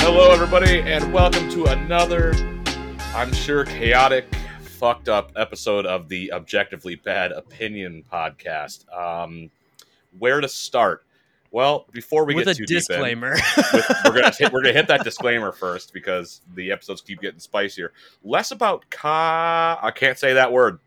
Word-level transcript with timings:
Hello, 0.00 0.30
everybody, 0.30 0.80
and 0.82 1.12
welcome 1.12 1.48
to 1.50 1.64
another, 1.64 2.32
I'm 3.22 3.32
sure, 3.32 3.64
chaotic, 3.64 4.26
fucked 4.62 5.08
up 5.08 5.30
episode 5.36 5.86
of 5.86 6.08
the 6.08 6.32
Objectively 6.32 6.96
Bad 6.96 7.30
Opinion 7.30 8.02
podcast. 8.12 8.92
Um, 8.92 9.48
where 10.18 10.40
to 10.40 10.48
start? 10.48 11.04
Well, 11.52 11.86
before 11.92 12.24
we 12.24 12.34
with 12.34 12.46
get 12.46 12.56
a 12.56 12.58
too 12.58 12.66
deep 12.66 12.78
in, 12.78 12.78
disclaimer. 12.80 13.36
with, 13.56 13.86
we're 14.04 14.10
gonna 14.10 14.32
hit, 14.36 14.52
we're 14.52 14.60
gonna 14.60 14.72
hit 14.72 14.88
that 14.88 15.04
disclaimer 15.04 15.52
first 15.52 15.92
because 15.92 16.40
the 16.56 16.72
episodes 16.72 17.00
keep 17.00 17.20
getting 17.20 17.38
spicier. 17.38 17.92
Less 18.24 18.50
about 18.50 18.90
ca. 18.90 19.78
I 19.80 19.92
can't 19.92 20.18
say 20.18 20.32
that 20.32 20.50
word. 20.50 20.80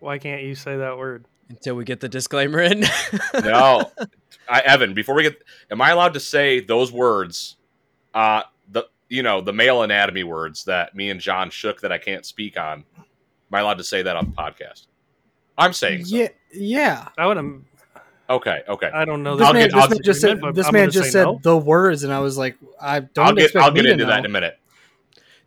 Why 0.00 0.16
can't 0.16 0.42
you 0.44 0.54
say 0.54 0.78
that 0.78 0.96
word? 0.96 1.26
Until 1.50 1.74
we 1.74 1.84
get 1.84 2.00
the 2.00 2.08
disclaimer 2.08 2.60
in. 2.60 2.86
No, 3.44 3.92
I, 4.48 4.60
Evan. 4.60 4.94
Before 4.94 5.14
we 5.14 5.24
get, 5.24 5.42
am 5.70 5.82
I 5.82 5.90
allowed 5.90 6.14
to 6.14 6.20
say 6.20 6.60
those 6.60 6.90
words? 6.90 7.58
Uh, 8.14 8.44
the 8.61 8.61
you 9.12 9.22
know 9.22 9.40
the 9.42 9.52
male 9.52 9.82
anatomy 9.82 10.24
words 10.24 10.64
that 10.64 10.94
me 10.94 11.10
and 11.10 11.20
John 11.20 11.50
shook 11.50 11.80
that 11.82 11.92
I 11.92 11.98
can't 11.98 12.24
speak 12.24 12.58
on. 12.58 12.84
Am 12.96 13.04
I 13.52 13.60
allowed 13.60 13.78
to 13.78 13.84
say 13.84 14.02
that 14.02 14.16
on 14.16 14.26
the 14.26 14.32
podcast? 14.32 14.86
I'm 15.58 15.74
saying 15.74 16.06
so. 16.06 16.16
Yeah, 16.16 16.28
yeah. 16.52 17.08
I 17.18 17.26
would 17.26 17.36
have. 17.36 17.52
Okay, 18.30 18.62
okay. 18.66 18.90
I 18.92 19.04
don't 19.04 19.22
know. 19.22 19.36
This 19.36 19.46
I'll 19.46 19.52
man, 19.52 19.68
get- 19.68 19.74
this 19.74 19.90
man 19.90 20.00
just 20.02 20.20
said. 20.22 20.40
This 20.54 20.66
I'm 20.66 20.72
man 20.72 20.90
just 20.90 21.12
said 21.12 21.24
no. 21.24 21.40
the 21.42 21.56
words, 21.58 22.02
and 22.04 22.12
I 22.12 22.20
was 22.20 22.38
like, 22.38 22.56
I 22.80 23.00
don't 23.00 23.26
I'll 23.26 23.34
get 23.34 23.44
expect 23.44 23.64
I'll 23.66 23.70
me 23.72 23.82
get 23.82 23.86
to 23.88 23.92
into 23.92 24.04
that 24.06 24.20
in 24.20 24.24
a 24.24 24.28
minute. 24.30 24.58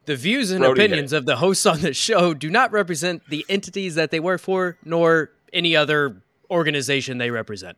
the 0.05 0.15
views 0.15 0.51
and 0.51 0.59
Brody 0.59 0.85
opinions 0.85 1.11
of 1.11 1.25
the 1.25 1.37
hosts 1.37 1.65
on 1.65 1.81
the 1.81 1.93
show 1.93 2.35
do 2.35 2.51
not 2.51 2.71
represent 2.71 3.27
the 3.29 3.43
entities 3.49 3.95
that 3.95 4.11
they 4.11 4.19
work 4.19 4.41
for, 4.41 4.77
nor 4.85 5.31
any 5.51 5.75
other 5.75 6.21
organization 6.51 7.17
they 7.17 7.31
represent. 7.31 7.77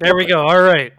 There 0.00 0.14
we 0.14 0.26
go. 0.26 0.46
All 0.46 0.60
right. 0.60 0.92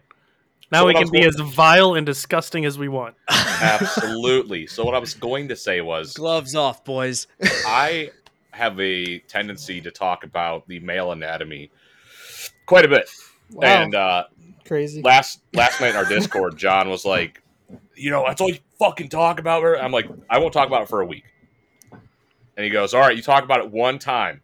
Now 0.72 0.82
So 0.82 0.88
we 0.88 0.94
can 0.94 1.04
was 1.04 1.12
be 1.12 1.24
as 1.24 1.36
vile 1.40 1.94
and 1.96 2.06
disgusting 2.06 2.66
as 2.66 2.78
we 2.78 2.90
want. 2.90 3.16
Absolutely. 3.30 4.68
So 4.68 4.84
what 4.84 4.96
I 4.96 5.00
was 5.00 5.14
going 5.14 5.48
to 5.48 5.56
say 5.56 5.82
was 5.82 6.14
Gloves 6.14 6.56
off, 6.56 6.84
boys. 6.84 7.28
I 7.66 8.12
have 8.52 8.80
a 8.80 9.20
tendency 9.20 9.80
to 9.82 9.92
talk 9.92 10.24
about 10.24 10.68
the 10.68 10.80
male 10.80 11.12
anatomy 11.12 11.72
quite 12.66 12.86
a 12.86 12.88
bit, 12.88 13.10
Wow, 13.52 13.68
and 13.68 13.96
uh, 13.96 14.26
crazy. 14.66 15.02
last 15.02 15.42
last 15.54 15.80
night 15.80 15.92
in 15.92 15.96
our 15.96 16.06
Discord, 16.06 16.58
John 16.58 16.90
was 16.90 17.06
like, 17.06 17.42
"You 17.96 18.10
know, 18.12 18.24
that's 18.28 18.42
all 18.42 18.50
you 18.50 18.58
fucking 18.80 19.10
talk 19.10 19.40
about." 19.40 19.64
her." 19.64 19.80
I'm 19.80 19.92
like, 19.92 20.10
"I 20.30 20.40
won't 20.40 20.54
talk 20.54 20.68
about 20.68 20.82
it 20.82 20.90
for 20.90 21.02
a 21.02 21.06
week." 21.06 21.24
And 21.92 22.64
he 22.64 22.70
goes, 22.70 22.94
"All 22.94 23.02
right, 23.02 23.16
you 23.16 23.22
talk 23.22 23.44
about 23.44 23.60
it 23.60 23.72
one 23.72 24.00
time, 24.00 24.42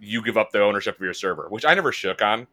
you 0.00 0.22
give 0.22 0.36
up 0.36 0.50
the 0.50 0.60
ownership 0.62 0.96
of 0.96 1.00
your 1.02 1.14
server," 1.14 1.46
which 1.48 1.64
I 1.64 1.74
never 1.74 1.92
shook 1.92 2.20
on. 2.20 2.46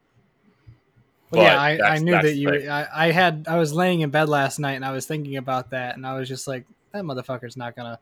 Well, 1.31 1.43
yeah, 1.43 1.59
I, 1.59 1.95
I 1.95 1.97
knew 1.99 2.11
that 2.11 2.35
you. 2.35 2.49
thing. 2.49 2.69
I, 2.69 3.07
I 3.07 3.11
had. 3.11 3.47
I 3.49 3.57
was 3.57 3.73
laying 3.73 4.01
in 4.01 4.09
bed 4.09 4.29
last 4.29 4.59
night, 4.59 4.73
and 4.73 4.85
I 4.85 4.91
was 4.91 5.05
thinking 5.05 5.35
about 5.37 5.71
that, 5.71 5.95
and 5.97 6.05
I 6.07 6.17
was 6.17 6.27
just 6.29 6.47
like, 6.47 6.65
that 6.93 7.03
motherfucker's 7.03 7.57
not 7.57 7.75
gonna. 7.75 7.99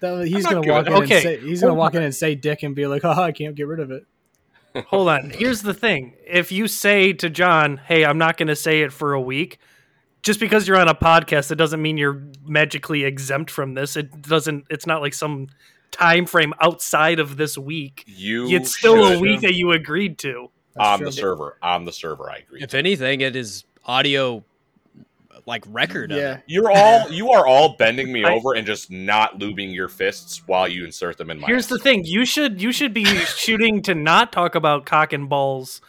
that- 0.00 0.26
He's 0.26 0.44
not 0.44 0.52
gonna 0.52 0.66
good. 0.66 0.70
walk 0.72 0.86
in 0.86 0.92
Okay, 1.04 1.14
and 1.14 1.22
say. 1.22 1.40
He's 1.40 1.60
gonna 1.60 1.70
hold 1.72 1.78
walk 1.78 1.94
in 1.94 2.02
and 2.02 2.14
say 2.14 2.34
dick 2.34 2.62
and 2.62 2.74
be 2.74 2.86
like, 2.86 3.02
oh, 3.04 3.10
I 3.22 3.32
can't 3.32 3.54
get 3.54 3.66
rid 3.66 3.80
of 3.80 3.90
it. 3.90 4.04
Hold 4.86 5.08
on. 5.08 5.30
Here's 5.30 5.62
the 5.62 5.74
thing. 5.74 6.14
If 6.28 6.52
you 6.52 6.68
say 6.68 7.12
to 7.14 7.28
John, 7.28 7.78
"Hey, 7.78 8.04
I'm 8.04 8.18
not 8.18 8.36
going 8.36 8.46
to 8.46 8.54
say 8.54 8.82
it 8.82 8.92
for 8.92 9.14
a 9.14 9.20
week," 9.20 9.58
just 10.22 10.38
because 10.38 10.68
you're 10.68 10.76
on 10.76 10.86
a 10.86 10.94
podcast, 10.94 11.50
it 11.50 11.56
doesn't 11.56 11.82
mean 11.82 11.96
you're 11.96 12.22
magically 12.44 13.02
exempt 13.02 13.50
from 13.50 13.74
this. 13.74 13.96
It 13.96 14.22
doesn't. 14.22 14.66
It's 14.70 14.86
not 14.86 15.00
like 15.02 15.12
some 15.14 15.48
time 15.90 16.24
frame 16.24 16.54
outside 16.60 17.18
of 17.18 17.36
this 17.36 17.58
week. 17.58 18.04
You 18.06 18.48
it's 18.50 18.76
still 18.76 19.04
a 19.06 19.18
week 19.18 19.40
that 19.40 19.54
you 19.54 19.72
agreed 19.72 20.18
to. 20.18 20.50
That's 20.80 20.88
on 20.88 20.98
true. 20.98 21.06
the 21.06 21.12
server. 21.12 21.56
On 21.62 21.84
the 21.84 21.92
server, 21.92 22.30
I 22.30 22.36
agree. 22.38 22.62
If 22.62 22.74
anything, 22.74 23.20
it 23.20 23.36
is 23.36 23.64
audio 23.84 24.44
like 25.46 25.64
record 25.68 26.12
of 26.12 26.18
Yeah, 26.18 26.34
it. 26.36 26.42
You're 26.46 26.70
all 26.70 27.10
you 27.10 27.30
are 27.30 27.46
all 27.46 27.76
bending 27.76 28.12
me 28.12 28.24
I- 28.24 28.34
over 28.34 28.54
and 28.54 28.66
just 28.66 28.90
not 28.90 29.38
lubing 29.38 29.74
your 29.74 29.88
fists 29.88 30.46
while 30.46 30.68
you 30.68 30.84
insert 30.84 31.18
them 31.18 31.30
in 31.30 31.40
my. 31.40 31.46
Here's 31.46 31.66
the 31.66 31.78
thing: 31.78 32.02
you 32.04 32.24
should 32.24 32.60
you 32.60 32.72
should 32.72 32.92
be 32.94 33.04
shooting 33.36 33.82
to 33.82 33.94
not 33.94 34.32
talk 34.32 34.54
about 34.54 34.86
cock 34.86 35.12
and 35.12 35.28
balls 35.28 35.80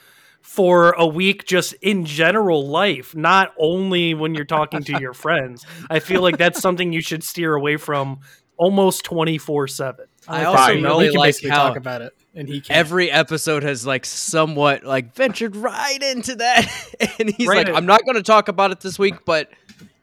for 0.41 0.93
a 0.93 1.05
week, 1.05 1.45
just 1.45 1.73
in 1.81 2.03
general 2.05 2.67
life, 2.67 3.15
not 3.15 3.53
only 3.59 4.13
when 4.15 4.33
you're 4.33 4.45
talking 4.45 4.83
to 4.85 4.99
your 4.99 5.13
friends. 5.25 5.65
I 5.89 5.99
feel 5.99 6.21
like 6.21 6.37
that's 6.37 6.59
something 6.59 6.91
you 6.91 7.01
should 7.01 7.23
steer 7.23 7.53
away 7.53 7.77
from 7.77 8.21
almost 8.57 9.03
twenty 9.05 9.37
four 9.37 9.67
seven. 9.67 10.05
I 10.27 10.45
also 10.45 10.57
fine. 10.57 10.83
really 10.83 11.09
like 11.11 11.35
how 11.43 11.67
talk 11.67 11.77
about 11.77 12.01
it, 12.01 12.13
and 12.35 12.47
he 12.47 12.61
can't. 12.61 12.77
every 12.77 13.11
episode 13.11 13.63
has 13.63 13.85
like 13.85 14.05
somewhat 14.05 14.83
like 14.83 15.13
ventured 15.15 15.55
right 15.55 16.01
into 16.01 16.35
that, 16.35 16.67
and 17.19 17.29
he's 17.29 17.47
Right. 17.47 17.67
like, 17.67 17.75
"I'm 17.75 17.85
not 17.85 18.03
going 18.05 18.15
to 18.15 18.23
talk 18.23 18.47
about 18.47 18.71
it 18.71 18.79
this 18.81 18.97
week, 18.99 19.15
but 19.25 19.49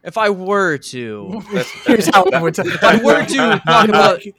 if 0.04 0.16
I 0.18 0.30
were 0.30 0.78
to, 0.78 1.42
Here's 1.86 2.06
how 2.14 2.24
I 2.32 2.40
would. 2.40 2.58
if 2.58 2.84
I 2.84 3.02
were 3.02 3.24
to 3.24 3.60
talk 3.66 3.88
about 3.88 4.20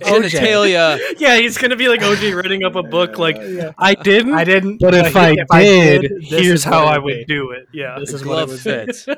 genitalia." 0.00 0.98
Yeah, 1.18 1.36
he's 1.38 1.58
gonna 1.58 1.76
be 1.76 1.88
like 1.88 2.00
OJ 2.00 2.34
writing 2.34 2.64
up 2.64 2.76
a 2.76 2.82
book 2.82 3.18
like 3.18 3.36
Yeah. 3.36 3.72
I 3.78 3.94
didn't, 3.94 4.34
I 4.34 4.44
didn't. 4.44 4.78
but 4.80 4.94
if 4.94 5.16
I 5.16 5.34
did, 5.62 6.02
this 6.30 6.40
here's 6.40 6.64
how 6.64 6.84
I 6.84 6.98
would 6.98 7.14
be. 7.14 7.24
do 7.24 7.50
it. 7.50 7.66
Yeah. 7.72 7.98
This 7.98 8.12
is 8.12 8.24
what 8.24 8.42
it 8.42 8.48
would 8.48 8.56
be. 8.56 8.92
fits. 8.92 9.08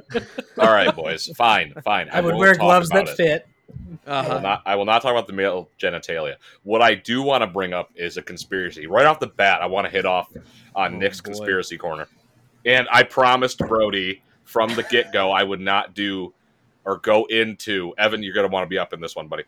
All 0.59 0.73
right, 0.73 0.95
boys. 0.95 1.27
Fine, 1.37 1.75
fine. 1.85 2.09
I 2.13 2.21
would 2.21 2.37
wear 2.37 2.55
gloves 2.55 2.89
that 2.91 3.09
it. 3.19 3.47
Fit. 3.67 3.77
I 4.07 4.23
will 4.23 4.31
Uh-huh. 4.33 4.41
not. 4.41 4.63
I 4.67 4.77
will 4.77 4.85
not 4.85 5.03
talk 5.03 5.11
about 5.13 5.27
the 5.27 5.33
male 5.33 5.69
genitalia. 5.79 6.37
What 6.65 6.83
I 6.83 6.95
do 6.95 7.23
want 7.23 7.43
to 7.43 7.47
bring 7.47 7.73
up 7.73 7.91
is 7.95 8.17
a 8.17 8.23
conspiracy. 8.23 8.87
Right 8.87 9.07
off 9.07 9.21
the 9.21 9.27
bat, 9.29 9.61
I 9.63 9.67
want 9.67 9.87
to 9.87 9.91
hit 9.91 10.05
off 10.07 10.29
on 10.75 10.95
Oh, 10.95 10.99
Nick's 10.99 11.21
boy. 11.21 11.27
conspiracy 11.27 11.79
corner, 11.79 12.09
and 12.65 12.87
I 12.91 13.03
promised 13.03 13.59
Brody 13.59 14.23
from 14.45 14.75
the 14.75 14.83
get 14.85 15.13
go 15.13 15.31
I 15.31 15.43
would 15.43 15.61
not 15.61 15.95
do 15.95 16.33
or 16.85 16.97
go 16.99 17.25
into. 17.27 17.95
Evan, 17.99 18.23
you're 18.23 18.35
going 18.35 18.49
to 18.49 18.53
want 18.53 18.65
to 18.65 18.69
be 18.69 18.79
up 18.79 18.93
in 18.93 19.01
this 19.01 19.15
one, 19.15 19.29
buddy. 19.29 19.45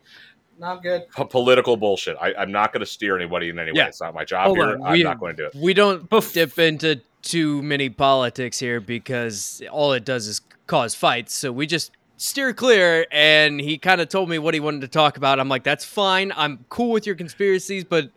Not 0.57 0.81
good. 0.83 1.03
P- 1.13 1.23
political 1.25 1.75
bullshit. 1.75 2.15
I, 2.21 2.33
I'm 2.35 2.51
not 2.51 2.71
going 2.71 2.79
to 2.79 2.85
steer 2.85 3.17
anybody 3.17 3.49
in 3.49 3.59
any 3.59 3.71
way. 3.73 3.77
Yeah. 3.79 3.87
It's 3.87 3.99
not 3.99 4.13
my 4.13 4.23
job 4.23 4.45
Hold 4.45 4.57
here. 4.59 4.67
on, 4.75 4.83
I'm 4.83 4.93
we- 4.93 5.03
not 5.03 5.19
going 5.19 5.35
to 5.35 5.43
do 5.43 5.47
it. 5.47 5.55
We 5.61 5.73
don't 5.73 6.09
Bef- 6.09 6.31
dip 6.33 6.57
into 6.57 7.01
too 7.21 7.61
many 7.61 7.89
politics 7.89 8.57
here 8.59 8.79
because 8.79 9.61
all 9.69 9.91
it 9.91 10.05
does 10.05 10.27
is 10.27 10.39
cause 10.67 10.95
fights. 10.95 11.33
So 11.35 11.51
we 11.51 11.67
just 11.67 11.91
steer 12.17 12.53
clear. 12.53 13.05
And 13.11 13.59
he 13.59 13.77
kind 13.77 14.01
of 14.01 14.09
told 14.09 14.29
me 14.29 14.39
what 14.39 14.53
he 14.53 14.59
wanted 14.59 14.81
to 14.81 14.87
talk 14.87 15.17
about. 15.17 15.39
I'm 15.39 15.49
like, 15.49 15.63
that's 15.63 15.85
fine. 15.85 16.31
I'm 16.35 16.65
cool 16.69 16.91
with 16.91 17.05
your 17.05 17.15
conspiracies, 17.15 17.83
but 17.83 18.09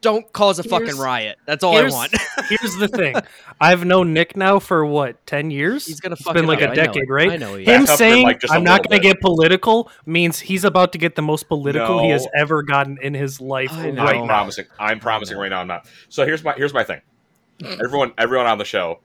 don't 0.00 0.30
cause 0.34 0.58
a 0.58 0.62
fucking 0.62 0.98
riot. 0.98 1.38
That's 1.46 1.64
all 1.64 1.74
I 1.78 1.88
want. 1.88 2.12
Here's 2.50 2.76
the 2.76 2.88
thing: 2.94 3.16
I've 3.58 3.86
known 3.86 4.12
Nick 4.12 4.36
now 4.36 4.58
for 4.58 4.84
what 4.84 5.26
ten 5.26 5.50
years. 5.50 5.86
He's 5.86 5.98
gonna 5.98 6.12
It's 6.12 6.22
fucking 6.24 6.42
been 6.42 6.46
like 6.46 6.60
up. 6.60 6.68
a 6.68 6.72
I 6.72 6.74
know 6.74 6.84
decade, 6.84 7.04
it. 7.04 7.10
right? 7.10 7.30
I 7.32 7.36
know 7.38 7.54
he 7.54 7.64
Him 7.64 7.80
Back 7.80 7.80
up 7.84 7.88
for, 7.88 7.96
saying 7.96 8.26
like, 8.26 8.40
just 8.40 8.52
a 8.52 8.56
I'm 8.56 8.64
not 8.64 8.86
going 8.86 9.00
to 9.00 9.02
bit. 9.02 9.14
get 9.14 9.20
political 9.22 9.90
means 10.04 10.40
he's 10.40 10.62
about 10.64 10.92
to 10.92 10.98
get 10.98 11.14
the 11.16 11.22
most 11.22 11.48
political 11.48 12.02
he 12.02 12.10
has 12.10 12.28
ever 12.36 12.62
gotten 12.62 12.98
in 13.00 13.14
his 13.14 13.40
life 13.40 13.72
I 13.72 13.92
know. 13.92 14.04
right 14.04 14.16
I'm 14.20 14.26
promising. 14.26 14.66
I'm 14.78 15.00
promising 15.00 15.38
right 15.38 15.48
now. 15.48 15.60
I'm 15.60 15.68
not. 15.68 15.86
So 16.10 16.26
here's 16.26 16.44
my 16.44 16.52
here's 16.54 16.74
my 16.74 16.84
thing. 16.84 17.00
Everyone 17.64 18.12
everyone 18.18 18.46
on 18.46 18.58
the 18.58 18.64
show 18.66 19.00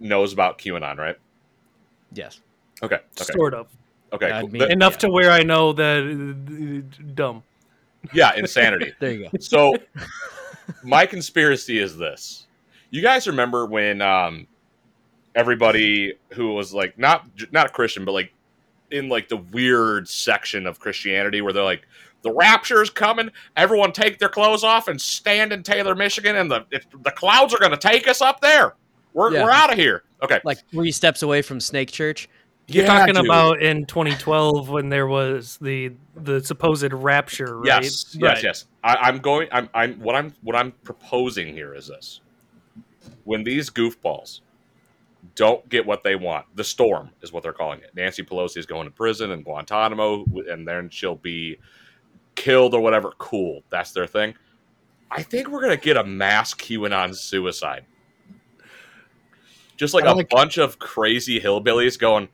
knows 0.00 0.32
about 0.32 0.58
QAnon, 0.58 0.96
right? 0.98 1.16
yes. 2.12 2.40
Okay. 2.82 2.96
Okay. 3.20 3.32
Sort 3.34 3.54
of 3.54 3.68
Okay. 4.12 4.30
Cool. 4.40 4.48
mean- 4.48 4.58
The- 4.62 4.72
enough 4.72 4.98
to 4.98 5.08
where 5.10 5.30
I 5.30 5.42
know 5.42 5.72
that 5.72 6.02
uh, 6.02 7.02
dumb. 7.14 7.42
yeah, 8.12 8.34
insanity. 8.34 8.92
There 8.98 9.12
you 9.12 9.28
go. 9.30 9.38
So 9.40 9.74
my 10.82 11.06
conspiracy 11.06 11.78
is 11.78 11.96
this. 11.96 12.46
You 12.90 13.02
guys 13.02 13.26
remember 13.26 13.66
when 13.66 14.00
um 14.02 14.46
everybody 15.34 16.14
who 16.32 16.54
was 16.54 16.74
like 16.74 16.98
not 16.98 17.26
not 17.52 17.66
a 17.66 17.68
Christian 17.68 18.04
but 18.04 18.12
like 18.12 18.32
in 18.90 19.08
like 19.08 19.28
the 19.28 19.36
weird 19.36 20.08
section 20.08 20.66
of 20.66 20.80
Christianity 20.80 21.40
where 21.40 21.52
they're 21.52 21.62
like 21.62 21.86
the 22.22 22.32
rapture 22.32 22.82
is 22.82 22.90
coming, 22.90 23.30
everyone 23.56 23.92
take 23.92 24.18
their 24.18 24.28
clothes 24.28 24.62
off 24.64 24.88
and 24.88 25.00
stand 25.00 25.52
in 25.54 25.62
Taylor, 25.62 25.94
Michigan 25.94 26.36
and 26.36 26.50
the 26.50 26.66
if 26.70 26.84
the 27.02 27.12
clouds 27.12 27.54
are 27.54 27.58
going 27.58 27.70
to 27.70 27.78
take 27.78 28.08
us 28.08 28.20
up 28.20 28.40
there. 28.40 28.74
We're 29.14 29.32
Yeah. 29.32 29.44
we're 29.44 29.50
out 29.50 29.72
of 29.72 29.78
here. 29.78 30.02
Okay. 30.22 30.40
Like 30.44 30.58
three 30.70 30.92
steps 30.92 31.22
away 31.22 31.40
from 31.42 31.60
Snake 31.60 31.90
Church. 31.90 32.28
You're 32.72 32.84
Yeah, 32.84 32.98
talking 32.98 33.14
dude. 33.14 33.24
about 33.26 33.60
in 33.60 33.84
2012 33.84 34.68
when 34.68 34.88
there 34.90 35.06
was 35.08 35.58
the 35.60 35.92
the 36.14 36.40
supposed 36.42 36.92
rapture, 36.92 37.58
right? 37.58 37.66
Yes, 37.82 38.14
yes, 38.14 38.22
Right. 38.22 38.42
yes. 38.42 38.66
I, 38.84 38.94
I'm 39.02 39.18
going. 39.18 39.48
I'm. 39.50 39.68
I'm. 39.74 39.94
What 40.00 40.14
I'm. 40.14 40.32
What 40.42 40.54
I'm 40.56 40.70
proposing 40.84 41.52
here 41.52 41.74
is 41.74 41.88
this: 41.88 42.20
when 43.24 43.42
these 43.44 43.70
goofballs 43.70 44.40
don't 45.34 45.68
get 45.68 45.84
what 45.84 46.02
they 46.04 46.16
want. 46.16 46.46
The 46.54 46.64
storm 46.64 47.10
is 47.22 47.32
what 47.32 47.42
they're 47.42 47.52
calling 47.52 47.80
it. 47.80 47.90
Nancy 47.94 48.22
Pelosi 48.22 48.56
is 48.58 48.66
going 48.66 48.86
to 48.86 48.90
prison 48.90 49.30
in 49.32 49.42
Guantanamo, 49.42 50.24
and 50.50 50.66
then 50.66 50.88
she'll 50.90 51.16
be 51.16 51.58
killed 52.36 52.72
or 52.74 52.80
whatever. 52.80 53.12
Cool, 53.18 53.62
that's 53.68 53.92
their 53.92 54.06
thing. 54.06 54.34
I 55.10 55.22
think 55.22 55.48
we're 55.48 55.60
gonna 55.60 55.76
get 55.76 55.96
a 55.96 56.04
mass 56.04 56.54
QAnon 56.54 57.14
suicide. 57.14 57.84
Just 59.76 59.92
like 59.94 60.04
a 60.04 60.12
like- 60.12 60.28
bunch 60.28 60.58
of 60.58 60.78
crazy 60.78 61.40
hillbillies 61.40 61.98
going, 61.98 62.28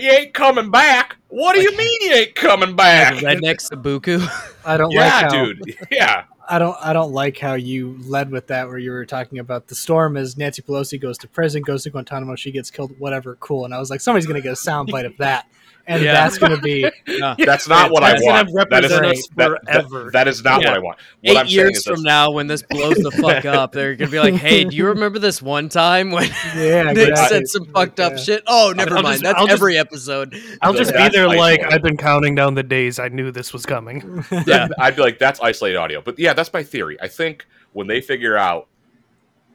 "He 0.00 0.08
ain't 0.08 0.34
coming 0.34 0.70
back." 0.70 1.16
What 1.28 1.54
do 1.54 1.60
you 1.60 1.76
mean 1.76 2.00
he 2.02 2.12
ain't 2.12 2.34
coming 2.34 2.76
back? 2.76 3.14
Redneck 3.14 3.60
seppuku. 3.60 4.20
I 4.64 4.76
don't 4.76 4.90
Yeah, 4.90 5.00
like 5.00 5.12
how 5.22 5.28
dude. 5.28 5.76
Yeah. 5.90 6.24
I 6.48 6.58
don't 6.58 6.76
I 6.80 6.92
don't 6.92 7.12
like 7.12 7.38
how 7.38 7.54
you 7.54 7.98
led 8.04 8.30
with 8.30 8.46
that 8.48 8.68
where 8.68 8.78
you 8.78 8.92
were 8.92 9.04
talking 9.04 9.38
about 9.38 9.66
the 9.66 9.74
storm 9.74 10.16
as 10.16 10.36
Nancy 10.36 10.62
Pelosi 10.62 11.00
goes 11.00 11.18
to 11.18 11.28
prison, 11.28 11.62
goes 11.62 11.82
to 11.82 11.90
Guantanamo, 11.90 12.36
she 12.36 12.52
gets 12.52 12.70
killed, 12.70 12.92
whatever, 12.98 13.36
cool. 13.36 13.64
And 13.64 13.74
I 13.74 13.78
was 13.78 13.90
like, 13.90 14.00
somebody's 14.00 14.26
gonna 14.26 14.40
get 14.40 14.52
a 14.52 14.56
soundbite 14.56 15.06
of 15.06 15.16
that. 15.18 15.48
And 15.88 16.02
Yeah. 16.02 16.14
that's 16.14 16.36
gonna 16.38 16.60
be 16.60 16.84
uh, 17.22 17.36
That's 17.38 17.68
not 17.68 17.92
what 17.92 18.02
I 18.02 18.10
That's 18.12 18.22
gonna 18.24 18.50
want. 18.52 18.70
That 18.70 18.84
is, 18.84 18.90
represent 18.92 19.04
us 19.06 19.18
us 19.18 19.28
that- 19.36 19.50
that- 19.66 19.88
forever. 19.88 20.10
that 20.12 20.26
is 20.28 20.42
not 20.42 20.60
Yeah. 20.62 20.68
what 20.70 20.76
I 20.76 20.80
want. 20.80 20.98
What 20.98 21.30
Eight 21.30 21.36
I'm 21.38 21.46
saying 21.46 21.56
years 21.58 21.76
is 21.78 21.84
from 21.84 21.94
this. 21.96 22.02
now, 22.02 22.30
when 22.32 22.46
this 22.48 22.62
blows 22.62 22.96
the 22.96 23.10
fuck 23.12 23.44
up, 23.44 23.70
they're 23.72 23.94
gonna 23.94 24.10
be 24.10 24.18
like, 24.18 24.34
"Hey, 24.34 24.64
do 24.64 24.74
you 24.74 24.86
remember 24.88 25.18
this 25.20 25.40
one 25.40 25.68
time 25.68 26.10
when 26.10 26.24
yeah, 26.56 26.90
Nick 26.92 27.10
exactly. 27.10 27.38
said 27.38 27.48
some 27.48 27.66
fucked 27.66 28.00
up 28.00 28.12
Yeah. 28.14 28.18
shit?" 28.18 28.42
Oh, 28.48 28.72
never 28.76 28.96
I'll 28.96 29.02
mind. 29.02 29.14
just- 29.14 29.22
That's 29.24 29.38
I'll 29.38 29.46
just- 29.46 29.58
every 29.60 29.78
episode. 29.78 30.34
I'll 30.60 30.72
just 30.74 30.90
be 30.92 30.98
That's 30.98 31.14
there 31.14 31.28
like. 31.28 31.62
I've 31.62 31.82
been 31.82 31.96
counting 31.96 32.34
down 32.34 32.54
the 32.54 32.62
days. 32.64 32.98
I 32.98 33.06
knew 33.08 33.30
this 33.30 33.52
was 33.52 33.64
coming. 33.64 34.24
Yeah. 34.46 34.68
I'd 34.78 34.96
be 34.96 35.02
like, 35.02 35.18
that's 35.20 35.40
isolated 35.40 35.76
audio. 35.78 36.00
But 36.00 36.18
yeah, 36.18 36.32
that's 36.32 36.52
my 36.52 36.64
theory. 36.64 36.96
I 37.00 37.06
think 37.08 37.46
when 37.74 37.86
they 37.86 38.00
figure 38.00 38.36
out 38.36 38.66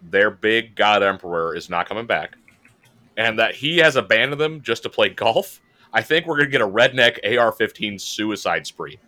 their 0.10 0.31
big 0.31 0.75
god 0.75 1.04
emperor 1.04 1.56
is 1.56 1.69
not 1.69 1.88
coming 1.89 2.06
back, 2.06 2.38
and 3.18 3.38
that 3.39 3.56
he 3.56 3.80
has 3.80 3.95
abandoned 3.98 4.39
them 4.42 4.62
just 4.62 4.84
to 4.84 4.89
play 4.89 5.10
golf, 5.10 5.60
I 5.94 6.02
think 6.02 6.26
we're 6.26 6.38
gonna 6.38 6.50
get 6.50 6.62
a 6.62 6.68
redneck 6.68 7.20
AR-15 7.24 8.00
suicide 8.00 8.66
spree. 8.68 9.00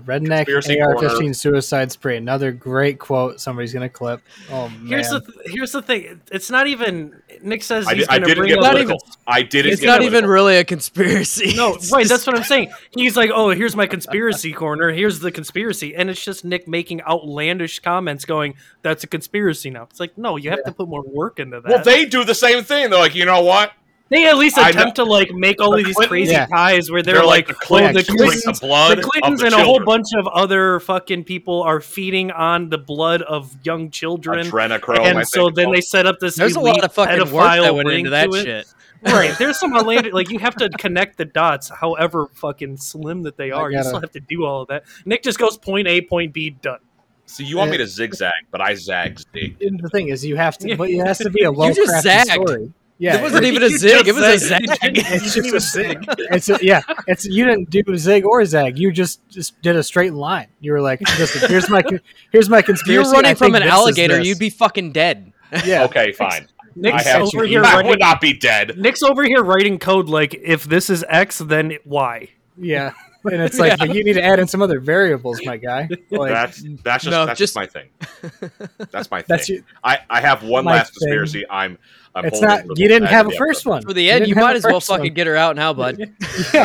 Redneck 0.00 0.46
Conspiracy 0.46 0.80
AR-15 0.80 1.10
corner. 1.10 1.34
suicide 1.34 1.92
spree. 1.92 2.16
Another 2.16 2.50
great 2.50 2.98
quote. 2.98 3.40
Somebody's 3.40 3.74
gonna 3.74 3.90
clip. 3.90 4.22
Oh 4.50 4.68
man. 4.70 4.86
Here's 4.86 5.10
the 5.10 5.20
th- 5.20 5.38
here's 5.44 5.72
the 5.72 5.82
thing. 5.82 6.20
It's 6.32 6.50
not 6.50 6.66
even. 6.66 7.20
Nick 7.42 7.62
says 7.62 7.86
I, 7.86 7.94
he's 7.94 8.06
did, 8.06 8.10
I 8.10 8.18
going 8.18 8.22
to 8.22 8.26
didn't 8.28 8.38
bring 8.38 8.48
get 8.48 8.58
up. 8.58 8.64
Not 8.64 8.70
political. 8.72 9.08
I 9.26 9.42
didn't. 9.42 9.72
It's 9.72 9.80
get 9.82 9.88
not 9.88 10.02
even 10.02 10.24
really 10.24 10.56
a 10.56 10.64
conspiracy. 10.64 11.54
No, 11.54 11.74
It's 11.74 11.92
right. 11.92 12.08
That's 12.08 12.26
what 12.26 12.36
I'm 12.36 12.44
saying. 12.44 12.72
He's 12.96 13.16
like, 13.16 13.30
"Oh, 13.34 13.50
here's 13.50 13.76
my 13.76 13.86
conspiracy 13.86 14.52
corner. 14.52 14.92
Here's 14.92 15.20
the 15.20 15.30
conspiracy," 15.30 15.94
and 15.94 16.08
it's 16.08 16.24
just 16.24 16.42
Nick 16.44 16.66
making 16.66 17.02
outlandish 17.02 17.80
comments, 17.80 18.24
going, 18.24 18.54
"That's 18.80 19.04
a 19.04 19.06
conspiracy 19.06 19.68
now." 19.68 19.82
It's 19.84 20.00
like, 20.00 20.16
no, 20.16 20.36
you 20.36 20.50
have 20.50 20.64
to 20.64 20.72
put 20.72 20.88
more 20.88 21.02
work 21.02 21.38
into 21.38 21.60
that. 21.60 21.70
Well, 21.70 21.84
they 21.84 22.06
do 22.06 22.24
the 22.24 22.34
same 22.34 22.64
thing. 22.64 22.88
They're 22.88 22.98
like, 22.98 23.14
you 23.14 23.26
know 23.26 23.42
what? 23.42 23.72
They 24.12 24.26
at 24.28 24.36
least 24.36 24.58
attempt 24.58 24.96
to 24.96 25.04
like 25.04 25.32
make 25.32 25.60
all 25.60 25.70
The 25.72 25.78
of 25.78 25.84
these 25.86 25.94
Clintons- 25.96 26.08
crazy 26.10 26.32
Yeah. 26.32 26.46
ties 26.46 26.90
where 26.90 27.02
they're, 27.02 27.14
They're, 27.14 27.24
like, 27.24 27.48
like 27.48 27.58
the 27.58 27.64
oh, 27.64 27.66
Clintons, 27.66 28.06
the 28.06 28.12
Clintons, 28.12 28.44
the 28.60 28.66
blood 28.66 28.98
the 28.98 29.02
Clintons 29.02 29.42
of 29.42 29.50
the 29.50 29.56
and 29.56 29.62
a 29.62 29.64
whole 29.64 29.82
bunch 29.82 30.08
of 30.18 30.26
other 30.28 30.80
fucking 30.80 31.24
people 31.24 31.62
are 31.62 31.80
feeding 31.80 32.30
on 32.30 32.68
the 32.68 32.76
blood 32.78 33.22
of 33.22 33.56
young 33.64 33.90
children. 33.90 34.46
Adrenochrome. 34.46 34.98
I 34.98 35.08
and 35.08 35.16
think 35.18 35.26
so 35.28 35.48
then 35.50 35.72
they 35.72 35.80
set 35.80 36.06
up 36.06 36.18
this. 36.20 36.36
There's 36.36 36.56
a 36.56 36.60
lot 36.60 36.84
of 36.84 36.92
fucking 36.92 37.18
work 37.18 37.28
pedophile 37.28 37.62
that 37.62 37.74
went 37.74 37.90
into 37.90 38.10
that 38.10 38.30
to 38.30 38.36
it. 38.38 38.44
shit. 38.44 38.66
Right. 39.04 39.36
There's 39.38 39.58
some 39.58 39.72
outlandish 39.76 40.12
like 40.12 40.30
you 40.30 40.38
have 40.40 40.56
to 40.56 40.68
connect 40.68 41.16
the 41.16 41.24
dots, 41.24 41.70
however 41.70 42.28
fucking 42.34 42.76
slim 42.76 43.22
that 43.22 43.36
they 43.36 43.50
are. 43.50 43.70
You 43.70 43.78
gotta- 43.78 43.88
still 43.88 44.00
have 44.00 44.12
to 44.12 44.20
do 44.20 44.44
all 44.44 44.62
of 44.62 44.68
that. 44.68 44.84
Nick 45.06 45.22
just 45.22 45.38
goes 45.38 45.56
point 45.56 45.88
A, 45.88 46.02
point 46.02 46.32
B, 46.32 46.50
done. 46.50 46.78
So 47.24 47.42
you 47.44 47.56
want 47.56 47.70
me 47.70 47.78
to 47.78 47.86
zigzag, 47.86 48.32
but 48.50 48.60
I 48.60 48.74
zag 48.74 49.18
zig. 49.32 49.58
The 49.58 49.88
thing 49.90 50.08
is, 50.08 50.22
you 50.24 50.36
have 50.36 50.58
to, 50.58 50.76
but 50.76 50.90
it 50.90 50.98
has 50.98 51.18
to 51.18 51.30
be 51.30 51.44
a 51.44 51.50
well 51.50 51.72
just 51.72 52.04
crafted 52.04 52.24
story. 52.30 52.72
Yeah, 53.02 53.16
it 53.16 53.22
wasn't 53.22 53.44
it- 53.44 53.48
even 53.48 53.62
a 53.64 53.68
zig. 53.70 54.06
It 54.06 54.14
was 54.14 54.24
a 54.24 54.38
said- 54.38 54.62
zag. 54.66 54.78
It's 54.82 55.34
just 55.34 55.52
a 55.54 55.60
zig. 55.60 56.04
It's 56.30 56.48
a, 56.48 56.58
yeah. 56.62 56.82
It's 57.08 57.24
you 57.26 57.44
didn't 57.44 57.68
do 57.70 57.82
zig 57.96 58.24
or 58.24 58.44
zag. 58.44 58.78
You 58.78 58.92
just 58.92 59.20
just 59.28 59.60
did 59.60 59.74
a 59.76 59.82
straight 59.82 60.12
line. 60.14 60.46
You 60.60 60.72
were 60.72 60.80
like, 60.80 61.00
here's 61.48 61.68
my 61.68 61.82
con- 61.82 62.00
here's 62.30 62.48
my 62.48 62.58
If 62.62 62.66
conspiracy. 62.66 62.92
you're 62.92 63.12
running 63.12 63.32
I 63.32 63.34
from 63.34 63.54
an 63.56 63.64
alligator, 63.64 64.20
you'd 64.20 64.38
be 64.38 64.50
fucking 64.50 64.92
dead. 64.92 65.32
yeah. 65.64 65.84
Okay, 65.84 66.12
fine. 66.12 66.46
Nick's 66.76 67.04
I 67.06 67.08
have 67.10 67.22
over 67.22 67.44
here 67.44 67.62
I 67.64 67.74
writing. 67.74 67.90
would 67.90 67.98
not 68.00 68.20
be 68.20 68.32
dead. 68.32 68.78
Nick's 68.78 69.02
over 69.02 69.24
here 69.24 69.42
writing 69.42 69.78
code 69.78 70.08
like 70.08 70.34
if 70.34 70.64
this 70.64 70.88
is 70.88 71.04
X, 71.08 71.38
then 71.38 71.76
Y. 71.84 72.28
Yeah. 72.56 72.92
And 73.24 73.40
it's 73.42 73.58
like, 73.60 73.78
but 73.78 73.94
you 73.94 74.02
need 74.04 74.14
to 74.14 74.22
add 74.24 74.38
in 74.40 74.46
some 74.48 74.62
other 74.62 74.80
variables, 74.80 75.40
my 75.44 75.56
guy. 75.56 75.88
Like, 76.10 76.32
That's 76.32 76.62
that's 76.82 77.04
just 77.04 77.10
No, 77.12 77.26
that's 77.26 77.38
just- 77.38 77.54
just 77.54 77.56
my 77.56 77.66
thing. 77.66 77.88
That's 78.90 79.10
my 79.10 79.18
thing. 79.22 79.26
that's 79.28 79.48
you. 79.48 79.64
I, 79.82 79.98
I 80.10 80.20
have 80.20 80.42
one 80.42 80.64
last 80.64 80.88
thing. 80.98 81.08
conspiracy. 81.08 81.44
I'm. 81.48 81.78
I'm 82.14 82.26
It's 82.26 82.42
not. 82.42 82.64
You 82.78 82.88
didn't 82.88 83.08
have 83.08 83.26
a 83.26 83.30
first 83.30 83.64
one. 83.64 83.82
For 83.82 83.94
the 83.94 84.10
end, 84.10 84.20
didn't 84.26 84.28
you 84.28 84.34
might 84.42 84.54
as 84.56 84.64
well 84.64 84.74
first 84.74 84.90
one. 84.90 84.98
fucking 85.00 85.14
get 85.14 85.26
her 85.26 85.34
out 85.36 85.56
now, 85.56 85.72
bud. 85.72 85.98
No, 85.98 86.06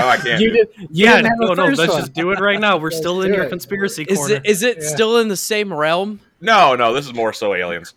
I 0.08 0.18
can't. 0.18 0.42
You 0.42 0.52
did. 0.52 0.68
You 0.78 0.88
yeah, 0.92 1.16
didn't 1.16 1.28
have 1.28 1.40
no, 1.40 1.52
a 1.52 1.56
no, 1.56 1.66
let's 1.68 1.80
one. 1.80 1.88
just 2.02 2.12
do 2.14 2.32
it 2.32 2.40
right 2.42 2.60
now. 2.60 2.76
We're 2.78 2.92
still 2.92 3.22
in 3.22 3.34
your 3.34 3.44
it. 3.44 3.50
conspiracy 3.50 4.04
Is 4.04 4.18
corner. 4.18 4.36
it 4.36 4.46
is 4.46 4.62
it 4.64 4.80
Yeah. 4.82 4.88
still 4.90 5.18
in 5.18 5.30
the 5.30 5.38
same 5.38 5.74
realm? 5.74 6.20
No, 6.42 6.76
no, 6.76 6.94
this 6.94 7.06
is 7.08 7.14
more 7.14 7.32
so 7.34 7.56
aliens. 7.56 7.96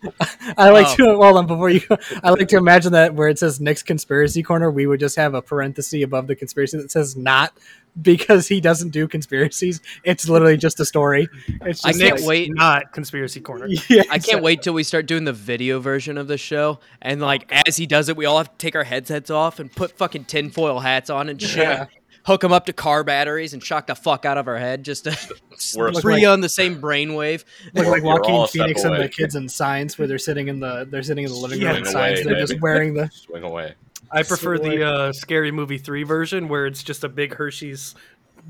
I 0.57 0.69
like 0.71 0.87
Oh. 0.91 0.95
to 1.13 1.17
well, 1.17 1.33
then 1.35 1.45
before 1.45 1.69
you, 1.69 1.81
I 2.23 2.29
like 2.31 2.47
to 2.47 2.57
imagine 2.57 2.93
that 2.93 3.13
where 3.13 3.27
it 3.27 3.37
says 3.37 3.59
Nick's 3.59 3.83
conspiracy 3.83 4.41
corner, 4.43 4.71
we 4.71 4.87
would 4.87 4.99
just 5.01 5.15
have 5.17 5.33
a 5.35 5.41
parenthesis 5.41 6.01
above 6.03 6.27
the 6.27 6.35
conspiracy 6.35 6.77
that 6.77 6.89
says 6.89 7.15
not 7.17 7.53
because 7.99 8.47
he 8.47 8.61
doesn't 8.61 8.89
do 8.89 9.07
conspiracies. 9.07 9.81
It's 10.03 10.29
literally 10.29 10.57
just 10.57 10.79
a 10.79 10.85
story. 10.85 11.27
It's 11.61 11.83
I 11.85 11.93
can't 11.93 12.19
like- 12.19 12.27
wait. 12.27 12.51
not 12.53 12.93
conspiracy 12.93 13.39
corner. 13.41 13.67
Yeah, 13.89 14.03
I 14.09 14.19
can't 14.19 14.41
wait 14.43 14.61
till 14.61 14.73
we 14.73 14.83
start 14.83 15.05
doing 15.07 15.23
the 15.25 15.33
video 15.33 15.79
version 15.79 16.17
of 16.17 16.27
the 16.27 16.37
show. 16.37 16.79
And 17.01 17.19
like 17.21 17.51
as 17.67 17.75
he 17.77 17.85
does 17.87 18.07
it, 18.09 18.15
we 18.15 18.25
all 18.25 18.37
have 18.37 18.49
to 18.51 18.57
take 18.57 18.75
our 18.75 18.83
headsets 18.83 19.29
off 19.29 19.59
and 19.59 19.71
put 19.71 19.97
fucking 19.97 20.25
tinfoil 20.25 20.79
hats 20.79 21.09
on 21.09 21.27
and 21.29 21.41
shit. 21.41 21.57
Yeah. 21.63 21.85
Hook 22.23 22.41
them 22.41 22.53
up 22.53 22.67
to 22.67 22.73
car 22.73 23.03
batteries 23.03 23.53
and 23.53 23.63
shock 23.63 23.87
the 23.87 23.95
fuck 23.95 24.25
out 24.25 24.37
of 24.37 24.47
our 24.47 24.57
head 24.57 24.83
just 24.85 25.05
to 25.05 25.17
We're- 25.75 25.91
free 26.01 26.23
on 26.23 26.41
the 26.41 26.49
same 26.49 26.79
brainwave. 26.79 27.43
Look 27.73 27.87
like 27.87 28.03
We're 28.03 28.13
Joaquin 28.21 28.47
Phoenix 28.47 28.83
and 28.83 28.95
the 29.01 29.09
kids 29.09 29.35
in 29.35 29.49
Signs, 29.49 29.97
where 29.97 30.07
they're 30.07 30.17
sitting 30.19 30.47
in 30.47 30.59
the 30.59 30.87
they're 30.89 31.01
sitting 31.03 31.23
in 31.25 31.31
the 31.31 31.37
living 31.37 31.59
room 31.59 31.71
Yeah. 31.71 31.77
in 31.79 31.85
Swing 31.85 31.93
Signs. 31.93 32.19
away, 32.21 32.33
They're 32.35 32.45
just 32.45 32.61
wearing 32.61 32.93
the 32.93 33.09
Swing 33.11 33.43
away. 33.43 33.73
I 34.11 34.23
prefer 34.23 34.57
Swing 34.57 34.79
the 34.79 34.85
uh, 34.85 35.13
Scary 35.13 35.51
Movie 35.51 35.77
3 35.77 36.03
version 36.03 36.47
where 36.47 36.65
it's 36.65 36.83
just 36.83 37.03
a 37.03 37.09
big 37.09 37.33
Hershey's 37.35 37.95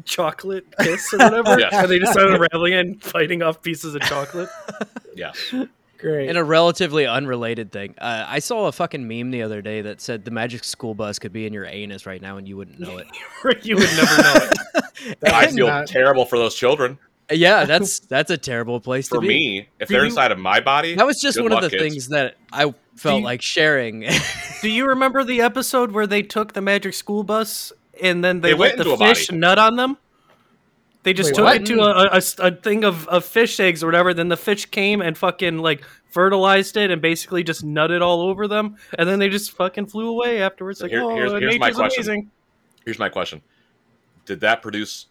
chocolate 0.06 0.66
kiss 0.80 1.14
or 1.14 1.18
whatever. 1.20 1.60
Yes. 1.60 1.74
And 1.74 1.90
they 1.92 2.00
just 2.00 2.14
start 2.14 2.32
unraveling 2.32 2.74
and 2.74 3.02
fighting 3.04 3.42
off 3.42 3.62
pieces 3.62 3.96
of 3.96 4.02
chocolate. 4.02 4.50
Yes. 5.14 5.54
great. 5.98 6.30
In 6.30 6.38
a 6.38 6.44
relatively 6.44 7.06
unrelated 7.06 7.70
thing, 7.74 7.96
uh, 8.00 8.26
I 8.28 8.40
saw 8.40 8.68
a 8.68 8.72
fucking 8.72 9.06
meme 9.06 9.30
the 9.30 9.42
other 9.42 9.62
day 9.62 9.82
that 9.82 10.00
said 10.00 10.24
the 10.24 10.32
magic 10.32 10.64
school 10.64 10.96
bus 10.96 11.20
could 11.20 11.34
be 11.34 11.46
in 11.46 11.52
your 11.52 11.66
anus 11.66 12.06
right 12.06 12.22
now 12.22 12.38
and 12.38 12.48
you 12.48 12.56
wouldn't 12.56 12.80
know 12.80 12.98
it. 12.98 13.08
you 13.66 13.76
would 13.76 13.90
never 13.98 14.22
know 14.24 14.50
it. 15.06 15.18
I 15.26 15.48
feel 15.48 15.68
not- 15.68 15.88
terrible 15.88 16.26
for 16.26 16.38
those 16.38 16.56
children. 16.56 16.98
yeah, 17.30 17.66
that's 17.66 18.00
that's 18.00 18.32
a 18.32 18.38
terrible 18.38 18.80
place 18.80 19.10
For 19.10 19.16
to 19.16 19.22
be. 19.22 19.28
me, 19.28 19.70
if 19.82 19.90
they're 19.90 20.00
you- 20.00 20.06
inside 20.06 20.32
of 20.32 20.40
my 20.40 20.62
body, 20.62 20.96
That 20.96 21.06
was 21.06 21.20
just 21.20 21.36
good 21.36 21.44
one 21.44 21.52
luck, 21.52 21.64
of 21.66 21.72
the 21.72 21.78
kids. 21.78 21.94
things 21.94 22.08
that 22.08 22.36
I 22.54 22.74
felt 22.96 23.20
you- 23.20 23.26
like 23.26 23.42
sharing. 23.42 24.06
Do 24.62 24.70
you 24.70 24.88
remember 24.88 25.24
the 25.24 25.42
episode 25.42 25.92
where 25.92 26.08
they 26.08 26.22
took 26.22 26.54
the 26.54 26.62
magic 26.62 26.94
school 26.94 27.24
bus 27.24 27.74
and 28.02 28.24
then 28.24 28.42
they, 28.42 28.52
They 28.52 28.58
let 28.58 28.78
the 28.78 28.98
fish 28.98 29.28
body. 29.28 29.40
nut 29.40 29.58
on 29.60 29.76
them? 29.76 29.98
They 31.04 31.14
just 31.14 31.30
Wait, 31.32 31.36
took 31.36 31.46
what? 31.46 31.56
it 31.62 31.66
to 31.66 31.82
a 31.82 32.48
a 32.48 32.52
thing 32.56 32.84
of, 32.84 33.08
of 33.08 33.26
fish 33.26 33.60
eggs 33.60 33.82
or 33.82 33.88
whatever. 33.88 34.14
Then 34.14 34.28
the 34.30 34.38
fish 34.38 34.68
came 34.68 35.02
and 35.02 35.18
fucking 35.18 35.58
like 35.58 35.84
fertilized 36.12 36.78
it 36.78 36.92
and 36.92 37.02
basically 37.02 37.44
just 37.44 37.66
nutted 37.66 38.02
all 38.04 38.22
over 38.22 38.48
them. 38.48 38.76
And 39.00 39.10
then 39.10 39.18
they 39.18 39.28
just 39.30 39.52
fucking 39.54 39.88
flew 39.88 40.10
away 40.10 40.44
afterwards. 40.44 40.78
So 40.78 40.86
Like, 40.86 40.92
here- 40.92 41.02
oh, 41.04 41.16
here's- 41.16 41.32
here's 41.32 41.58
my 41.60 41.68
nature's 41.68 41.76
question. 41.78 42.04
amazing. 42.04 42.32
Here's 42.86 43.00
my 43.00 43.10
question: 43.10 43.42
Did 44.26 44.42
that 44.42 44.62
produce 44.62 45.08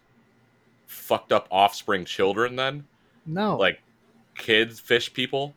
fucked 0.87 1.33
up 1.33 1.47
offspring 1.51 2.05
children? 2.05 2.55
Then, 2.55 2.85
no, 3.25 3.57
like 3.57 3.81
kids, 4.35 4.79
fish 4.79 5.13
people? 5.13 5.55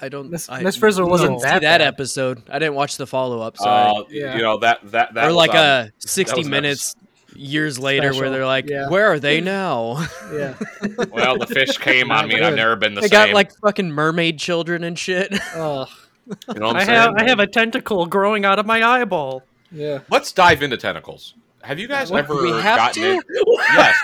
I 0.00 0.08
don't. 0.08 0.30
Miss- 0.30 0.48
I 0.48 0.62
Miss 0.62 0.76
Frizzle 0.76 1.08
wasn't 1.08 1.30
didn't 1.30 1.40
see 1.42 1.48
that 1.48 1.62
that 1.62 1.80
episode. 1.80 2.42
I 2.50 2.58
didn't 2.58 2.74
watch 2.74 2.96
the 2.96 3.06
follow 3.06 3.40
up. 3.40 3.56
Sorry. 3.56 3.90
Uh, 3.98 4.04
Yeah. 4.10 4.36
You 4.36 4.42
know 4.42 4.58
that 4.58 4.80
that 4.92 5.14
that 5.14 5.24
or 5.24 5.28
was 5.28 5.36
like 5.36 5.50
on- 5.50 5.56
a 5.56 5.92
sixty 5.98 6.38
was 6.40 6.46
an 6.46 6.50
minutes 6.50 6.96
years 7.34 7.78
later 7.78 8.08
Special, 8.08 8.20
where 8.22 8.30
they're 8.30 8.46
like, 8.46 8.68
yeah. 8.68 8.88
"Where 8.88 9.06
are 9.06 9.18
they 9.20 9.40
now?" 9.42 10.06
yeah. 10.32 10.54
well, 11.10 11.38
the 11.38 11.46
fish 11.46 11.76
came 11.78 12.10
on 12.10 12.28
me, 12.28 12.34
and 12.36 12.44
I've 12.44 12.54
never 12.56 12.76
been 12.76 12.94
the 12.94 13.00
they 13.02 13.08
same. 13.08 13.20
They 13.20 13.26
got 13.28 13.34
like 13.34 13.52
fucking 13.60 13.90
mermaid 13.90 14.38
children 14.38 14.84
and 14.84 14.98
shit. 14.98 15.34
Oh, 15.54 15.86
you 16.26 16.54
know 16.60 16.68
I'm 16.68 16.76
I 16.76 16.84
saying? 16.84 16.98
have 16.98 17.14
I 17.16 17.24
have 17.28 17.38
a 17.40 17.46
tentacle 17.46 18.06
growing 18.06 18.44
out 18.44 18.58
of 18.58 18.66
my 18.66 18.82
eyeball. 18.82 19.42
yeah. 19.70 20.00
Let's 20.10 20.32
dive 20.32 20.62
into 20.62 20.76
tentacles. 20.76 21.34
Have 21.66 21.80
you 21.80 21.88
guys 21.88 22.10
What, 22.12 22.20
ever 22.24 22.40
we 22.42 22.50
have 22.50 22.76
gotten 22.76 23.02
to? 23.02 23.10
in? 23.14 23.20
Yes. 23.74 23.96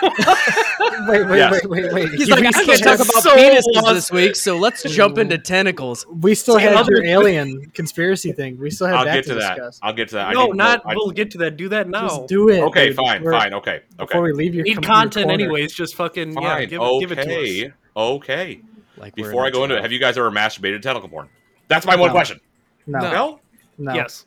Wait, 1.09 1.27
wait, 1.29 1.37
Yes. 1.39 1.53
wait, 1.53 1.67
wait, 1.69 1.93
wait. 1.93 2.09
He's 2.11 2.29
You 2.29 2.35
like, 2.35 2.45
I 2.47 2.65
can't 2.65 2.83
talk 2.83 2.95
about 2.97 3.23
so 3.23 3.37
penises 3.37 3.63
lost. 3.75 3.95
this 3.95 4.11
week, 4.11 4.35
so 4.37 4.57
let's 4.57 4.83
jump 4.83 5.17
into 5.19 5.39
tentacles. 5.39 6.05
We 6.09 6.35
still 6.35 6.57
See, 6.57 6.63
had 6.63 6.87
your 6.89 7.05
alien 7.05 7.71
conspiracy 7.75 8.33
thing. 8.33 8.59
We 8.59 8.71
still 8.71 8.89
have 8.89 8.97
I'll 8.97 9.05
that 9.05 9.15
get 9.15 9.23
to, 9.25 9.29
to 9.31 9.35
that. 9.37 9.55
discuss. 9.57 9.79
I'll 9.83 9.93
get 9.93 10.09
to 10.09 10.17
that. 10.17 10.29
I 10.29 10.33
no, 10.33 10.47
need- 10.47 10.57
not. 10.57 10.83
I- 10.85 10.95
we'll 10.97 11.11
get 11.13 11.31
to 11.33 11.39
that. 11.39 11.57
Do 11.57 11.69
that 11.69 11.89
now. 11.89 12.09
Just 12.09 12.27
do 12.27 12.49
it. 12.49 12.61
okay, 12.63 12.89
dude. 12.89 12.97
fine, 12.97 13.23
We're- 13.23 13.39
fine, 13.39 13.55
okay, 13.55 13.83
okay. 14.01 14.07
Before 14.07 14.23
we 14.23 14.33
leave 14.33 14.55
your 14.57 14.65
Need 14.65 14.83
content 14.83 15.29
corner. 15.29 15.33
anyways. 15.45 15.73
Just 15.73 15.95
fucking 15.95 16.33
yeah. 16.33 16.41
Fine, 16.41 16.69
Give, 16.69 16.81
it- 16.81 16.85
okay, 16.85 17.01
give 17.01 17.13
it 17.13 17.23
to 17.25 17.67
us. 17.69 17.73
okay. 17.97 18.61
Like 18.97 19.15
Before 19.15 19.47
I 19.47 19.51
go 19.51 19.63
into 19.65 19.77
it, 19.77 19.83
have 19.83 19.93
you 19.93 19.99
guys 20.01 20.19
ever 20.19 20.31
masturbated 20.31 20.73
to 20.75 20.81
tentacle 20.81 21.09
porn? 21.09 21.29
That's 21.69 21.87
my 21.87 21.95
one 21.97 22.11
question. 22.11 22.41
No. 22.87 22.99
No? 22.99 23.41
No. 23.79 23.95
Yes. 23.95 24.27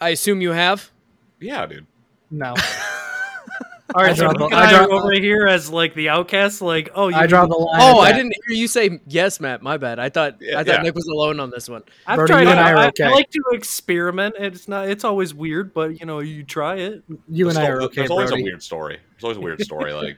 I 0.00 0.10
assume 0.10 0.40
you 0.42 0.50
have. 0.52 0.90
Yeah, 1.40 1.64
dude. 1.66 1.86
No. 2.38 2.54
All 3.94 4.02
right, 4.02 4.10
I 4.12 4.14
so 4.14 4.22
draw 4.24 4.32
Nick 4.32 4.38
the- 4.38 4.44
and 4.46 4.54
I 4.54 4.66
I 4.66 4.70
draw- 4.86 4.96
are 4.96 5.00
over 5.02 5.12
here 5.12 5.46
as 5.46 5.70
like 5.70 5.94
the 5.94 6.08
outcasts. 6.08 6.60
Like, 6.60 6.90
oh, 6.96 7.08
you 7.08 7.14
I 7.16 7.26
draw 7.28 7.46
the 7.46 7.54
line. 7.54 7.80
Oh, 7.80 8.00
I 8.00 8.12
didn't 8.12 8.34
hear 8.48 8.56
you 8.56 8.66
say 8.66 8.98
yes, 9.06 9.38
Matt. 9.40 9.62
My 9.62 9.76
bad. 9.76 9.98
I 10.00 10.08
thought 10.08 10.38
Yeah, 10.40 10.58
I 10.58 10.64
thought 10.64 10.76
yeah. 10.76 10.82
Nick 10.82 10.94
was 10.96 11.06
alone 11.06 11.38
on 11.38 11.50
this 11.50 11.68
one. 11.68 11.82
I've 12.06 12.16
Brody, 12.16 12.32
tried. 12.32 12.42
you 12.42 12.48
and 12.48 12.60
I 12.60 12.72
are 12.72 12.86
okay. 12.88 13.04
I 13.04 13.10
like 13.10 13.30
to 13.30 13.42
experiment. 13.52 14.34
It's 14.38 14.66
not. 14.66 14.88
It's 14.88 15.04
always 15.04 15.32
weird, 15.32 15.72
but 15.74 16.00
you 16.00 16.06
know, 16.06 16.18
you 16.18 16.42
try 16.42 16.76
it. 16.76 17.04
You 17.28 17.48
and 17.48 17.56
There's 17.56 17.68
I 17.68 17.70
are 17.70 17.82
okay, 17.82 18.00
There's 18.00 18.10
always 18.10 18.30
Brody. 18.30 18.42
a 18.42 18.46
weird 18.46 18.62
story. 18.62 18.98
There's 19.12 19.24
always 19.24 19.36
a 19.36 19.40
weird 19.40 19.60
story. 19.62 19.92
Like 19.94 20.16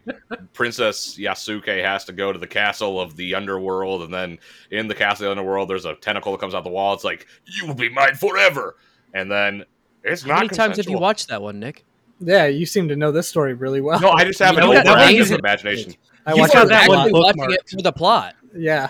Princess 0.55 1.19
Yasuke 1.19 1.85
has 1.85 2.05
to 2.07 2.13
go 2.13 2.33
to 2.33 2.39
the 2.39 2.47
castle 2.47 2.99
of 3.01 3.15
the 3.17 3.35
underworld, 3.35 4.03
and 4.03 4.15
then 4.15 4.39
in 4.71 4.89
the 4.89 4.95
castle 4.95 5.27
of 5.27 5.29
the 5.29 5.31
underworld, 5.41 5.69
there's 5.69 5.85
a 5.85 5.95
tentacle 5.97 6.33
that 6.33 6.39
comes 6.41 6.55
out 6.55 6.65
the 6.65 6.71
wall. 6.71 6.95
It's 6.95 7.05
like 7.05 7.27
you 7.45 7.67
will 7.67 7.75
be 7.75 7.91
mine 7.91 8.15
forever, 8.15 8.77
and 9.13 9.31
then 9.31 9.65
it's 10.03 10.25
not. 10.25 10.31
How 10.31 10.37
not. 10.37 10.47
many 10.47 10.57
times 10.57 10.77
have 10.79 10.89
you 10.89 10.99
watched 10.99 11.29
that 11.29 11.43
one, 11.43 11.61
Nick? 11.61 11.85
Yeah, 12.21 12.47
you 12.47 12.67
seem 12.67 12.89
to 12.89 12.97
know 12.97 13.13
this 13.13 13.29
story 13.29 13.55
really 13.55 13.81
well. 13.81 14.01
No, 14.01 14.11
I 14.11 14.25
just 14.25 14.39
have 14.39 14.57
an 14.57 14.63
You 14.65 14.69
know 14.73 14.75
what? 14.75 14.87
overactive 14.87 15.11
Amazing. 15.15 15.39
imagination. 15.39 15.95
I 16.25 16.35
you 16.35 16.41
watched 16.41 16.55
that 16.55 16.87
a 16.87 16.89
one 16.89 17.11
lot. 17.13 17.37
Watching 17.37 17.55
it 17.55 17.69
for 17.69 17.83
the 17.83 17.93
plot. 17.93 18.35
Yeah. 18.55 18.89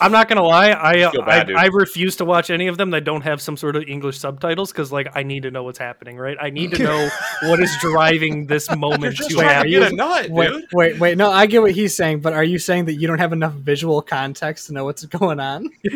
I'm 0.00 0.12
not 0.12 0.28
gonna 0.28 0.44
lie. 0.44 0.70
I 0.70 1.10
bad, 1.26 1.50
I. 1.50 1.64
I 1.64 1.66
refuse 1.66 2.14
to 2.16 2.24
watch 2.24 2.50
any 2.50 2.68
of 2.68 2.76
them 2.76 2.90
that 2.90 3.02
don't 3.02 3.22
have 3.22 3.40
some 3.42 3.56
sort 3.56 3.74
of 3.74 3.82
English 3.88 4.16
subtitles 4.18 4.70
because 4.70 4.92
like 4.92 5.08
I 5.16 5.24
need 5.24 5.42
to 5.42 5.50
know 5.50 5.64
what's 5.64 5.78
happening. 5.78 6.16
Right? 6.16 6.36
I 6.40 6.50
need 6.50 6.70
to 6.74 6.82
know 6.84 7.08
what 7.48 7.58
is 7.60 7.76
driving 7.80 8.46
this 8.46 8.68
You're 8.68 8.78
moment 8.78 9.16
just 9.16 9.30
to 9.30 9.34
trying 9.34 9.48
to 9.48 9.54
happen. 9.54 9.70
get 9.70 9.92
a 9.92 9.96
nut, 9.96 10.30
Wait, 10.30 10.50
dude. 10.52 10.64
wait, 10.72 10.98
wait. 11.00 11.18
No, 11.18 11.32
I 11.32 11.46
get 11.46 11.62
what 11.62 11.72
he's 11.72 11.96
saying, 11.96 12.20
but 12.20 12.32
are 12.32 12.44
you 12.44 12.60
saying 12.60 12.84
that 12.84 12.94
you 12.94 13.08
don't 13.08 13.18
have 13.18 13.32
enough 13.32 13.54
visual 13.54 14.00
context 14.00 14.68
to 14.68 14.72
know 14.72 14.84
what's 14.84 15.04
going 15.04 15.40
on? 15.40 15.68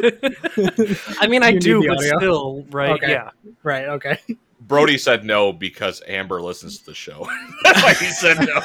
I 1.21 1.29
mean, 1.29 1.45
I 1.45 1.52
do, 1.57 1.87
but 1.87 2.00
still, 2.00 2.64
right? 2.71 2.91
Okay. 2.93 3.11
Yeah. 3.12 3.31
Right. 3.62 3.85
Okay. 3.85 4.19
Brody 4.66 4.97
said 4.99 5.25
no 5.25 5.52
because 5.52 6.02
Amber 6.07 6.40
listens 6.40 6.78
to 6.78 6.87
the 6.87 6.95
show. 6.95 7.26
That's 7.64 7.83
why 7.83 7.95
he 7.95 8.07
said 8.07 8.38
no. 8.40 8.61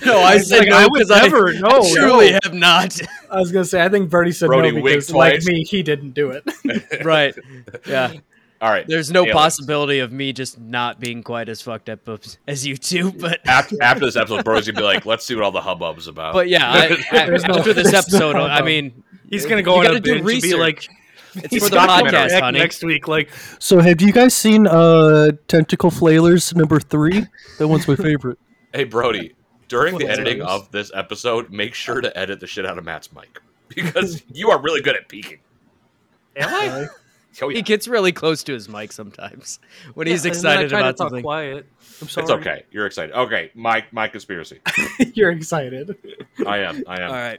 No, 0.06 0.18
I 0.20 0.38
said 0.38 0.60
like, 0.60 0.68
no 0.68 0.76
I 0.76 0.86
would 0.86 0.92
because 0.94 1.10
I 1.10 1.22
never 1.22 1.52
know. 1.60 1.94
truly 1.94 2.32
have 2.42 2.54
not. 2.54 2.98
I 3.30 3.38
was 3.38 3.52
gonna 3.52 3.64
say 3.64 3.82
I 3.82 3.88
think 3.88 4.10
Birdie 4.10 4.32
said 4.32 4.46
Brody 4.46 4.70
no 4.72 4.80
winked 4.82 5.06
because, 5.08 5.10
like 5.12 5.34
twice. 5.34 5.46
me, 5.46 5.64
he 5.64 5.82
didn't 5.82 6.10
do 6.12 6.30
it. 6.30 7.04
right. 7.04 7.34
Yeah. 7.86 8.12
All 8.60 8.70
right. 8.70 8.86
There's 8.88 9.10
no 9.10 9.20
Aliens. 9.20 9.34
possibility 9.34 9.98
of 9.98 10.12
me 10.12 10.32
just 10.32 10.58
not 10.58 10.98
being 10.98 11.22
quite 11.22 11.48
as 11.50 11.60
fucked 11.60 11.90
up 11.90 12.08
as- 12.08 12.38
as 12.48 12.66
you 12.66 12.76
two, 12.78 13.12
but 13.12 13.40
After, 13.46 13.76
after 13.82 14.06
this 14.06 14.16
episode, 14.16 14.44
Brody's 14.44 14.66
gonna 14.66 14.78
be 14.78 14.84
like, 14.84 15.04
"Let's 15.04 15.26
see 15.26 15.34
what 15.34 15.44
all 15.44 15.52
the 15.52 15.60
hubbub's 15.60 16.06
about." 16.08 16.32
but 16.32 16.48
yeah, 16.48 16.70
I, 16.70 16.96
I- 17.12 17.26
There's 17.26 17.44
no- 17.44 17.56
after 17.58 17.74
this 17.74 17.90
there's 17.92 18.10
no 18.12 18.30
episode, 18.30 18.36
I 18.36 18.62
mean, 18.62 19.04
He's 19.28 19.44
gonna 19.44 19.62
go 19.62 19.74
You 19.74 19.78
on 19.80 19.84
gotta 19.86 19.96
a 19.96 20.00
do 20.00 20.14
binge 20.22 20.32
and 20.32 20.42
be 20.42 20.54
like, 20.54 20.88
it's 21.36 21.52
he's 21.54 21.64
for 21.64 21.70
the 21.70 21.76
podcast, 21.76 22.30
back 22.30 22.42
honey. 22.42 22.58
Next 22.58 22.82
week, 22.84 23.08
like, 23.08 23.30
So, 23.58 23.80
have 23.80 24.00
you 24.00 24.12
guys 24.12 24.34
seen 24.34 24.66
uh, 24.66 25.30
Tentacle 25.48 25.90
Flailers 25.90 26.54
number 26.54 26.80
three? 26.80 27.26
That 27.58 27.68
one's 27.68 27.86
my 27.88 27.96
favorite. 27.96 28.38
Hey, 28.74 28.84
Brody, 28.84 29.34
during 29.68 29.96
the 29.96 30.06
editing 30.06 30.40
spoilers. 30.42 30.62
of 30.62 30.70
this 30.70 30.90
episode, 30.94 31.50
make 31.50 31.72
sure 31.72 32.02
to 32.02 32.14
edit 32.18 32.40
the 32.40 32.46
shit 32.46 32.66
out 32.66 32.76
of 32.76 32.84
Matt's 32.84 33.10
mic 33.10 33.40
because 33.68 34.22
you 34.34 34.50
are 34.50 34.60
really 34.60 34.82
good 34.82 34.96
at 34.96 35.08
peeking. 35.08 35.38
am 36.36 36.48
I? 36.50 36.86
Oh, 37.42 37.50
yeah. 37.50 37.56
He 37.56 37.62
gets 37.62 37.86
really 37.86 38.12
close 38.12 38.42
to 38.44 38.54
his 38.54 38.66
mic 38.66 38.92
sometimes 38.92 39.58
when 39.92 40.06
he's 40.06 40.24
Yeah, 40.24 40.32
and 40.32 40.40
then 40.42 40.62
excited 40.62 40.72
I 40.72 40.78
to 40.78 40.84
about 40.86 40.96
something. 40.96 41.22
Quiet. 41.22 41.66
I'm 42.00 42.08
sorry. 42.08 42.24
It's 42.24 42.30
okay. 42.32 42.62
You're 42.70 42.86
excited. 42.86 43.14
Okay, 43.14 43.50
my 43.54 43.84
my 43.92 44.08
conspiracy. 44.08 44.58
You're 45.12 45.32
excited. 45.32 45.94
I 46.46 46.60
am. 46.60 46.82
I 46.86 47.02
am. 47.02 47.10
All 47.10 47.14
right. 47.16 47.38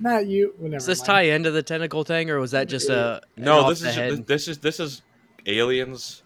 Not 0.00 0.26
you. 0.26 0.54
Well, 0.58 0.70
Does 0.72 0.86
this 0.86 0.98
mind. 1.00 1.06
tie 1.06 1.22
into 1.22 1.50
the 1.50 1.62
tentacle 1.62 2.04
thing, 2.04 2.30
or 2.30 2.38
was 2.40 2.50
that 2.50 2.68
just 2.68 2.88
a 2.90 3.22
No, 3.36 3.68
this 3.68 3.82
is 3.82 3.94
head? 3.94 4.26
this 4.26 4.48
is 4.48 4.58
this 4.58 4.80
is 4.80 5.02
aliens 5.46 6.22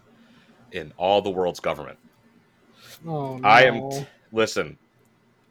in 0.71 0.91
all 0.97 1.21
the 1.21 1.29
world's 1.29 1.59
government. 1.59 1.97
Oh, 3.07 3.37
no. 3.37 3.47
I 3.47 3.61
am- 3.63 4.05
Listen, 4.31 4.77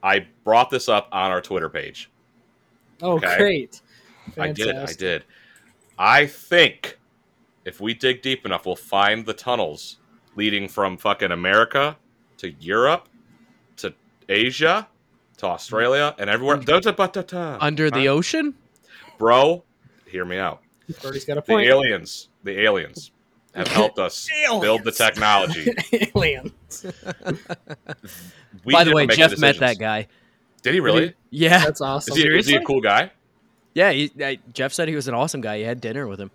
I 0.02 0.26
brought 0.44 0.70
this 0.70 0.88
up 0.88 1.08
on 1.10 1.30
our 1.30 1.40
Twitter 1.40 1.68
page. 1.68 2.10
Oh, 3.02 3.12
okay. 3.16 3.37
great. 3.38 3.80
I 4.37 4.52
did. 4.52 4.76
I 4.76 4.92
did. 4.92 5.25
I 5.98 6.26
think 6.26 6.98
if 7.64 7.80
we 7.80 7.94
dig 7.94 8.22
deep 8.22 8.44
enough, 8.46 8.66
we'll 8.66 8.76
find 8.76 9.26
the 9.26 9.32
tunnels 9.34 9.98
leading 10.37 10.68
from 10.68 10.96
fucking 10.96 11.32
America 11.32 11.96
to 12.37 12.50
Europe 12.60 13.08
to 13.78 13.94
Asia 14.28 14.88
to 15.38 15.47
Australia 15.47 16.14
and 16.18 16.28
everywhere. 16.30 16.57
Under 17.61 17.90
the 17.90 18.09
ocean? 18.09 18.54
Bro, 19.18 19.64
hear 20.07 20.25
me 20.25 20.38
out. 20.38 20.61
Got 21.02 21.16
a 21.16 21.42
The 21.47 21.59
aliens, 21.59 22.28
the 22.45 22.61
aliens 22.61 23.11
have 23.54 23.68
helped 23.68 23.99
us 24.07 24.28
build 24.61 24.85
the 24.85 24.92
technology. 24.92 25.71
Aliens. 26.14 26.87
We 28.64 28.73
By 28.73 28.85
the 28.85 28.92
way, 28.95 29.07
Jeff 29.07 29.30
decisions. 29.30 29.40
met 29.40 29.59
that 29.59 29.78
guy. 29.78 30.07
Did 30.62 30.75
he 30.75 30.80
really? 30.80 31.14
Yeah, 31.30 31.64
That's 31.64 31.80
awesome. 31.80 32.16
Is 32.16 32.23
he, 32.23 32.28
is 32.38 32.47
he 32.47 32.54
a 32.57 32.62
cool 32.64 32.80
guy? 32.80 33.11
yeah. 33.75 33.90
He, 33.92 34.11
uh, 34.23 34.35
Jeff 34.52 34.73
said 34.73 34.88
he 34.88 34.95
was 34.95 35.09
an 35.09 35.14
awesome 35.14 35.40
guy. 35.40 35.59
He 35.59 35.64
had 35.64 35.80
dinner 35.80 36.07
with 36.07 36.21
him. 36.21 36.30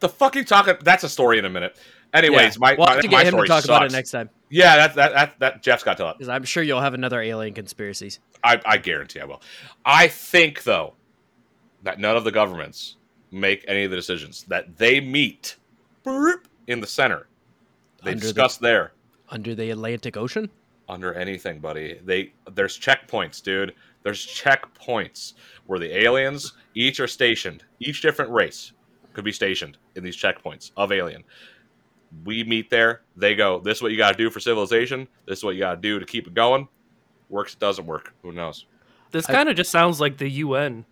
The 0.00 0.08
fuck 0.08 0.34
you 0.36 0.44
talking? 0.44 0.74
That's 0.82 1.04
a 1.04 1.08
story 1.08 1.38
in 1.38 1.44
a 1.44 1.50
minute. 1.50 1.76
Anyways, 2.12 2.54
Yeah. 2.54 2.58
my 2.60 2.74
we'll 2.74 2.86
my, 2.86 2.92
have 2.94 3.02
to 3.02 3.08
my 3.08 3.24
get 3.24 3.32
him 3.34 3.40
to 3.40 3.46
talk 3.46 3.62
sucks. 3.62 3.64
about 3.66 3.84
it 3.84 3.92
next 3.92 4.10
time 4.10 4.30
Yeah, 4.50 4.76
that 4.76 4.94
that 4.94 5.12
that, 5.14 5.38
that 5.40 5.62
Jeff's 5.62 5.82
got 5.82 5.96
to. 5.98 6.12
because 6.16 6.28
I'm 6.28 6.44
sure 6.44 6.62
you'll 6.62 6.80
have 6.80 6.94
another 6.94 7.20
alien 7.20 7.54
conspiracies. 7.54 8.20
I, 8.42 8.60
I 8.64 8.76
guarantee 8.78 9.20
I 9.20 9.24
will. 9.24 9.40
I 9.84 10.08
think 10.08 10.62
though 10.64 10.94
that 11.82 11.98
none 11.98 12.16
of 12.16 12.24
the 12.24 12.30
governments 12.32 12.96
make 13.30 13.64
any 13.66 13.84
of 13.84 13.90
the 13.90 13.96
decisions. 13.96 14.44
That 14.48 14.76
they 14.76 15.00
meet 15.00 15.56
in 16.66 16.80
the 16.80 16.86
center. 16.86 17.26
They 18.04 18.12
Under 18.12 18.20
the- 18.20 18.32
discuss 18.32 18.56
there 18.58 18.92
Under 19.30 19.54
the 19.54 19.70
Atlantic 19.70 20.16
Ocean? 20.16 20.50
under 20.86 21.14
anything, 21.14 21.60
buddy. 21.60 21.98
They 22.04 22.32
there's 22.54 22.78
checkpoints, 22.78 23.42
dude. 23.42 23.74
There's 24.02 24.24
checkpoints 24.26 25.32
where 25.66 25.78
the 25.78 25.96
aliens 26.04 26.52
each 26.74 27.00
are 27.00 27.06
stationed. 27.06 27.64
Each 27.80 28.02
different 28.02 28.30
race 28.30 28.72
could 29.14 29.24
be 29.24 29.32
stationed 29.32 29.78
in 29.94 30.04
these 30.04 30.16
checkpoints 30.16 30.72
of 30.76 30.92
alien. 30.92 31.24
We 32.24 32.44
meet 32.44 32.70
there. 32.70 33.00
They 33.16 33.34
go. 33.34 33.60
This 33.60 33.78
is 33.78 33.82
what 33.82 33.92
you 33.92 33.98
got 33.98 34.12
to 34.12 34.18
do 34.18 34.30
for 34.30 34.40
civilization. 34.40 35.08
This 35.26 35.38
is 35.38 35.44
what 35.44 35.54
you 35.54 35.60
got 35.60 35.74
to 35.76 35.80
do 35.80 35.98
to 35.98 36.06
keep 36.06 36.26
it 36.26 36.34
going. 36.34 36.68
Works. 37.28 37.54
Doesn't 37.54 37.86
work. 37.86 38.14
Who 38.22 38.32
knows? 38.32 38.66
This 39.10 39.26
kind 39.26 39.48
of 39.48 39.56
just 39.56 39.70
sounds 39.70 40.00
like 40.00 40.16
the 40.18 40.28
UN. 40.28 40.84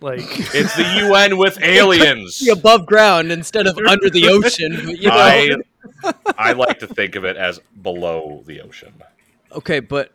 Like, 0.00 0.20
It's 0.54 0.74
the 0.76 1.06
UN 1.06 1.38
with 1.38 1.58
aliens. 1.62 2.40
Be 2.40 2.50
above 2.50 2.86
ground 2.86 3.30
instead 3.30 3.66
of 3.66 3.78
under 3.78 4.10
the 4.10 4.28
ocean. 4.28 4.72
But, 4.84 4.98
you 4.98 5.08
know. 5.08 5.62
I 6.04 6.14
I 6.36 6.52
like 6.52 6.78
to 6.80 6.86
think 6.86 7.14
of 7.14 7.24
it 7.24 7.36
as 7.36 7.60
below 7.82 8.42
the 8.46 8.60
ocean. 8.62 8.92
Okay, 9.52 9.80
but 9.80 10.12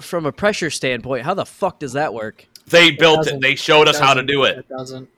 from 0.00 0.26
a 0.26 0.32
pressure 0.32 0.70
standpoint, 0.70 1.24
how 1.24 1.34
the 1.34 1.44
fuck 1.46 1.78
does 1.78 1.92
that 1.92 2.12
work? 2.14 2.46
They 2.66 2.90
built 2.90 3.20
it. 3.20 3.24
doesn't- 3.24 3.40
They 3.40 3.54
showed 3.54 3.86
us 3.88 3.98
how 3.98 4.14
to 4.14 4.22
do 4.22 4.44
it. 4.44 4.58
It 4.58 4.68
doesn't. 4.68 5.08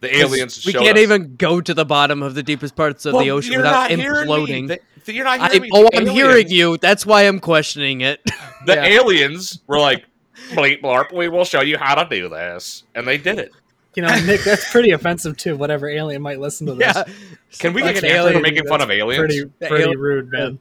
The 0.00 0.16
aliens. 0.18 0.64
We 0.66 0.72
can't 0.72 0.96
us. 0.98 1.02
even 1.02 1.36
go 1.36 1.60
to 1.60 1.72
the 1.74 1.84
bottom 1.84 2.22
of 2.22 2.34
the 2.34 2.42
deepest 2.42 2.76
parts 2.76 3.06
of 3.06 3.14
Well, 3.14 3.22
the 3.24 3.30
ocean 3.30 3.56
without 3.56 3.90
not 3.90 3.90
hearing 3.90 4.28
me. 4.28 4.34
imploding. 4.34 4.78
They- 5.06 5.12
You're 5.12 5.24
not 5.24 5.40
I, 5.40 5.58
me. 5.58 5.70
oh, 5.72 5.82
The 5.90 5.96
I'm 5.98 6.02
aliens- 6.08 6.10
hearing 6.16 6.48
you. 6.50 6.76
That's 6.78 7.04
why 7.06 7.22
I'm 7.22 7.38
questioning 7.40 8.00
it. 8.02 8.20
The 8.66 8.74
Yeah. 8.76 8.84
aliens 8.86 9.60
were 9.66 9.78
like, 9.78 10.04
bleep 10.52 10.80
blarp, 10.80 11.12
we 11.12 11.28
will 11.28 11.44
show 11.44 11.60
you 11.60 11.76
how 11.76 11.94
to 12.02 12.08
do 12.08 12.30
this. 12.30 12.84
And 12.94 13.06
they 13.06 13.18
did 13.18 13.38
it. 13.38 13.52
You 13.94 14.02
know, 14.02 14.08
Nick, 14.24 14.42
that's 14.42 14.70
pretty 14.72 14.90
offensive 14.92 15.36
too. 15.36 15.54
Whatever 15.56 15.86
alien 15.88 16.22
might 16.22 16.40
listen 16.40 16.66
to 16.68 16.74
this. 16.74 16.94
yeah. 16.96 17.04
Can 17.58 17.74
we 17.74 17.82
Like 17.82 17.96
get 17.96 18.04
an 18.04 18.08
canceled 18.10 18.32
for 18.32 18.38
alien, 18.38 18.42
making 18.54 18.66
fun 18.66 18.80
of 18.80 18.90
aliens? 18.90 19.18
Pretty, 19.20 19.44
pretty 19.68 19.84
alien- 19.84 19.98
rude, 20.00 20.32
man. 20.32 20.58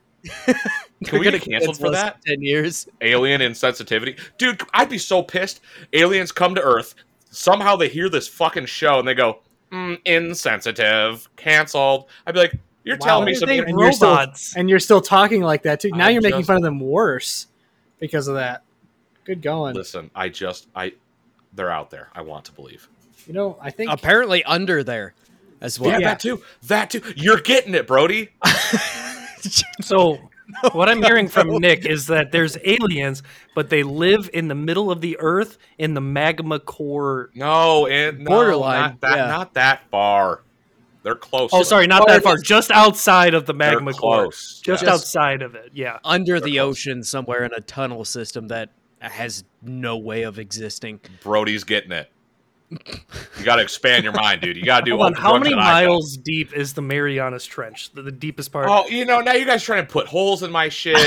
Can 1.05 1.19
we 1.19 1.23
get 1.25 1.31
gonna 1.31 1.39
canceled 1.39 1.77
for 1.77 1.89
that? 1.91 2.21
Ten 2.25 2.41
years. 2.41 2.87
Alien 3.01 3.41
insensitivity? 3.41 4.19
Dude, 4.37 4.61
I'd 4.73 4.89
be 4.89 4.97
so 4.97 5.23
pissed. 5.23 5.61
Aliens 5.93 6.31
come 6.31 6.53
to 6.55 6.61
Earth. 6.61 6.93
Somehow 7.33 7.75
they 7.75 7.89
hear 7.89 8.09
this 8.09 8.27
fucking 8.27 8.65
show 8.67 8.99
and 8.99 9.07
they 9.07 9.13
go, 9.15 9.39
mm, 9.71 9.99
insensitive, 10.05 11.27
canceled. 11.35 12.05
I'd 12.27 12.33
be 12.35 12.39
like, 12.41 12.55
you're 12.83 12.97
Wow. 12.97 13.05
telling 13.05 13.25
me 13.25 13.31
They 13.33 13.37
something. 13.39 13.59
And 13.61 13.79
you're 13.79 13.91
still- 13.91 14.25
And 14.55 14.69
you're 14.69 14.79
still 14.79 15.01
talking 15.01 15.41
like 15.41 15.63
that 15.63 15.79
too. 15.79 15.89
Now 15.89 16.07
I 16.07 16.09
you're 16.11 16.21
making 16.21 16.39
just- 16.41 16.47
fun 16.47 16.57
of 16.57 16.63
them 16.63 16.79
worse 16.79 17.47
because 17.99 18.27
of 18.27 18.35
that. 18.35 18.61
Good 19.25 19.41
going. 19.41 19.73
Listen, 19.75 20.11
I 20.13 20.29
just, 20.29 20.67
I, 20.75 20.93
they're 21.53 21.71
out 21.71 21.89
there. 21.89 22.09
I 22.13 22.21
want 22.21 22.45
to 22.45 22.51
believe. 22.51 22.87
You 23.25 23.33
know, 23.33 23.57
I 23.61 23.71
think 23.71 23.89
Apparently 23.89 24.43
under 24.43 24.83
there 24.83 25.13
as 25.61 25.79
well. 25.79 25.91
Yeah, 25.91 25.99
Yeah. 25.99 26.07
that 26.09 26.19
too. 26.19 26.43
That 26.67 26.89
too. 26.89 27.01
You're 27.15 27.39
getting 27.39 27.73
it, 27.73 27.87
Brody. 27.87 28.29
So, 29.81 30.19
what 30.73 30.89
I'm 30.89 31.01
hearing 31.01 31.27
from 31.27 31.49
Nick 31.57 31.85
is 31.85 32.07
that 32.07 32.31
there's 32.31 32.57
aliens, 32.65 33.23
but 33.55 33.69
they 33.69 33.83
live 33.83 34.29
in 34.33 34.47
the 34.47 34.55
middle 34.55 34.91
of 34.91 35.01
the 35.01 35.17
earth 35.19 35.57
in 35.77 35.93
the 35.93 36.01
magma 36.01 36.59
core. 36.59 37.29
No, 37.35 37.87
and 37.87 38.19
no, 38.19 38.25
Borderline, 38.29 38.81
Not 38.81 39.01
that, 39.01 39.17
yeah. 39.17 39.25
not 39.27 39.53
that 39.55 39.81
far. 39.89 40.41
They're 41.03 41.15
close. 41.15 41.49
Oh, 41.51 41.63
sorry, 41.63 41.85
not 41.85 41.99
Far 42.07 42.15
that 42.15 42.23
far. 42.23 42.37
Just 42.37 42.71
outside 42.71 43.33
of 43.33 43.45
the 43.45 43.53
They're 43.53 43.73
magma 43.75 43.91
core. 43.93 44.27
Just 44.27 44.83
Yeah. 44.83 44.91
outside 44.93 45.41
of 45.41 45.53
it. 45.55 45.71
Yeah. 45.73 45.99
under 46.05 46.39
They're 46.39 46.49
the 46.49 46.55
close. 46.57 46.77
ocean 46.77 47.03
somewhere 47.03 47.43
in 47.43 47.51
a 47.53 47.59
tunnel 47.59 48.05
system 48.05 48.47
that 48.47 48.69
has 48.99 49.43
no 49.61 49.97
way 49.97 50.23
of 50.23 50.39
existing. 50.39 51.01
Brody's 51.21 51.65
getting 51.65 51.91
it. 51.91 52.09
You 53.39 53.43
got 53.45 53.57
to 53.57 53.61
expand 53.61 54.03
your 54.03 54.13
mind, 54.13 54.41
dude. 54.41 54.55
You 54.57 54.65
got 54.65 54.81
to 54.81 54.85
do 54.85 54.91
Hold 54.97 55.01
all 55.01 55.07
on, 55.07 55.13
how 55.13 55.37
many 55.37 55.51
that 55.51 55.59
I've 55.59 55.83
done. 55.83 55.89
miles 55.91 56.17
deep 56.17 56.53
is 56.53 56.73
the 56.73 56.81
Marianas 56.81 57.45
Trench? 57.45 57.91
The, 57.93 58.01
the 58.03 58.11
deepest 58.11 58.51
part. 58.51 58.67
Oh, 58.69 58.87
you 58.87 59.05
know, 59.05 59.21
now 59.21 59.33
you 59.33 59.45
guys 59.45 59.63
trying 59.63 59.85
to 59.85 59.91
put 59.91 60.07
holes 60.07 60.43
in 60.43 60.51
my 60.51 60.69
shit. 60.69 60.95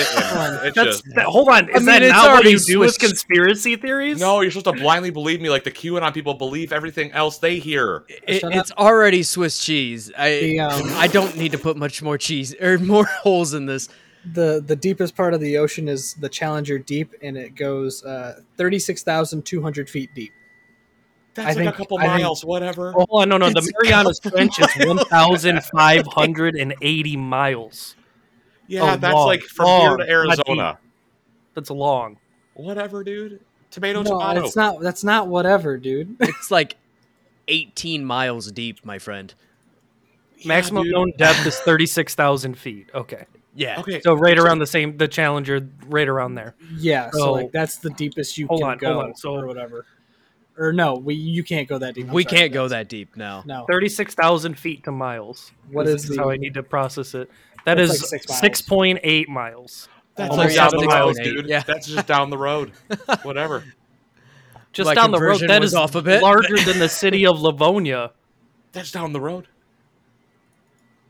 It's 0.66 0.74
That's 0.74 0.74
just 0.74 1.04
that, 1.14 1.24
hold 1.26 1.48
on. 1.48 1.68
Is 1.68 1.76
mean, 1.76 1.86
that 1.86 2.02
it's 2.02 2.12
not 2.12 2.24
what 2.24 2.30
already 2.34 2.50
you 2.50 2.58
do 2.58 2.78
with 2.80 2.90
switched. 2.94 3.00
conspiracy 3.00 3.76
theories? 3.76 4.18
no. 4.20 4.40
You're 4.40 4.50
supposed 4.50 4.76
to 4.76 4.82
blindly 4.82 5.10
believe 5.10 5.40
me, 5.40 5.50
like 5.50 5.64
the 5.64 5.70
QAnon 5.70 6.12
people 6.14 6.34
believe 6.34 6.72
everything 6.72 7.12
else 7.12 7.38
they 7.38 7.58
hear. 7.58 8.04
It, 8.26 8.40
Shut 8.40 8.52
up. 8.52 8.58
it's 8.58 8.72
already 8.72 9.22
Swiss 9.22 9.62
cheese. 9.64 10.10
I 10.16 10.28
The, 10.40 10.60
um, 10.60 10.82
I 10.94 11.06
don't 11.06 11.36
need 11.36 11.52
to 11.52 11.58
put 11.58 11.76
much 11.76 12.02
more 12.02 12.18
cheese 12.18 12.54
or 12.60 12.78
more 12.78 13.04
holes 13.06 13.54
in 13.54 13.66
this. 13.66 13.88
the 14.32 14.62
the 14.64 14.76
deepest 14.76 15.14
part 15.16 15.34
of 15.34 15.40
the 15.40 15.56
ocean 15.58 15.88
is 15.88 16.14
the 16.14 16.28
Challenger 16.28 16.78
Deep, 16.78 17.12
and 17.22 17.36
it 17.36 17.54
goes 17.54 18.04
uh, 18.04 18.40
thirty 18.56 18.78
six 18.78 19.02
thousand 19.02 19.44
two 19.44 19.62
hundred 19.62 19.88
feet 19.88 20.10
deep. 20.14 20.32
That's 21.36 21.38
I 21.38 21.44
like 21.50 21.56
think- 21.58 21.68
a 21.68 21.72
couple 21.76 21.98
I 21.98 22.08
think- 22.08 22.22
miles, 22.22 22.44
whatever. 22.44 22.92
Oh, 22.96 23.06
hold 23.08 23.22
on, 23.22 23.28
no, 23.28 23.36
no. 23.38 23.46
The 23.50 23.58
It's- 23.58 23.72
Marianas 23.82 24.18
Trench 24.20 24.58
is 24.58 24.68
1,580 24.86 27.16
miles. 27.16 27.94
yeah, 28.66 28.94
oh, 28.94 28.96
that's 28.96 29.14
long, 29.14 29.26
like 29.26 29.42
from 29.42 29.66
long, 29.66 29.88
here 29.88 29.96
to 30.06 30.10
Arizona. 30.12 30.78
That's 31.54 31.70
long. 31.70 32.18
Whatever, 32.54 33.04
dude. 33.04 33.40
Tomato, 33.70 34.02
No, 34.02 34.10
tomato. 34.12 34.44
it's 34.46 34.56
not. 34.56 34.80
That's 34.80 35.04
not 35.04 35.28
whatever, 35.28 35.76
dude. 35.76 36.16
It's 36.20 36.50
like 36.50 36.76
18 37.48 38.04
miles 38.04 38.50
deep, 38.52 38.84
my 38.84 38.98
friend. 38.98 39.32
Yeah, 40.38 40.48
Maximum 40.48 40.84
dude. 40.84 40.92
known 40.92 41.12
depth 41.16 41.46
is 41.46 41.58
36,000 41.60 42.56
feet. 42.58 42.90
Okay. 42.94 43.24
Yeah. 43.54 43.80
Okay, 43.80 44.00
So 44.02 44.12
right 44.14 44.38
around 44.38 44.58
the 44.58 44.66
same, 44.66 44.96
the 44.98 45.08
Challenger, 45.08 45.66
right 45.86 46.08
around 46.08 46.34
there. 46.34 46.54
Yeah, 46.76 47.10
so 47.10 47.18
So- 47.18 47.32
like 47.32 47.52
that's 47.52 47.76
the 47.78 47.88
deepest 47.90 48.36
you 48.38 48.46
Hold 48.48 48.60
can 48.62 48.70
on, 48.70 48.78
go, 48.78 48.92
hold 48.94 49.04
on, 49.06 49.14
so- 49.16 49.34
or 49.34 49.46
whatever. 49.46 49.86
Or 50.58 50.72
no, 50.72 50.94
we 50.94 51.14
you 51.14 51.44
can't 51.44 51.68
go 51.68 51.78
that 51.78 51.94
deep. 51.94 52.08
I'm 52.08 52.14
We 52.14 52.22
sorry, 52.22 52.36
can't 52.36 52.52
go 52.52 52.68
that 52.68 52.88
deep 52.88 53.16
now. 53.16 53.42
No, 53.46 53.66
36,000 53.68 54.58
feet 54.58 54.84
to 54.84 54.90
miles. 54.92 55.52
What 55.70 55.84
This 55.86 56.04
is 56.04 56.10
is 56.10 56.16
the- 56.16 56.22
how 56.22 56.30
I 56.30 56.36
need 56.36 56.54
to 56.54 56.62
process 56.62 57.14
it. 57.14 57.30
That 57.66 57.78
is 57.80 58.10
like 58.12 58.22
six 58.22 58.62
point 58.62 59.00
eight 59.02 59.28
miles. 59.28 59.88
that's 60.14 60.32
Oh, 60.32 60.36
like 60.36 60.50
yeah, 60.54 60.68
down 60.68 60.70
the 60.72 60.78
six 60.80 60.94
road, 60.94 61.04
point 61.14 61.18
eight, 61.20 61.24
dude. 61.34 61.46
yeah. 61.48 61.62
That's 61.66 61.86
just 61.88 62.06
down 62.06 62.30
the 62.30 62.38
road. 62.38 62.72
Whatever. 63.22 63.64
Just 64.72 64.86
My 64.88 64.94
down 64.94 65.10
the 65.10 65.18
road. 65.18 65.40
conversion 65.40 65.48
That 65.48 65.60
was 65.62 65.72
is 65.72 65.74
off 65.74 65.94
a 65.94 66.02
bit. 66.02 66.22
larger 66.22 66.56
than 66.64 66.78
the 66.78 66.88
city 66.88 67.26
of 67.26 67.40
Livonia. 67.40 68.12
That's 68.72 68.92
down 68.92 69.12
the 69.12 69.20
road. 69.20 69.48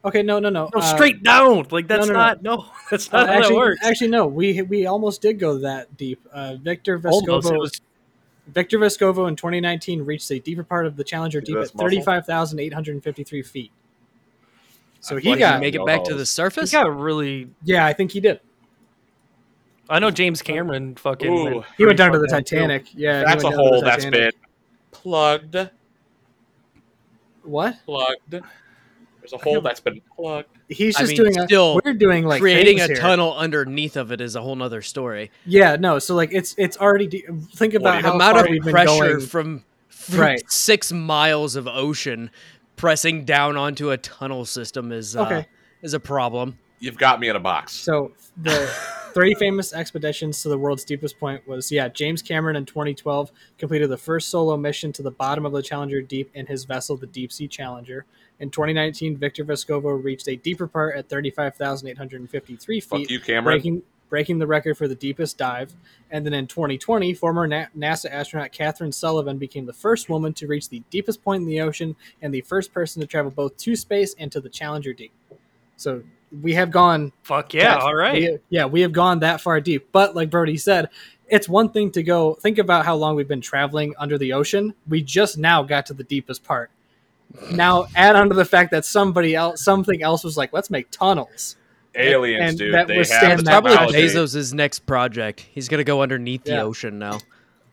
Okay, 0.05 0.23
no, 0.23 0.39
no, 0.39 0.49
no. 0.51 0.71
No, 0.73 0.81
uh, 0.81 0.95
straight 0.95 1.23
down. 1.23 1.67
Like 1.71 1.89
that's 1.89 2.07
no, 2.07 2.13
no. 2.13 2.19
not. 2.19 2.43
No, 2.43 2.65
that's 2.91 3.13
uh, 3.13 3.19
not 3.19 3.27
how 3.29 3.35
actually, 3.35 3.55
that 3.55 3.59
works. 3.59 3.81
actually, 3.85 4.09
no. 4.11 4.27
We 4.29 4.63
we 4.63 4.87
almost 4.87 5.21
did 5.21 5.39
go 5.41 5.59
that 5.59 5.97
deep. 5.97 6.25
Uh, 6.33 6.55
Victor 6.61 7.01
Almost. 7.05 7.47
It 7.49 7.53
Vescovo, 7.53 7.59
was 7.59 7.81
Victor 8.47 8.79
Vescovo 8.79 9.29
in 9.29 9.37
2019 9.37 10.03
reached 10.03 10.31
a 10.31 10.39
deeper 10.39 10.63
part 10.63 10.87
of 10.87 10.97
the 10.97 11.05
Challenger 11.05 11.41
Deep 11.41 11.57
at 11.57 11.69
35,853 11.71 13.43
feet. 13.43 13.73
So 15.01 15.17
he 15.17 15.23
feel 15.31 15.39
got. 15.39 15.55
he 15.57 15.61
Make 15.61 15.75
it 15.75 15.85
back 15.87 16.05
to 16.05 16.15
the 16.15 16.21
he 16.21 16.25
surface? 16.25 16.73
got 16.73 16.97
really. 16.99 17.49
yeah, 17.65 17.87
I 17.87 17.93
think 17.93 18.13
he 18.13 18.21
did. 18.21 18.41
I 19.89 19.99
know 20.01 20.11
James 20.11 20.43
Cameron 20.43 20.97
fucking. 20.97 21.31
Ooh. 21.33 21.45
went 21.57 21.67
He 21.79 21.85
went 21.87 21.99
down 21.99 22.13
to 22.13 22.19
the 22.19 22.27
pretty 22.27 22.31
far 22.33 22.41
down, 22.41 22.45
too. 22.45 22.57
Titanic. 22.57 22.87
Yeah, 22.95 23.23
That's 23.25 23.45
a 23.45 23.47
went 23.47 23.57
down 23.57 23.65
to 23.65 23.71
hole 23.71 23.81
that's 23.83 24.05
Titanic. 24.05 24.35
been 24.35 24.43
plugged. 24.91 25.71
What? 27.43 27.77
Plugged. 27.85 28.41
There's 29.31 29.41
a 29.41 29.45
hole 29.45 29.61
that's 29.61 29.81
been 29.81 30.01
plugged. 30.15 30.49
He's 30.69 30.97
I 30.97 31.01
just 31.01 31.11
mean, 31.11 31.17
doing 31.17 31.39
a. 31.39 31.45
still 31.45 31.81
We're 31.85 31.95
doing 31.95 32.25
like 32.25 32.41
Creating 32.41 32.81
a 32.81 32.87
here. 32.87 32.97
tunnel 32.97 33.35
underneath 33.37 33.97
of 33.97 34.13
it 34.13 34.21
is 34.21 34.37
a 34.37 34.41
whole 34.43 34.55
nother 34.57 34.83
story. 34.83 35.31
Yeah, 35.45 35.77
no. 35.77 35.99
So 35.99 36.15
like 36.15 36.31
it's 36.33 36.55
it's 36.59 36.77
already. 36.77 37.07
De- 37.07 37.25
think 37.55 37.75
about 37.75 37.97
you- 37.97 38.03
The 38.03 38.09
how 38.09 38.15
amount 38.15 38.39
of 38.39 38.63
pressure 38.73 38.87
going. 39.17 39.21
from, 39.21 39.65
from 39.89 40.19
Right. 40.21 40.51
six 40.51 40.93
miles 40.93 41.57
of 41.57 41.67
ocean 41.67 42.31
pressing 42.77 43.25
down 43.25 43.57
onto 43.57 43.91
a 43.91 43.97
tunnel 43.97 44.45
system 44.45 44.93
is 44.93 45.17
uh, 45.17 45.23
Okay. 45.23 45.47
is 45.83 45.95
a 45.95 46.01
problem. 46.01 46.59
You've 46.79 46.99
got 46.99 47.21
me 47.21 47.29
in 47.29 47.37
a 47.37 47.41
box. 47.41 47.73
So 47.73 48.13
the 48.37 48.71
three 49.15 49.33
famous 49.35 49.73
expeditions 49.73 50.43
to 50.43 50.51
the 50.51 50.59
world's 50.59 50.85
deepest 50.85 51.19
point 51.19 51.49
was 51.49 51.73
yeah 51.73 51.89
James 51.89 52.21
Cameron 52.21 52.55
in 52.55 52.67
2012 52.67 53.33
completed 53.57 53.89
the 53.89 53.97
first 53.97 54.29
solo 54.29 54.59
mission 54.59 54.93
to 54.93 55.03
the 55.03 55.11
bottom 55.11 55.47
of 55.47 55.53
the 55.53 55.63
Challenger 55.63 56.03
Deep 56.03 56.31
in 56.35 56.45
his 56.47 56.65
vessel 56.67 56.97
the 56.99 57.07
Deep 57.07 57.33
Sea 57.33 57.49
Challenger. 57.49 58.05
In 58.39 58.51
2019, 58.51 59.17
Victor 59.17 59.45
Vescovo 59.45 60.03
reached 60.03 60.29
a 60.29 60.37
deeper 60.37 60.67
part 60.67 60.97
at 60.97 61.09
35,853 61.09 62.81
Fuck 62.81 62.99
feet, 62.99 63.11
you, 63.11 63.21
Cameron. 63.21 63.45
breaking 63.45 63.83
breaking 64.09 64.39
the 64.39 64.47
record 64.47 64.77
for 64.79 64.87
the 64.87 64.95
deepest 64.95 65.37
dive. 65.37 65.75
And 66.13 66.25
then 66.25 66.33
in 66.33 66.47
2020, 66.47 67.13
former 67.15 67.45
Na- 67.49 67.67
NASA 67.77 68.09
astronaut 68.09 68.53
Kathryn 68.53 68.95
Sullivan 68.95 69.37
became 69.37 69.67
the 69.67 69.73
first 69.73 70.09
woman 70.09 70.33
to 70.35 70.47
reach 70.47 70.69
the 70.69 70.81
deepest 70.91 71.25
point 71.25 71.43
in 71.43 71.49
the 71.49 71.61
ocean 71.61 71.97
and 72.23 72.33
the 72.33 72.43
first 72.43 72.73
person 72.73 73.01
to 73.01 73.07
travel 73.09 73.33
both 73.33 73.57
to 73.57 73.75
space 73.75 74.15
and 74.17 74.31
to 74.31 74.41
the 74.41 74.49
Challenger 74.49 74.93
Deep. 74.93 75.11
So 75.77 76.05
we 76.41 76.55
have 76.55 76.71
gone 76.71 77.11
Fuck 77.25 77.53
yeah! 77.55 77.63
that- 77.75 77.81
All 77.81 77.97
right. 77.97 78.15
we- 78.15 78.39
yeah, 78.49 78.67
we 78.67 78.83
have 78.83 78.93
gone 78.93 79.19
that 79.21 79.41
far 79.41 79.61
deep. 79.61 79.89
But 79.91 80.15
like 80.15 80.31
Brody 80.31 80.57
said, 80.57 80.89
it's 81.29 81.49
one 81.49 81.71
thing 81.71 81.91
to 81.91 82.03
go 82.05 82.35
think 82.35 82.59
about 82.59 82.85
how 82.87 82.95
long 82.95 83.17
we've 83.17 83.27
been 83.27 83.41
traveling 83.41 83.93
under 83.99 84.17
the 84.19 84.33
ocean. 84.35 84.73
We 84.87 85.03
just 85.03 85.37
now 85.37 85.65
got 85.65 85.85
to 85.87 85.95
the 85.95 86.05
deepest 86.05 86.45
part. 86.45 86.71
Now 87.53 87.87
add 87.95 88.17
on 88.17 88.29
to 88.31 88.35
the 88.35 88.45
fact 88.45 88.71
that 88.71 88.85
somebody 88.85 89.35
else, 89.35 89.63
something 89.63 90.03
else 90.03 90.25
was 90.25 90.37
like, 90.37 90.53
let's 90.53 90.71
make 90.71 90.91
tunnels. 90.91 91.57
Aliens, 91.95 92.51
and 92.51 92.59
dude. 92.59 92.75
that 92.75 92.89
They 92.89 92.99
was 92.99 93.11
have 93.11 93.39
the 93.39 93.45
that 93.45 93.51
Probably 93.51 93.71
technology. 93.73 94.03
technology. 94.07 94.37
Bezos' 94.37 94.53
next 94.55 94.81
project. 94.81 95.41
He's 95.53 95.69
gonna 95.69 95.85
go 95.85 96.03
underneath 96.03 96.45
the 96.45 96.61
ocean 96.61 96.99
now. 96.99 97.19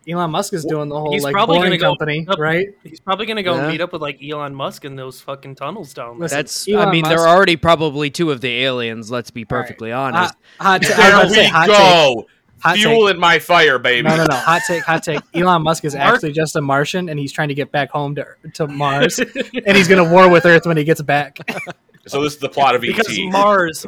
Elon 0.07 0.31
Musk 0.31 0.53
is 0.53 0.65
doing 0.65 0.89
the 0.89 0.99
whole 0.99 1.13
He's 1.13 1.23
like 1.23 1.33
probably 1.33 1.57
boring 1.59 1.69
gonna 1.71 1.77
go 1.77 1.91
company, 1.91 2.25
up- 2.27 2.37
right? 2.39 2.67
He's 2.83 2.99
probably 2.99 3.25
gonna 3.25 3.43
go 3.43 3.55
Yeah. 3.55 3.69
meet 3.69 3.79
up 3.81 3.93
with 3.93 4.01
like 4.01 4.19
Elon 4.23 4.53
Musk 4.55 4.83
in 4.85 4.95
those 4.97 5.21
fucking 5.21 5.55
tunnels 5.55 5.93
down 5.93 6.19
there. 6.19 6.27
That's. 6.27 6.67
Elon 6.67 6.87
I 6.87 6.91
mean, 6.91 7.01
Musk- 7.03 7.15
they're 7.15 7.27
already 7.27 7.55
probably 7.55 8.09
two 8.09 8.29
of 8.31 8.41
the 8.41 8.63
aliens. 8.63 9.09
Let's 9.11 9.31
be 9.31 9.41
All 9.41 9.57
right. 9.57 9.61
perfectly 9.63 9.91
honest. 9.93 10.33
Hot, 10.59 10.83
hot 10.85 10.95
ta- 10.95 11.01
I 11.19 11.23
was 11.23 11.33
There 11.33 11.43
say, 11.43 11.47
we 11.47 11.47
hot 11.49 11.65
take. 11.67 12.25
Go. 12.63 12.69
Hot 12.69 12.75
take. 12.75 12.83
Fuel 12.85 13.07
in 13.09 13.19
my 13.19 13.39
fire, 13.39 13.77
baby. 13.79 14.07
No, 14.07 14.15
no, 14.15 14.25
no. 14.29 14.35
Hot 14.35 14.61
take, 14.67 14.83
hot 14.83 15.03
take. 15.03 15.21
Elon 15.33 15.61
Musk 15.63 15.85
is 15.85 15.95
Mark- 15.95 16.15
actually 16.15 16.31
just 16.31 16.55
a 16.55 16.61
Martian, 16.61 17.09
and 17.09 17.19
he's 17.19 17.31
trying 17.31 17.49
to 17.49 17.53
get 17.53 17.71
back 17.71 17.89
home 17.91 18.15
to 18.15 18.25
to 18.53 18.67
Mars, 18.67 19.19
and 19.65 19.77
he's 19.77 19.87
going 19.87 20.03
to 20.03 20.09
war 20.11 20.29
with 20.29 20.45
Earth 20.45 20.65
when 20.65 20.77
he 20.77 20.83
gets 20.83 21.01
back. 21.01 21.39
So 22.05 22.21
this 22.21 22.33
is 22.33 22.39
the 22.39 22.49
plot 22.49 22.75
of 22.75 22.83
E 22.83 22.87
because 22.87 23.07
ET. 23.17 23.31
Mars, 23.31 23.85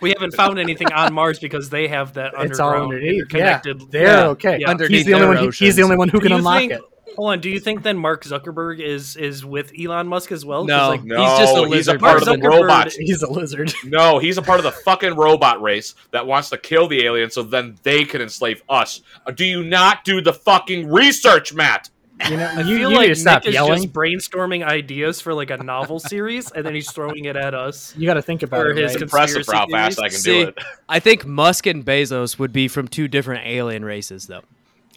we 0.00 0.10
haven't 0.10 0.36
found 0.36 0.60
anything 0.60 0.86
on 0.92 1.12
Mars 1.12 1.40
because 1.40 1.68
they 1.68 1.88
have 1.88 2.12
that 2.14 2.32
It's 2.38 2.60
all 2.60 2.68
underground 2.68 2.94
underneath. 2.94 3.34
Yeah, 3.34 3.60
they're 3.90 4.02
Yeah. 4.06 4.26
okay. 4.28 4.58
Yeah. 4.60 4.70
Underneath 4.70 4.98
He's 4.98 5.06
the 5.06 5.14
only 5.14 5.26
one. 5.26 5.36
Who, 5.38 5.50
he's 5.50 5.74
the 5.74 5.82
only 5.82 5.96
one 5.96 6.08
who 6.08 6.20
Do 6.20 6.28
can 6.28 6.32
unlock 6.38 6.58
think- 6.60 6.72
it. 6.74 6.80
Hold 7.14 7.30
on. 7.32 7.40
Do 7.40 7.48
you 7.48 7.60
think 7.60 7.82
then 7.82 7.96
Mark 7.96 8.24
Zuckerberg 8.24 8.80
is 8.80 9.16
is 9.16 9.44
with 9.44 9.72
Elon 9.78 10.08
Musk 10.08 10.32
as 10.32 10.44
well? 10.44 10.64
No. 10.64 10.88
like, 10.88 11.04
no, 11.04 11.16
He's 11.22 11.38
just 11.38 11.56
a 11.56 11.60
he's 11.60 11.66
a 11.66 11.68
lizard 11.68 12.00
part 12.00 12.18
of 12.18 12.24
the. 12.26 12.32
Zuckerberg- 12.32 12.60
robot. 12.62 12.92
He's 12.98 13.22
a 13.22 13.30
lizard. 13.30 13.72
No, 13.84 14.18
he's 14.18 14.36
a 14.38 14.42
part 14.42 14.58
of 14.58 14.64
the 14.64 14.72
fucking 14.72 15.14
robot 15.14 15.62
race 15.62 15.94
that 16.10 16.26
wants 16.26 16.50
to 16.50 16.58
kill 16.58 16.88
the 16.88 17.04
aliens 17.06 17.34
so 17.34 17.42
then 17.42 17.76
they 17.84 18.04
can 18.04 18.20
enslave 18.20 18.62
us. 18.68 19.00
Uh, 19.24 19.30
Do 19.30 19.44
you 19.44 19.62
not 19.62 20.04
do 20.04 20.20
the 20.20 20.32
fucking 20.32 20.90
research, 20.90 21.54
Matt? 21.54 21.88
You 22.28 22.36
know, 22.38 22.46
I 22.46 22.60
you, 22.62 22.78
feel 22.78 22.90
you 22.90 22.96
like 22.96 23.00
need 23.02 23.08
Nick 23.08 23.16
stop 23.18 23.46
is 23.46 23.54
yelling. 23.54 23.82
just 23.82 23.92
brainstorming 23.94 24.64
ideas 24.64 25.20
for 25.20 25.34
like 25.34 25.50
a 25.50 25.58
novel 25.58 26.00
series, 26.00 26.50
and 26.50 26.64
then 26.66 26.74
he's 26.74 26.90
throwing 26.90 27.26
it 27.26 27.36
at 27.36 27.54
us. 27.54 27.94
You 27.96 28.06
got 28.06 28.14
to 28.14 28.22
think 28.22 28.42
about 28.42 28.66
it. 28.66 28.76
his 28.78 28.94
Right? 28.94 29.02
Impressive 29.02 29.46
how 29.46 29.66
Conspiracy 29.66 29.72
fast 29.96 30.00
I 30.00 30.08
can 30.08 30.18
See, 30.18 30.42
do 30.42 30.48
it. 30.48 30.58
I 30.88 30.98
think 30.98 31.26
Musk 31.26 31.66
and 31.66 31.84
Bezos 31.84 32.38
would 32.38 32.52
be 32.52 32.68
from 32.68 32.88
two 32.88 33.06
different 33.06 33.46
alien 33.46 33.84
races, 33.84 34.26
though. 34.26 34.42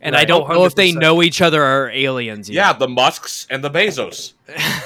And 0.02 0.16
I 0.16 0.26
don't 0.26 0.50
Oh, 0.50 0.54
know 0.54 0.66
if 0.66 0.76
they 0.76 0.92
know 0.92 1.18
oh, 1.18 1.22
each 1.22 1.42
other 1.42 1.62
are 1.64 1.90
aliens. 1.90 2.50
Yeah, 2.50 2.74
the 2.74 2.88
Musks 2.88 3.48
and 3.50 3.64
the 3.64 3.70
Bezos. 3.70 4.34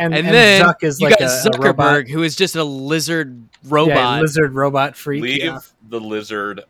And, 0.00 0.14
And, 0.14 0.26
and 0.28 0.34
then 0.36 0.62
Zuck 0.62 0.84
is 0.84 1.00
you 1.00 1.08
like 1.08 1.18
got 1.18 1.28
a, 1.28 1.48
a. 1.48 1.50
Zuckerberg, 1.50 2.08
who 2.08 2.22
is 2.22 2.36
just 2.36 2.54
a 2.54 2.62
lizard 2.62 3.48
Yeah, 3.64 3.68
robot. 3.68 4.20
lizard 4.22 4.54
robot 4.54 4.94
freak. 4.96 5.22
Leave 5.24 5.42
yeah. 5.42 5.58
the 5.88 5.98
lizard 5.98 6.62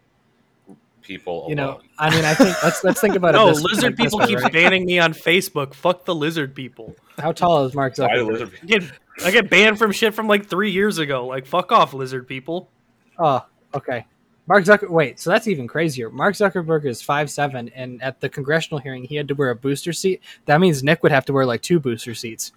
people 1.03 1.41
alone. 1.41 1.51
You 1.51 1.55
know, 1.57 1.81
I 1.99 2.09
mean, 2.09 2.25
I 2.25 2.33
think 2.33 2.57
let's 2.63 2.83
let's 2.85 3.03
think 3.03 3.17
about 3.17 3.35
it. 3.35 3.39
No, 3.45 3.49
this- 3.49 3.63
lizard 3.63 3.85
like 3.85 3.97
people 3.99 4.21
keep 4.21 4.39
right? 4.39 4.51
banning 4.51 4.87
me 4.87 4.99
on 4.99 5.13
Facebook. 5.13 5.75
Fuck 5.75 6.07
the 6.07 6.15
lizard 6.15 6.55
people. 6.55 6.97
How 7.19 7.33
tall 7.33 7.67
is 7.67 7.75
Mark 7.75 7.97
Zuckerberg? 7.97 8.51
I 8.63 8.67
get, 8.67 8.83
I 9.23 9.31
get 9.31 9.51
banned 9.51 9.79
from 9.79 9.93
shit 9.93 10.15
from 10.15 10.27
like 10.27 10.47
three 10.47 10.71
years 10.71 10.97
ago. 10.97 11.27
Like 11.27 11.45
fuck 11.45 11.71
off, 11.71 11.93
lizard 11.93 12.27
people. 12.29 12.71
Oh, 13.19 13.45
okay. 13.75 14.07
Mark 14.49 14.65
Zucker. 14.65 14.89
Wait, 14.89 15.21
so 15.21 15.31
that's 15.31 15.47
even 15.47 15.67
crazier. 15.69 16.09
Mark 16.11 16.35
Zuckerberg 16.35 16.87
is 16.87 17.03
five 17.03 17.31
seven, 17.31 17.69
and 17.75 18.03
at 18.03 18.21
the 18.21 18.29
congressional 18.29 18.79
hearing, 18.81 19.05
he 19.05 19.15
had 19.15 19.29
to 19.29 19.35
wear 19.35 19.51
a 19.51 19.55
booster 19.55 19.93
seat. 19.93 20.23
That 20.47 20.61
means 20.61 20.83
Nick 20.83 21.03
would 21.03 21.13
have 21.13 21.25
to 21.27 21.33
wear 21.33 21.45
like 21.45 21.61
two 21.63 21.79
booster 21.79 22.15
seats. 22.15 22.53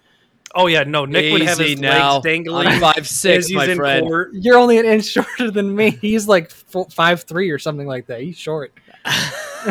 Oh 0.54 0.66
yeah, 0.66 0.82
no, 0.84 1.04
Nick 1.06 1.32
would 1.32 1.42
have 1.42 1.60
Easy 1.60 1.70
his 1.72 1.80
now. 1.80 2.14
legs 2.14 2.24
dangling 2.24 2.66
I'm 2.68 2.80
five 2.80 2.98
as 2.98 3.10
six, 3.10 3.46
he's 3.46 3.56
my 3.56 3.66
in 3.66 3.76
friend. 3.76 4.06
court. 4.06 4.30
You're 4.34 4.58
only 4.58 4.78
an 4.78 4.84
inch 4.86 5.04
shorter 5.12 5.50
than 5.50 5.74
me. 5.74 5.90
He's 5.90 6.26
like 6.28 6.50
fo- 6.50 6.84
five 6.84 7.22
three 7.22 7.50
or 7.50 7.58
something 7.58 7.86
like 7.86 8.06
that. 8.06 8.20
He's 8.20 8.36
short. 8.36 8.72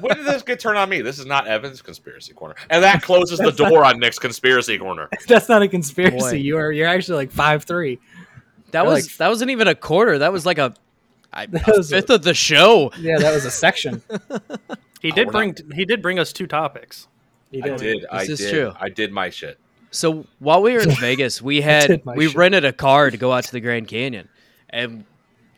when 0.00 0.16
did 0.16 0.26
this 0.26 0.42
get 0.42 0.60
turned 0.60 0.78
on 0.78 0.88
me? 0.88 1.00
This 1.00 1.18
is 1.18 1.26
not 1.26 1.46
Evan's 1.46 1.80
conspiracy 1.80 2.32
corner, 2.32 2.54
and 2.70 2.82
that 2.82 3.02
closes 3.02 3.38
the 3.38 3.50
door 3.52 3.84
on 3.84 3.98
Nick's 3.98 4.18
conspiracy 4.18 4.78
corner. 4.78 5.08
That's 5.28 5.48
not 5.48 5.62
a 5.62 5.68
conspiracy. 5.68 6.18
Boy. 6.18 6.32
You 6.32 6.56
are 6.58 6.72
you're 6.72 6.88
actually 6.88 7.16
like 7.16 7.30
five 7.32 7.64
three. 7.64 7.96
That 8.70 8.82
They're 8.82 8.84
was 8.84 9.04
like- 9.06 9.16
that 9.18 9.28
wasn't 9.28 9.50
even 9.52 9.68
a 9.68 9.74
quarter. 9.74 10.18
That 10.18 10.32
was 10.32 10.44
like 10.44 10.58
a, 10.58 10.74
I- 11.34 11.46
That 11.50 11.68
a 11.68 11.72
was 11.76 11.92
a- 11.92 11.96
fifth 11.96 12.10
of 12.10 12.22
the 12.22 12.34
show. 12.34 12.90
Yeah, 12.98 13.18
that 13.18 13.34
was 13.34 13.44
a 13.44 13.50
section. 13.50 14.02
He 15.02 15.12
Oh, 15.12 15.16
did 15.16 15.26
we're 15.26 15.32
bring 15.32 15.56
he 15.74 15.84
did 15.84 16.00
bring 16.00 16.18
us 16.18 16.32
two 16.32 16.46
topics. 16.46 17.08
He 17.50 17.62
I 17.62 17.66
did. 17.68 17.78
did. 17.78 18.06
I 18.10 18.22
is 18.22 18.38
did. 18.38 18.50
true. 18.50 18.72
I 18.80 18.88
did 18.88 19.12
my 19.12 19.28
shit. 19.28 19.58
So 19.90 20.24
while 20.38 20.62
we 20.62 20.72
were 20.72 20.80
in 20.80 20.90
Vegas, 20.98 21.42
we 21.42 21.60
had 21.60 22.00
we 22.06 22.28
shit. 22.28 22.36
rented 22.36 22.64
a 22.64 22.72
car 22.72 23.10
to 23.10 23.16
go 23.18 23.30
out 23.30 23.44
to 23.44 23.52
the 23.52 23.60
Grand 23.60 23.86
Canyon, 23.86 24.30
and 24.70 25.04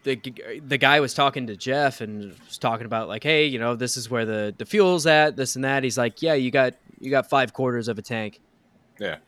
the 0.03 0.21
the 0.67 0.79
guy 0.79 0.99
was 0.99 1.15
talking 1.15 1.47
to 1.47 1.57
Jeff 1.57 2.01
and 2.01 2.37
was 2.45 2.59
talking 2.59 2.87
about 2.87 3.07
like, 3.07 3.23
hey, 3.23 3.47
you 3.47 3.61
know, 3.61 3.77
this 3.77 3.97
is 3.97 4.11
where 4.11 4.25
the 4.25 4.53
the 4.59 4.67
fuel's 4.67 5.07
at, 5.07 5.37
this 5.37 5.55
and 5.55 5.65
that. 5.65 5.85
He's 5.85 5.97
like, 5.97 6.23
yeah, 6.23 6.35
you 6.35 6.51
got 6.51 6.75
you 6.99 7.11
got 7.13 7.31
five 7.31 7.53
quarters 7.53 7.87
of 7.87 7.99
a 7.99 8.03
tank. 8.03 8.41
Yeah. 8.99 9.19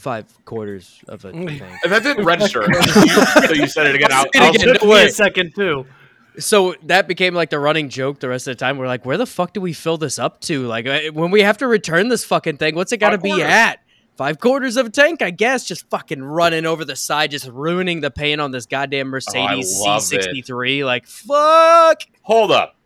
Five 0.00 0.44
quarters 0.46 0.98
of 1.08 1.26
a 1.26 1.32
tank. 1.32 1.62
And 1.84 1.92
that 1.92 2.02
didn't 2.02 2.24
register. 2.24 2.62
so 3.46 3.52
you 3.52 3.66
said 3.66 3.86
it 3.86 3.94
again. 3.96 4.10
I'll, 4.10 4.22
Say 4.22 4.30
it 4.34 4.40
I'll- 4.42 4.54
again. 4.54 4.76
No 4.82 4.88
way. 4.88 5.04
a 5.06 5.10
second 5.10 5.54
too. 5.54 5.84
So 6.38 6.74
that 6.84 7.06
became 7.06 7.34
like 7.34 7.50
the 7.50 7.58
running 7.58 7.90
joke 7.90 8.18
the 8.18 8.30
rest 8.30 8.46
of 8.48 8.56
the 8.56 8.64
time. 8.64 8.78
We're 8.78 8.86
like, 8.86 9.04
where 9.04 9.18
the 9.18 9.26
fuck 9.26 9.52
do 9.52 9.60
we 9.60 9.74
fill 9.74 9.98
this 9.98 10.18
up 10.18 10.40
to? 10.42 10.66
Like, 10.66 10.86
uh, 10.86 11.00
when 11.12 11.30
we 11.30 11.42
have 11.42 11.58
to 11.58 11.66
return 11.66 12.08
this 12.08 12.24
fucking 12.24 12.56
thing, 12.56 12.76
what's 12.76 12.92
it 12.92 12.96
got 12.96 13.10
to 13.10 13.18
be 13.18 13.42
at? 13.42 13.80
Five 14.16 14.38
quarters 14.40 14.78
of 14.78 14.86
a 14.86 14.90
tank, 14.90 15.20
I 15.20 15.30
guess. 15.30 15.66
Just 15.66 15.90
fucking 15.90 16.22
running 16.22 16.64
over 16.64 16.86
the 16.86 16.96
side, 16.96 17.30
just 17.30 17.46
ruining 17.48 18.00
the 18.00 18.10
paint 18.10 18.40
on 18.40 18.52
this 18.52 18.64
goddamn 18.64 19.08
Mercedes 19.08 19.82
Oh, 19.84 19.98
C63. 19.98 20.82
Like, 20.84 21.06
fuck. 21.06 22.02
Hold 22.22 22.52
up. 22.52 22.76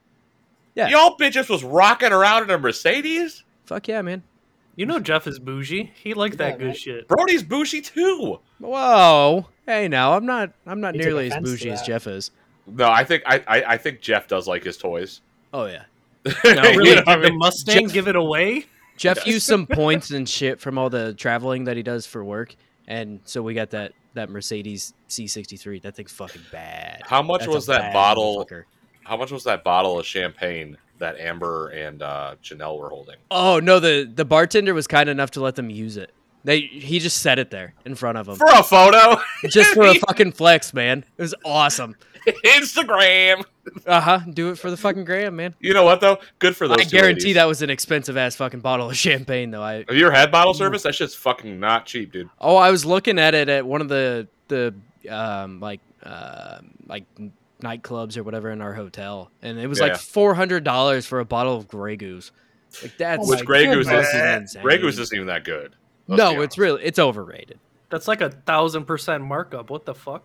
Yeah. 0.74 0.88
Y'all 0.88 1.16
bitches 1.16 1.48
was 1.48 1.62
rocking 1.62 2.12
around 2.12 2.42
in 2.44 2.50
a 2.50 2.58
Mercedes? 2.58 3.44
Fuck 3.66 3.86
yeah, 3.86 4.02
man. 4.02 4.24
You 4.76 4.86
know 4.86 4.98
Jeff 5.00 5.26
is 5.26 5.38
bougie. 5.38 5.92
He 6.02 6.14
likes 6.14 6.36
that 6.36 6.58
good 6.58 6.68
right? 6.68 6.76
shit. 6.76 7.06
Brody's 7.08 7.42
bougie 7.42 7.80
too. 7.80 8.40
Whoa. 8.58 9.46
Hey, 9.66 9.88
now 9.88 10.14
I'm 10.14 10.26
not. 10.26 10.52
I'm 10.66 10.80
not 10.80 10.94
You 10.94 11.00
took 11.02 11.06
nearly 11.08 11.26
as 11.26 11.32
offense 11.32 11.44
to 11.46 11.50
bougie 11.52 11.70
as 11.70 11.80
that. 11.80 11.86
Jeff 11.86 12.06
is. 12.06 12.30
No, 12.66 12.90
I 12.90 13.04
think 13.04 13.22
I, 13.26 13.42
I, 13.46 13.64
I 13.74 13.76
think 13.76 14.00
Jeff 14.00 14.26
does 14.26 14.48
like 14.48 14.64
his 14.64 14.76
toys. 14.76 15.20
Oh 15.52 15.66
yeah. 15.66 15.84
You 16.26 16.32
Really, 16.44 16.94
know 16.96 17.02
what 17.04 17.08
I 17.08 17.14
did 17.16 17.24
the 17.24 17.30
mean? 17.30 17.38
Mustang 17.38 17.84
Jeff- 17.84 17.92
give 17.92 18.08
it 18.08 18.16
away? 18.16 18.66
Jeff 18.96 19.26
used 19.26 19.46
some 19.46 19.66
points 19.68 20.10
and 20.10 20.28
shit 20.28 20.60
from 20.60 20.78
all 20.78 20.88
the 20.90 21.14
traveling 21.14 21.64
that 21.64 21.76
he 21.76 21.82
does 21.82 22.06
for 22.06 22.24
work, 22.24 22.54
and 22.86 23.20
so 23.24 23.42
we 23.42 23.52
got 23.54 23.70
that 23.70 23.92
that 24.14 24.30
Mercedes 24.30 24.94
C63. 25.08 25.82
That 25.82 25.94
thing's 25.96 26.12
fucking 26.12 26.42
bad. 26.52 27.02
How 27.04 27.20
much 27.22 27.40
That's 27.40 27.52
a 27.52 27.54
was 27.54 27.66
that 27.66 27.80
bad 27.80 27.92
bottle? 27.92 28.44
motherfucker. 28.44 28.64
How 29.04 29.16
much 29.16 29.30
was 29.32 29.44
that 29.44 29.62
bottle 29.64 29.98
of 29.98 30.06
champagne 30.06 30.78
that 30.98 31.18
Amber 31.18 31.68
and 31.68 32.02
uh, 32.02 32.34
Janelle 32.42 32.78
were 32.78 32.88
holding? 32.88 33.16
Oh 33.30 33.60
no, 33.60 33.80
the 33.80 34.10
the 34.12 34.24
bartender 34.24 34.74
was 34.74 34.86
kind 34.86 35.08
enough 35.08 35.30
to 35.32 35.40
let 35.40 35.54
them 35.56 35.70
use 35.70 35.96
it. 35.96 36.10
They 36.44 36.60
he 36.60 36.98
just 36.98 37.18
set 37.22 37.38
it 37.38 37.50
there 37.50 37.72
in 37.86 37.94
front 37.94 38.18
of 38.18 38.26
them, 38.26 38.36
For 38.36 38.46
a 38.50 38.62
photo, 38.62 39.20
just 39.48 39.72
for 39.72 39.84
a 39.86 39.94
fucking 40.06 40.32
flex, 40.32 40.74
man. 40.74 41.04
It 41.16 41.22
was 41.22 41.34
awesome. 41.44 41.96
Instagram. 42.44 43.44
Uh 43.86 44.00
huh. 44.00 44.20
Do 44.30 44.50
it 44.50 44.58
for 44.58 44.70
the 44.70 44.76
fucking 44.76 45.04
gram, 45.04 45.36
man. 45.36 45.54
You 45.60 45.72
know 45.74 45.84
what 45.84 46.00
though? 46.00 46.18
Good 46.38 46.56
for 46.56 46.68
those. 46.68 46.78
I 46.78 46.84
guarantee 46.84 47.20
ladies. 47.22 47.34
that 47.36 47.44
was 47.46 47.62
an 47.62 47.70
expensive 47.70 48.16
ass 48.16 48.36
fucking 48.36 48.60
bottle 48.60 48.90
of 48.90 48.96
champagne, 48.96 49.50
though. 49.50 49.62
I 49.62 49.84
Have 49.88 49.96
you 49.96 50.06
ever 50.06 50.14
had 50.14 50.30
bottle 50.30 50.54
service? 50.54 50.82
That 50.82 50.94
shit's 50.94 51.14
fucking 51.14 51.58
not 51.58 51.86
cheap, 51.86 52.12
dude. 52.12 52.28
oh, 52.40 52.56
I 52.56 52.70
was 52.70 52.84
looking 52.84 53.18
at 53.18 53.34
it 53.34 53.48
at 53.48 53.66
one 53.66 53.80
of 53.80 53.88
the 53.88 54.28
the 54.48 54.74
um 55.08 55.60
like 55.60 55.80
uh 56.02 56.58
like 56.86 57.04
nightclubs 57.64 58.16
or 58.16 58.22
whatever 58.22 58.50
in 58.50 58.60
our 58.60 58.74
hotel, 58.74 59.30
and 59.42 59.58
it 59.58 59.66
was 59.66 59.80
Yeah. 59.80 59.86
like 59.86 59.96
four 59.96 60.34
hundred 60.34 60.62
dollars 60.64 61.06
for 61.06 61.20
a 61.20 61.24
bottle 61.24 61.56
of 61.56 61.66
Grey 61.68 61.96
Goose. 61.96 62.30
Like 62.82 62.96
that's 62.98 63.24
Oh 63.24 63.28
Which 63.30 63.40
my 63.40 63.44
Grey 63.44 63.66
Goose 63.66 63.86
is 63.88 64.56
Grey 64.60 64.78
Goose 64.78 64.98
isn't 64.98 65.14
even 65.16 65.26
that 65.28 65.44
good. 65.44 65.74
Let's 66.06 66.18
no, 66.18 66.42
it's 66.42 66.58
really 66.58 66.82
it's 66.84 66.98
overrated. 66.98 67.58
That's 67.90 68.08
like 68.08 68.20
a 68.20 68.30
thousand 68.30 68.84
percent 68.84 69.24
markup. 69.24 69.70
What 69.70 69.84
the 69.86 69.94
fuck? 69.94 70.24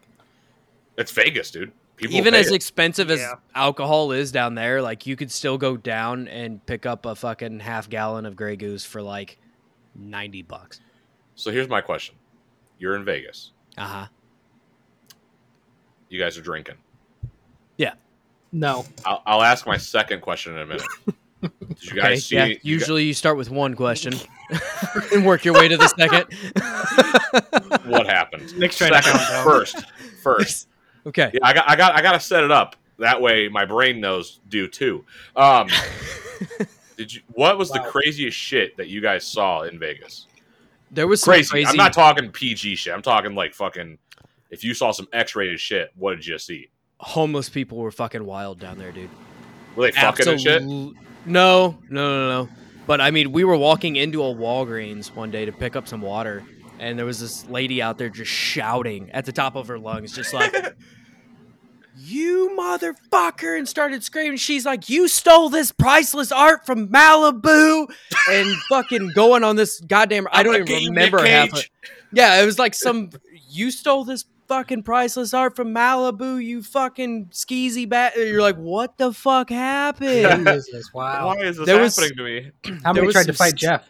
It's 0.98 1.12
Vegas, 1.12 1.52
dude. 1.52 1.72
People 1.98 2.16
even 2.18 2.34
as 2.34 2.48
it. 2.48 2.54
expensive 2.56 3.12
as 3.12 3.20
Yeah. 3.20 3.36
alcohol 3.56 4.12
is 4.12 4.32
down 4.32 4.56
there, 4.56 4.82
like 4.82 5.06
you 5.06 5.16
could 5.16 5.32
still 5.32 5.58
go 5.58 5.78
down 5.78 6.28
and 6.30 6.66
pick 6.66 6.86
up 6.86 7.06
a 7.06 7.14
fucking 7.16 7.60
half 7.60 7.90
gallon 7.90 8.26
of 8.26 8.36
Grey 8.36 8.56
Goose 8.56 8.86
for 8.86 9.02
like 9.02 9.38
ninety 9.96 10.42
bucks. 10.42 10.80
So 11.36 11.52
here's 11.52 11.68
my 11.70 11.82
question: 11.82 12.16
You're 12.80 12.96
in 12.96 13.06
Vegas. 13.06 13.52
Uh 13.78 13.86
huh. 13.86 14.08
You 16.10 16.20
guys 16.20 16.38
are 16.38 16.42
drinking. 16.42 16.76
No. 18.52 18.86
I'll, 19.06 19.22
I'll 19.26 19.44
ask 19.44 19.66
my 19.68 19.78
second 19.78 20.22
question 20.22 20.56
in 20.56 20.62
a 20.62 20.66
minute. 20.66 20.88
Did 21.42 21.52
you 21.84 21.92
Okay. 21.92 22.00
guys 22.02 22.26
see? 22.26 22.36
yeah. 22.36 22.46
you 22.46 22.56
gu- 22.56 22.60
Usually 22.64 23.04
you 23.06 23.14
start 23.14 23.38
with 23.38 23.50
one 23.50 23.74
question 23.76 24.14
and 25.14 25.26
work 25.26 25.46
your 25.46 25.54
way 25.54 25.68
to 25.70 25.78
the 25.78 25.88
second. 25.88 26.26
what 27.90 28.06
happened? 28.08 28.58
Nick's 28.58 28.78
trying 28.78 28.92
to 28.94 29.02
Second, 29.02 29.20
count 29.20 29.44
first, 29.46 29.86
first. 30.22 30.68
okay. 31.06 31.32
Yeah, 31.34 31.40
I 31.44 31.54
got, 31.54 31.70
I 31.70 31.76
got, 31.76 31.96
I 31.96 32.02
got 32.02 32.14
to 32.14 32.20
set 32.20 32.44
it 32.44 32.52
up. 32.52 32.76
That 32.98 33.22
way, 33.22 33.48
my 33.48 33.64
brain 33.64 34.02
knows 34.02 34.42
do 34.50 34.68
too. 34.68 35.06
Um, 35.38 35.70
did 36.98 37.14
you? 37.14 37.22
What 37.32 37.58
was 37.58 37.70
the 37.70 37.80
craziest 37.80 38.38
shit 38.38 38.76
that 38.76 38.90
you 38.90 39.00
guys 39.00 39.26
saw 39.26 39.62
in 39.62 39.80
Vegas? 39.80 40.28
There 40.92 41.08
was 41.08 41.22
some 41.22 41.32
Crazy. 41.34 41.50
crazy. 41.50 41.68
I'm 41.70 41.78
not 41.78 41.94
talking 41.94 42.30
PG 42.32 42.76
shit. 42.76 42.94
I'm 42.94 43.02
talking 43.02 43.34
like 43.36 43.54
fucking. 43.54 43.98
If 44.50 44.64
you 44.66 44.74
saw 44.74 44.92
some 44.92 45.08
X-rated 45.14 45.60
shit, 45.62 45.92
what 45.96 46.16
did 46.16 46.26
you 46.26 46.38
see? 46.40 46.70
Homeless 47.00 47.50
people 47.50 47.78
were 47.78 47.92
fucking 47.92 48.24
wild 48.24 48.60
down 48.60 48.78
there, 48.78 48.92
dude. 48.92 49.10
Were 49.76 49.86
they 49.86 49.92
fucking 49.92 50.28
and 50.28 50.42
shit? 50.42 50.64
No, 50.64 50.94
no, 51.26 51.78
no, 51.90 52.30
no. 52.30 52.50
But 52.86 53.02
I 53.02 53.12
mean, 53.12 53.32
we 53.32 53.44
were 53.44 53.58
walking 53.58 53.96
into 53.96 54.24
a 54.24 54.34
Walgreens 54.34 55.14
one 55.16 55.32
day 55.32 55.46
to 55.46 55.52
pick 55.52 55.76
up 55.76 55.88
some 55.88 56.02
water, 56.02 56.44
and 56.80 56.98
there 56.98 57.06
was 57.06 57.20
this 57.20 57.48
lady 57.48 57.82
out 57.82 57.98
there 57.98 58.10
just 58.10 58.32
shouting 58.32 59.12
at 59.12 59.26
the 59.26 59.32
top 59.32 59.56
of 59.56 59.68
her 59.68 59.78
lungs, 59.78 60.12
just 60.12 60.34
like, 60.34 60.54
"You 61.96 62.56
motherfucker!" 62.58 63.58
and 63.58 63.70
started 63.70 64.04
screaming. 64.04 64.38
She's 64.38 64.66
like, 64.66 64.90
"You 64.90 65.08
stole 65.08 65.50
this 65.50 65.72
priceless 65.72 66.32
art 66.32 66.66
from 66.66 66.88
Malibu," 66.88 67.88
and 68.30 68.56
fucking 68.70 69.12
going 69.14 69.44
on 69.44 69.56
this 69.56 69.80
goddamn. 69.82 70.28
I 70.32 70.42
don't 70.42 70.56
even 70.56 70.88
remember 70.88 71.24
half. 71.24 71.54
Of, 71.54 71.66
yeah, 72.12 72.42
it 72.42 72.46
was 72.46 72.58
like 72.58 72.74
some. 72.74 73.12
You 73.52 73.70
stole 73.70 74.04
this 74.04 74.26
fucking 74.50 74.84
priceless 74.84 75.34
art 75.34 75.56
from 75.56 75.74
Malibu. 75.74 76.44
You 76.44 76.62
fucking 76.62 77.28
skeezy 77.28 77.88
bat. 77.88 78.14
You're 78.18 78.42
like, 78.42 78.58
what 78.58 78.98
the 78.98 79.14
fuck 79.14 79.50
happened? 79.50 80.46
Wow. 80.94 81.28
Why 81.28 81.36
is 81.44 81.58
this 81.58 81.66
There 81.66 81.80
was- 81.80 81.96
happening 81.98 82.18
to 82.18 82.24
me? 82.24 82.80
How 82.84 82.92
many 82.94 83.12
tried 83.12 83.28
to 83.28 83.34
fight 83.34 83.52
st- 83.52 83.60
Jeff? 83.60 83.90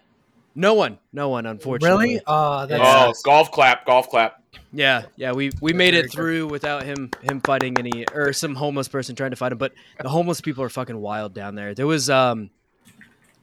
no 0.53 0.73
one, 0.75 0.99
no 1.13 1.29
one, 1.29 1.45
unfortunately. 1.45 2.07
Really? 2.09 2.21
Oh, 2.27 2.65
that 2.67 2.79
Oh, 2.79 3.07
sucks. 3.07 3.21
golf 3.23 3.51
clap, 3.51 3.85
golf 3.85 4.09
clap. 4.09 4.43
Yeah, 4.73 5.03
yeah. 5.15 5.31
We 5.31 5.51
we 5.61 5.73
made 5.73 5.93
it 5.93 6.11
through 6.11 6.47
without 6.47 6.83
him 6.83 7.09
him 7.21 7.39
fighting 7.41 7.77
any 7.79 8.05
or 8.13 8.33
some 8.33 8.53
homeless 8.55 8.87
person 8.87 9.15
trying 9.15 9.29
to 9.31 9.35
fight 9.35 9.51
him. 9.51 9.57
But 9.57 9.73
the 9.99 10.09
homeless 10.09 10.41
people 10.41 10.63
are 10.63 10.69
fucking 10.69 10.99
wild 10.99 11.33
down 11.33 11.55
there. 11.55 11.73
There 11.73 11.87
was 11.87 12.09
um, 12.09 12.49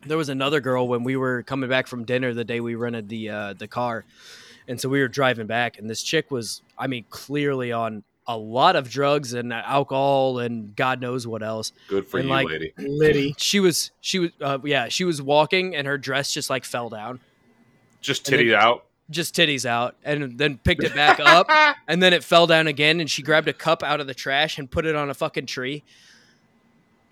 there 0.05 0.17
was 0.19 0.29
another 0.29 0.61
girl 0.61 0.87
when 0.87 1.03
we 1.05 1.17
were 1.17 1.43
coming 1.43 1.69
back 1.71 1.87
from 1.87 2.05
dinner 2.05 2.33
the 2.35 2.45
day 2.45 2.61
we 2.61 2.75
rented 2.75 3.09
the 3.09 3.31
uh, 3.31 3.53
the 3.55 3.67
car, 3.69 4.05
and 4.69 4.81
so 4.81 4.89
we 4.89 5.01
were 5.01 5.09
driving 5.09 5.47
back, 5.47 5.79
and 5.79 5.89
this 5.91 6.03
chick 6.03 6.31
was, 6.31 6.63
I 6.79 6.87
mean, 6.87 7.05
clearly 7.11 7.73
on 7.73 8.03
a 8.29 8.37
lot 8.37 8.75
of 8.75 8.91
drugs 8.91 9.35
and 9.35 9.53
alcohol 9.53 10.41
and 10.41 10.75
God 10.75 11.01
knows 11.01 11.27
what 11.27 11.43
else. 11.45 11.73
Good 11.89 12.09
for 12.09 12.19
And, 12.19 12.27
you, 12.29 12.35
like- 12.35 12.49
lady. 12.49 12.73
Liddy. 12.77 13.35
She 13.39 13.61
was 13.61 13.93
she 14.01 14.19
was 14.19 14.31
uh, 14.41 14.59
yeah 14.65 14.89
she 14.89 15.05
was 15.05 15.23
walking 15.23 15.77
and 15.77 15.87
her 15.87 15.97
dress 15.97 16.33
just 16.33 16.51
like 16.51 16.65
fell 16.65 16.89
down, 16.89 17.21
Just 18.01 18.27
titty 18.27 18.53
out. 18.55 18.85
just 19.11 19.35
titties 19.37 19.65
out, 19.65 19.95
and 20.05 20.37
then 20.37 20.59
picked 20.59 20.83
it 20.83 20.93
back 20.95 21.21
up. 21.21 21.49
and 21.89 22.03
then 22.03 22.13
it 22.13 22.25
fell 22.25 22.49
down 22.49 22.67
again 22.67 22.99
and 23.01 23.09
she 23.09 23.23
grabbed 23.23 23.47
a 23.47 23.53
cup 23.53 23.83
out 23.85 24.01
of 24.01 24.07
the 24.09 24.15
trash 24.15 24.59
and 24.59 24.69
put 24.71 24.85
it 24.87 24.97
on 24.97 25.09
a 25.09 25.15
fucking 25.15 25.47
tree 25.47 25.85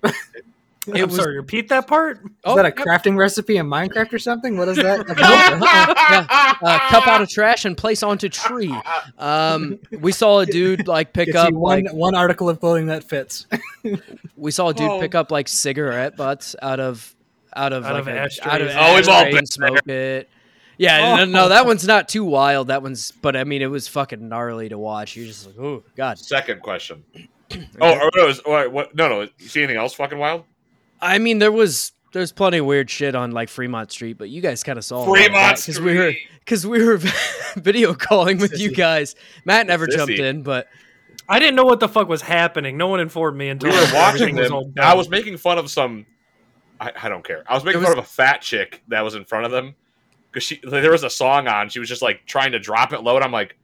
It 0.87 0.97
I'm 1.03 1.07
was- 1.09 1.16
sorry. 1.16 1.37
Repeat 1.37 1.68
that 1.70 1.87
part. 1.87 2.18
Is 2.25 2.31
oh 2.44 2.57
that 2.57 2.64
a 2.66 2.68
yep, 2.68 2.77
crafting 2.77 3.16
recipe 3.16 3.57
in 3.57 3.66
Minecraft 3.66 4.12
or 4.12 4.18
something? 4.18 4.57
What 4.59 4.68
is 4.68 4.77
that? 4.77 5.01
uh, 6.62 6.79
cup 6.90 7.07
out 7.07 7.23
of 7.23 7.29
trash 7.29 7.64
and 7.64 7.77
place 7.77 8.03
onto 8.03 8.29
tree 8.29 8.75
um 9.18 9.79
we 10.01 10.12
saw 10.12 10.40
a 10.40 10.47
dude 10.47 10.87
like 10.88 11.12
pick 11.12 11.27
Gets 11.27 11.38
up 11.38 11.53
one 11.55 11.85
like 11.85 11.92
one 11.94 12.14
article 12.14 12.49
of 12.49 12.61
clothing 12.61 12.87
that 12.87 13.05
fits. 13.05 13.47
we 14.37 14.51
saw 14.51 14.68
a 14.68 14.75
dude 14.75 14.90
Oh. 14.90 15.01
pick 15.01 15.14
up 15.14 15.31
like 15.31 15.49
cigarette 15.49 16.16
butts 16.16 16.55
out 16.62 16.81
of 16.81 17.14
out 17.57 17.73
of 17.73 17.85
Out 17.85 17.92
like 17.94 18.01
of 18.03 18.09
a, 18.09 18.18
ashtrays. 18.18 18.53
out 18.53 18.61
of 18.61 18.68
Oh, 18.75 18.94
we've 18.97 19.09
all 19.09 19.25
been 19.25 19.38
and 19.38 19.49
smoke 19.49 19.87
it 19.88 20.29
yeah 20.77 21.16
no, 21.16 21.25
no 21.25 21.49
that 21.51 21.64
one's 21.66 21.87
not 21.87 22.09
too 22.09 22.25
wild 22.25 22.66
that 22.68 22.83
one's 22.83 23.12
but 23.12 23.37
i 23.37 23.44
mean 23.44 23.62
it 23.62 23.70
was 23.70 23.87
fucking 23.88 24.29
gnarly 24.29 24.68
to 24.68 24.77
watch 24.77 25.16
you're 25.16 25.27
just 25.27 25.47
like 25.47 25.59
oh 25.59 25.83
god 25.97 26.18
Second 26.18 26.61
question. 26.62 27.05
Oh, 27.55 27.61
oh, 28.03 28.11
no, 28.16 28.25
it 28.25 28.27
was- 28.27 28.40
what, 28.44 28.73
what, 28.73 28.94
no, 28.97 29.09
no. 29.09 29.20
You 29.38 29.47
see 29.49 29.61
anything 29.62 29.77
else 29.77 29.94
fucking 29.94 30.18
wild? 30.18 30.42
I 31.05 31.19
mean, 31.19 31.38
there 31.38 31.53
was 31.53 31.93
there's 32.12 32.33
plenty 32.33 32.59
of 32.59 32.67
weird 32.67 32.88
shit 32.88 33.14
on 33.14 33.33
like 33.33 33.49
Fremont 33.49 33.93
Street, 33.93 34.17
but 34.17 34.31
you 34.31 34.40
guys 34.40 34.62
kind 34.62 34.79
of 34.79 34.85
saw 34.85 35.05
Fremont 35.05 35.57
because 35.57 35.81
we 35.81 35.97
were 35.99 36.11
Street. 36.12 36.29
because 36.40 36.67
we 36.67 36.85
were 36.85 36.97
video 37.57 37.93
calling 37.93 38.38
with 38.38 38.59
you 38.59 38.71
guys. 38.73 39.14
Matt 39.45 39.67
never 39.67 39.87
Sissy. 39.87 39.97
jumped 39.97 40.19
in, 40.19 40.43
but 40.43 40.69
I 41.29 41.38
didn't 41.38 41.57
know 41.57 41.64
what 41.64 41.81
the 41.81 41.88
fuck 41.88 42.09
was 42.09 42.23
happening. 42.23 42.79
No 42.79 42.88
one 42.88 43.01
informed 43.01 43.37
me 43.37 43.49
until 43.51 43.71
We 43.71 43.77
were 43.77 43.83
watching 43.93 44.23
everything 44.31 44.53
was 44.53 44.67
them. 44.75 44.85
I 44.85 44.95
was 44.95 45.09
making 45.11 45.37
fun 45.37 45.59
of 45.59 45.71
some. 45.71 46.07
I, 46.81 46.93
I 47.03 47.09
don't 47.09 47.25
care. 47.25 47.45
I 47.47 47.55
was 47.55 47.64
making 47.64 47.83
It 47.83 47.85
fun 47.85 47.99
of 47.99 48.05
a 48.05 48.09
fat 48.09 48.40
chick 48.40 48.83
that 48.88 49.03
was 49.03 49.14
in 49.14 49.25
front 49.25 49.45
of 49.45 49.53
them 49.53 49.75
because 50.31 50.45
she 50.45 50.61
there 50.62 50.90
was 50.90 51.05
a 51.05 51.11
song 51.11 51.49
on. 51.49 51.69
She 51.69 51.81
was 51.81 51.88
just 51.88 52.03
like 52.03 52.25
trying 52.27 52.53
to 52.53 52.59
drop 52.59 52.93
it 52.95 53.03
low, 53.03 53.17
and 53.17 53.25
I'm 53.25 53.33
like, 53.33 53.57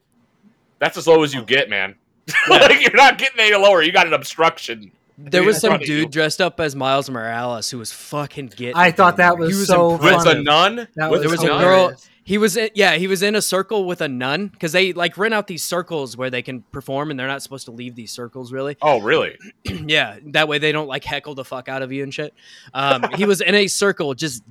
"That's 0.79 0.98
as 0.98 1.07
low 1.07 1.22
as 1.22 1.33
you 1.33 1.42
get, 1.42 1.70
man. 1.70 1.94
like 2.50 2.83
you're 2.83 2.94
not 2.94 3.16
getting 3.18 3.40
any 3.40 3.57
lower. 3.57 3.83
You 3.83 3.92
got 3.92 4.07
an 4.07 4.12
obstruction." 4.12 4.92
There 5.22 5.42
Dude, 5.42 5.46
was 5.46 5.61
some 5.61 5.70
front 5.70 5.83
you. 5.83 6.02
dude 6.02 6.11
dressed 6.12 6.40
up 6.40 6.61
as 6.61 6.74
Miles 6.74 7.11
Morales 7.11 7.70
who 7.70 7.78
was 7.78 7.92
fucking 7.92 8.46
getting. 8.48 8.76
I 8.76 8.90
thought 8.90 9.18
that 9.18 9.38
was, 9.38 9.50
He 9.50 9.59
was 9.59 9.68
so 9.68 9.92
impressive. 9.92 10.26
With 10.26 10.37
a 10.38 10.42
nun? 10.42 10.88
That 10.96 11.11
With 11.11 11.20
There 11.20 11.30
was 11.30 11.42
a 11.42 11.46
girl. 11.46 11.92
He 12.22 12.38
was 12.38 12.56
in, 12.56 12.70
yeah, 12.74 12.94
he 12.94 13.06
was 13.06 13.22
in 13.22 13.35
a 13.35 13.42
circle 13.42 13.87
with 13.87 14.00
a 14.00 14.09
nun 14.09 14.46
because 14.48 14.72
they 14.72 14.92
like 14.92 15.18
rent 15.18 15.35
out 15.35 15.46
these 15.46 15.64
circles 15.64 16.16
where 16.16 16.30
they 16.30 16.42
can 16.42 16.62
perform 16.62 17.11
and 17.11 17.18
they're 17.18 17.26
not 17.26 17.42
supposed 17.42 17.64
to 17.64 17.72
leave 17.72 17.96
these 17.96 18.12
circles 18.12 18.52
really. 18.52 18.76
Oh, 18.80 19.00
really? 19.00 19.37
yeah, 19.64 20.18
that 20.26 20.46
way 20.46 20.59
they 20.59 20.70
don't 20.70 20.87
like 20.87 21.04
heckle 21.04 21.35
the 21.35 21.44
fuck 21.44 21.68
out 21.68 21.83
of 21.83 21.92
you 21.92 22.02
and 22.02 22.14
shit. 22.14 22.33
Um, 22.72 23.04
he 23.14 23.24
was 23.24 23.40
in 23.40 23.54
a 23.54 23.66
circle 23.66 24.14
just 24.14 24.42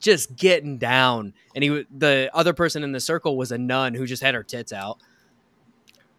just 0.00 0.36
getting 0.36 0.78
down, 0.78 1.32
and 1.54 1.64
he 1.64 1.86
the 1.96 2.30
other 2.34 2.52
person 2.54 2.82
in 2.82 2.92
the 2.92 3.00
circle 3.00 3.36
was 3.36 3.52
a 3.52 3.58
nun 3.58 3.94
who 3.94 4.06
just 4.06 4.22
had 4.22 4.34
her 4.34 4.42
tits 4.42 4.72
out. 4.72 4.98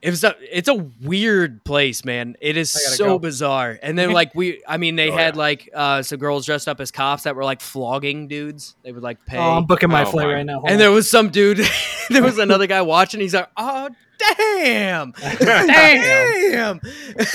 It 0.01 0.11
was 0.11 0.23
a, 0.23 0.33
it's 0.39 0.69
a 0.69 0.75
weird 0.75 1.63
place, 1.65 2.05
man. 2.05 2.37
It 2.39 2.55
is 2.55 2.69
so 2.71 3.05
go. 3.05 3.19
bizarre. 3.19 3.77
And 3.83 3.97
then 3.99 4.11
like 4.13 4.33
we, 4.33 4.61
I 4.65 4.77
mean, 4.77 4.95
they 4.95 5.09
Oh, 5.11 5.15
had 5.17 5.35
yeah. 5.35 5.39
like 5.39 5.69
uh, 5.73 6.01
some 6.03 6.19
girls 6.19 6.45
dressed 6.45 6.69
up 6.69 6.79
as 6.79 6.89
cops 6.91 7.23
that 7.23 7.35
were 7.35 7.43
like 7.43 7.59
flogging 7.59 8.27
dudes. 8.29 8.75
They 8.83 8.93
would 8.93 9.03
like 9.03 9.25
pay. 9.25 9.37
Oh, 9.37 9.57
I'm 9.57 9.65
booking 9.65 9.89
my 9.89 10.03
Oh, 10.05 10.11
flight 10.11 10.27
right 10.27 10.45
now. 10.45 10.59
Hold 10.59 10.65
and 10.67 10.73
on. 10.73 10.79
there 10.79 10.91
was 10.91 11.09
some 11.09 11.29
dude. 11.29 11.59
there 12.09 12.23
was 12.23 12.37
another 12.37 12.65
guy 12.65 12.81
watching. 12.81 13.19
He's 13.19 13.33
like, 13.33 13.49
"Oh, 13.57 13.89
damn, 14.37 15.11
damn, 15.39 16.79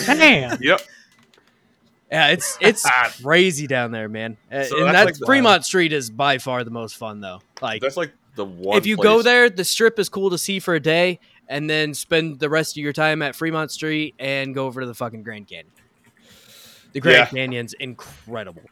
Damn. 0.06 0.62
Yep. 0.62 0.80
Yeah, 2.10 2.28
it's 2.28 2.56
it's 2.60 2.86
crazy 3.22 3.66
down 3.66 3.90
there, 3.90 4.08
man. 4.08 4.36
So 4.50 4.56
and 4.58 4.62
that's 4.62 4.92
that's 4.92 5.04
like 5.06 5.14
the- 5.18 5.26
Fremont 5.26 5.64
Street 5.64 5.92
is 5.92 6.10
by 6.10 6.38
far 6.38 6.62
the 6.64 6.70
most 6.70 6.96
fun, 6.96 7.20
though. 7.20 7.40
Like, 7.60 7.82
That's 7.82 7.96
like 7.96 8.12
the 8.36 8.44
one. 8.44 8.76
if 8.78 8.86
you 8.86 8.96
go 8.96 9.22
there, 9.22 9.50
the 9.50 9.64
strip 9.64 9.98
is 9.98 10.08
cool 10.08 10.30
to 10.30 10.38
see 10.38 10.60
for 10.60 10.74
a 10.74 10.80
day, 10.80 11.18
and 11.48 11.68
then 11.68 11.94
spend 11.94 12.38
the 12.38 12.48
rest 12.48 12.76
of 12.76 12.82
your 12.82 12.92
time 12.92 13.22
at 13.22 13.34
Fremont 13.34 13.70
Street 13.70 14.14
and 14.18 14.54
go 14.54 14.66
over 14.66 14.80
to 14.80 14.86
the 14.86 14.94
fucking 14.94 15.22
Grand 15.22 15.46
Canyon. 15.48 15.70
The 16.92 17.00
Grand 17.00 17.16
Yeah. 17.18 17.26
Canyon's 17.26 17.72
incredible. 17.74 18.62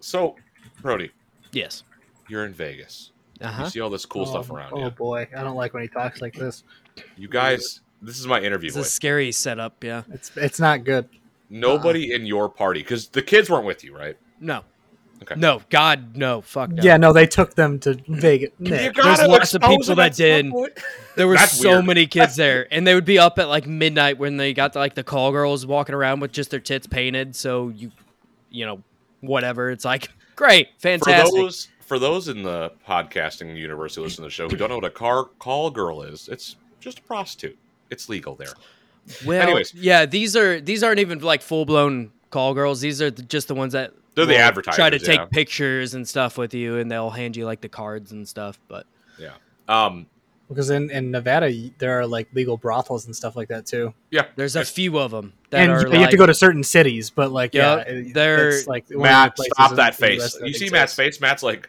So, 0.00 0.36
Brody, 0.82 1.10
Yes. 1.52 1.84
you're 2.28 2.44
in 2.44 2.52
Vegas. 2.54 3.12
Uh 3.40 3.62
You 3.64 3.70
see 3.70 3.80
all 3.80 3.90
this 3.90 4.06
cool 4.06 4.22
oh, 4.22 4.30
stuff 4.30 4.50
around 4.50 4.72
Oh 4.74 4.84
you. 4.84 4.90
boy, 4.90 5.28
I 5.36 5.42
don't 5.42 5.56
like 5.56 5.74
when 5.74 5.82
he 5.82 5.88
talks 5.88 6.20
like 6.22 6.34
this. 6.34 6.64
You 7.16 7.28
guys, 7.28 7.80
this 8.00 8.18
is 8.18 8.26
my 8.26 8.40
interview 8.40 8.68
It's 8.68 8.76
a 8.76 8.84
scary 8.84 9.32
setup. 9.32 9.82
Yeah. 9.82 10.02
It's 10.12 10.30
it's 10.36 10.60
not 10.60 10.84
good. 10.84 11.08
Nobody 11.50 12.12
in 12.12 12.26
your 12.26 12.48
party, 12.48 12.80
because 12.80 13.08
the 13.08 13.22
kids 13.22 13.50
weren't 13.50 13.66
with 13.66 13.84
you, 13.84 13.94
right? 13.96 14.16
No. 14.40 14.64
Okay. 15.22 15.34
No. 15.36 15.62
God, 15.70 16.16
no. 16.16 16.40
Fuck 16.42 16.70
no. 16.70 16.82
Yeah, 16.82 16.96
no, 16.98 17.12
they 17.12 17.26
took 17.26 17.54
them 17.54 17.78
to 17.80 17.94
Vegas. 18.08 18.50
You 18.58 18.70
Nick. 18.70 18.94
There's 18.94 19.22
lots 19.22 19.54
of 19.54 19.62
people 19.62 19.94
that 19.94 20.14
did. 20.14 20.52
There 21.16 21.28
were 21.28 21.36
That's 21.36 21.52
so 21.52 21.74
weird. 21.74 21.86
many 21.86 22.06
kids 22.08 22.34
there, 22.34 22.66
and 22.72 22.84
they 22.84 22.92
would 22.92 23.04
be 23.04 23.20
up 23.20 23.38
at 23.38 23.48
like 23.48 23.68
midnight 23.68 24.18
when 24.18 24.36
they 24.36 24.52
got 24.52 24.74
like 24.74 24.96
the 24.96 25.04
call 25.04 25.30
girls 25.30 25.64
walking 25.64 25.94
around 25.94 26.18
with 26.18 26.32
just 26.32 26.50
their 26.50 26.58
tits 26.58 26.88
painted. 26.88 27.36
So 27.36 27.68
you, 27.68 27.92
you 28.50 28.66
know, 28.66 28.82
whatever. 29.20 29.70
It's 29.70 29.84
like 29.84 30.08
great, 30.34 30.70
For 30.78 30.88
fantastic. 30.88 31.32
those 31.40 31.68
for 31.82 32.00
those 32.00 32.26
in 32.26 32.42
the 32.42 32.72
podcasting 32.88 33.56
universe 33.56 33.94
who 33.94 34.02
listen 34.02 34.24
to 34.24 34.26
the 34.26 34.30
show 34.30 34.48
who 34.48 34.56
don't 34.56 34.70
know 34.70 34.74
what 34.74 34.84
a 34.84 34.90
car 34.90 35.26
call 35.38 35.70
girl 35.70 36.02
is, 36.02 36.28
it's 36.28 36.56
just 36.80 36.98
a 36.98 37.02
prostitute. 37.02 37.56
It's 37.90 38.08
legal 38.08 38.34
there. 38.34 38.54
well, 39.24 39.40
anyways. 39.40 39.72
yeah, 39.72 40.06
these 40.06 40.34
are 40.34 40.60
these 40.60 40.82
aren't 40.82 40.98
even 40.98 41.20
like 41.20 41.42
full 41.42 41.64
blown 41.64 42.10
call 42.30 42.54
girls. 42.54 42.80
These 42.80 43.00
are 43.00 43.12
just 43.12 43.46
the 43.46 43.54
ones 43.54 43.72
that 43.74 43.92
They're 44.14 44.26
the 44.26 44.34
will 44.34 44.40
advertisers. 44.40 44.76
Try 44.76 44.90
to 44.90 44.98
take 44.98 45.18
yeah. 45.20 45.26
pictures 45.26 45.94
and 45.94 46.08
stuff 46.08 46.38
with 46.38 46.54
you, 46.54 46.78
and 46.78 46.90
they'll 46.90 47.10
hand 47.10 47.36
you 47.36 47.44
like 47.46 47.60
the 47.60 47.68
cards 47.68 48.12
and 48.12 48.28
stuff. 48.28 48.58
But 48.68 48.86
yeah, 49.18 49.32
Um, 49.68 50.06
because 50.48 50.70
in, 50.70 50.90
in 50.90 51.10
Nevada 51.10 51.52
there 51.78 51.98
are 52.00 52.06
like 52.06 52.28
legal 52.34 52.56
brothels 52.56 53.06
and 53.06 53.16
stuff 53.16 53.34
like 53.34 53.48
that 53.48 53.66
too. 53.66 53.94
Yeah, 54.10 54.26
there's 54.36 54.56
a 54.56 54.64
few 54.64 54.98
of 54.98 55.10
them 55.10 55.32
that 55.50 55.62
and 55.62 55.72
are 55.72 55.80
you, 55.80 55.88
like, 55.88 55.98
have 56.00 56.10
to 56.10 56.16
go 56.16 56.26
to 56.26 56.34
certain 56.34 56.62
cities, 56.62 57.10
but 57.10 57.32
like 57.32 57.54
yeah, 57.54 57.76
Yep, 57.78 57.86
it- 57.88 58.14
they're- 58.14 58.48
it's 58.50 58.66
like 58.66 58.84
one 58.90 58.96
of 58.96 59.02
the 59.02 59.02
Matt, 59.02 59.38
stop 59.38 59.74
that 59.76 59.94
face. 59.94 60.34
That 60.34 60.46
You 60.46 60.52
see 60.54 60.66
exists. 60.66 60.72
Matt's 60.72 60.94
face? 60.94 61.20
Matt's 61.20 61.42
like, 61.42 61.68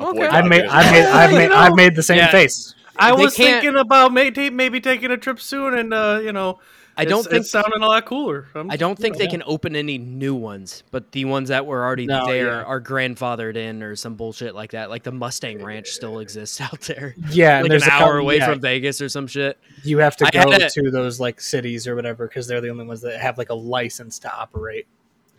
Okay. 0.00 0.26
I've 0.26 0.46
made, 0.46 0.64
I've 0.66 0.90
made, 0.92 1.04
I've 1.04 1.32
made, 1.34 1.52
I've 1.52 1.74
made 1.74 1.94
the 1.94 2.02
same 2.02 2.18
Yeah. 2.18 2.30
face. 2.30 2.74
I 2.96 3.14
They 3.14 3.22
was 3.24 3.34
can't- 3.36 3.62
thinking 3.62 3.78
about 3.78 4.12
maybe 4.12 4.50
maybe 4.50 4.80
taking 4.80 5.10
a 5.10 5.16
trip 5.16 5.40
soon, 5.40 5.74
and 5.74 5.92
uh, 5.94 6.20
you 6.22 6.32
know, 6.32 6.58
I 6.96 7.04
don't 7.06 7.20
it's, 7.20 7.28
think 7.28 7.40
it's 7.40 7.50
sounding 7.50 7.82
a 7.82 7.86
lot 7.86 8.04
cooler. 8.04 8.48
I'm 8.54 8.70
I 8.70 8.76
don't 8.76 8.98
think 8.98 9.14
you 9.14 9.20
they 9.20 9.24
know. 9.26 9.30
can 9.30 9.42
open 9.46 9.74
any 9.76 9.96
new 9.98 10.34
ones, 10.34 10.82
but 10.90 11.12
the 11.12 11.24
ones 11.24 11.48
that 11.48 11.64
were 11.64 11.82
already 11.82 12.06
No, 12.06 12.26
there 12.26 12.46
yeah. 12.48 12.62
are 12.64 12.80
grandfathered 12.80 13.56
in 13.56 13.82
or 13.82 13.96
some 13.96 14.14
bullshit 14.14 14.54
like 14.54 14.72
that. 14.72 14.90
Like 14.90 15.02
the 15.02 15.12
Mustang 15.12 15.62
Ranch 15.64 15.88
still 15.88 16.18
exists 16.18 16.60
out 16.60 16.80
there, 16.82 17.14
Yeah, 17.30 17.56
and 17.58 17.64
like 17.64 17.70
there's 17.70 17.82
an 17.84 17.88
a 17.88 17.92
hour 17.92 18.00
couple- 18.08 18.18
away 18.20 18.36
yeah, 18.38 18.46
from 18.46 18.60
Vegas 18.60 19.00
or 19.00 19.08
some 19.08 19.26
shit. 19.26 19.58
You 19.84 19.98
have 19.98 20.16
to 20.18 20.26
I 20.26 20.30
go 20.30 20.50
had 20.50 20.62
a- 20.62 20.70
to 20.70 20.90
those 20.90 21.18
like 21.18 21.40
cities 21.40 21.86
or 21.86 21.94
whatever 21.96 22.28
because 22.28 22.46
they're 22.46 22.60
the 22.60 22.68
only 22.70 22.84
ones 22.84 23.00
that 23.02 23.18
have 23.20 23.38
like 23.38 23.48
a 23.50 23.54
license 23.54 24.18
to 24.20 24.34
operate. 24.34 24.86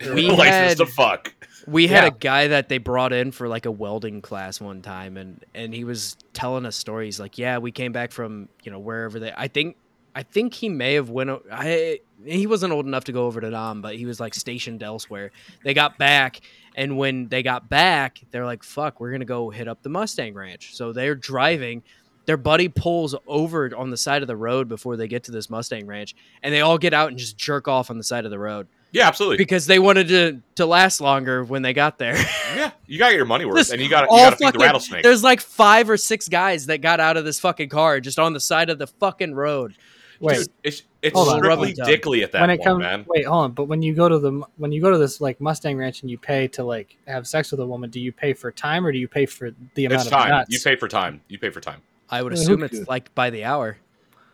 We 0.00 0.28
license 0.30 0.48
had- 0.70 0.76
to 0.78 0.86
fuck. 0.86 1.34
We 1.68 1.86
had 1.86 2.02
Yeah. 2.02 2.08
a 2.08 2.10
guy 2.10 2.48
that 2.48 2.68
they 2.68 2.78
brought 2.78 3.12
in 3.12 3.30
for 3.30 3.46
like 3.48 3.64
a 3.64 3.70
welding 3.70 4.20
class 4.22 4.60
one 4.60 4.82
time, 4.82 5.16
and 5.16 5.42
and 5.54 5.72
he 5.72 5.84
was 5.84 6.16
telling 6.32 6.66
us 6.66 6.74
stories 6.76 7.20
like, 7.20 7.38
yeah, 7.38 7.58
we 7.58 7.70
came 7.70 7.92
back 7.92 8.10
from 8.12 8.48
you 8.64 8.72
know 8.72 8.80
wherever 8.80 9.18
they. 9.20 9.32
I 9.36 9.46
think 9.48 9.76
I 10.14 10.22
think 10.22 10.54
he 10.54 10.68
may 10.68 10.94
have 10.94 11.10
went. 11.10 11.30
I 11.50 12.00
he 12.24 12.46
wasn't 12.46 12.72
old 12.72 12.86
enough 12.86 13.04
to 13.04 13.12
go 13.12 13.26
over 13.26 13.40
to 13.40 13.50
Nam, 13.50 13.82
but 13.82 13.96
he 13.96 14.06
was 14.06 14.20
like 14.20 14.34
stationed 14.34 14.82
elsewhere. 14.82 15.32
They 15.64 15.74
got 15.74 15.98
back, 15.98 16.40
and 16.74 16.96
when 16.96 17.28
they 17.28 17.42
got 17.42 17.68
back, 17.68 18.20
they're 18.30 18.44
like, 18.46 18.62
"Fuck, 18.62 19.00
we're 19.00 19.10
gonna 19.12 19.24
go 19.24 19.50
hit 19.50 19.68
up 19.68 19.82
the 19.82 19.88
Mustang 19.88 20.34
Ranch." 20.34 20.74
So 20.74 20.92
they're 20.92 21.14
driving. 21.14 21.82
Their 22.26 22.36
buddy 22.38 22.68
pulls 22.68 23.14
over 23.26 23.76
on 23.76 23.90
the 23.90 23.98
side 23.98 24.22
of 24.22 24.28
the 24.28 24.36
road 24.36 24.66
before 24.68 24.96
they 24.96 25.08
get 25.08 25.24
to 25.24 25.30
this 25.30 25.50
Mustang 25.50 25.86
Ranch, 25.86 26.14
and 26.42 26.54
they 26.54 26.62
all 26.62 26.78
get 26.78 26.94
out 26.94 27.08
and 27.10 27.18
just 27.18 27.36
jerk 27.36 27.68
off 27.68 27.90
on 27.90 27.98
the 27.98 28.04
side 28.04 28.24
of 28.24 28.30
the 28.30 28.38
road 28.38 28.66
Yeah, 28.92 29.06
absolutely. 29.08 29.36
because 29.36 29.66
they 29.66 29.78
wanted 29.78 30.08
to 30.08 30.40
to 30.54 30.64
last 30.64 31.02
longer 31.02 31.44
when 31.44 31.60
they 31.60 31.74
got 31.74 31.98
there. 31.98 32.16
yeah, 32.56 32.70
you 32.86 32.98
got 32.98 33.12
your 33.12 33.26
money 33.26 33.44
worth, 33.44 33.56
This 33.56 33.72
and 33.72 33.82
you 33.82 33.90
got 33.90 34.06
to 34.06 34.36
feed 34.36 34.54
the 34.54 34.58
rattlesnake. 34.58 35.02
There's 35.02 35.22
like 35.22 35.40
five 35.42 35.90
or 35.90 35.98
six 35.98 36.28
guys 36.28 36.64
that 36.66 36.80
got 36.80 36.98
out 36.98 37.18
of 37.18 37.26
this 37.26 37.40
fucking 37.40 37.68
car 37.68 38.00
just 38.00 38.18
on 38.18 38.32
the 38.32 38.40
side 38.40 38.70
of 38.70 38.78
the 38.78 38.86
fucking 38.86 39.34
road. 39.34 39.74
Wait, 40.20 40.36
Dude, 40.38 40.48
it's 40.62 40.82
it's 41.02 41.14
Hold 41.14 41.28
on. 41.28 41.38
strictly 41.38 41.74
Rub 41.78 41.86
dickly 41.88 42.22
at 42.22 42.32
that 42.32 42.40
when 42.40 42.50
it 42.50 42.56
point, 42.58 42.64
comes, 42.66 42.80
man. 42.82 43.04
wait, 43.08 43.26
hold 43.26 43.44
on. 43.44 43.52
But 43.52 43.64
when 43.64 43.82
you 43.82 43.94
go 43.94 44.08
to 44.08 44.18
the 44.18 44.42
when 44.56 44.72
you 44.72 44.80
go 44.80 44.90
to 44.90 44.98
this 44.98 45.20
like 45.20 45.40
Mustang 45.40 45.76
Ranch 45.76 46.02
and 46.02 46.10
you 46.10 46.18
pay 46.18 46.48
to 46.48 46.64
like 46.64 46.96
have 47.06 47.26
sex 47.26 47.50
with 47.50 47.60
a 47.60 47.66
woman, 47.66 47.90
do 47.90 48.00
you 48.00 48.12
pay 48.12 48.32
for 48.32 48.50
time 48.52 48.86
or 48.86 48.92
do 48.92 48.98
you 48.98 49.08
pay 49.08 49.26
for 49.26 49.50
the 49.74 49.86
amount 49.86 50.02
It's 50.02 50.06
of 50.06 50.12
time. 50.12 50.28
nuts? 50.30 50.50
You 50.52 50.60
pay 50.60 50.76
for 50.76 50.88
time. 50.88 51.20
You 51.28 51.38
pay 51.38 51.50
for 51.50 51.60
time. 51.60 51.82
I 52.10 52.22
would 52.22 52.32
assume 52.32 52.60
who- 52.60 52.64
it's 52.66 52.86
like 52.88 53.14
by 53.14 53.30
the 53.30 53.44
hour. 53.44 53.78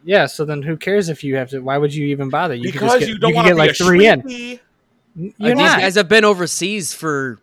Yeah, 0.04 0.26
so 0.26 0.44
then 0.46 0.62
who 0.62 0.76
cares 0.76 1.08
if 1.08 1.22
you 1.24 1.36
have 1.36 1.50
to? 1.50 1.60
Why 1.60 1.76
would 1.76 1.94
you 1.94 2.06
even 2.08 2.30
bother? 2.30 2.54
You 2.54 2.72
could 2.72 2.80
because 2.80 2.92
just 2.92 3.00
get, 3.00 3.08
you 3.10 3.18
don't 3.18 3.34
want 3.34 3.46
to 3.48 3.54
get 3.54 3.56
be 3.56 3.60
like 3.60 3.70
a 3.70 3.74
three 3.74 4.06
in. 4.06 4.22
shreepy. 4.22 4.60
N- 5.18 5.34
You're 5.38 5.50
these 5.50 5.58
not. 5.58 5.80
guys 5.80 5.94
have 5.96 6.08
been 6.08 6.24
overseas 6.24 6.94
for 6.94 7.38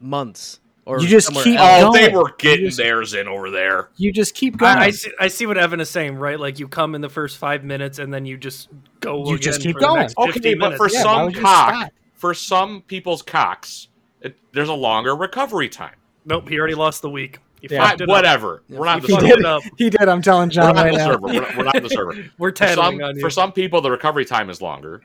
months. 0.00 0.60
Or 0.86 1.00
You 1.00 1.08
just 1.08 1.32
keep- 1.32 1.58
else. 1.58 1.82
Oh, 1.84 1.92
they 1.92 2.02
going. 2.10 2.14
were 2.16 2.32
getting 2.38 2.66
just- 2.66 2.78
theirs 2.78 3.12
in 3.14 3.26
over 3.26 3.50
there. 3.50 3.88
you 3.96 4.12
just 4.12 4.34
keep 4.36 4.56
going. 4.56 4.76
I, 4.78 4.84
I, 4.84 4.90
see, 4.90 5.10
I 5.18 5.26
see 5.28 5.44
what 5.44 5.58
Evan 5.58 5.80
is 5.80 5.90
saying, 5.90 6.14
right? 6.16 6.38
Like 6.38 6.60
you 6.60 6.68
come 6.68 6.94
in 6.94 7.00
the 7.00 7.08
first 7.08 7.38
five 7.38 7.64
minutes 7.64 7.98
and 7.98 8.14
then 8.14 8.24
you 8.24 8.36
just 8.38 8.68
go. 9.00 9.28
You 9.28 9.36
just 9.36 9.60
keep 9.60 9.76
going. 9.76 10.02
next 10.02 10.16
Okay, 10.16 10.30
15 10.32 10.58
but 10.60 10.76
for. 10.76 10.88
Yeah, 10.88 11.02
some 11.02 11.32
cock, 11.32 11.90
for 12.14 12.34
some 12.34 12.82
people's 12.82 13.20
cocks, 13.22 13.88
it, 14.22 14.36
there's 14.52 14.68
a 14.68 14.74
longer 14.74 15.16
recovery 15.16 15.68
time. 15.68 15.96
nope, 16.24 16.48
he 16.48 16.56
already 16.58 16.74
lost 16.76 17.02
the 17.02 17.10
week. 17.10 17.40
Yeah. 17.62 17.84
fucked 17.88 18.02
it 18.02 18.04
up. 18.04 18.08
whatever. 18.10 18.62
We're 18.68 18.84
not 18.84 19.02
the 19.02 19.08
He 19.08 19.14
he 19.14 19.18
server. 19.20 19.26
did. 19.28 19.38
it 19.40 19.44
up. 19.44 19.62
He 19.76 19.90
did. 19.90 20.08
I'm 20.08 20.22
telling 20.22 20.50
We're 20.50 20.52
John 20.52 20.76
not 20.76 20.84
right 20.84 20.92
the 20.92 20.98
now. 20.98 21.06
server. 21.12 21.20
We're 21.26 21.32
not, 21.40 21.56
we're 21.56 21.64
not 21.64 21.82
the 21.82 21.88
server. 21.88 22.12
We're 22.38 22.50
For 22.50 22.52
tattling 22.52 22.98
some, 23.00 23.08
on 23.08 23.14
you. 23.16 23.20
for 23.20 23.30
some 23.30 23.50
people, 23.50 23.80
the 23.80 23.90
recovery 23.90 24.24
time 24.24 24.50
is 24.50 24.62
longer 24.62 25.02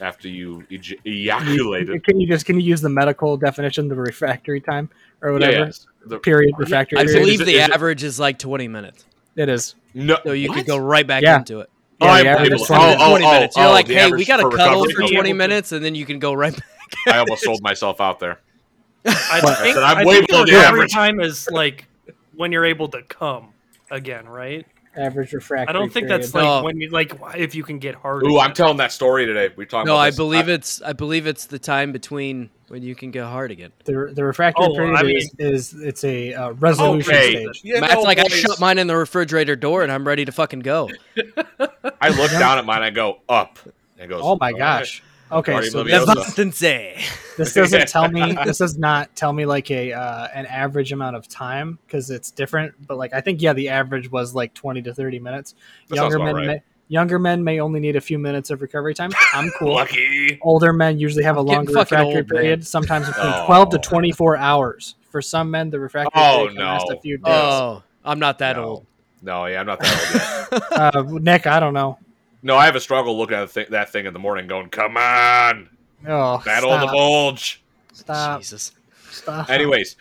after 0.00 0.28
you 0.28 0.64
eja- 0.70 0.98
ejaculated. 1.04 2.04
Can 2.04 2.20
you 2.20 2.26
just 2.26 2.46
can 2.46 2.58
you 2.58 2.66
use 2.66 2.80
the 2.80 2.88
medical 2.88 3.36
definition, 3.36 3.88
the 3.88 3.94
refractory 3.94 4.60
time 4.60 4.88
or 5.22 5.32
whatever? 5.32 5.52
Yeah, 5.52 5.64
yes. 5.66 5.86
The- 6.06 6.18
Period. 6.18 6.54
Refractory. 6.58 6.98
I 6.98 7.02
Is 7.02 7.12
period. 7.12 7.24
believe 7.24 7.40
is 7.42 7.46
the 7.46 7.54
is 7.56 7.68
average 7.70 8.02
is 8.04 8.18
like 8.20 8.38
20 8.38 8.68
minutes. 8.68 9.04
it 9.36 9.48
is. 9.48 9.74
no, 9.94 10.18
So 10.24 10.32
you 10.32 10.48
what? 10.48 10.56
could 10.58 10.66
go 10.66 10.78
right 10.78 11.06
back 11.06 11.22
Yeah. 11.22 11.38
into 11.38 11.60
it. 11.60 11.70
Oh, 12.00 12.06
Yeah, 12.06 12.12
I 12.12 12.22
the 12.22 12.28
average 12.30 12.48
believe 12.50 12.60
is 12.62 12.66
20 12.66 12.82
Oh, 12.84 12.96
oh, 12.98 13.08
20 13.10 13.24
oh, 13.26 13.32
minutes. 13.32 13.56
You're 13.56 13.66
oh, 13.66 13.70
like, 13.70 13.88
hey, 13.88 14.10
we 14.10 14.24
got 14.24 14.38
to 14.38 14.56
cuddle 14.56 14.84
for 14.90 15.02
20 15.06 15.32
minutes 15.34 15.72
and 15.72 15.84
then 15.84 15.94
you 15.94 16.06
can 16.06 16.18
go 16.18 16.32
right 16.32 16.54
back. 16.54 16.64
I 17.14 17.18
almost 17.18 17.42
sold 17.44 17.62
myself 17.62 18.00
out 18.00 18.18
there. 18.20 18.40
I 19.06 19.40
What? 19.42 19.58
think, 19.58 19.74
Said 19.74 19.82
I'm 19.82 19.98
I 19.98 20.04
way 20.04 20.14
think 20.16 20.28
below 20.28 20.44
the 20.44 20.52
the 20.52 20.58
average. 20.58 20.92
time 20.92 21.20
is 21.20 21.48
like 21.50 21.86
when 22.34 22.52
you're 22.52 22.64
able 22.64 22.88
to 22.88 23.02
come 23.02 23.48
again, 23.90 24.28
right? 24.28 24.66
Average 24.96 25.32
refractory. 25.32 25.68
I 25.68 25.72
don't 25.78 25.92
think 25.92 26.08
period. 26.08 26.22
that's 26.22 26.34
like 26.34 26.42
No. 26.44 26.64
when 26.64 26.80
you 26.80 26.90
like 26.90 27.12
if 27.36 27.54
you 27.54 27.62
can 27.62 27.78
get 27.78 27.94
hard. 27.94 28.24
Ooh, 28.24 28.40
I'm 28.40 28.52
telling 28.52 28.76
that 28.78 28.90
story 28.90 29.24
today. 29.24 29.50
We 29.54 29.64
talking 29.64 29.86
No, 29.86 29.94
about 29.94 30.00
I 30.02 30.08
this. 30.08 30.16
believe 30.16 30.48
it's 30.48 30.82
I 30.82 30.92
believe 30.94 31.28
it's 31.28 31.46
the 31.46 31.60
time 31.60 31.92
between 31.92 32.50
when 32.66 32.82
you 32.82 32.96
can 32.96 33.12
get 33.12 33.24
hard 33.24 33.52
again. 33.52 33.70
the 33.84 34.10
the 34.12 34.24
refractory 34.24 34.66
Oh, 34.66 34.74
period 34.74 34.96
I 34.96 35.04
is, 35.04 35.30
is 35.38 35.74
it's 35.80 36.02
a 36.02 36.34
uh, 36.34 36.50
resolution 36.54 37.14
Okay. 37.14 37.36
stage. 37.36 37.60
You 37.62 37.80
Matt's 37.80 37.94
know, 37.94 38.00
like, 38.02 38.18
I 38.18 38.24
shut 38.26 38.58
mine 38.58 38.78
in 38.78 38.88
the 38.88 38.96
refrigerator 38.96 39.54
door 39.54 39.84
and 39.84 39.92
I'm 39.92 40.04
ready 40.04 40.24
to 40.24 40.32
fucking 40.32 40.60
go. 40.60 40.90
I 42.00 42.08
look 42.08 42.32
down 42.32 42.58
at 42.58 42.64
mine. 42.64 42.82
I 42.82 42.90
go 42.90 43.20
up. 43.28 43.60
And 43.96 44.04
it 44.04 44.08
goes. 44.08 44.22
Oh 44.24 44.38
my 44.40 44.50
"All 44.50 44.58
right." 44.58 45.00
Gosh. 45.30 45.38
Okay, 45.38 45.52
Party 45.52 45.70
so 45.70 45.80
oblivious. 45.80 46.06
this, 46.06 46.34
Leviosa. 46.36 47.36
This 47.36 47.54
doesn't 47.54 47.88
tell 47.88 48.08
me. 48.10 48.36
This 48.44 48.58
does 48.58 48.76
not 48.76 49.14
tell 49.16 49.32
me 49.32 49.46
like 49.46 49.70
a 49.70 49.92
uh, 49.92 50.28
an 50.34 50.46
average 50.46 50.92
amount 50.92 51.16
of 51.16 51.26
time 51.28 51.78
because 51.86 52.10
it's 52.10 52.30
different. 52.30 52.74
But 52.86 52.98
like 52.98 53.14
I 53.14 53.20
think 53.20 53.40
yeah, 53.40 53.52
the 53.52 53.68
average 53.70 54.10
was 54.10 54.34
like 54.34 54.52
twenty 54.54 54.82
to 54.82 54.92
thirty 54.94 55.18
minutes. 55.18 55.54
That 55.88 55.96
younger 55.96 56.18
men 56.18 56.34
right. 56.34 56.46
may, 56.46 56.62
Younger 56.88 57.20
men 57.20 57.44
may 57.44 57.60
only 57.60 57.78
need 57.78 57.94
a 57.94 58.00
few 58.00 58.18
minutes 58.18 58.50
of 58.50 58.60
recovery 58.60 58.94
time. 58.94 59.12
I'm 59.32 59.48
cool. 59.60 59.74
Lucky. 59.74 60.40
Older 60.42 60.72
men 60.72 60.98
usually 60.98 61.22
have 61.22 61.36
a 61.36 61.40
I'm 61.40 61.46
getting 61.46 61.58
longer 61.58 61.72
fucking 61.72 61.96
refractory 61.98 62.16
old, 62.22 62.30
man. 62.30 62.40
period, 62.42 62.66
sometimes 62.66 63.06
between 63.14 63.26
Oh. 63.32 63.46
12 63.46 63.70
to 63.70 63.78
24 63.78 64.36
hours. 64.36 64.96
For 65.08 65.22
some 65.22 65.52
men, 65.52 65.70
the 65.70 65.78
refractory 65.78 66.20
Oh, 66.20 66.38
period 66.48 66.56
can 66.56 66.64
last 66.66 66.90
a 66.90 67.00
few 67.00 67.16
days. 67.18 67.24
Oh, 67.28 67.84
I'm 68.04 68.18
not 68.18 68.38
that 68.40 68.56
no. 68.56 68.64
old. 68.64 68.86
No, 69.22 69.46
yeah, 69.46 69.60
I'm 69.60 69.66
not 69.66 69.78
that 69.78 70.50
old 70.52 70.62
yet. 70.72 70.96
Uh, 70.96 71.02
Nick, 71.20 71.46
I 71.46 71.60
don't 71.60 71.74
know. 71.74 71.96
No, 72.42 72.56
I 72.56 72.64
have 72.66 72.76
a 72.76 72.80
struggle 72.80 73.16
looking 73.18 73.36
at 73.36 73.48
the 73.52 73.64
thi- 73.64 73.70
that 73.70 73.90
thing 73.90 74.06
in 74.06 74.12
the 74.12 74.18
morning, 74.18 74.46
going, 74.46 74.68
"Come 74.70 74.96
on, 74.96 75.68
Oh, 76.06 76.38
battle 76.44 76.72
of 76.72 76.80
the 76.80 76.86
bulge." 76.88 77.62
stop, 77.92 78.40
Jesus. 78.40 78.72
stop. 79.10 79.48
Anyways, 79.50 79.96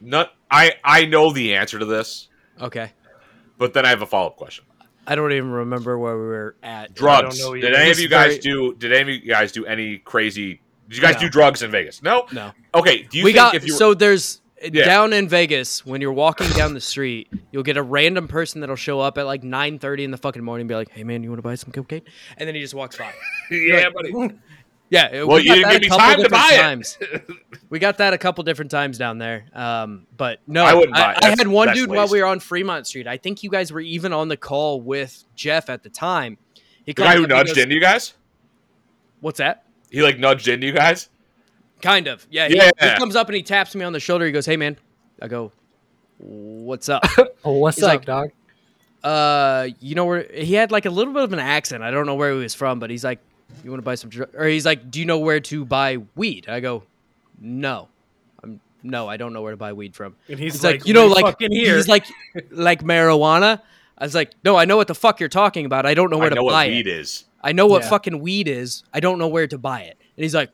not 0.00 0.34
I. 0.50 0.72
I 0.84 1.04
know 1.06 1.32
the 1.32 1.54
answer 1.54 1.78
to 1.78 1.84
this, 1.84 2.28
Okay. 2.60 2.92
but 3.58 3.72
then 3.74 3.84
I 3.84 3.88
have 3.90 4.02
a 4.02 4.06
follow 4.06 4.28
up 4.28 4.36
question. 4.36 4.64
I 5.08 5.14
don't 5.14 5.32
even 5.32 5.50
remember 5.52 5.98
where 5.98 6.16
we 6.16 6.24
were 6.26 6.56
at. 6.62 6.94
Drugs. 6.94 7.38
know 7.40 7.54
Did 7.54 7.74
any 7.74 7.90
of 7.92 7.98
you 8.00 8.08
guys 8.08 8.32
very- 8.32 8.38
do? 8.40 8.74
Did 8.74 8.92
any 8.92 9.16
of 9.16 9.22
you 9.24 9.28
guys 9.30 9.52
do 9.52 9.64
any 9.64 9.98
crazy? 9.98 10.60
Did 10.88 10.96
you 10.96 11.02
guys 11.02 11.14
No. 11.14 11.20
do 11.22 11.28
drugs 11.28 11.62
in 11.62 11.70
Vegas? 11.70 12.02
No. 12.02 12.26
No. 12.32 12.52
Okay. 12.74 13.02
Do 13.02 13.18
you 13.18 13.24
we 13.24 13.30
think 13.32 13.36
got 13.36 13.54
if 13.54 13.64
you 13.66 13.72
so 13.72 13.94
there's 13.94 14.40
Yeah. 14.74 14.84
down 14.84 15.12
in 15.12 15.28
Vegas 15.28 15.84
when 15.84 16.00
you're 16.00 16.12
walking 16.12 16.48
down 16.50 16.74
the 16.74 16.80
street, 16.80 17.28
you'll 17.50 17.62
get 17.62 17.76
a 17.76 17.82
random 17.82 18.28
person 18.28 18.60
that'll 18.60 18.76
show 18.76 19.00
up 19.00 19.18
at 19.18 19.26
like 19.26 19.42
9:30 19.42 20.04
in 20.04 20.10
the 20.10 20.16
fucking 20.18 20.42
morning 20.42 20.62
and 20.62 20.68
be 20.68 20.74
like, 20.74 20.90
"Hey 20.90 21.04
man, 21.04 21.22
you 21.22 21.30
want 21.30 21.38
to 21.38 21.42
buy 21.42 21.54
some 21.54 21.72
cocaine?" 21.72 22.02
And 22.36 22.46
then 22.46 22.54
he 22.54 22.60
just 22.60 22.74
walks 22.74 22.96
by. 22.96 23.12
yeah, 23.50 23.88
buddy. 23.90 24.34
Yeah, 24.88 25.24
Well, 25.24 25.38
we 25.38 25.42
you 25.42 25.54
didn't 25.56 25.70
give 25.72 25.82
me 25.82 25.88
time 25.88 26.22
to 26.22 26.28
buy 26.28 26.50
it. 26.52 26.60
times. 26.60 26.96
we 27.70 27.80
got 27.80 27.98
that 27.98 28.14
a 28.14 28.18
couple 28.18 28.44
different 28.44 28.70
times 28.70 28.98
down 28.98 29.18
there. 29.18 29.46
Um, 29.52 30.06
but 30.16 30.38
no, 30.46 30.64
I 30.64 30.74
wouldn't 30.74 30.94
buy 30.94 31.12
it. 31.12 31.24
I, 31.24 31.30
had 31.30 31.48
one 31.48 31.74
dude 31.74 31.90
while 31.90 32.08
we 32.08 32.20
were 32.20 32.26
on 32.26 32.38
Fremont 32.38 32.86
Street. 32.86 33.08
I 33.08 33.16
think 33.16 33.42
you 33.42 33.50
guys 33.50 33.72
were 33.72 33.80
even 33.80 34.12
on 34.12 34.28
the 34.28 34.36
call 34.36 34.80
with 34.80 35.24
Jeff 35.34 35.70
at 35.70 35.82
the 35.82 35.90
time. 35.90 36.38
He 36.84 36.92
The 36.92 37.02
guy 37.02 37.16
who 37.16 37.26
nudged 37.26 37.48
goes, 37.54 37.58
into 37.58 37.74
you 37.74 37.80
guys. 37.80 38.14
What's 39.20 39.38
that? 39.38 39.64
He 39.90 40.02
like 40.02 40.18
nudged 40.20 40.46
into 40.46 40.68
you 40.68 40.72
guys. 40.72 41.08
Kind 41.86 42.06
of. 42.08 42.26
Yeah. 42.30 42.48
He, 42.48 42.56
Yeah. 42.56 42.70
he 42.80 42.98
comes 42.98 43.16
up 43.16 43.28
and 43.28 43.36
he 43.36 43.42
taps 43.42 43.74
me 43.74 43.84
on 43.84 43.92
the 43.92 44.00
shoulder. 44.00 44.26
He 44.26 44.32
goes, 44.32 44.46
"Hey 44.46 44.56
man." 44.56 44.76
I 45.22 45.28
go, 45.28 45.52
"What's 46.18 46.88
up?" 46.88 47.04
Oh, 47.44 47.52
what's 47.58 47.76
He's 47.76 47.84
up, 47.84 47.90
like- 47.90 48.04
dog? 48.04 48.30
uh, 49.04 49.68
you 49.80 49.94
know 49.94 50.04
where 50.04 50.26
he 50.32 50.54
had 50.54 50.72
like 50.72 50.86
a 50.86 50.90
little 50.90 51.12
bit 51.12 51.22
of 51.22 51.32
an 51.32 51.38
accent. 51.38 51.82
I 51.82 51.90
don't 51.90 52.06
know 52.06 52.14
where 52.16 52.32
he 52.32 52.38
was 52.38 52.54
from, 52.54 52.78
but 52.80 52.90
he's 52.90 53.04
like, 53.04 53.20
"You 53.62 53.70
want 53.70 53.78
to 53.78 53.84
buy 53.84 53.94
some?" 53.94 54.10
Dr-? 54.10 54.30
Or 54.36 54.46
he's 54.46 54.66
like, 54.66 54.90
"Do 54.90 54.98
you 54.98 55.04
know 55.06 55.18
where 55.18 55.40
to 55.40 55.64
buy 55.64 55.98
weed?" 56.16 56.48
I 56.48 56.60
go, 56.60 56.82
"No, 57.40 57.88
I'm 58.42 58.60
no, 58.82 59.08
I 59.08 59.16
don't 59.16 59.32
know 59.32 59.42
where 59.42 59.52
to 59.52 59.56
buy 59.56 59.72
weed 59.72 59.94
from." 59.94 60.16
And 60.28 60.38
he's 60.38 60.54
He's 60.54 60.64
like, 60.64 60.80
like, 60.80 60.88
you 60.88 60.94
know, 60.94 61.06
like 61.06 61.24
fucking 61.24 61.52
here. 61.52 61.76
he's 61.76 61.88
like, 61.88 62.04
like 62.50 62.82
marijuana. 62.82 63.60
I 63.98 64.04
was 64.04 64.14
like, 64.14 64.32
no, 64.44 64.56
I 64.56 64.66
know 64.66 64.76
what 64.76 64.88
the 64.88 64.94
fuck 64.94 65.20
you're 65.20 65.28
talking 65.30 65.64
about. 65.64 65.86
I 65.86 65.94
don't 65.94 66.10
know 66.10 66.18
where 66.18 66.26
I 66.26 66.30
know 66.30 66.34
to 66.36 66.42
what 66.44 66.52
buy 66.52 66.66
weed 66.68 66.86
it. 66.86 66.98
is. 66.98 67.24
I 67.42 67.52
know 67.52 67.66
what 67.66 67.82
Yeah. 67.82 67.88
fucking 67.88 68.18
weed 68.20 68.46
is. 68.46 68.82
I 68.92 69.00
don't 69.00 69.18
know 69.18 69.28
where 69.28 69.46
to 69.46 69.56
buy 69.56 69.80
it. 69.82 69.96
And 70.16 70.22
he's 70.22 70.34
like, 70.34 70.50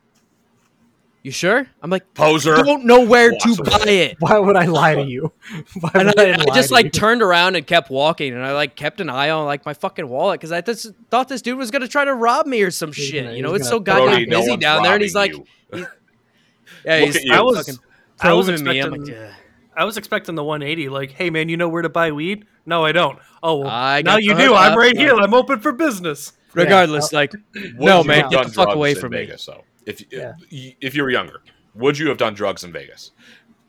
you 1.22 1.30
sure? 1.30 1.66
I'm 1.80 1.90
like, 1.90 2.14
Poser. 2.14 2.56
I 2.56 2.62
don't 2.62 2.85
know 2.85 3.06
where 3.06 3.30
Walks 3.32 3.44
to 3.44 3.62
away. 3.62 3.70
buy 3.85 3.90
it. 3.90 4.16
Why 4.20 4.38
would 4.38 4.56
I 4.56 4.64
lie 4.66 4.94
to 4.96 5.04
you? 5.04 5.32
Why 5.80 5.90
And 5.94 6.06
would 6.06 6.18
I, 6.18 6.32
lie 6.37 6.44
I 6.50 6.54
just 6.54 6.70
like 6.70 6.87
you? 6.87 6.90
turned 6.90 7.22
around 7.22 7.54
and 7.56 7.66
kept 7.66 7.90
walking, 7.90 8.32
and 8.35 8.44
I 8.44 8.52
like 8.52 8.74
kept 8.76 9.00
an 9.00 9.08
eye 9.08 9.30
on 9.30 9.44
like 9.46 9.64
my 9.64 9.74
fucking 9.74 10.08
wallet 10.08 10.40
because 10.40 10.52
I 10.52 10.61
just 10.62 10.88
thought 11.11 11.28
this 11.28 11.40
dude 11.42 11.58
was 11.58 11.70
gonna 11.70 11.87
try 11.88 12.04
to 12.04 12.14
rob 12.14 12.46
me 12.46 12.62
or 12.62 12.70
some 12.70 12.92
He's 12.92 13.06
shit. 13.06 13.24
gonna- 13.24 13.37
you 13.37 13.42
know, 13.42 13.54
it's 13.54 13.68
so 13.68 13.78
gonna 13.80 13.98
throw 14.00 14.06
Brody, 14.08 14.24
goddamn 14.26 14.30
no 14.40 14.44
busy 14.46 14.56
down 14.56 14.82
there, 14.82 14.92
and 14.94 15.02
he's 15.02 15.14
like, 15.14 15.32
robbing 15.32 15.46
you. 15.74 15.87
yeah, 16.85 16.98
he's. 17.00 17.30
I 17.30 17.40
was, 17.40 17.58
fucking 17.58 17.80
I 18.20 18.32
was 18.32 18.46
probing 18.48 18.64
me. 18.64 18.80
I'm 18.80 18.92
expecting, 18.94 19.14
like, 19.14 19.30
"Ugh." 19.30 19.35
I 19.74 19.85
was 19.85 19.96
expecting 19.96 20.35
the 20.35 20.44
180. 20.44 20.88
Like, 20.90 21.12
hey 21.12 21.30
man, 21.30 21.48
you 21.48 21.56
know 21.56 21.68
where 21.68 21.82
to 21.82 21.88
buy 21.88 22.12
weed? 22.12 22.44
No, 22.66 22.85
I 22.85 22.92
don't. 22.92 23.18
Oh, 23.42 23.58
well, 23.61 23.68
I 23.68 24.02
now 24.02 24.18
you 24.18 24.35
do. 24.37 24.54
I'm 24.54 24.76
right 24.76 24.96
here. 24.96 25.14
I'm 25.14 25.32
open 25.35 25.61
for 25.61 25.72
business. 25.72 26.32
regardless, 26.52 27.12
like, 27.12 27.32
no 27.54 28.04
man, 28.04 28.22
have 28.22 28.30
get 28.30 28.37
done 28.42 28.46
the 28.48 28.52
fuck 28.52 28.74
away 28.74 28.90
in 28.90 28.98
from 28.98 29.12
me. 29.12 29.18
Vegas, 29.18 29.46
though. 29.46 29.64
If 29.87 30.03
Yeah. 30.12 30.33
if 30.51 30.95
you're 30.95 31.11
younger, 31.11 31.42
would 31.75 31.99
you 31.99 32.09
have 32.09 32.18
done 32.18 32.35
drugs 32.35 32.64
in 32.64 32.73
Vegas? 32.73 33.11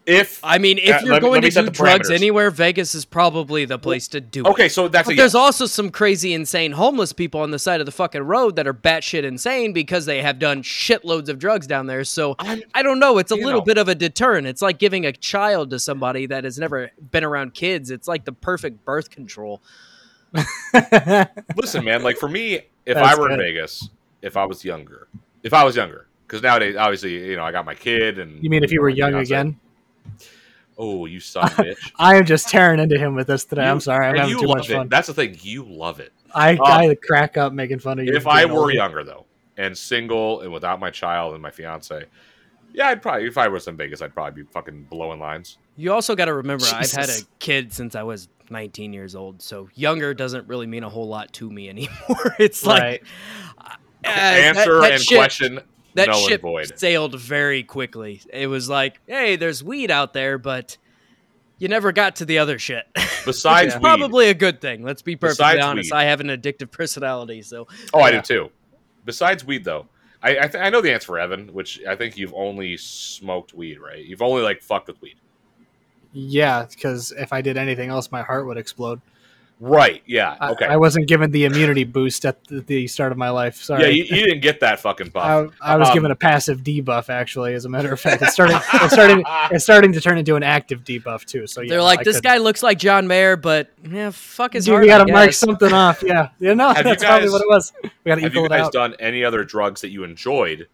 If 0.06 0.42
I 0.44 0.58
mean, 0.58 0.80
if 0.80 0.98
Uh, 0.98 1.00
you're 1.06 1.14
let 1.14 1.22
going 1.22 1.34
let 1.42 1.44
me 1.46 1.50
to 1.52 1.62
do 1.64 1.70
drugs 1.70 2.10
parameters. 2.10 2.14
anywhere, 2.16 2.52
Vegas 2.52 2.94
is 2.94 3.06
probably 3.06 3.64
the 3.64 3.80
place 3.80 4.10
to 4.10 4.20
do 4.20 4.42
it. 4.42 4.48
okay, 4.50 4.68
so 4.68 4.90
that's 4.90 5.06
But 5.08 5.14
a 5.14 5.16
there's 5.16 5.30
yes. 5.34 5.36
also 5.36 5.66
some 5.66 5.90
crazy, 5.92 6.34
insane 6.34 6.74
homeless 6.74 7.14
people 7.14 7.40
on 7.40 7.52
the 7.52 7.58
side 7.60 7.80
of 7.80 7.86
the 7.86 7.94
fucking 7.94 8.22
road 8.24 8.58
that 8.58 8.68
are 8.68 8.74
batshit 8.74 9.24
insane 9.24 9.72
because 9.72 10.06
they 10.06 10.22
have 10.22 10.40
done 10.40 10.62
shitloads 10.62 11.30
of 11.30 11.40
drugs 11.40 11.68
down 11.68 11.88
there. 11.88 12.04
So 12.04 12.36
I'm- 12.40 12.64
I 12.74 12.84
don't 12.84 13.00
know. 13.00 13.18
It's 13.18 13.32
a 13.32 13.36
little 13.36 13.62
know. 13.62 13.66
bit 13.66 13.78
of 13.78 13.88
a 13.88 13.96
deterrent. 13.96 14.46
It's 14.46 14.62
like 14.62 14.78
giving 14.78 15.06
a 15.06 15.14
child 15.14 15.70
to 15.70 15.80
somebody 15.80 16.26
that 16.26 16.44
has 16.44 16.60
never 16.60 16.92
been 17.12 17.24
around 17.24 17.54
kids. 17.54 17.90
It's 17.90 18.06
like 18.08 18.26
the 18.26 18.34
perfect 18.34 18.84
birth 18.84 19.10
control. 19.10 19.62
Listen, 21.56 21.86
man. 21.86 22.04
Like 22.04 22.18
for 22.18 22.28
me, 22.28 22.56
if 22.56 22.64
That's 22.96 23.18
I 23.18 23.20
were 23.20 23.32
in. 23.32 23.38
Vegas, 23.40 23.88
if 24.22 24.36
I 24.36 24.46
was 24.46 24.66
younger, 24.66 25.08
if 25.44 25.54
I 25.54 25.64
was 25.64 25.76
younger, 25.76 26.08
because 26.26 26.42
nowadays, 26.42 26.76
obviously, 26.76 27.30
you 27.30 27.36
know, 27.36 27.44
I 27.44 27.52
got 27.52 27.66
my 27.66 27.76
kid, 27.76 28.18
and 28.20 28.44
You 28.44 28.50
mean 28.50 28.64
if 28.64 28.72
you 28.72 28.82
were 28.82 28.90
my 28.90 28.96
young 28.96 29.14
fiancé. 29.14 29.22
again? 29.22 29.60
Oh, 30.78 31.06
you 31.06 31.20
son 31.20 31.46
of 31.46 31.60
a 31.60 31.64
bitch! 31.64 31.92
I 32.00 32.16
am 32.16 32.26
just 32.26 32.50
tearing 32.50 32.80
into 32.80 32.98
him 32.98 33.14
with 33.16 33.28
this 33.28 33.46
today. 33.46 33.64
I'm 33.64 33.80
sorry. 33.80 34.08
I'm 34.08 34.16
having 34.16 34.40
too 34.40 34.48
much 34.48 34.70
it. 34.70 34.74
fun. 34.74 34.90
That's 34.90 35.08
the 35.08 35.14
thing. 35.14 35.38
You 35.42 35.64
love 35.66 36.00
it. 36.00 36.12
I, 36.34 36.54
Um, 36.54 36.60
I 36.64 36.96
crack 36.96 37.38
up 37.38 37.54
making 37.54 37.80
fun 37.80 38.00
of 38.00 38.06
you. 38.06 38.14
If 38.16 38.26
I 38.26 38.46
were 38.46 38.62
older. 38.62 38.74
younger 38.74 39.04
though, 39.04 39.26
and 39.58 39.78
single, 39.78 40.42
and 40.42 40.52
without 40.52 40.80
my 40.80 40.90
child 40.90 41.34
and 41.34 41.44
my 41.44 41.52
fiance, 41.52 42.06
yeah, 42.74 42.88
I'd 42.88 43.02
probably. 43.04 43.28
If 43.28 43.38
I 43.38 43.48
was 43.50 43.68
in 43.68 43.78
Vegas, 43.78 44.02
I'd 44.02 44.16
probably 44.16 44.44
be 44.44 44.50
fucking 44.50 44.88
blowing 44.90 45.20
lines. 45.20 45.58
You 45.76 45.94
also 45.94 46.16
got 46.16 46.26
to 46.26 46.34
remember, 46.34 46.66
I've 46.72 46.92
had 46.92 47.10
a 47.10 47.20
kid 47.40 47.74
since 47.74 47.96
I 47.96 48.04
was 48.04 48.30
19 48.50 48.94
years 48.94 49.16
old. 49.16 49.42
So 49.42 49.70
younger 49.76 50.14
doesn't 50.14 50.48
really 50.48 50.68
mean 50.68 50.84
a 50.84 50.90
whole 50.90 51.08
lot 51.08 51.32
to 51.34 51.50
me 51.50 51.70
anymore. 51.70 52.36
it's 52.40 52.66
like 52.66 52.82
Right. 52.82 53.04
Uh, 54.06 54.10
that- 54.16 54.58
Answer 54.58 54.80
that 54.82 54.92
and 54.94 55.02
shit- 55.02 55.18
question 55.18 55.60
that 55.96 56.08
null 56.08 56.20
and 56.20 56.28
ship 56.30 56.42
void. 56.42 56.72
sailed 56.80 57.20
very 57.20 57.64
quickly. 57.64 58.22
It 58.32 58.48
was 58.48 58.68
like, 58.70 59.00
hey, 59.08 59.36
there's 59.36 59.64
weed 59.64 59.92
out 59.92 60.14
there, 60.14 60.38
but 60.38 60.78
you 61.60 61.68
never 61.68 61.92
got 61.92 62.16
to 62.18 62.26
the 62.26 62.40
other 62.40 62.58
shit. 62.58 62.86
Besides 63.26 63.68
It's 63.68 63.76
weed, 63.76 63.82
probably 63.84 64.30
a 64.30 64.34
good 64.34 64.60
thing. 64.60 64.84
Let's 64.84 65.02
be 65.04 65.16
perfectly 65.16 65.44
Besides 65.46 65.64
honest. 65.64 65.92
weed. 65.92 65.98
I 65.98 66.04
have 66.06 66.20
an 66.20 66.28
addictive 66.28 66.72
personality, 66.72 67.42
so 67.44 67.68
Oh, 67.94 68.02
I 68.02 68.12
do 68.12 68.22
too. 68.22 68.50
Besides 69.06 69.46
weed, 69.46 69.64
though, 69.64 69.88
I 70.24 70.32
I, 70.32 70.48
th- 70.48 70.56
I 70.64 70.70
know 70.70 70.82
the 70.82 70.92
answer 70.92 71.06
for 71.08 71.20
Evan, 71.20 71.54
which 71.54 71.80
I 71.88 71.96
think 71.96 72.18
you've 72.18 72.34
only 72.34 72.76
smoked 72.78 73.54
weed, 73.54 73.80
right? 73.80 74.04
You've 74.04 74.22
only 74.24 74.42
like 74.42 74.62
fucked 74.64 74.88
with 74.88 75.00
weed, 75.02 75.16
Yeah, 76.12 76.66
because 76.70 77.12
if 77.18 77.32
I 77.34 77.42
did 77.42 77.56
anything 77.58 77.90
else, 77.90 78.12
my 78.12 78.24
heart 78.24 78.46
would 78.48 78.58
explode. 78.58 79.00
Right? 79.60 80.02
Yeah. 80.06 80.36
Okay. 80.52 80.66
I 80.66 80.76
wasn't 80.78 81.08
given 81.08 81.32
the 81.32 81.46
immunity 81.46 81.84
boost 81.84 82.26
at 82.26 82.44
the, 82.48 82.62
the 82.62 82.88
start 82.88 83.12
of 83.12 83.18
my 83.18 83.30
life. 83.30 83.56
Sorry. 83.62 83.84
yeah, 83.84 83.88
you, 83.90 84.04
you 84.04 84.26
didn't 84.26 84.42
get 84.42 84.60
that 84.60 84.80
fucking 84.80 85.10
buff. 85.10 85.52
I, 85.62 85.74
I 85.74 85.78
was 85.78 85.88
Um, 85.90 85.94
given 85.94 86.12
a 86.12 86.16
passive 86.16 86.62
debuff, 86.64 87.10
actually. 87.10 87.54
As 87.54 87.66
a 87.66 87.70
matter 87.70 87.92
of 87.94 88.00
fact, 88.00 88.22
it's 88.22 88.34
starting. 88.34 88.58
It's 88.74 88.94
starting. 88.94 89.24
It's 89.52 89.64
starting 89.64 89.94
to 89.94 90.02
turn 90.02 90.18
into 90.18 90.36
an 90.36 90.44
active 90.44 90.84
debuff 90.84 91.26
too. 91.26 91.48
So 91.48 91.62
yeah, 91.62 91.70
they're 91.70 91.82
like, 91.82 92.00
I 92.00 92.04
this 92.04 92.18
could- 92.18 92.24
guy 92.24 92.38
looks 92.38 92.62
like 92.64 92.78
John 92.78 93.08
Mayer, 93.08 93.36
but 93.38 93.70
yeah, 93.88 94.10
fuck 94.12 94.54
his 94.54 94.66
Dude, 94.66 94.74
heart. 94.74 94.82
we 94.84 94.88
got 94.88 95.06
to 95.06 95.12
mark 95.14 95.34
something 95.34 95.72
off. 95.72 96.04
Yeah, 96.06 96.30
yeah. 96.40 96.54
No, 96.54 96.70
Have 96.70 96.78
you 96.80 96.84
that's 96.84 97.04
probably 97.04 97.30
what 97.30 97.42
it 97.42 97.48
was. 97.48 97.72
We 97.84 97.90
got 98.06 98.16
to 98.16 98.22
Have 98.22 98.32
equal 98.32 98.42
you 98.42 98.46
it 98.48 98.50
guys 98.50 98.70
done 98.70 98.96
any 99.00 99.24
other 99.24 99.44
drugs 99.44 99.82
that 99.82 99.90
you 99.90 100.04
enjoyed? 100.04 100.68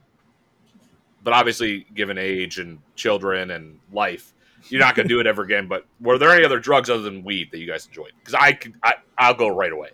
But 1.24 1.34
obviously, 1.34 1.86
given 1.94 2.18
age 2.18 2.60
and 2.60 2.80
children 2.96 3.52
and 3.52 3.80
life, 3.92 4.34
you're 4.68 4.82
not 4.82 4.96
going 4.96 5.08
to 5.08 5.14
do 5.14 5.20
it 5.20 5.28
ever 5.28 5.44
again. 5.44 5.68
But 5.68 5.86
were 6.02 6.18
there 6.18 6.30
any 6.32 6.44
other 6.46 6.60
drugs 6.60 6.90
other 6.90 7.02
than 7.04 7.24
weed 7.24 7.50
that 7.52 7.60
you 7.60 7.68
guys 7.68 7.86
enjoyed? 7.88 8.12
Because 8.20 8.34
I, 8.36 8.54
could, 8.54 8.74
I, 8.84 8.96
I'll 9.18 9.34
go 9.34 9.48
right 9.48 9.72
away. 9.72 9.90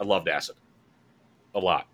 I 0.00 0.04
loved 0.04 0.28
acid, 0.28 0.56
a 1.54 1.58
lot. 1.60 1.86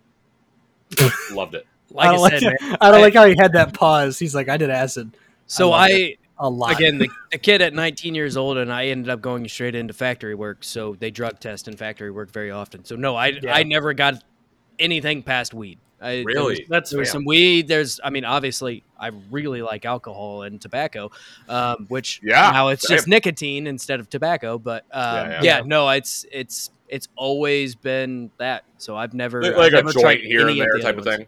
loved 1.31 1.55
it. 1.55 1.65
Like 1.91 2.07
I 2.07 2.09
I, 2.09 2.13
don't 2.13 2.21
like, 2.21 2.39
said, 2.39 2.53
man. 2.61 2.77
I 2.81 2.91
don't 2.91 3.01
like 3.01 3.13
how 3.13 3.25
he 3.25 3.35
had 3.37 3.53
that 3.53 3.73
pause. 3.73 4.17
He's 4.19 4.33
like, 4.35 4.49
I 4.49 4.57
did 4.57 4.69
acid 4.69 5.15
So 5.47 5.71
I 5.71 5.85
I, 5.87 6.15
a 6.37 6.49
lot. 6.49 6.75
again, 6.75 6.97
the, 6.97 7.09
the 7.31 7.37
kid 7.37 7.61
at 7.61 7.73
19 7.73 8.15
years 8.15 8.37
old, 8.37 8.57
and 8.57 8.71
I 8.71 8.87
ended 8.87 9.09
up 9.09 9.21
going 9.21 9.47
straight 9.47 9.75
into 9.75 9.93
factory 9.93 10.35
work. 10.35 10.59
So 10.63 10.95
they 10.99 11.11
drug 11.11 11.39
test 11.39 11.67
in 11.67 11.75
factory 11.75 12.11
work 12.11 12.31
very 12.31 12.51
often. 12.51 12.85
So 12.85 12.95
no, 12.95 13.15
I 13.15 13.27
Yeah. 13.41 13.53
I 13.55 13.63
never 13.63 13.93
got 13.93 14.23
anything 14.79 15.23
past 15.23 15.53
weed. 15.53 15.79
I, 16.01 16.07
there 16.09 16.23
was- 16.25 16.25
Really? 16.35 16.65
That's 16.69 16.89
There 16.91 16.99
was 16.99 17.09
fair. 17.09 17.13
some 17.13 17.25
weed. 17.25 17.67
There's, 17.67 17.99
I 18.03 18.09
mean, 18.09 18.23
obviously, 18.25 18.83
I 18.99 19.11
really 19.31 19.61
like 19.61 19.85
alcohol 19.85 20.43
and 20.43 20.59
tobacco, 20.61 21.11
um, 21.47 21.85
which 21.89 22.19
Yeah, 22.23 22.51
now 22.51 22.67
it's 22.69 22.87
same. 22.87 22.97
just 22.97 23.07
nicotine 23.07 23.65
instead 23.67 23.99
of 23.99 24.09
tobacco. 24.09 24.57
But 24.57 24.83
um, 24.91 25.01
Yeah, 25.15 25.29
yeah, 25.29 25.39
yeah. 25.43 25.61
no, 25.65 25.89
it's 25.89 26.25
it's 26.31 26.69
it's 26.87 27.07
always 27.15 27.75
been 27.75 28.31
that. 28.37 28.63
So 28.77 28.95
I've 28.97 29.13
never 29.13 29.41
Like, 29.41 29.51
I've 29.53 29.57
like 29.57 29.71
a 29.71 29.75
never 29.75 29.93
tried 29.93 30.01
joint 30.15 30.21
here 30.25 30.47
and 30.47 30.59
there 30.59 30.67
the 30.75 30.81
type 30.81 30.97
of 30.97 31.03
thing. 31.05 31.27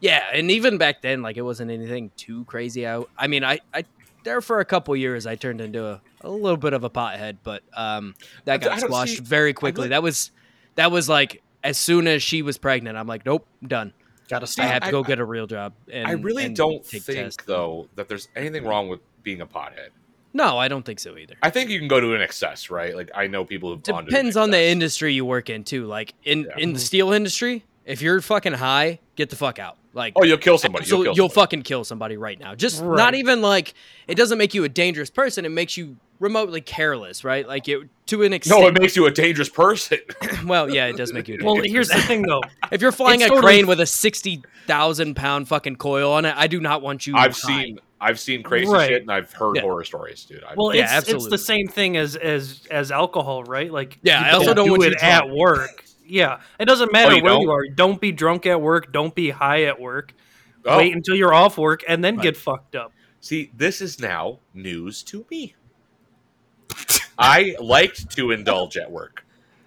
Yeah, 0.00 0.24
and 0.32 0.50
even 0.50 0.78
back 0.78 1.00
then, 1.02 1.22
like 1.22 1.36
it 1.36 1.42
wasn't 1.42 1.70
anything 1.70 2.10
too 2.16 2.44
crazy. 2.46 2.88
I, 2.88 3.02
I 3.16 3.28
mean, 3.28 3.44
I, 3.44 3.60
I 3.72 3.84
there 4.24 4.40
for 4.40 4.58
a 4.60 4.64
couple 4.64 4.94
years, 4.96 5.26
I 5.26 5.36
turned 5.36 5.60
into 5.60 5.84
a, 5.86 6.00
a 6.22 6.30
little 6.30 6.56
bit 6.56 6.72
of 6.72 6.82
a 6.84 6.90
pothead, 6.90 7.36
but 7.44 7.62
um, 7.74 8.14
that 8.44 8.60
got 8.60 8.80
squashed 8.80 9.18
see- 9.18 9.22
very 9.24 9.52
quickly. 9.52 9.82
look- 9.84 9.90
That 9.90 10.02
was 10.02 10.32
that 10.74 10.90
was 10.90 11.08
like 11.08 11.42
as 11.62 11.78
soon 11.78 12.08
as 12.08 12.22
she 12.22 12.42
was 12.42 12.58
pregnant, 12.58 12.96
I'm 12.98 13.06
like, 13.06 13.24
nope, 13.24 13.46
done. 13.64 13.92
Got 14.32 14.46
to 14.46 14.62
I 14.62 14.66
have 14.66 14.82
to 14.84 14.90
go 14.90 15.04
I- 15.04 15.06
get 15.06 15.18
a 15.18 15.24
real 15.24 15.46
job. 15.46 15.72
And 15.92 16.06
I 16.08 16.12
really 16.12 16.44
and 16.46 16.56
don't 16.56 16.84
take 16.84 17.02
think 17.02 17.18
tests. 17.18 17.44
though 17.46 17.88
that 17.96 18.08
there's 18.08 18.28
anything 18.34 18.64
wrong 18.64 18.88
with 18.88 19.00
being 19.22 19.40
a 19.40 19.46
pothead. 19.46 19.90
No, 20.34 20.56
I 20.56 20.68
don't 20.68 20.82
think 20.84 20.98
so 20.98 21.18
either. 21.18 21.34
I 21.42 21.50
think 21.50 21.68
you 21.68 21.78
can 21.78 21.88
go 21.88 22.00
to 22.00 22.14
an 22.14 22.22
excess, 22.22 22.70
right? 22.70 22.96
Like 22.96 23.10
I 23.14 23.26
know 23.26 23.44
people 23.44 23.70
who've 23.70 23.82
gone 23.82 23.94
to 23.96 23.98
an 24.00 24.04
Depends 24.06 24.36
on 24.36 24.50
the 24.50 24.62
industry 24.62 25.12
you 25.12 25.24
work 25.26 25.50
in 25.50 25.62
too. 25.64 25.84
Like 25.86 26.14
in 26.24 26.44
Yeah. 26.44 26.56
in 26.58 26.72
the 26.72 26.78
steel 26.80 27.12
industry, 27.12 27.64
if 27.84 28.00
you're 28.00 28.20
fucking 28.22 28.54
high, 28.54 29.00
get 29.16 29.28
the 29.30 29.36
fuck 29.36 29.58
out. 29.58 29.76
Like 29.94 30.14
Oh, 30.16 30.24
you'll 30.24 30.38
kill 30.38 30.58
somebody. 30.58 30.84
So 30.86 30.96
You'll, 31.02 31.04
you'll, 31.14 31.28
somebody. 31.28 31.34
fucking 31.34 31.62
kill 31.62 31.84
somebody 31.84 32.16
right 32.16 32.38
now. 32.40 32.54
Just 32.54 32.82
Right. 32.82 32.96
not 32.96 33.14
even 33.14 33.42
like 33.42 33.74
it 34.08 34.14
doesn't 34.16 34.38
make 34.38 34.54
you 34.54 34.64
a 34.64 34.68
dangerous 34.68 35.10
person. 35.10 35.44
It 35.44 35.50
makes 35.50 35.76
you 35.76 35.96
remotely 36.18 36.60
careless, 36.60 37.24
right? 37.24 37.46
Like 37.46 37.68
it 37.68 37.80
to 38.06 38.22
an 38.22 38.32
extent. 38.32 38.60
No, 38.60 38.66
it 38.68 38.80
makes 38.80 38.96
you 38.96 39.06
a 39.06 39.10
dangerous 39.10 39.48
person. 39.48 39.98
well, 40.46 40.72
yeah, 40.72 40.86
it 40.86 40.96
does 40.96 41.12
make 41.12 41.28
you. 41.28 41.38
A 41.40 41.44
Well, 41.44 41.56
dangerous 41.56 41.72
here's 41.72 41.88
the 41.88 42.00
thing 42.06 42.22
though. 42.22 42.40
If 42.72 42.80
you're 42.80 42.92
flying 42.92 43.20
It's 43.20 43.26
a 43.26 43.34
totally- 43.34 43.42
crane 43.54 43.66
with 43.66 43.80
a 43.80 43.86
sixty 43.86 44.42
thousand 44.66 45.14
pound 45.16 45.48
fucking 45.48 45.76
coil 45.76 46.12
on 46.12 46.24
it, 46.24 46.34
I 46.36 46.46
do 46.46 46.60
not 46.60 46.80
want 46.82 47.06
you. 47.06 47.14
I've 47.16 47.36
high. 47.36 47.64
seen 47.64 47.78
I've 48.00 48.18
seen 48.18 48.42
crazy 48.42 48.68
Right. 48.68 48.88
shit 48.88 49.02
and 49.02 49.12
I've 49.12 49.32
heard 49.32 49.56
Yeah. 49.56 49.62
horror 49.62 49.84
stories, 49.84 50.24
dude. 50.24 50.42
I, 50.42 50.54
Well, 50.56 50.74
Yeah, 50.74 50.98
it's 50.98 51.08
it's 51.08 51.28
the 51.28 51.38
same 51.38 51.68
thing 51.68 51.96
as 51.96 52.16
as 52.16 52.62
as 52.70 52.90
alcohol, 52.90 53.44
right? 53.44 53.70
Like 53.70 53.98
Yeah, 54.02 54.20
you 54.20 54.26
I 54.26 54.30
also 54.32 54.54
don't 54.54 54.64
do 54.66 54.70
want 54.72 54.82
you 54.84 54.88
it 54.90 55.02
at 55.02 55.28
work. 55.28 55.84
Yeah, 56.12 56.40
it 56.60 56.66
doesn't 56.66 56.92
matter 56.92 57.14
you 57.14 57.22
where 57.22 57.32
don't? 57.32 57.40
you 57.40 57.50
are. 57.50 57.66
Don't 57.68 57.98
be 58.00 58.12
drunk 58.12 58.44
at 58.44 58.60
work. 58.60 58.92
Don't 58.92 59.14
be 59.14 59.30
high 59.30 59.64
at 59.64 59.80
work. 59.80 60.12
oh, 60.66 60.76
Wait 60.76 60.94
until 60.94 61.16
you're 61.16 61.32
off 61.32 61.56
work 61.56 61.82
and 61.88 62.04
then 62.04 62.16
Right. 62.16 62.22
get 62.24 62.36
fucked 62.36 62.76
up. 62.76 62.92
see, 63.20 63.50
this 63.56 63.80
is 63.80 63.98
now 63.98 64.38
news 64.52 65.02
to 65.04 65.24
me. 65.30 65.54
I 67.18 67.56
liked 67.60 68.10
to 68.16 68.30
indulge 68.30 68.76
at 68.76 68.90
work. 68.90 69.24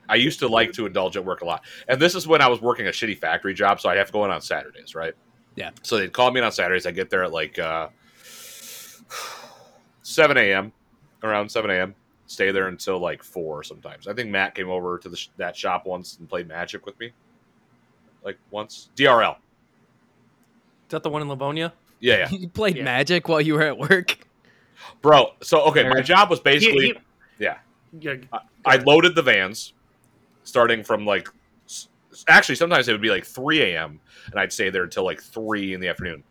I 0.08 0.16
used 0.16 0.38
to 0.40 0.48
like 0.48 0.72
to 0.74 0.86
indulge 0.86 1.18
at 1.18 1.26
work 1.26 1.42
a 1.42 1.46
lot, 1.46 1.64
and 1.88 2.00
this 2.00 2.14
is 2.14 2.28
when 2.28 2.42
I 2.42 2.48
was 2.48 2.62
working 2.62 2.86
a 2.86 2.92
shitty 2.92 3.18
factory 3.18 3.56
job, 3.56 3.82
so 3.82 3.90
I'd 3.90 3.98
have 3.98 4.08
to 4.08 4.14
go 4.14 4.24
in 4.26 4.30
on 4.30 4.40
Saturdays, 4.42 4.94
right? 4.94 5.14
Yeah. 5.56 5.72
So 5.82 5.98
they'd 5.98 6.14
call 6.14 6.30
me 6.32 6.40
in 6.42 6.44
on 6.46 6.52
Saturdays. 6.52 6.86
I 6.86 6.92
get 6.92 7.10
there 7.10 7.24
at 7.24 7.32
like 7.32 7.58
uh, 7.58 7.88
seven 10.04 10.38
a.m. 10.38 10.72
around 11.24 11.50
seven 11.50 11.72
a.m. 11.72 11.96
Stay 12.28 12.52
there 12.52 12.68
until 12.68 13.00
like 13.00 13.22
four 13.24 13.64
sometimes. 13.64 14.08
I 14.08 14.14
think 14.14 14.30
Matt 14.32 14.56
came 14.56 14.70
over 14.70 14.98
to 14.98 15.10
the 15.10 15.16
sh- 15.18 15.30
that 15.38 15.56
shop 15.56 15.86
once 15.86 16.18
and 16.18 16.28
played 16.28 16.48
Magic 16.48 16.86
with 16.86 17.00
me, 17.00 17.12
like 18.24 18.38
once. 18.52 18.90
DRL. 18.96 19.34
Is 19.36 20.90
that 20.90 21.04
the 21.04 21.10
one 21.10 21.22
in 21.22 21.30
Livonia? 21.30 21.74
Yeah, 22.00 22.18
yeah, 22.18 22.30
You 22.40 22.48
played 22.50 22.78
Yeah. 22.78 22.84
Magic 22.84 23.28
while 23.28 23.42
you 23.42 23.54
were 23.56 23.64
at 23.64 23.78
work. 23.78 24.18
bro. 25.02 25.34
So 25.42 25.62
okay, 25.66 25.88
my 25.88 26.02
job 26.02 26.30
was 26.30 26.40
He- 26.40 26.44
basically. 26.44 26.86
he- 26.88 26.98
yeah. 27.40 27.58
yeah. 28.00 28.16
I 28.66 28.78
loaded 28.78 29.14
the 29.16 29.22
vans 29.22 29.74
starting 30.44 30.84
from 30.84 31.06
like 31.06 31.28
actually 32.28 32.56
sometimes 32.56 32.88
it 32.88 32.92
would 32.94 33.02
be 33.02 33.10
like 33.10 33.26
3 33.26 33.62
a.m. 33.62 34.00
and 34.32 34.40
I'd 34.40 34.52
stay 34.54 34.70
there 34.70 34.84
until 34.84 35.04
like 35.04 35.22
3 35.22 35.74
in 35.74 35.80
the 35.82 35.90
afternoon. 35.90 36.24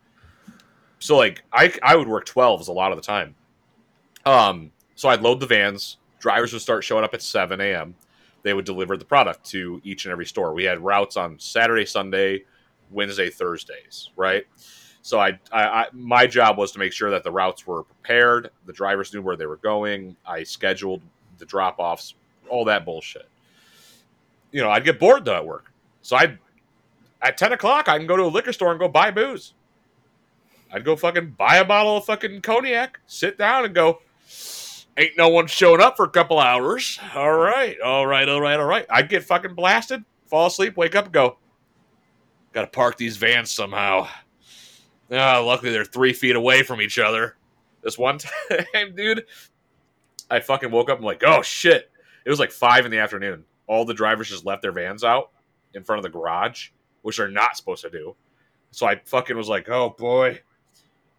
So 0.99 1.16
like 1.16 1.42
I 1.53 1.72
I 1.82 1.95
would 1.97 2.09
work 2.09 2.26
12s 2.26 2.68
a 2.68 2.72
lot 2.72 2.90
of 2.90 2.97
the 2.99 3.03
time. 3.03 3.34
Um 4.24 4.70
so 4.95 5.09
I'd 5.09 5.22
load 5.22 5.40
the 5.40 5.47
vans, 5.47 5.99
drivers 6.18 6.53
would 6.53 6.62
start 6.62 6.84
showing 6.84 7.05
up 7.05 7.14
at 7.14 7.22
7 7.22 7.61
a.m. 7.61 7.95
They 8.42 8.55
would 8.55 8.64
deliver 8.64 8.97
the 8.97 9.05
product 9.05 9.45
to 9.51 9.80
each 9.84 10.05
and 10.05 10.12
every 10.12 10.26
store. 10.26 10.55
We 10.55 10.64
had 10.64 10.80
routes 10.80 11.16
on 11.16 11.38
Saturday, 11.38 11.86
Sunday, 11.86 12.45
Wednesday, 12.90 13.30
Thursdays, 13.30 14.11
right? 14.16 14.45
So 15.03 15.18
I, 15.18 15.38
I, 15.53 15.62
I 15.64 15.86
my 15.92 16.26
job 16.26 16.57
was 16.57 16.72
to 16.72 16.78
make 16.78 16.92
sure 16.92 17.11
that 17.11 17.24
the 17.24 17.30
routes 17.30 17.66
were 17.66 17.82
prepared, 17.82 18.51
the 18.64 18.72
drivers 18.72 19.12
knew 19.12 19.20
where 19.20 19.36
they 19.36 19.47
were 19.47 19.57
going. 19.57 20.16
I 20.26 20.42
scheduled 20.45 21.03
the 21.36 21.45
drop 21.45 21.76
offs, 21.78 22.14
all 22.49 22.64
that 22.64 22.86
bullshit. 22.86 23.28
You 24.51 24.62
know, 24.62 24.70
I'd 24.70 24.84
get 24.84 24.99
bored 24.99 25.24
though 25.26 25.36
at 25.36 25.45
work, 25.45 25.70
so 26.01 26.16
I'd 26.16 26.38
at 27.20 27.36
ten 27.36 27.53
o'clock 27.53 27.88
I 27.88 27.99
can 27.99 28.07
go 28.07 28.16
to 28.16 28.22
a 28.22 28.32
liquor 28.32 28.53
store 28.53 28.70
and 28.70 28.80
go 28.80 28.88
buy 28.88 29.11
booze. 29.11 29.53
I'd 30.72 30.84
go 30.84 30.97
fucking 30.97 31.32
buy 31.32 31.57
a 31.57 31.64
bottle 31.64 31.99
of 31.99 32.07
fucking 32.07 32.40
cognac, 32.40 32.99
sit 33.07 33.36
down 33.36 33.66
and 33.66 33.74
go. 33.74 34.01
Ain't 34.97 35.16
no 35.16 35.28
one 35.28 35.47
showing 35.49 35.80
up 35.80 35.97
for 35.97 36.05
a 36.05 36.11
couple 36.11 36.38
hours. 36.38 37.01
All 37.14 37.32
right, 37.32 37.80
all 37.80 38.07
right, 38.07 38.28
all 38.28 38.40
right, 38.40 38.59
all 38.61 38.66
right. 38.66 38.86
I'd 38.88 39.09
get 39.09 39.24
fucking 39.24 39.55
blasted, 39.55 40.05
fall 40.26 40.47
asleep, 40.47 40.76
wake 40.76 40.95
up, 40.95 41.07
and 41.07 41.14
go. 41.14 41.38
Got 42.53 42.62
to 42.62 42.66
park 42.68 42.97
these 42.97 43.16
vans 43.16 43.51
somehow. 43.51 44.07
Ah, 45.11 45.40
luckily 45.40 45.72
they're 45.72 45.84
three 45.84 46.12
feet 46.12 46.36
away 46.36 46.62
from 46.62 46.80
each 46.80 46.99
other. 46.99 47.36
This 47.82 47.99
one 47.99 48.18
time, 48.72 48.95
dude, 48.95 49.26
I 50.30 50.40
fucking 50.40 50.70
woke 50.70 50.88
up. 50.88 50.99
I'm 50.99 51.05
like, 51.05 51.22
oh 51.26 51.42
shit! 51.42 51.90
It 52.24 52.30
was 52.30 52.38
like 52.38 52.53
five 52.53 52.84
in 52.84 52.90
the 52.90 52.99
afternoon. 52.99 53.45
All 53.66 53.84
the 53.84 53.95
drivers 53.95 54.28
just 54.28 54.47
left 54.47 54.62
their 54.62 54.72
vans 54.72 55.05
out 55.05 55.30
in 55.74 55.82
front 55.82 55.99
of 55.99 56.05
the 56.05 56.16
garage, 56.16 56.70
which 57.03 57.16
they're 57.16 57.28
not 57.28 57.57
supposed 57.57 57.82
to 57.82 57.90
do. 57.90 58.14
So 58.70 58.86
I 58.86 59.01
fucking 59.05 59.36
was 59.36 59.49
like, 59.49 59.68
oh 59.68 59.90
boy, 59.90 60.40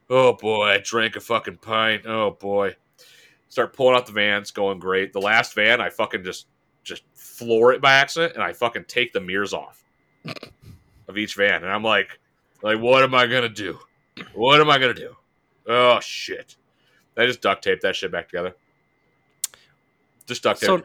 oh 0.09 0.33
boy, 0.33 0.63
I 0.63 0.77
drank 0.79 1.15
a 1.15 1.19
fucking 1.19 1.57
pint. 1.57 2.05
Oh 2.05 2.31
boy, 2.31 2.75
start 3.49 3.75
pulling 3.75 3.95
out 3.95 4.05
the 4.05 4.11
vans, 4.11 4.51
going 4.51 4.79
great. 4.79 5.13
The 5.13 5.21
last 5.21 5.53
van, 5.53 5.81
I 5.81 5.89
fucking 5.89 6.23
just 6.23 6.47
just 6.83 7.03
floor 7.15 7.73
it 7.73 7.81
by 7.81 7.93
accident, 7.93 8.33
and 8.35 8.43
I 8.43 8.53
fucking 8.53 8.85
take 8.85 9.11
the 9.13 9.19
mirrors 9.21 9.53
off 9.53 9.83
of 11.07 11.17
each 11.17 11.35
van, 11.35 11.63
and 11.63 11.71
I'm 11.71 11.83
like, 11.83 12.19
like, 12.61 12.79
what 12.79 13.03
am 13.03 13.15
I 13.15 13.27
gonna 13.27 13.49
do? 13.49 13.79
What 14.33 14.61
am 14.61 14.69
I 14.69 14.77
gonna 14.77 14.93
do? 14.93 15.15
Oh 15.67 15.99
shit! 15.99 16.55
I 17.17 17.25
just 17.25 17.41
duct 17.41 17.63
tape 17.63 17.81
that 17.81 17.95
shit 17.95 18.11
back 18.11 18.29
together. 18.29 18.55
Just 20.25 20.43
duct 20.43 20.59
tape. 20.59 20.67
So- 20.67 20.83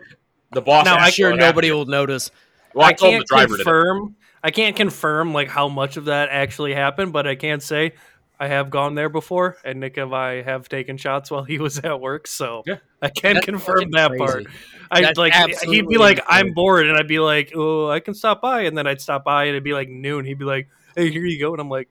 the 0.53 0.61
boss. 0.61 0.85
Now, 0.85 0.97
I 0.97 1.07
I'm 1.07 1.13
sure 1.13 1.35
nobody 1.35 1.69
happened. 1.69 1.79
will 1.79 1.87
notice. 1.87 2.31
Well, 2.75 2.87
I, 2.87 2.91
I 2.91 2.93
told 2.93 3.13
can't 3.13 3.23
the 3.23 3.35
driver 3.35 3.57
to. 3.57 3.57
confirm. 3.57 4.17
I 4.43 4.51
can't 4.51 4.75
confirm 4.75 5.33
like 5.35 5.49
how 5.49 5.69
much 5.69 5.97
of 5.97 6.07
that 6.07 6.31
actually 6.31 6.75
happened, 6.75 7.13
but 7.13 7.27
I 7.27 7.35
can 7.35 7.61
say 7.61 7.93
I 8.41 8.49
have 8.49 8.71
gone 8.71 8.95
there 8.95 9.11
before, 9.11 9.59
and 9.65 9.81
Nick 9.81 9.99
and 9.99 10.15
I 10.15 10.41
have 10.41 10.67
taken 10.69 10.97
shots 10.97 11.31
while 11.31 11.45
he 11.45 11.59
was 11.59 11.79
at 11.81 12.01
work, 12.01 12.27
so 12.27 12.63
Yeah. 12.67 12.77
I 13.03 13.11
can 13.11 13.35
That's 13.35 13.45
confirm 13.45 13.91
that 13.91 14.09
crazy. 14.09 14.25
part. 14.25 14.47
I 14.91 15.13
like 15.17 15.35
he'd 15.63 15.87
be 15.87 15.99
like, 15.99 16.21
"I'm 16.27 16.53
bored," 16.55 16.89
and 16.89 16.97
I'd 16.97 17.07
be 17.07 17.19
like, 17.21 17.53
"Oh, 17.55 17.89
I 17.91 18.01
can 18.01 18.15
stop 18.15 18.41
by," 18.41 18.63
and 18.63 18.77
then 18.77 18.87
I'd 18.87 19.01
stop 19.01 19.25
by, 19.25 19.43
and 19.45 19.51
it'd 19.51 19.63
be 19.63 19.75
like 19.75 19.89
noon. 19.91 20.25
He'd 20.25 20.39
be 20.39 20.45
like, 20.47 20.69
"Hey, 20.97 21.11
here 21.11 21.25
you 21.25 21.39
go," 21.39 21.53
and 21.53 21.61
I'm 21.61 21.69
like, 21.69 21.89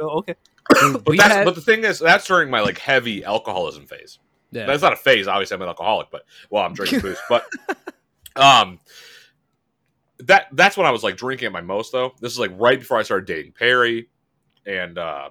"Oh, 0.00 0.18
okay." 0.20 0.34
But, 0.70 1.04
that's, 1.16 1.22
had- 1.34 1.44
but 1.44 1.54
the 1.54 1.60
thing 1.60 1.84
is, 1.84 1.98
that's 1.98 2.26
during 2.26 2.50
my 2.50 2.60
like 2.60 2.78
heavy 2.78 3.24
alcoholism 3.24 3.86
phase. 3.86 4.18
Yeah. 4.50 4.64
That's 4.66 4.82
not 4.82 4.94
a 4.94 4.96
phase. 4.96 5.28
Obviously, 5.28 5.54
I'm 5.54 5.62
an 5.62 5.68
alcoholic, 5.68 6.08
but 6.10 6.24
well, 6.50 6.64
I'm 6.64 6.72
drinking 6.74 7.00
booze. 7.02 7.18
But 7.28 7.46
um, 8.36 8.80
that 10.20 10.46
that's 10.52 10.76
when 10.76 10.86
I 10.86 10.90
was 10.90 11.02
like 11.04 11.16
drinking 11.16 11.46
at 11.46 11.52
my 11.52 11.60
most. 11.60 11.92
Though 11.92 12.14
this 12.20 12.32
is 12.32 12.38
like 12.38 12.52
right 12.56 12.78
before 12.78 12.98
I 12.98 13.02
started 13.02 13.26
dating 13.26 13.52
Perry, 13.52 14.08
and 14.66 14.98
uh, 14.98 15.30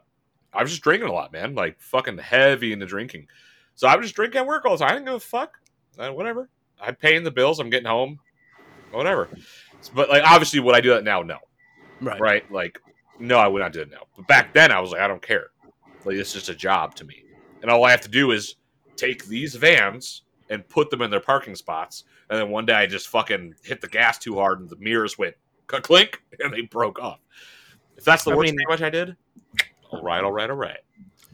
I 0.54 0.62
was 0.62 0.72
just 0.72 0.84
drinking 0.84 1.10
a 1.10 1.14
lot, 1.14 1.32
man. 1.32 1.56
Like 1.56 1.80
fucking 1.80 2.18
heavy 2.18 2.74
into 2.74 2.86
drinking. 2.86 3.28
So 3.76 3.88
I 3.88 3.96
was 3.96 4.06
just 4.06 4.16
drinking 4.16 4.40
at 4.40 4.48
work 4.48 4.66
all 4.66 4.78
the 4.78 4.84
time. 4.84 4.92
I 4.92 4.94
didn't 4.94 5.06
give 5.06 5.16
a 5.16 5.20
fuck. 5.20 5.58
Uh, 6.00 6.10
whatever. 6.10 6.50
I'm 6.82 6.96
paying 6.96 7.24
the 7.24 7.32
bills. 7.32 7.60
I'm 7.60 7.70
getting 7.70 7.88
home. 7.88 8.20
Whatever. 8.92 9.30
But 9.94 10.10
like, 10.10 10.24
obviously, 10.24 10.60
would 10.60 10.76
I 10.76 10.82
do 10.82 10.90
that 10.90 11.04
now? 11.04 11.22
No 11.22 11.38
right. 12.02 12.20
right? 12.20 12.52
Like, 12.52 12.80
no, 13.20 13.38
I 13.38 13.48
would 13.48 13.60
not 13.62 13.74
do 13.74 13.82
it 13.82 13.90
now. 13.90 14.04
But 14.16 14.28
back 14.28 14.54
then, 14.54 14.72
I 14.72 14.80
was 14.80 14.92
like, 14.92 15.02
I 15.02 15.08
don't 15.08 15.22
care. 15.22 15.48
Like, 16.06 16.16
it's 16.16 16.34
just 16.34 16.50
a 16.50 16.56
job 16.56 16.96
to 16.96 17.06
me, 17.06 17.24
and 17.62 17.70
all 17.72 17.84
I 17.84 17.92
have 17.92 18.02
to 18.02 18.10
do 18.10 18.32
is 18.32 18.56
take 18.96 19.26
these 19.26 19.56
vans 19.56 20.24
and 20.50 20.68
put 20.70 20.90
them 20.90 21.02
in 21.02 21.12
their 21.12 21.20
parking 21.20 21.56
spots. 21.56 22.06
And 22.30 22.40
then 22.40 22.50
one 22.50 22.66
day, 22.66 22.74
I 22.74 22.86
just 22.86 23.10
fucking 23.10 23.56
hit 23.64 23.82
the 23.82 23.88
gas 23.88 24.18
too 24.18 24.36
hard, 24.36 24.60
and 24.60 24.70
the 24.70 24.78
mirrors 24.78 25.18
went 25.18 25.36
clink, 25.68 26.22
and 26.40 26.54
they 26.54 26.62
broke 26.62 27.00
off. 27.00 27.20
If 27.98 28.04
that's 28.06 28.24
the 28.24 28.32
I 28.32 28.36
worst 28.36 28.52
mean- 28.52 28.58
thing 28.58 28.66
much 28.70 28.82
I 28.82 28.90
did, 28.90 29.16
all 29.92 30.02
right, 30.02 30.24
all 30.24 30.32
right, 30.32 30.50
all 30.50 30.56
right. 30.56 30.80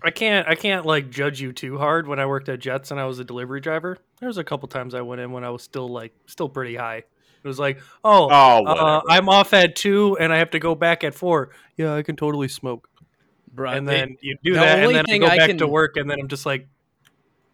I 0.05 0.11
can't 0.11 0.47
I 0.47 0.55
can't 0.55 0.85
like 0.85 1.09
judge 1.09 1.39
you 1.39 1.53
too 1.53 1.77
hard. 1.77 2.07
When 2.07 2.19
I 2.19 2.25
worked 2.25 2.49
at 2.49 2.59
Jets 2.59 2.91
and 2.91 2.99
I 2.99 3.05
was 3.05 3.19
a 3.19 3.23
delivery 3.23 3.61
driver, 3.61 3.97
there 4.19 4.27
was 4.27 4.37
a 4.37 4.43
couple 4.43 4.67
times 4.67 4.93
I 4.93 5.01
went 5.01 5.21
in 5.21 5.31
when 5.31 5.43
I 5.45 5.49
was 5.49 5.63
still 5.63 5.87
like 5.87 6.13
still 6.25 6.49
pretty 6.49 6.75
high. 6.75 6.97
It 6.97 7.47
was 7.47 7.59
like, 7.59 7.79
oh, 8.03 8.27
Oh, 8.31 8.65
uh. 8.65 9.01
I'm 9.09 9.27
off 9.29 9.53
at 9.53 9.75
two 9.75 10.17
and 10.19 10.31
I 10.33 10.37
have 10.37 10.51
to 10.51 10.59
go 10.59 10.75
back 10.75 11.03
at 11.03 11.13
four. 11.13 11.49
Yeah, 11.77 11.93
I 11.95 12.01
can 12.03 12.15
totally 12.15 12.47
smoke. 12.49 12.89
Right. 13.55 13.77
and 13.77 13.87
then 13.87 14.17
you 14.21 14.35
do 14.43 14.53
the 14.53 14.59
that, 14.61 14.77
and 14.79 14.81
only 14.83 14.93
then 14.95 15.05
I 15.05 15.11
thing 15.11 15.21
go 15.21 15.27
I 15.27 15.37
back 15.37 15.47
can- 15.49 15.57
to 15.59 15.67
work, 15.67 15.95
and 15.97 16.09
then 16.09 16.19
I'm 16.19 16.27
just 16.27 16.45
like, 16.45 16.67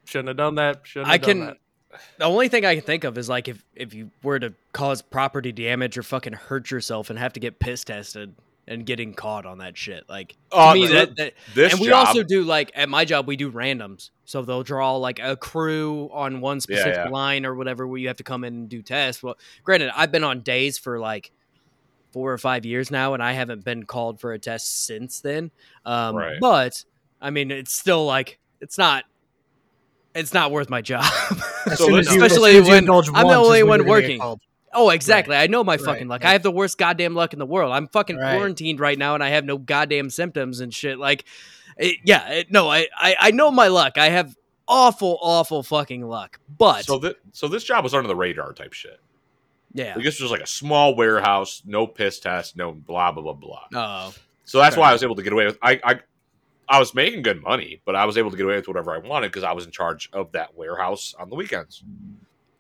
shouldn't 0.06 0.30
have 0.30 0.38
done 0.38 0.56
that. 0.56 0.82
Shouldn't 0.84 1.08
have 1.12 1.14
I 1.14 1.18
done 1.18 1.28
can. 1.30 1.46
that. 1.48 1.58
The 2.20 2.26
only 2.26 2.48
thing 2.48 2.66
I 2.66 2.76
can 2.76 2.84
think 2.84 3.04
of 3.04 3.18
is 3.18 3.28
like 3.30 3.48
if 3.48 3.64
if 3.76 3.94
you 3.94 4.10
were 4.24 4.40
to 4.40 4.54
cause 4.74 5.02
property 5.02 5.52
damage 5.52 5.98
or 5.98 6.04
fucking 6.04 6.34
hurt 6.34 6.72
yourself 6.72 7.10
and 7.10 7.20
have 7.20 7.34
to 7.34 7.40
get 7.40 7.60
piss 7.60 7.84
tested 7.84 8.34
and 8.70 8.86
getting 8.86 9.14
caught 9.14 9.46
on 9.46 9.58
that 9.58 9.76
shit. 9.78 10.08
Like 10.08 10.38
to 10.52 10.58
Uh, 10.58 10.74
me, 10.76 10.88
that, 10.88 11.16
that 11.18 11.34
this 11.56 11.74
and 11.74 11.82
we 11.82 11.88
job, 11.88 12.08
also 12.08 12.24
do 12.24 12.44
like 12.44 12.72
at 12.76 12.88
my 12.88 13.04
job 13.04 13.28
we 13.28 13.36
do 13.36 13.52
randoms. 13.52 14.12
So 14.26 14.44
they'll 14.44 14.64
draw 14.64 14.96
like 14.96 15.20
a 15.20 15.36
crew 15.36 16.10
on 16.14 16.40
one 16.40 16.62
specific 16.62 16.94
yeah. 16.96 17.10
line 17.10 17.46
or 17.46 17.56
whatever 17.56 17.88
where 17.88 17.98
you 17.98 18.08
have 18.08 18.18
to 18.18 18.24
come 18.24 18.44
in 18.44 18.54
and 18.54 18.70
do 18.70 18.82
tests. 18.82 19.22
Well, 19.24 19.38
granted, 19.64 19.92
I've 19.96 20.12
been 20.12 20.24
on 20.24 20.42
days 20.42 20.78
for 20.78 21.00
like 21.00 21.32
four 22.12 22.32
or 22.32 22.38
five 22.38 22.66
years 22.66 22.90
now, 22.92 23.14
and 23.16 23.22
I 23.22 23.34
haven't 23.34 23.64
been 23.66 23.84
called 23.84 24.20
for 24.22 24.34
a 24.34 24.40
test 24.40 24.86
since 24.86 25.20
then. 25.20 25.52
Um, 25.84 26.16
Right. 26.16 26.38
But 26.40 26.86
I 27.20 27.32
mean, 27.32 27.52
it's 27.52 27.74
still 27.74 28.06
like 28.06 28.40
it's 28.62 28.78
not. 28.78 29.04
It's 30.16 30.34
not 30.34 30.52
worth 30.52 30.70
my 30.70 30.82
job. 30.82 31.06
So 31.70 31.76
soon 31.76 31.94
let's- 31.94 32.08
as 32.08 32.16
you, 32.16 32.24
as 32.24 32.32
especially 32.32 32.52
soon 32.54 32.62
as 32.62 32.68
you 32.68 33.14
when 33.14 33.16
I'm 33.16 33.28
the 33.28 33.36
only 33.36 33.64
one 33.64 33.80
you're 33.82 33.90
working. 33.90 34.22
Called. 34.74 34.88
Oh, 34.88 34.90
exactly. 34.92 35.36
I 35.36 35.48
know 35.48 35.64
my 35.64 35.78
fucking 35.78 36.08
luck. 36.08 36.24
right. 36.24 36.30
I 36.30 36.34
have 36.34 36.44
the 36.44 36.52
worst 36.52 36.78
goddamn 36.78 37.16
luck 37.16 37.34
in 37.34 37.40
the 37.40 37.46
world. 37.46 37.72
I'm 37.74 37.88
fucking 37.88 38.18
Right. 38.18 38.36
quarantined 38.38 38.80
right 38.80 38.98
now, 38.98 39.14
and 39.16 39.24
I 39.24 39.30
have 39.30 39.46
no 39.46 39.58
goddamn 39.58 40.10
symptoms 40.10 40.60
and 40.60 40.74
shit. 40.74 40.98
Like, 41.00 41.26
it, 41.78 41.98
yeah, 42.04 42.28
it, 42.30 42.52
no, 42.52 42.70
I, 42.70 42.88
I, 42.98 43.16
I 43.20 43.32
know 43.32 43.52
my 43.52 43.68
luck. 43.68 43.98
I 43.98 44.10
have 44.10 44.36
awful, 44.68 45.18
awful 45.22 45.64
fucking 45.64 46.06
luck. 46.08 46.40
But 46.58 46.86
So 46.86 47.00
that 47.00 47.16
so 47.32 47.48
this 47.48 47.64
job 47.64 47.84
was 47.84 47.94
under 47.94 48.08
the 48.08 48.16
radar 48.16 48.54
type 48.54 48.74
shit. 48.74 49.00
yeah, 49.74 49.96
Like, 49.96 50.04
this 50.04 50.20
was 50.20 50.30
like 50.32 50.42
a 50.42 50.48
small 50.48 50.96
warehouse, 50.96 51.62
no 51.66 51.88
piss 51.88 52.20
test, 52.20 52.56
no 52.58 52.72
blah 52.72 53.12
blah 53.12 53.24
blah 53.24 53.34
blah. 53.34 53.66
oh, 53.76 54.14
So 54.46 54.60
that's 54.60 54.76
Fair 54.76 54.82
why 54.82 54.90
I 54.90 54.94
was 54.94 55.04
able 55.04 55.16
to 55.16 55.24
get 55.24 55.34
away 55.34 55.46
with. 55.46 55.58
I 55.62 55.80
I 55.84 56.00
I 56.68 56.78
was 56.80 56.94
making 56.94 57.24
good 57.24 57.42
money, 57.42 57.82
but 57.86 57.96
I 57.96 58.06
was 58.06 58.16
able 58.18 58.30
to 58.30 58.38
get 58.38 58.46
away 58.46 58.58
with 58.58 58.68
whatever 58.68 58.94
I 58.94 59.00
wanted 59.00 59.30
because 59.30 59.44
I 59.44 59.54
was 59.54 59.66
in 59.66 59.72
charge 59.72 60.08
of 60.14 60.34
that 60.34 60.56
warehouse 60.56 61.16
on 61.18 61.30
the 61.32 61.36
weekends. 61.36 61.82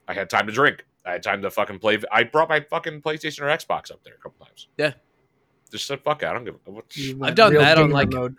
I 0.07 0.13
had 0.15 0.29
time 0.31 0.47
to 0.47 0.53
drink. 0.53 0.83
I 1.05 1.13
had 1.13 1.23
time 1.23 1.41
to 1.43 1.49
fucking 1.49 1.79
play. 1.79 1.97
I 2.11 2.23
brought 2.23 2.49
my 2.49 2.59
fucking 2.59 3.01
PlayStation 3.01 3.41
or 3.41 3.45
Xbox 3.45 3.91
up 3.91 4.03
there 4.03 4.13
a 4.15 4.17
couple 4.17 4.45
times. 4.45 4.67
Yeah. 4.77 4.93
Just 5.71 5.85
said 5.87 6.01
fuck 6.01 6.23
it. 6.23 6.27
I 6.27 6.33
don't 6.33 6.45
give. 6.45 6.55
a 6.67 6.71
what- 6.71 6.85
I've 7.21 7.35
done 7.35 7.53
that 7.55 7.77
on, 7.77 7.89
like- 7.91 8.11
mode. 8.11 8.35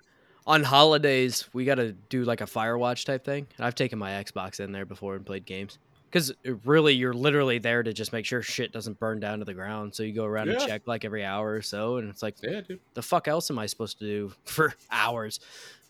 on 0.47 0.63
holidays 0.63 1.49
we 1.53 1.65
got 1.65 1.77
to 1.77 1.93
do 1.93 2.25
like 2.25 2.41
a 2.41 2.45
Firewatch 2.47 3.05
type 3.05 3.25
thing, 3.25 3.47
and 3.57 3.67
I've 3.67 3.75
taken 3.75 3.99
my 3.99 4.11
Xbox 4.23 4.61
in 4.61 4.73
there 4.73 4.85
before 4.87 5.15
and 5.17 5.25
played 5.25 5.47
games. 5.47 5.79
Because 6.11 6.33
uh, 6.45 6.55
really, 6.65 6.93
you're 6.95 7.13
literally 7.15 7.59
there 7.61 7.85
to 7.85 7.93
just 7.93 8.13
make 8.13 8.27
sure 8.27 8.43
shit 8.43 8.73
doesn't 8.73 8.99
burn 8.99 9.21
down 9.21 9.39
to 9.39 9.45
the 9.45 9.55
ground. 9.55 9.95
So 9.95 10.03
you 10.03 10.13
go 10.13 10.25
around 10.25 10.49
and 10.49 10.59
check 10.61 10.83
like 10.87 11.05
every 11.05 11.25
hour 11.25 11.53
or 11.55 11.63
so, 11.63 11.99
and 11.99 12.11
it's 12.11 12.21
like, 12.23 12.35
Yeah, 12.43 12.63
dude. 12.63 12.81
the 12.95 13.03
fuck 13.03 13.29
else 13.29 13.49
am 13.49 13.61
I 13.61 13.67
supposed 13.67 14.01
to 14.01 14.05
do 14.05 14.33
for 14.45 14.75
hours? 14.91 15.39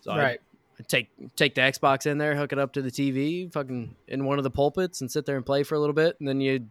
So 0.01 0.11
I 0.11 0.17
Right. 0.19 0.41
Take 0.81 1.09
take 1.35 1.55
the 1.55 1.61
Xbox 1.61 2.05
in 2.05 2.17
there, 2.17 2.35
hook 2.35 2.51
it 2.51 2.59
up 2.59 2.73
to 2.73 2.81
the 2.81 2.91
TV, 2.91 3.51
fucking 3.51 3.95
in 4.07 4.25
one 4.25 4.37
of 4.37 4.43
the 4.43 4.49
pulpits, 4.51 5.01
and 5.01 5.11
sit 5.11 5.25
there 5.25 5.35
and 5.37 5.45
play 5.45 5.63
for 5.63 5.75
a 5.75 5.79
little 5.79 5.93
bit, 5.93 6.17
and 6.19 6.27
then 6.27 6.41
you 6.41 6.67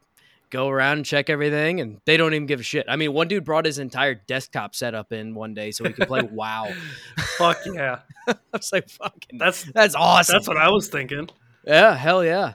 go 0.50 0.68
around 0.68 0.98
and 0.98 1.06
check 1.06 1.30
everything, 1.30 1.80
and 1.80 2.00
they 2.06 2.16
don't 2.16 2.34
even 2.34 2.46
give 2.46 2.60
a 2.60 2.62
shit. 2.62 2.84
I 2.88 2.96
mean, 2.96 3.12
one 3.12 3.28
dude 3.28 3.44
brought 3.44 3.64
his 3.64 3.78
entire 3.78 4.14
desktop 4.14 4.74
setup 4.74 5.12
in 5.12 5.34
one 5.34 5.54
day 5.54 5.70
so 5.70 5.84
he 5.84 5.92
could 5.92 6.08
play 6.08 6.22
WoW. 6.30 6.72
Fuck 7.38 7.58
yeah. 7.72 8.00
I 8.26 8.34
was 8.52 8.72
like, 8.72 8.88
fucking, 8.88 9.38
That's 9.38 9.64
that's 9.64 9.94
awesome. 9.94 10.32
that's 10.34 10.48
what 10.48 10.56
I 10.56 10.70
was 10.70 10.88
thinking. 10.88 11.28
yeah, 11.64 11.94
hell 11.94 12.24
yeah. 12.24 12.54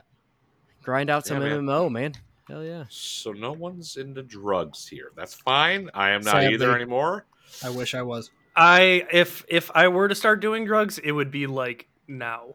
Grind 0.82 1.10
out 1.10 1.26
some 1.26 1.42
Yeah, 1.42 1.48
man. 1.56 1.66
MMO, 1.66 1.90
man. 1.90 2.12
Hell 2.48 2.62
yeah. 2.64 2.84
So 2.90 3.32
no 3.32 3.50
one's 3.52 3.96
into 3.96 4.22
drugs 4.22 4.86
here. 4.86 5.10
That's 5.16 5.34
fine. 5.34 5.90
I 5.94 6.10
am 6.10 6.20
not 6.20 6.44
either 6.44 6.74
anymore. 6.76 7.26
I 7.64 7.70
wish 7.70 7.94
I 7.94 8.02
was. 8.02 8.30
I 8.56 9.06
if 9.12 9.44
if 9.48 9.70
I 9.74 9.88
were 9.88 10.08
to 10.08 10.14
start 10.14 10.40
doing 10.40 10.64
drugs, 10.64 10.98
it 10.98 11.12
would 11.12 11.30
be 11.30 11.46
like 11.46 11.86
now, 12.08 12.54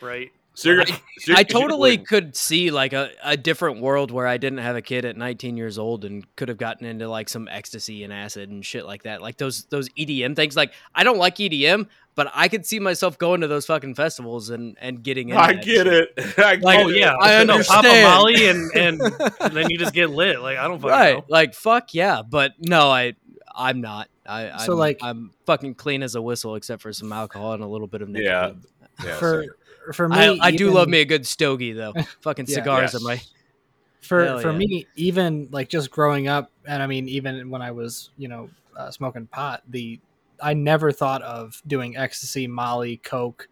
right? 0.00 0.30
So 0.54 0.70
you're, 0.70 0.86
so 0.86 0.94
you're- 1.26 1.38
I 1.38 1.42
totally 1.42 1.98
could 1.98 2.34
see 2.34 2.70
like 2.70 2.94
a, 2.94 3.10
a 3.22 3.36
different 3.36 3.82
world 3.82 4.10
where 4.10 4.26
I 4.26 4.38
didn't 4.38 4.60
have 4.60 4.74
a 4.74 4.80
kid 4.80 5.04
at 5.04 5.14
19 5.14 5.54
years 5.58 5.76
old 5.78 6.06
and 6.06 6.24
could 6.34 6.48
have 6.48 6.56
gotten 6.56 6.86
into 6.86 7.08
like 7.10 7.28
some 7.28 7.46
ecstasy 7.46 8.04
and 8.04 8.12
acid 8.12 8.48
and 8.48 8.64
shit 8.64 8.86
like 8.86 9.02
that. 9.02 9.20
Like 9.20 9.36
those 9.36 9.64
those 9.66 9.90
EDM 9.90 10.34
things. 10.34 10.56
Like 10.56 10.72
I 10.94 11.04
don't 11.04 11.18
like 11.18 11.36
EDM, 11.36 11.88
but 12.14 12.30
I 12.34 12.48
could 12.48 12.64
see 12.64 12.80
myself 12.80 13.18
going 13.18 13.42
to 13.42 13.48
those 13.48 13.66
fucking 13.66 13.96
festivals 13.96 14.48
and 14.48 14.78
and 14.80 15.02
getting 15.02 15.28
into 15.28 15.42
I 15.42 15.52
get 15.52 15.64
shit. 15.64 15.86
it. 16.16 16.34
I 16.38 16.54
Like, 16.54 16.80
oh 16.86 16.88
yeah, 16.88 17.12
I 17.20 17.44
No, 17.44 17.62
pop 17.62 17.84
a 17.84 17.88
understand. 17.88 18.02
Molly 18.02 18.48
and 18.48 18.70
and 19.40 19.54
then 19.56 19.68
you 19.68 19.76
just 19.78 19.92
get 19.92 20.08
lit. 20.08 20.40
Like 20.40 20.56
I 20.56 20.66
don't 20.66 20.78
fucking 20.80 20.90
Right. 20.90 21.16
know. 21.18 21.24
Like 21.28 21.52
fuck 21.54 21.92
yeah, 21.92 22.22
but 22.22 22.52
no, 22.58 22.90
I 22.90 23.12
I'm 23.54 23.82
not. 23.82 24.08
I 24.28 24.50
I'm, 24.50 24.58
So, 24.60 24.74
like- 24.76 24.98
I'm 25.02 25.30
fucking 25.46 25.74
clean 25.76 26.02
as 26.02 26.14
a 26.14 26.22
whistle 26.22 26.54
except 26.56 26.82
for 26.82 26.92
some 26.92 27.12
alcohol 27.12 27.52
and 27.52 27.62
a 27.62 27.66
little 27.66 27.86
bit 27.86 28.02
of 28.02 28.08
nicotine. 28.08 28.30
Yeah. 28.30 29.04
Yeah, 29.04 29.16
for 29.18 29.42
same. 29.42 29.92
for 29.92 30.08
me, 30.08 30.16
I, 30.16 30.38
I 30.40 30.50
do 30.52 30.70
love 30.70 30.88
me 30.88 31.00
a 31.00 31.04
good 31.04 31.26
stogie 31.26 31.72
though. 31.72 31.92
Fucking 32.22 32.46
Yeah. 32.48 32.54
cigars 32.54 32.92
Yes. 32.92 33.02
are 33.02 33.04
my 33.04 33.20
for 34.00 34.24
Hell 34.24 34.40
for 34.40 34.52
yeah. 34.52 34.58
me 34.58 34.86
even 34.94 35.48
like 35.50 35.68
just 35.68 35.90
growing 35.90 36.28
up 36.28 36.52
and 36.64 36.80
i 36.80 36.86
mean 36.86 37.08
even 37.08 37.50
when 37.50 37.60
i 37.60 37.72
was 37.72 38.10
you 38.16 38.28
know 38.28 38.48
uh, 38.76 38.88
smoking 38.90 39.26
pot 39.26 39.62
the 39.68 39.98
i 40.40 40.54
never 40.54 40.92
thought 40.92 41.22
of 41.22 41.60
doing 41.66 41.96
ecstasy 41.96 42.46
molly 42.46 42.98
coke 42.98 43.48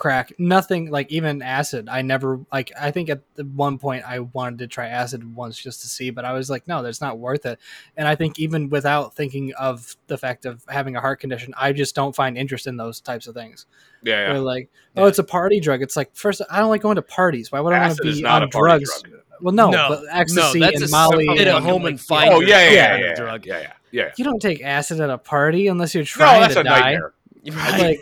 crack 0.00 0.32
nothing 0.38 0.90
like 0.90 1.12
even 1.12 1.42
acid 1.42 1.88
i 1.88 2.00
never 2.02 2.40
like 2.50 2.72
i 2.80 2.90
think 2.90 3.10
at 3.10 3.20
the 3.34 3.44
one 3.44 3.76
point 3.78 4.02
i 4.06 4.18
wanted 4.18 4.58
to 4.58 4.66
try 4.66 4.88
acid 4.88 5.36
once 5.36 5.56
just 5.58 5.82
to 5.82 5.86
see 5.88 6.08
but 6.10 6.24
i 6.24 6.32
was 6.32 6.48
like 6.48 6.66
no 6.66 6.82
that's 6.82 7.00
not 7.02 7.18
worth 7.18 7.44
it 7.44 7.58
and 7.96 8.08
i 8.08 8.14
think 8.14 8.38
even 8.38 8.68
without 8.70 9.14
thinking 9.14 9.52
of 9.54 9.94
the 10.06 10.16
fact 10.16 10.46
of 10.46 10.64
having 10.68 10.96
a 10.96 11.00
heart 11.00 11.20
condition 11.20 11.52
i 11.56 11.72
just 11.72 11.94
don't 11.94 12.16
find 12.16 12.38
interest 12.38 12.66
in 12.66 12.76
those 12.78 13.00
types 13.00 13.26
of 13.26 13.34
things 13.34 13.66
yeah, 14.02 14.24
They're 14.28 14.34
yeah. 14.36 14.40
like 14.40 14.70
oh 14.96 15.02
Yeah. 15.02 15.08
it's 15.08 15.18
a 15.18 15.24
party 15.24 15.60
drug 15.60 15.82
it's 15.82 15.96
like 15.96 16.16
first 16.16 16.40
i 16.50 16.58
don't 16.60 16.70
like 16.70 16.80
going 16.82 16.96
to 16.96 17.02
parties 17.02 17.52
why 17.52 17.60
would 17.60 17.74
i 17.74 17.78
want 17.80 17.90
Acid 17.92 18.02
to 18.04 18.08
is 18.08 18.16
be 18.16 18.22
not 18.22 18.42
on 18.42 18.48
a 18.48 18.50
party 18.50 18.84
drugs 18.84 19.02
drug. 19.02 19.22
well 19.42 19.54
no, 19.54 19.70
No, 19.70 19.86
but 19.90 20.04
ecstasy 20.10 20.60
no, 20.60 20.66
that's 20.66 20.80
and 20.80 20.88
a 20.88 20.92
molly 20.92 21.26
sit 21.36 21.46
at 21.46 21.56
and- 21.56 21.64
home 21.64 21.84
and 21.84 22.00
find 22.00 22.32
Oh 22.32 22.40
yeah, 22.40 22.64
yeah, 22.70 22.72
yeah, 22.72 22.96
yeah, 23.08 23.14
drug. 23.14 23.44
yeah, 23.44 23.60
yeah, 23.60 23.72
yeah. 23.90 24.12
you 24.16 24.24
don't 24.24 24.40
take 24.40 24.62
acid 24.62 24.98
at 25.00 25.10
a 25.10 25.18
party 25.18 25.68
unless 25.68 25.94
you're 25.94 26.02
No, 26.02 26.06
trying 26.06 26.40
that's 26.40 26.54
to 26.54 26.60
a 26.60 26.64
die. 26.64 26.80
nightmare. 26.80 27.12
Right. 27.52 27.80
Like, 27.80 28.00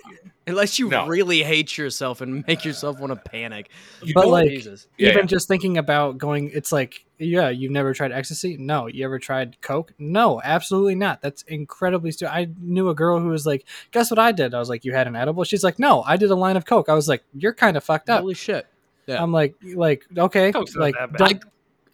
Unless 0.48 0.78
you 0.78 0.88
No. 0.88 1.06
really 1.06 1.42
hate 1.42 1.76
yourself 1.78 2.20
and 2.20 2.44
make 2.46 2.64
yourself 2.64 2.98
want 2.98 3.12
to 3.12 3.30
panic. 3.30 3.70
You 4.02 4.14
But, 4.14 4.28
like, 4.28 4.48
Jesus. 4.48 4.86
Even 4.98 5.16
yeah. 5.18 5.22
just 5.24 5.46
thinking 5.48 5.78
about 5.78 6.18
going, 6.18 6.50
it's 6.52 6.72
like, 6.72 7.04
yeah, 7.18 7.48
you've 7.48 7.72
never 7.72 7.92
tried 7.94 8.12
ecstasy? 8.12 8.56
No. 8.58 8.86
You 8.86 9.04
ever 9.04 9.18
tried 9.18 9.60
coke? 9.60 9.92
No, 9.98 10.40
absolutely 10.42 10.94
not. 10.94 11.20
That's 11.20 11.42
incredibly 11.42 12.10
stupid. 12.12 12.32
I 12.32 12.48
knew 12.60 12.88
a 12.88 12.94
girl 12.94 13.20
who 13.20 13.28
was 13.28 13.46
like, 13.46 13.64
guess 13.90 14.10
what 14.10 14.18
I 14.18 14.32
did? 14.32 14.54
I 14.54 14.58
was 14.58 14.68
like, 14.68 14.84
you 14.84 14.92
had 14.92 15.06
an 15.06 15.16
edible? 15.16 15.44
She's 15.44 15.62
like, 15.64 15.78
no, 15.78 16.02
I 16.02 16.16
did 16.16 16.30
a 16.30 16.36
line 16.36 16.56
of 16.56 16.64
coke. 16.64 16.88
I 16.88 16.94
was 16.94 17.08
like, 17.08 17.22
you're 17.34 17.54
kind 17.54 17.76
of 17.76 17.84
fucked 17.84 18.08
up. 18.10 18.20
Holy 18.20 18.34
shit. 18.34 18.66
yeah. 19.06 19.22
I'm 19.22 19.32
like, 19.32 19.54
like, 19.62 20.04
okay, 20.16 20.52
Coke's 20.52 20.74
not 20.74 20.80
like, 20.80 20.94
that 20.96 21.12
bad. 21.12 21.40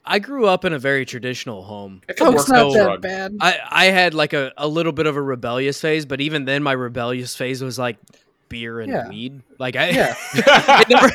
I 0.06 0.18
grew 0.18 0.46
up 0.46 0.66
in 0.66 0.74
a 0.74 0.78
very 0.78 1.06
traditional 1.06 1.62
home. 1.62 2.02
It's 2.06 2.20
coke's 2.20 2.46
not 2.46 2.74
that 2.74 2.84
drug. 2.84 3.00
bad. 3.00 3.36
I, 3.40 3.58
I 3.70 3.84
had 3.86 4.12
like 4.12 4.34
a, 4.34 4.52
a 4.58 4.68
little 4.68 4.92
bit 4.92 5.06
of 5.06 5.16
a 5.16 5.22
rebellious 5.22 5.80
phase, 5.80 6.04
but 6.04 6.20
even 6.20 6.44
then 6.44 6.62
my 6.62 6.72
rebellious 6.72 7.34
phase 7.34 7.64
was 7.64 7.78
like 7.78 7.96
beer 8.54 8.78
and 8.80 8.92
Yeah. 8.92 9.08
weed. 9.08 9.42
Like 9.58 9.74
I 9.74 9.90
Yeah. 9.90 10.14
it 10.34 10.88
never 10.88 11.10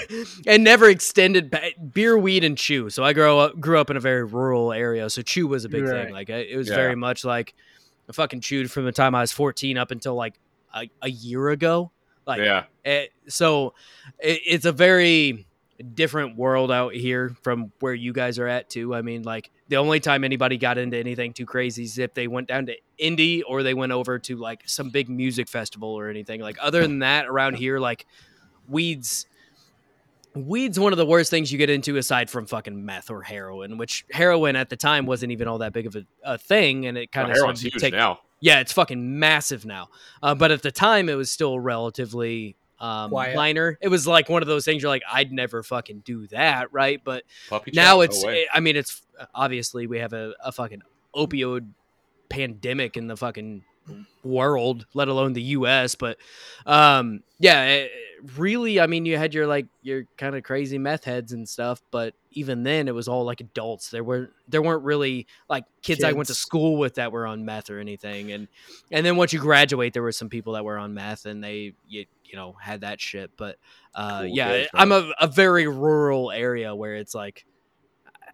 it 0.45 0.59
never 0.61 0.89
extended 0.89 1.49
ba- 1.49 1.71
beer, 1.93 2.17
weed, 2.17 2.43
and 2.43 2.57
chew. 2.57 2.89
So 2.89 3.03
I 3.03 3.13
grew 3.13 3.37
up 3.37 3.57
grew 3.59 3.79
up 3.79 3.89
in 3.89 3.95
a 3.95 3.99
very 4.01 4.25
rural 4.25 4.73
area, 4.73 5.09
so 5.09 5.21
chew 5.21 5.47
was 5.47 5.63
a 5.63 5.69
big 5.69 5.83
Right. 5.83 6.05
thing. 6.05 6.13
Like 6.13 6.29
I, 6.29 6.37
it 6.39 6.57
was 6.57 6.67
Yeah. 6.67 6.75
very 6.75 6.95
much 6.95 7.23
like 7.23 7.53
I 8.09 8.11
fucking 8.11 8.41
chewed 8.41 8.69
from 8.69 8.83
the 8.85 8.91
time 8.91 9.15
I 9.15 9.21
was 9.21 9.31
fourteen 9.31 9.77
up 9.77 9.91
until 9.91 10.15
like 10.15 10.33
a, 10.75 10.89
a 11.01 11.09
year 11.09 11.49
ago. 11.49 11.91
Like 12.27 12.41
yeah, 12.41 12.65
Eh, 12.85 13.05
so 13.27 13.73
it, 14.19 14.41
it's 14.45 14.65
a 14.65 14.71
very 14.73 15.47
different 15.93 16.35
world 16.35 16.71
out 16.71 16.93
here 16.93 17.35
from 17.41 17.71
where 17.79 17.93
you 17.93 18.11
guys 18.11 18.37
are 18.37 18.47
at 18.47 18.69
too. 18.69 18.93
I 18.93 19.01
mean, 19.01 19.23
like 19.23 19.49
the 19.69 19.77
only 19.77 19.99
time 19.99 20.23
anybody 20.23 20.57
got 20.57 20.77
into 20.77 20.97
anything 20.97 21.31
too 21.31 21.45
crazy 21.45 21.83
is 21.83 21.97
if 21.97 22.13
they 22.13 22.27
went 22.27 22.47
down 22.47 22.65
to 22.65 22.75
indie 23.01 23.41
or 23.47 23.63
they 23.63 23.73
went 23.73 23.91
over 23.91 24.19
to 24.19 24.35
like 24.35 24.63
some 24.65 24.89
big 24.89 25.09
music 25.09 25.47
festival 25.47 25.89
or 25.89 26.09
anything. 26.09 26.41
Like 26.41 26.57
other 26.61 26.81
than 26.81 26.99
that, 26.99 27.27
around 27.27 27.55
here, 27.55 27.79
like 27.79 28.05
weeds. 28.67 29.25
Weed's 30.35 30.79
one 30.79 30.93
of 30.93 30.97
the 30.97 31.05
worst 31.07 31.31
things 31.31 31.51
you 31.51 31.57
get 31.57 31.71
into 31.71 31.97
aside 31.97 32.29
from 32.29 32.45
fucking 32.45 32.85
meth 32.85 33.09
or 33.09 33.23
heroin, 33.23 33.77
which 33.77 34.05
heroin 34.11 34.55
at 34.55 34.69
the 34.69 34.75
time 34.77 35.05
wasn't 35.07 35.31
even 35.31 35.47
all 35.47 35.57
that 35.57 35.73
big 35.73 35.87
of 35.87 35.95
a, 35.95 36.05
a 36.23 36.37
thing, 36.37 36.85
and 36.85 36.97
it 36.97 37.11
kind 37.11 37.27
Well, 37.27 37.31
of 37.31 37.37
heroin's 37.37 37.61
huge 37.61 37.73
take, 37.75 37.93
now. 37.93 38.19
yeah, 38.39 38.59
it's 38.59 38.71
fucking 38.71 39.17
massive 39.19 39.65
now. 39.65 39.89
Uh, 40.21 40.35
but 40.35 40.51
at 40.51 40.61
the 40.61 40.71
time, 40.71 41.09
it 41.09 41.15
was 41.15 41.31
still 41.31 41.59
relatively 41.59 42.55
um, 42.79 43.09
Quiet. 43.09 43.35
minor. 43.35 43.77
It 43.81 43.89
was 43.89 44.07
like 44.07 44.29
one 44.29 44.41
of 44.41 44.47
those 44.47 44.65
things 44.65 44.81
you're 44.81 44.89
like, 44.89 45.03
I'd 45.11 45.31
never 45.31 45.63
fucking 45.63 45.99
do 46.05 46.27
that, 46.27 46.71
right? 46.71 47.01
But 47.03 47.23
Puppy 47.49 47.71
now 47.73 47.95
chow, 47.95 48.01
it's, 48.01 48.23
no 48.23 48.27
way. 48.29 48.47
I 48.53 48.59
mean, 48.59 48.75
it's 48.75 49.01
obviously 49.33 49.87
we 49.87 49.99
have 49.99 50.13
a, 50.13 50.33
a 50.43 50.51
fucking 50.51 50.81
opioid 51.15 51.67
pandemic 52.29 52.95
in 52.95 53.07
the 53.07 53.17
fucking 53.17 53.63
world, 54.23 54.85
let 54.93 55.07
alone 55.07 55.33
the 55.33 55.41
U.S. 55.41 55.95
But 55.95 56.17
um, 56.65 57.21
yeah, 57.39 57.65
it, 57.65 57.91
really, 58.37 58.79
I 58.79 58.87
mean, 58.87 59.05
you 59.05 59.17
had 59.17 59.33
your 59.33 59.47
like 59.47 59.67
your 59.81 60.03
kind 60.17 60.35
of 60.35 60.43
crazy 60.43 60.77
meth 60.77 61.03
heads 61.03 61.31
and 61.31 61.47
stuff, 61.47 61.81
but 61.91 62.13
even 62.31 62.63
then, 62.63 62.87
it 62.87 62.95
was 62.95 63.07
all 63.07 63.23
like 63.25 63.41
adults. 63.41 63.89
There 63.89 64.03
were 64.03 64.29
there 64.47 64.61
weren't 64.61 64.83
really 64.83 65.27
like 65.49 65.65
kids, 65.81 66.03
I 66.03 66.11
went 66.13 66.27
to 66.27 66.35
school 66.35 66.77
with 66.77 66.95
that 66.95 67.11
were 67.11 67.25
on 67.25 67.45
meth 67.45 67.69
or 67.69 67.79
anything. 67.79 68.31
And 68.31 68.47
and 68.91 69.05
then 69.05 69.15
once 69.15 69.33
you 69.33 69.39
graduate, 69.39 69.93
there 69.93 70.03
were 70.03 70.11
some 70.11 70.29
people 70.29 70.53
that 70.53 70.65
were 70.65 70.77
on 70.77 70.93
meth 70.93 71.25
and 71.25 71.43
they 71.43 71.73
you, 71.87 72.05
you 72.25 72.35
know 72.35 72.55
had 72.61 72.81
that 72.81 73.01
shit. 73.01 73.31
But 73.37 73.57
uh, 73.95 74.19
Cool 74.19 74.27
yeah, 74.27 74.65
I'm 74.73 74.91
a, 74.91 75.11
a 75.19 75.27
very 75.27 75.67
rural 75.67 76.31
area 76.31 76.75
where 76.75 76.95
it's 76.95 77.15
like. 77.15 77.45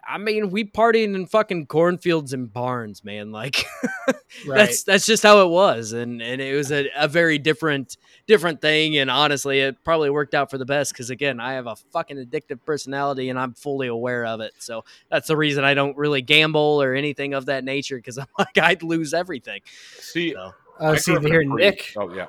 I 0.08 0.18
mean, 0.20 0.51
we 0.51 0.64
partied 0.66 1.16
in 1.16 1.26
fucking 1.26 1.66
cornfields 1.66 2.32
and 2.34 2.51
barns, 2.53 3.03
man. 3.03 3.32
Like, 3.32 3.66
Right. 4.45 4.58
that's 4.58 4.84
that's 4.84 5.06
just 5.06 5.24
how 5.24 5.41
it 5.45 5.49
was, 5.49 5.93
and 5.93 6.22
and 6.22 6.41
it 6.41 6.56
was 6.56 6.72
a, 6.72 6.89
a 6.95 7.08
very 7.08 7.38
different 7.39 7.97
different 8.28 8.62
thing. 8.62 8.97
And 8.97 9.10
honestly, 9.10 9.62
it 9.62 9.84
probably 9.84 10.10
worked 10.10 10.34
out 10.36 10.51
for 10.51 10.58
the 10.58 10.66
best 10.66 10.91
because 10.91 11.10
again, 11.10 11.39
I 11.39 11.53
have 11.53 11.68
a 11.68 11.76
fucking 11.76 12.18
addictive 12.18 12.60
personality, 12.66 13.30
and 13.30 13.39
I'm 13.39 13.53
fully 13.53 13.88
aware 13.88 14.26
of 14.26 14.41
it. 14.41 14.53
So 14.60 14.84
that's 15.10 15.28
the 15.28 15.38
reason 15.38 15.64
I 15.64 15.74
don't 15.74 15.95
really 15.97 16.22
gamble 16.22 16.82
or 16.82 16.93
anything 16.93 17.34
of 17.34 17.45
that 17.47 17.64
nature 17.64 17.95
because 17.95 18.18
I'm 18.20 18.28
like 18.38 18.58
I'd 18.58 18.84
lose 18.84 19.14
everything. 19.14 19.62
See, 19.99 20.34
So, 20.34 20.39
uh, 20.80 20.91
I 20.91 20.97
see, 20.97 21.12
grew 21.14 21.18
up 21.18 21.26
in 21.26 21.28
a 21.28 21.32
here, 21.34 21.49
pretty- 21.49 21.64
Nick, 21.64 21.93
Oh 21.97 22.14
yeah, 22.14 22.26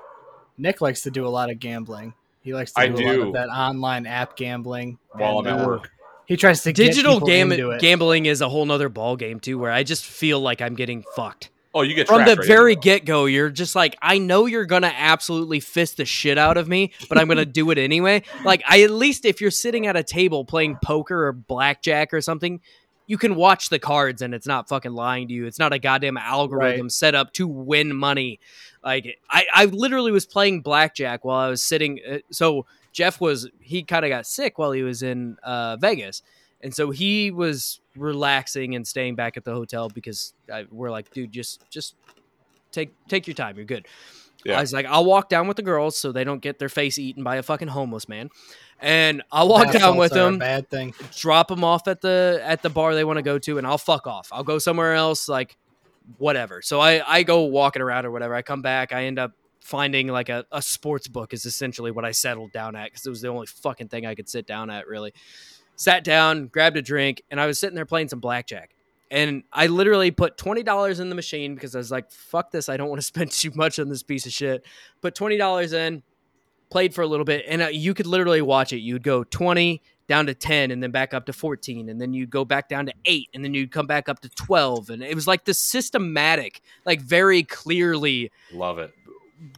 Nick 0.56 0.80
likes 0.80 1.02
to 1.02 1.10
do 1.10 1.26
a 1.26 1.28
lot 1.28 1.50
of 1.50 1.58
gambling. 1.58 2.14
He 2.40 2.54
likes 2.54 2.72
to 2.74 2.80
I 2.80 2.86
do, 2.86 2.94
a 2.94 3.04
lot 3.04 3.12
do. 3.14 3.22
of 3.26 3.32
that 3.34 3.48
online 3.48 4.06
app 4.06 4.36
gambling. 4.36 4.98
while 5.12 5.40
I'm 5.40 5.46
and, 5.48 5.56
at 5.58 5.64
uh, 5.64 5.68
work. 5.68 5.90
He 6.26 6.36
tries 6.36 6.62
to 6.62 6.72
get 6.72 6.86
digital 6.86 7.14
people 7.14 7.28
gam- 7.28 7.52
into 7.52 7.70
it. 7.70 7.80
gambling 7.80 8.26
is 8.26 8.40
a 8.40 8.48
whole 8.48 8.66
nother 8.66 8.88
ball 8.88 9.16
game 9.16 9.40
too, 9.40 9.58
where 9.58 9.70
I 9.70 9.82
just 9.82 10.04
feel 10.04 10.40
like 10.40 10.60
I'm 10.60 10.74
getting 10.74 11.04
fucked. 11.14 11.50
Oh, 11.74 11.82
you 11.82 11.94
get 11.94 12.08
from 12.08 12.24
the 12.24 12.36
right 12.36 12.46
very 12.46 12.72
into 12.72 12.82
get 12.82 13.04
go, 13.04 13.26
you're 13.26 13.50
just 13.50 13.76
like, 13.76 13.96
I 14.00 14.18
know 14.18 14.46
you're 14.46 14.64
gonna 14.64 14.92
absolutely 14.96 15.60
fist 15.60 15.98
the 15.98 16.06
shit 16.06 16.38
out 16.38 16.56
of 16.56 16.68
me, 16.68 16.92
but 17.08 17.18
I'm 17.18 17.28
gonna 17.28 17.44
do 17.44 17.70
it 17.70 17.76
anyway. 17.78 18.22
Like, 18.44 18.62
I 18.66 18.82
at 18.82 18.90
least 18.90 19.26
if 19.26 19.40
you're 19.42 19.50
sitting 19.50 19.86
at 19.86 19.94
a 19.94 20.02
table 20.02 20.44
playing 20.44 20.78
poker 20.82 21.26
or 21.26 21.32
blackjack 21.32 22.14
or 22.14 22.22
something, 22.22 22.60
you 23.06 23.18
can 23.18 23.34
watch 23.36 23.68
the 23.68 23.78
cards 23.78 24.22
and 24.22 24.34
it's 24.34 24.46
not 24.46 24.68
fucking 24.68 24.92
lying 24.92 25.28
to 25.28 25.34
you. 25.34 25.46
It's 25.46 25.58
not 25.58 25.72
a 25.72 25.78
goddamn 25.78 26.16
algorithm 26.16 26.88
set 26.90 27.14
up 27.14 27.32
to 27.34 27.46
win 27.46 27.94
money. 27.94 28.40
Like, 28.82 29.18
I, 29.30 29.44
I 29.52 29.64
literally 29.66 30.12
was 30.12 30.26
playing 30.26 30.62
blackjack 30.62 31.24
while 31.24 31.38
I 31.38 31.48
was 31.48 31.62
sitting. 31.62 32.00
Uh, 32.08 32.18
so 32.30 32.66
Jeff 32.96 33.20
was 33.20 33.46
he 33.60 33.82
kind 33.82 34.06
of 34.06 34.08
got 34.08 34.26
sick 34.26 34.56
while 34.56 34.72
he 34.72 34.82
was 34.82 35.02
in 35.02 35.36
uh, 35.42 35.76
Vegas. 35.76 36.22
And 36.62 36.74
so 36.74 36.90
he 36.90 37.30
was 37.30 37.78
relaxing 37.94 38.74
and 38.74 38.88
staying 38.88 39.16
back 39.16 39.36
at 39.36 39.44
the 39.44 39.52
hotel 39.52 39.90
because 39.90 40.32
I, 40.50 40.64
we're 40.70 40.90
like, 40.90 41.10
dude, 41.12 41.30
just 41.30 41.68
just 41.68 41.94
take 42.72 42.94
take 43.06 43.26
your 43.26 43.34
time. 43.34 43.56
You're 43.56 43.66
good. 43.66 43.86
Yeah. 44.46 44.56
I 44.56 44.62
was 44.62 44.72
like, 44.72 44.86
I'll 44.86 45.04
walk 45.04 45.28
down 45.28 45.46
with 45.46 45.58
the 45.58 45.62
girls 45.62 45.98
so 45.98 46.10
they 46.10 46.24
don't 46.24 46.40
get 46.40 46.58
their 46.58 46.70
face 46.70 46.98
eaten 46.98 47.22
by 47.22 47.36
a 47.36 47.42
fucking 47.42 47.68
homeless 47.68 48.08
man. 48.08 48.30
And 48.80 49.22
I'll 49.30 49.48
walk 49.48 49.66
Bath 49.66 49.78
down 49.78 49.98
with 49.98 50.12
are 50.12 50.20
a 50.20 50.22
them, 50.22 50.38
Bad 50.38 50.70
thing. 50.70 50.94
drop 51.14 51.48
them 51.48 51.64
off 51.64 51.86
at 51.88 52.00
the 52.00 52.40
at 52.42 52.62
the 52.62 52.70
bar 52.70 52.94
they 52.94 53.04
want 53.04 53.18
to 53.18 53.22
go 53.22 53.38
to, 53.38 53.58
and 53.58 53.66
I'll 53.66 53.76
fuck 53.76 54.06
off. 54.06 54.30
I'll 54.32 54.42
go 54.42 54.58
somewhere 54.58 54.94
else, 54.94 55.28
like 55.28 55.58
whatever. 56.16 56.62
So 56.62 56.80
I 56.80 57.02
I 57.06 57.24
go 57.24 57.42
walking 57.42 57.82
around 57.82 58.06
or 58.06 58.10
whatever. 58.10 58.34
I 58.34 58.40
come 58.40 58.62
back. 58.62 58.94
I 58.94 59.04
end 59.04 59.18
up 59.18 59.32
finding 59.66 60.06
like 60.06 60.28
a, 60.28 60.44
a 60.52 60.62
sports 60.62 61.08
book 61.08 61.34
is 61.34 61.44
essentially 61.44 61.90
what 61.90 62.04
I 62.04 62.12
settled 62.12 62.52
down 62.52 62.76
at 62.76 62.90
because 62.90 63.04
it 63.04 63.10
was 63.10 63.20
the 63.20 63.28
only 63.28 63.46
fucking 63.46 63.88
thing 63.88 64.06
I 64.06 64.14
could 64.14 64.28
sit 64.28 64.46
down 64.46 64.70
at 64.70 64.86
really. 64.86 65.12
Sat 65.74 66.04
down, 66.04 66.46
grabbed 66.46 66.76
a 66.76 66.82
drink, 66.82 67.22
and 67.30 67.40
I 67.40 67.46
was 67.46 67.58
sitting 67.58 67.74
there 67.74 67.84
playing 67.84 68.08
some 68.08 68.20
blackjack. 68.20 68.70
And 69.10 69.42
I 69.52 69.66
literally 69.66 70.10
put 70.10 70.38
twenty 70.38 70.62
dollars 70.62 71.00
in 71.00 71.08
the 71.08 71.14
machine 71.14 71.54
because 71.54 71.74
I 71.74 71.78
was 71.78 71.90
like, 71.90 72.10
"Fuck 72.10 72.50
this! 72.50 72.68
I 72.68 72.76
don't 72.76 72.88
want 72.88 73.00
to 73.00 73.06
spend 73.06 73.30
too 73.32 73.50
much 73.54 73.78
on 73.78 73.88
this 73.88 74.02
piece 74.02 74.24
of 74.24 74.32
shit." 74.32 74.64
Put 75.02 75.14
twenty 75.14 75.36
dollars 75.36 75.72
in, 75.72 76.02
played 76.70 76.94
for 76.94 77.02
a 77.02 77.06
little 77.06 77.24
bit, 77.24 77.44
and 77.46 77.62
uh, 77.62 77.68
you 77.68 77.92
could 77.92 78.06
literally 78.06 78.42
watch 78.42 78.72
it. 78.72 78.78
You'd 78.78 79.02
go 79.02 79.22
twenty 79.24 79.82
down 80.08 80.26
to 80.26 80.34
ten, 80.34 80.70
and 80.70 80.82
then 80.82 80.92
back 80.92 81.12
up 81.12 81.26
to 81.26 81.32
fourteen, 81.32 81.88
and 81.88 82.00
then 82.00 82.14
you'd 82.14 82.30
go 82.30 82.44
back 82.44 82.68
down 82.68 82.86
to 82.86 82.92
eight, 83.04 83.28
and 83.34 83.44
then 83.44 83.52
you'd 83.52 83.70
come 83.70 83.86
back 83.86 84.08
up 84.08 84.20
to 84.20 84.28
twelve, 84.30 84.90
and 84.90 85.02
it 85.02 85.14
was 85.14 85.26
like 85.26 85.44
the 85.44 85.54
systematic, 85.54 86.62
like 86.84 87.00
very 87.00 87.42
clearly 87.42 88.32
Love 88.52 88.78
it. 88.78 88.92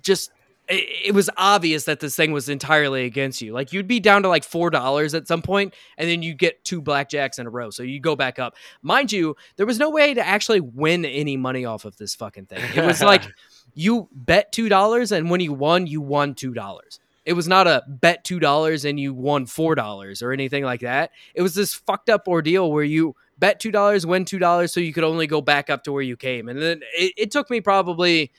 Just 0.02 0.30
it, 0.68 1.06
it 1.06 1.14
was 1.14 1.30
obvious 1.36 1.84
that 1.84 2.00
this 2.00 2.14
thing 2.14 2.32
was 2.32 2.48
entirely 2.48 3.04
against 3.04 3.40
you. 3.40 3.52
Like 3.52 3.72
you'd 3.72 3.88
be 3.88 4.00
down 4.00 4.22
to 4.22 4.28
like 4.28 4.44
four 4.44 4.70
dollars 4.70 5.14
at 5.14 5.26
some 5.26 5.42
point, 5.42 5.74
and 5.96 6.08
then 6.08 6.22
you 6.22 6.34
get 6.34 6.64
two 6.64 6.82
blackjacks 6.82 7.38
in 7.38 7.46
a 7.46 7.50
row. 7.50 7.70
So 7.70 7.82
you 7.82 8.00
go 8.00 8.16
back 8.16 8.38
up. 8.38 8.54
Mind 8.82 9.12
you, 9.12 9.36
there 9.56 9.66
was 9.66 9.78
no 9.78 9.90
way 9.90 10.14
to 10.14 10.26
actually 10.26 10.60
win 10.60 11.04
any 11.04 11.36
money 11.36 11.64
off 11.64 11.84
of 11.84 11.96
this 11.96 12.14
fucking 12.14 12.46
thing. 12.46 12.62
It 12.74 12.84
was 12.84 13.02
like 13.02 13.24
you 13.74 14.08
bet 14.12 14.52
two 14.52 14.68
dollars, 14.68 15.12
and 15.12 15.30
when 15.30 15.40
you 15.40 15.52
won, 15.52 15.86
you 15.86 16.00
won 16.00 16.34
two 16.34 16.54
dollars. 16.54 17.00
It 17.24 17.34
was 17.34 17.46
not 17.46 17.66
a 17.66 17.82
bet 17.86 18.24
two 18.24 18.40
dollars 18.40 18.86
and 18.86 18.98
you 18.98 19.12
won 19.12 19.44
four 19.44 19.74
dollars 19.74 20.22
or 20.22 20.32
anything 20.32 20.64
like 20.64 20.80
that. 20.80 21.10
It 21.34 21.42
was 21.42 21.54
this 21.54 21.74
fucked 21.74 22.08
up 22.08 22.26
ordeal 22.26 22.72
where 22.72 22.84
you 22.84 23.16
bet 23.38 23.60
two 23.60 23.70
dollars, 23.70 24.06
win 24.06 24.24
two 24.24 24.38
dollars, 24.38 24.72
so 24.72 24.80
you 24.80 24.94
could 24.94 25.04
only 25.04 25.26
go 25.26 25.42
back 25.42 25.68
up 25.68 25.84
to 25.84 25.92
where 25.92 26.00
you 26.00 26.16
came. 26.16 26.48
And 26.48 26.58
then 26.58 26.80
it, 26.96 27.12
it 27.18 27.30
took 27.30 27.50
me 27.50 27.60
probably 27.60 28.32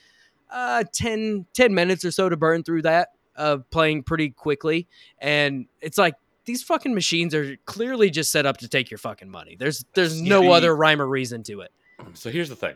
uh 0.52 0.84
10, 0.92 1.46
10 1.54 1.74
minutes 1.74 2.04
or 2.04 2.10
so 2.10 2.28
to 2.28 2.36
burn 2.36 2.62
through 2.62 2.82
that 2.82 3.08
of 3.36 3.68
playing 3.70 4.02
pretty 4.02 4.30
quickly. 4.30 4.86
And 5.18 5.66
it's 5.80 5.98
like 5.98 6.14
these 6.44 6.62
fucking 6.62 6.94
machines 6.94 7.34
are 7.34 7.56
clearly 7.66 8.10
just 8.10 8.32
set 8.32 8.46
up 8.46 8.56
to 8.58 8.68
take 8.68 8.90
your 8.90 8.98
fucking 8.98 9.30
money. 9.30 9.56
There's 9.58 9.84
there's 9.94 10.20
no 10.20 10.42
See- 10.42 10.48
other 10.50 10.74
rhyme 10.74 11.00
or 11.00 11.06
reason 11.06 11.42
to 11.44 11.60
it. 11.60 11.70
So 12.14 12.30
here's 12.30 12.48
the 12.48 12.56
thing. 12.56 12.74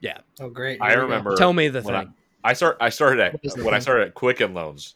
Yeah. 0.00 0.18
Oh, 0.40 0.48
great. 0.48 0.80
I 0.80 0.90
Here 0.90 0.98
we 0.98 1.02
remember 1.04 1.36
Tell 1.36 1.52
me 1.52 1.68
the 1.68 1.82
when 1.82 1.94
I, 1.94 2.00
thing. 2.04 2.14
I 2.44 2.52
start. 2.52 2.76
I 2.80 2.88
started 2.88 3.20
at 3.20 3.42
the 3.42 3.64
when 3.64 3.74
I 3.74 3.78
started 3.78 4.06
at 4.08 4.14
Quicken 4.14 4.54
Loans. 4.54 4.94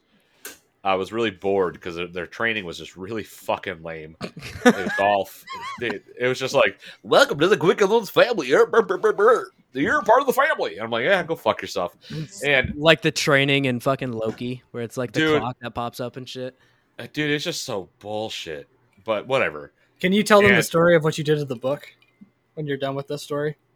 I 0.84 0.94
was 0.96 1.12
really 1.12 1.30
bored 1.30 1.74
because 1.74 1.94
their, 1.94 2.08
their 2.08 2.26
training 2.26 2.64
was 2.64 2.76
just 2.78 2.96
really 2.96 3.22
fucking 3.22 3.82
lame. 3.84 4.16
It 4.20 4.64
was 4.64 4.90
all. 5.00 5.28
It, 5.80 6.04
it 6.18 6.26
was 6.26 6.38
just 6.40 6.54
like, 6.54 6.80
"Welcome 7.02 7.38
to 7.40 7.48
the 7.48 7.56
Quicken 7.56 7.88
Loans 7.88 8.10
family. 8.10 8.48
You're, 8.48 8.66
brr, 8.66 8.82
brr, 8.82 8.98
brr, 8.98 9.12
brr. 9.12 9.46
You're 9.72 10.02
part 10.02 10.20
of 10.20 10.26
the 10.26 10.32
family." 10.32 10.74
And 10.74 10.82
I'm 10.84 10.90
like, 10.90 11.04
"Yeah, 11.04 11.22
go 11.22 11.34
fuck 11.36 11.60
yourself." 11.62 11.96
And 12.44 12.74
like 12.76 13.02
the 13.02 13.10
training 13.10 13.64
in 13.66 13.80
fucking 13.80 14.12
Loki, 14.12 14.62
where 14.70 14.82
it's 14.82 14.96
like 14.96 15.12
the 15.12 15.20
Dude. 15.20 15.40
clock 15.40 15.56
that 15.62 15.70
pops 15.74 16.00
up 16.00 16.16
and 16.16 16.28
shit. 16.28 16.56
uh, 16.98 17.06
dude, 17.12 17.30
it's 17.30 17.44
just 17.44 17.64
so 17.64 17.88
bullshit. 17.98 18.68
But 19.04 19.26
whatever. 19.26 19.72
Can 20.00 20.12
you 20.12 20.22
tell 20.22 20.42
them 20.42 20.54
the 20.54 20.62
story 20.62 20.94
of 20.96 21.04
what 21.04 21.16
you 21.18 21.24
did 21.24 21.38
to 21.38 21.44
the 21.44 21.56
book 21.56 21.88
when 22.54 22.66
you're 22.66 22.76
done 22.76 22.94
with 22.94 23.08
this 23.08 23.22
story? 23.22 23.56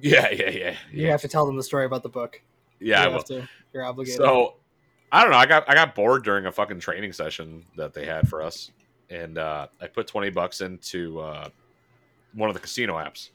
Yeah, 0.00 0.30
yeah, 0.30 0.48
yeah, 0.50 0.70
You 0.92 1.02
yeah. 1.06 1.10
have 1.10 1.22
to 1.22 1.28
tell 1.28 1.44
them 1.44 1.56
the 1.56 1.62
story 1.64 1.84
about 1.84 2.04
the 2.04 2.08
book. 2.08 2.40
Yeah, 2.78 3.00
I 3.00 3.04
you 3.04 3.08
will. 3.08 3.16
have 3.16 3.24
to. 3.26 3.48
You're 3.72 3.82
obligated. 3.84 4.18
So 4.18 4.54
I 5.10 5.22
don't 5.22 5.32
know. 5.32 5.38
I 5.38 5.44
got 5.46 5.68
I 5.68 5.74
got 5.74 5.96
bored 5.96 6.22
during 6.22 6.46
a 6.46 6.52
fucking 6.52 6.78
training 6.78 7.12
session 7.12 7.64
that 7.76 7.94
they 7.94 8.06
had 8.06 8.28
for 8.28 8.40
us, 8.40 8.70
and 9.10 9.38
uh, 9.38 9.66
I 9.80 9.88
put 9.88 10.06
twenty 10.06 10.30
bucks 10.30 10.60
into 10.60 11.18
uh, 11.18 11.48
one 12.32 12.48
of 12.48 12.54
the 12.54 12.60
casino 12.60 12.94
apps. 12.94 13.30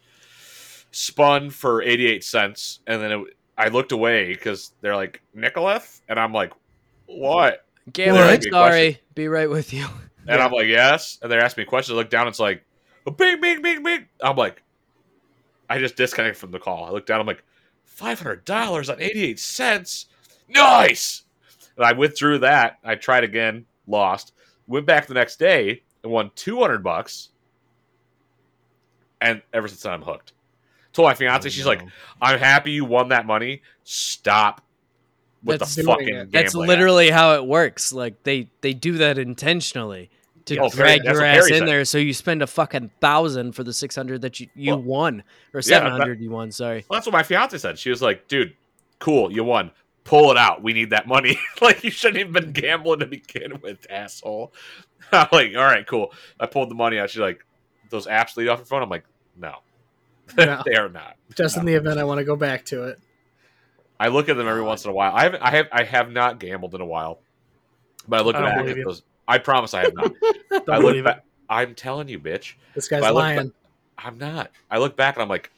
Spun 0.95 1.49
for 1.49 1.81
eighty 1.81 2.07
eight 2.07 2.23
cents, 2.23 2.79
and 2.87 3.01
then 3.01 3.11
it, 3.11 3.37
I 3.57 3.67
looked 3.69 3.91
away 3.91 4.27
because 4.33 4.73
they're 4.81 4.95
like 4.95 5.21
Nicoleth, 5.35 6.01
and 6.07 6.19
I'm 6.19 6.31
like, 6.33 6.53
what? 7.07 7.65
Galen, 7.91 8.15
What? 8.15 8.43
sorry, 8.43 9.01
be 9.15 9.27
right 9.27 9.49
with 9.49 9.73
you. 9.73 9.85
And 10.27 10.41
I'm 10.41 10.51
like, 10.51 10.67
yes. 10.67 11.19
And 11.21 11.31
they're 11.31 11.43
asking 11.43 11.63
me 11.63 11.65
questions. 11.65 11.95
I 11.95 11.97
look 11.97 12.09
down, 12.09 12.27
it's 12.27 12.39
like, 12.39 12.63
bing, 13.17 13.41
bing, 13.41 13.61
bing, 13.61 13.83
bing. 13.83 14.05
I'm 14.21 14.37
like, 14.37 14.63
I 15.69 15.79
just 15.79 15.95
disconnected 15.97 16.37
from 16.37 16.51
the 16.51 16.59
call. 16.59 16.85
I 16.85 16.91
look 16.91 17.05
down, 17.05 17.19
I'm 17.19 17.27
like, 17.27 17.43
five 17.83 18.19
hundred 18.19 18.45
dollars 18.45 18.89
on 18.89 19.01
eighty 19.01 19.23
eight 19.23 19.39
cents. 19.39 20.05
Nice. 20.47 21.23
And 21.75 21.85
I 21.85 21.93
withdrew 21.93 22.39
that. 22.39 22.77
I 22.83 22.95
tried 22.95 23.23
again, 23.23 23.65
lost. 23.87 24.33
Went 24.67 24.85
back 24.85 25.07
the 25.07 25.13
next 25.13 25.39
day 25.39 25.81
and 26.03 26.11
won 26.11 26.31
two 26.35 26.59
hundred 26.61 26.83
bucks. 26.83 27.29
And 29.19 29.41
ever 29.53 29.67
since 29.67 29.81
then, 29.81 29.93
I'm 29.93 30.01
hooked. 30.01 30.33
Told 30.93 31.07
my 31.07 31.13
fiance, 31.15 31.49
she's 31.49 31.65
like, 31.65 31.81
"I'm 32.21 32.37
happy 32.39 32.71
you 32.71 32.85
won 32.85 33.09
that 33.09 33.25
money. 33.25 33.61
Stop 33.83 34.61
with 35.43 35.59
That's 35.59 35.75
the 35.75 35.83
fucking 35.83 36.07
it. 36.07 36.11
gambling." 36.11 36.31
That's 36.31 36.55
literally 36.55 37.09
how 37.09 37.33
it 37.35 37.45
works. 37.45 37.91
Like 37.91 38.21
they 38.23 38.49
they 38.61 38.73
do 38.73 38.93
that 38.99 39.17
intentionally 39.17 40.09
to 40.45 40.57
Oh, 40.57 40.69
Perry- 40.69 40.75
drag 40.99 41.03
that's 41.03 41.13
your 41.17 41.25
ass 41.25 41.35
Perry 41.45 41.51
in 41.53 41.59
said. 41.61 41.67
there, 41.67 41.85
so 41.85 41.97
you 41.97 42.13
spend 42.13 42.41
a 42.41 42.47
fucking 42.47 42.91
thousand 43.01 43.53
for 43.53 43.63
the 43.63 43.73
six 43.73 43.95
hundred 43.95 44.21
that 44.21 44.39
you, 44.39 44.47
you 44.55 44.71
Well, 44.73 44.81
won 44.83 45.23
or 45.53 45.59
yeah, 45.59 45.61
seven 45.61 45.91
hundred 45.91 46.21
you 46.21 46.29
won. 46.29 46.51
Sorry. 46.51 46.85
Well, 46.89 46.97
that's 46.97 47.07
what 47.07 47.13
my 47.13 47.23
fiance 47.23 47.57
said. 47.57 47.79
She 47.79 47.89
was 47.89 48.01
like, 48.01 48.27
"Dude, 48.27 48.55
cool, 48.99 49.31
you 49.31 49.43
won. 49.43 49.71
Pull 50.03 50.31
it 50.31 50.37
out. 50.37 50.61
We 50.61 50.73
need 50.73 50.89
that 50.91 51.07
money. 51.07 51.39
like 51.61 51.83
you 51.83 51.89
shouldn't 51.89 52.19
even 52.19 52.33
been 52.33 52.51
gambling 52.51 52.99
to 52.99 53.05
begin 53.07 53.59
with, 53.61 53.87
asshole." 53.89 54.53
I'm 55.11 55.27
like, 55.31 55.55
"All 55.55 55.63
right, 55.63 55.87
cool." 55.87 56.13
I 56.39 56.45
pulled 56.45 56.69
the 56.69 56.75
money 56.75 56.99
out. 56.99 57.09
She's 57.09 57.21
like, 57.21 57.43
"Those 57.89 58.05
apps 58.05 58.37
lead 58.37 58.49
off 58.49 58.59
your 58.59 58.65
phone." 58.65 58.83
I'm 58.83 58.89
like, 58.89 59.05
"No, 59.37 59.55
No. 60.37 60.63
they 60.65 60.75
are 60.75 60.89
not." 60.89 61.15
just 61.35 61.57
in 61.57 61.65
the 61.65 61.73
event 61.73 61.99
I 61.99 62.03
want 62.03 62.19
to 62.19 62.23
go 62.23 62.35
back 62.35 62.65
to 62.65 62.83
it. 62.83 62.99
I 63.99 64.07
look 64.07 64.29
at 64.29 64.37
them 64.37 64.47
every 64.47 64.61
once 64.61 64.85
in 64.85 64.91
a 64.91 64.93
while. 64.93 65.13
I 65.15 65.23
have, 65.23 65.35
I 65.41 65.49
have, 65.51 65.67
I 65.71 65.83
have 65.83 66.11
not 66.11 66.39
gambled 66.39 66.75
in 66.75 66.81
a 66.81 66.85
while, 66.85 67.19
but 68.07 68.19
I 68.19 68.23
look 68.23 68.35
I 68.35 68.41
back 68.41 68.57
believe 68.57 68.71
at 68.71 68.77
you. 68.77 68.85
those. 68.85 69.03
I 69.27 69.37
promise 69.37 69.73
I 69.73 69.81
have 69.83 69.93
not. 69.95 70.13
I 70.67 70.77
look 70.77 71.03
back, 71.03 71.23
I'm 71.49 71.73
telling 71.75 72.09
you, 72.09 72.19
bitch. 72.19 72.53
This 72.75 72.87
guy's 72.87 73.01
But 73.01 73.07
I 73.07 73.09
look 73.09 73.19
lying. 73.19 73.53
I'm 73.97 74.17
not. 74.17 74.51
I 74.69 74.79
look 74.79 74.97
back 74.97 75.15
and 75.15 75.23
I'm 75.23 75.29
like, 75.29 75.51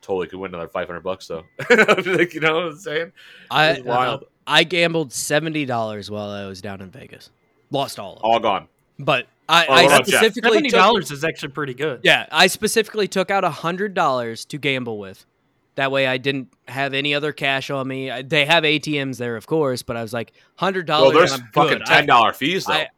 totally 0.00 0.26
could 0.26 0.40
win 0.40 0.52
another 0.52 0.68
500 0.68 1.00
bucks 1.00 1.28
though. 1.28 1.44
like, 1.70 2.34
you 2.34 2.40
know 2.40 2.54
what 2.54 2.64
I'm 2.64 2.78
saying? 2.78 3.12
I 3.50 3.68
It's 3.70 3.84
wild. 3.84 4.22
Uh, 4.22 4.26
I 4.46 4.64
gambled 4.64 5.12
seventy 5.12 5.64
dollars 5.64 6.10
while 6.10 6.30
I 6.30 6.46
was 6.46 6.60
down 6.60 6.80
in 6.80 6.90
Vegas. 6.90 7.30
Lost 7.70 8.00
all 8.00 8.14
of 8.14 8.18
it. 8.18 8.22
All 8.24 8.40
gone. 8.40 8.66
But 8.98 9.28
I, 9.48 9.66
Oh, 9.66 9.72
I 9.72 9.82
what 9.82 9.84
about 9.86 10.06
Jeff? 10.06 10.18
specifically 10.20 10.50
Seventy 10.50 10.70
took- 10.70 10.78
dollars 10.78 11.10
is 11.10 11.24
actually 11.24 11.50
pretty 11.52 11.74
good. 11.74 12.00
Yeah, 12.04 12.26
I 12.30 12.46
specifically 12.46 13.08
took 13.08 13.30
out 13.30 13.44
a 13.44 13.50
hundred 13.50 13.94
dollars 13.94 14.44
to 14.46 14.58
gamble 14.58 14.98
with. 14.98 15.26
That 15.74 15.90
way, 15.90 16.06
I 16.06 16.18
didn't 16.18 16.52
have 16.68 16.92
any 16.94 17.14
other 17.14 17.32
cash 17.32 17.70
on 17.70 17.88
me. 17.88 18.10
I, 18.10 18.20
they 18.22 18.44
have 18.44 18.62
ATMs 18.62 19.16
there, 19.16 19.36
of 19.36 19.46
course, 19.46 19.82
but 19.82 19.96
I 19.96 20.02
was 20.02 20.12
like 20.12 20.32
hundred 20.56 20.88
Well, 20.88 21.10
dollars. 21.10 21.30
there's 21.30 21.42
fucking 21.54 21.80
ten 21.86 22.06
dollar 22.06 22.32
fees 22.32 22.66
though. 22.66 22.74
I- 22.74 22.88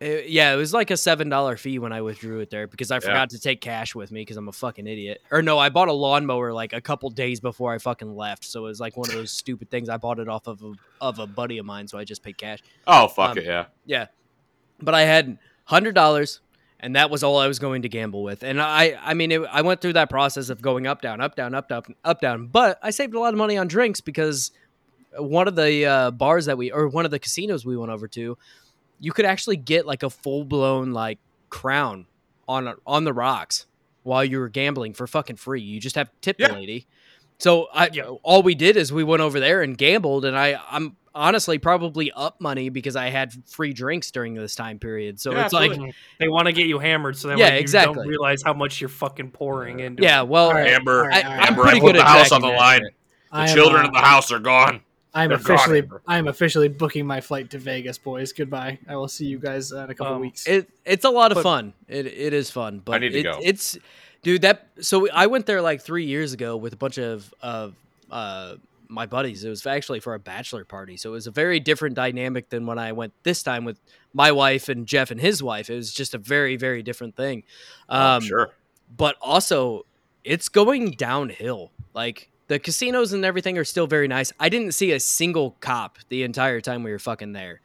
It- 0.00 0.28
yeah, 0.28 0.52
it 0.52 0.56
was 0.56 0.74
like 0.74 0.90
a 0.90 0.96
seven 0.96 1.28
dollar 1.28 1.56
fee 1.56 1.78
when 1.78 1.92
I 1.92 2.02
withdrew 2.02 2.40
it 2.40 2.50
there 2.50 2.66
because 2.66 2.90
I 2.90 2.98
forgot 2.98 3.30
to 3.30 3.38
take 3.38 3.60
cash 3.60 3.94
with 3.94 4.10
me 4.10 4.20
because 4.22 4.36
I'm 4.36 4.48
a 4.48 4.52
fucking 4.52 4.86
idiot. 4.88 5.22
Or 5.30 5.40
no, 5.40 5.56
I 5.58 5.68
bought 5.70 5.86
a 5.88 5.92
lawnmower 5.92 6.52
like 6.52 6.72
a 6.72 6.80
couple 6.80 7.08
days 7.10 7.38
before 7.40 7.72
I 7.72 7.78
fucking 7.78 8.14
left, 8.14 8.44
so 8.44 8.60
it 8.66 8.68
was 8.68 8.80
like 8.80 8.96
one 8.96 9.08
of 9.08 9.14
those 9.14 9.30
stupid 9.42 9.70
things. 9.70 9.88
I 9.88 9.96
bought 9.96 10.18
it 10.18 10.28
off 10.28 10.46
of 10.48 10.62
a, 10.62 10.72
of 11.00 11.20
a 11.20 11.26
buddy 11.28 11.58
of 11.58 11.64
mine, 11.64 11.86
so 11.88 11.96
I 11.96 12.04
just 12.04 12.22
paid 12.24 12.36
cash. 12.36 12.58
oh 12.88 13.06
fuck 13.08 13.30
um, 13.30 13.38
it, 13.38 13.44
yeah. 13.44 13.66
Yeah, 13.86 14.06
but 14.82 14.94
I 14.94 15.02
had 15.02 15.38
hundred 15.64 15.94
dollars, 15.94 16.40
and 16.80 16.96
that 16.96 17.10
was 17.10 17.22
all 17.22 17.38
I 17.38 17.46
was 17.48 17.58
going 17.58 17.82
to 17.82 17.88
gamble 17.88 18.22
with. 18.22 18.42
And 18.42 18.60
I, 18.60 18.98
I 19.02 19.14
mean, 19.14 19.32
it, 19.32 19.40
I 19.50 19.62
went 19.62 19.80
through 19.80 19.94
that 19.94 20.10
process 20.10 20.48
of 20.50 20.60
going 20.62 20.86
up, 20.86 21.00
down, 21.02 21.20
up, 21.20 21.34
down, 21.36 21.54
up, 21.54 21.68
down, 21.68 21.82
up, 22.04 22.20
down. 22.20 22.46
But 22.48 22.78
I 22.82 22.90
saved 22.90 23.14
a 23.14 23.20
lot 23.20 23.32
of 23.32 23.38
money 23.38 23.56
on 23.56 23.68
drinks 23.68 24.00
because 24.00 24.50
one 25.16 25.48
of 25.48 25.56
the 25.56 25.86
uh, 25.86 26.10
bars 26.10 26.46
that 26.46 26.58
we, 26.58 26.70
or 26.72 26.88
one 26.88 27.04
of 27.04 27.10
the 27.10 27.18
casinos 27.18 27.64
we 27.64 27.76
went 27.76 27.92
over 27.92 28.08
to, 28.08 28.36
you 29.00 29.12
could 29.12 29.24
actually 29.24 29.56
get 29.56 29.86
like 29.86 30.02
a 30.02 30.10
full 30.10 30.44
blown 30.44 30.92
like 30.92 31.18
crown 31.50 32.06
on 32.48 32.74
on 32.86 33.04
the 33.04 33.12
rocks. 33.12 33.66
while 34.02 34.22
you 34.24 34.38
were 34.38 34.50
gambling 34.50 34.92
for 34.92 35.06
fucking 35.06 35.36
free. 35.36 35.62
You 35.62 35.80
just 35.80 35.96
have 35.96 36.08
to 36.10 36.16
tip 36.20 36.36
Yeah. 36.38 36.48
the 36.48 36.54
lady. 36.54 36.86
So 37.38 37.68
I 37.72 37.88
Yeah. 37.90 38.04
all 38.22 38.42
we 38.42 38.54
did 38.54 38.76
is 38.76 38.92
we 38.92 39.02
went 39.02 39.22
over 39.22 39.40
there 39.40 39.62
and 39.62 39.78
gambled, 39.78 40.26
and 40.26 40.36
I 40.36 40.60
I'm 40.70 40.96
honestly 41.14 41.58
probably 41.58 42.10
up 42.12 42.40
money 42.40 42.68
because 42.68 42.96
I 42.96 43.10
had 43.10 43.32
free 43.46 43.72
drinks 43.72 44.10
during 44.10 44.34
this 44.34 44.54
time 44.54 44.78
period. 44.78 45.20
So 45.20 45.32
Yeah, 45.32 45.44
it's 45.44 45.52
like. 45.52 45.72
They 46.18 46.28
want 46.28 46.46
to 46.46 46.52
get 46.52 46.66
you 46.66 46.78
hammered 46.78 47.16
so 47.16 47.28
that 47.28 47.38
Yeah, 47.38 47.48
way 47.50 47.54
you 47.54 47.60
exactly. 47.60 47.94
don't 47.94 48.06
realize 48.08 48.42
how 48.42 48.52
much 48.54 48.80
you're 48.80 48.88
fucking 48.88 49.30
pouring 49.30 49.80
into. 49.80 50.02
yeah, 50.02 50.22
well, 50.22 50.48
All 50.48 50.54
right. 50.54 50.72
Amber, 50.72 51.02
All 51.02 51.08
right, 51.08 51.24
all 51.24 51.30
right. 51.30 51.40
I'm 51.42 51.48
Amber, 51.48 51.62
pretty 51.62 51.78
I 51.78 51.80
good 51.80 51.86
put 51.86 51.96
the 51.96 52.00
at 52.02 52.06
house 52.18 52.32
on 52.32 52.40
the 52.40 52.48
line. 52.48 52.82
The 52.82 52.90
I 53.32 53.48
am, 53.48 53.54
children 53.54 53.84
uh, 53.84 53.88
of 53.88 53.94
the 53.94 54.00
house 54.00 54.30
are 54.32 54.38
gone. 54.38 54.80
I'm 55.16 55.28
They're 55.28 55.38
gone, 55.38 55.54
officially 55.56 55.78
Amber. 55.80 56.02
I'm 56.08 56.26
officially 56.28 56.68
booking 56.68 57.06
my 57.06 57.20
flight 57.20 57.50
to 57.50 57.58
Vegas, 57.58 57.98
boys. 57.98 58.32
Goodbye. 58.32 58.78
I 58.88 58.96
will 58.96 59.06
see 59.08 59.26
you 59.26 59.38
guys 59.38 59.72
uh, 59.72 59.84
in 59.84 59.90
a 59.90 59.94
couple 59.94 60.14
Um, 60.14 60.20
weeks. 60.20 60.46
It 60.48 60.68
it's 60.84 61.04
a 61.04 61.10
lot 61.10 61.30
of 61.30 61.36
But- 61.36 61.42
fun. 61.44 61.72
It 61.88 62.06
it 62.06 62.32
is 62.32 62.50
fun, 62.50 62.80
but 62.84 62.96
I 62.96 62.98
need 62.98 63.10
to 63.12 63.18
it- 63.20 63.22
go. 63.22 63.38
It's 63.42 63.78
dude 64.22 64.42
that 64.42 64.66
so 64.80 65.08
I 65.10 65.26
went 65.28 65.46
there 65.46 65.62
like 65.62 65.82
three 65.82 66.04
years 66.06 66.32
ago 66.32 66.56
with 66.56 66.72
a 66.72 66.76
bunch 66.76 66.98
of 66.98 67.32
of 67.42 67.74
uh 68.10 68.54
my 68.88 69.06
buddies. 69.06 69.44
It 69.44 69.48
was 69.48 69.66
actually 69.66 70.00
for 70.00 70.14
a 70.14 70.18
bachelor 70.18 70.64
party, 70.64 70.96
so 70.96 71.10
it 71.10 71.12
was 71.12 71.26
a 71.26 71.30
very 71.30 71.60
different 71.60 71.94
dynamic 71.96 72.48
than 72.50 72.66
when 72.66 72.78
I 72.78 72.92
went 72.92 73.12
this 73.22 73.42
time 73.42 73.64
with 73.64 73.78
my 74.12 74.30
wife 74.32 74.68
and 74.68 74.86
Jeff 74.86 75.10
and 75.10 75.20
his 75.20 75.42
wife. 75.42 75.70
It 75.70 75.74
was 75.76 75.92
just 75.92 76.14
a 76.14 76.18
very 76.18 76.56
very 76.56 76.82
different 76.82 77.16
thing. 77.16 77.42
Oh, 77.88 78.16
Um, 78.16 78.22
sure. 78.22 78.50
but 78.96 79.16
also 79.20 79.86
it's 80.22 80.48
going 80.48 80.92
downhill. 80.92 81.70
Like 81.94 82.30
the 82.48 82.58
casinos 82.58 83.12
and 83.12 83.24
everything 83.24 83.56
are 83.58 83.64
still 83.64 83.86
very 83.86 84.08
nice. 84.08 84.32
I 84.40 84.48
didn't 84.48 84.72
see 84.72 84.92
a 84.92 85.00
single 85.00 85.56
cop 85.60 85.98
the 86.08 86.22
entire 86.22 86.60
time 86.60 86.82
we 86.82 86.90
were 86.90 86.98
fucking 86.98 87.32
there. 87.32 87.60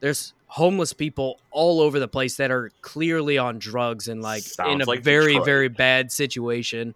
There's 0.00 0.34
homeless 0.46 0.92
people 0.92 1.40
all 1.50 1.80
over 1.80 1.98
the 1.98 2.06
place 2.08 2.36
that 2.36 2.50
are 2.50 2.70
clearly 2.80 3.38
on 3.38 3.58
drugs 3.58 4.06
and 4.06 4.22
like 4.22 4.44
in 4.68 4.80
a 4.80 4.84
like 4.84 5.02
very 5.02 5.32
Detroit. 5.32 5.44
very 5.46 5.68
bad 5.68 6.12
situation. 6.12 6.94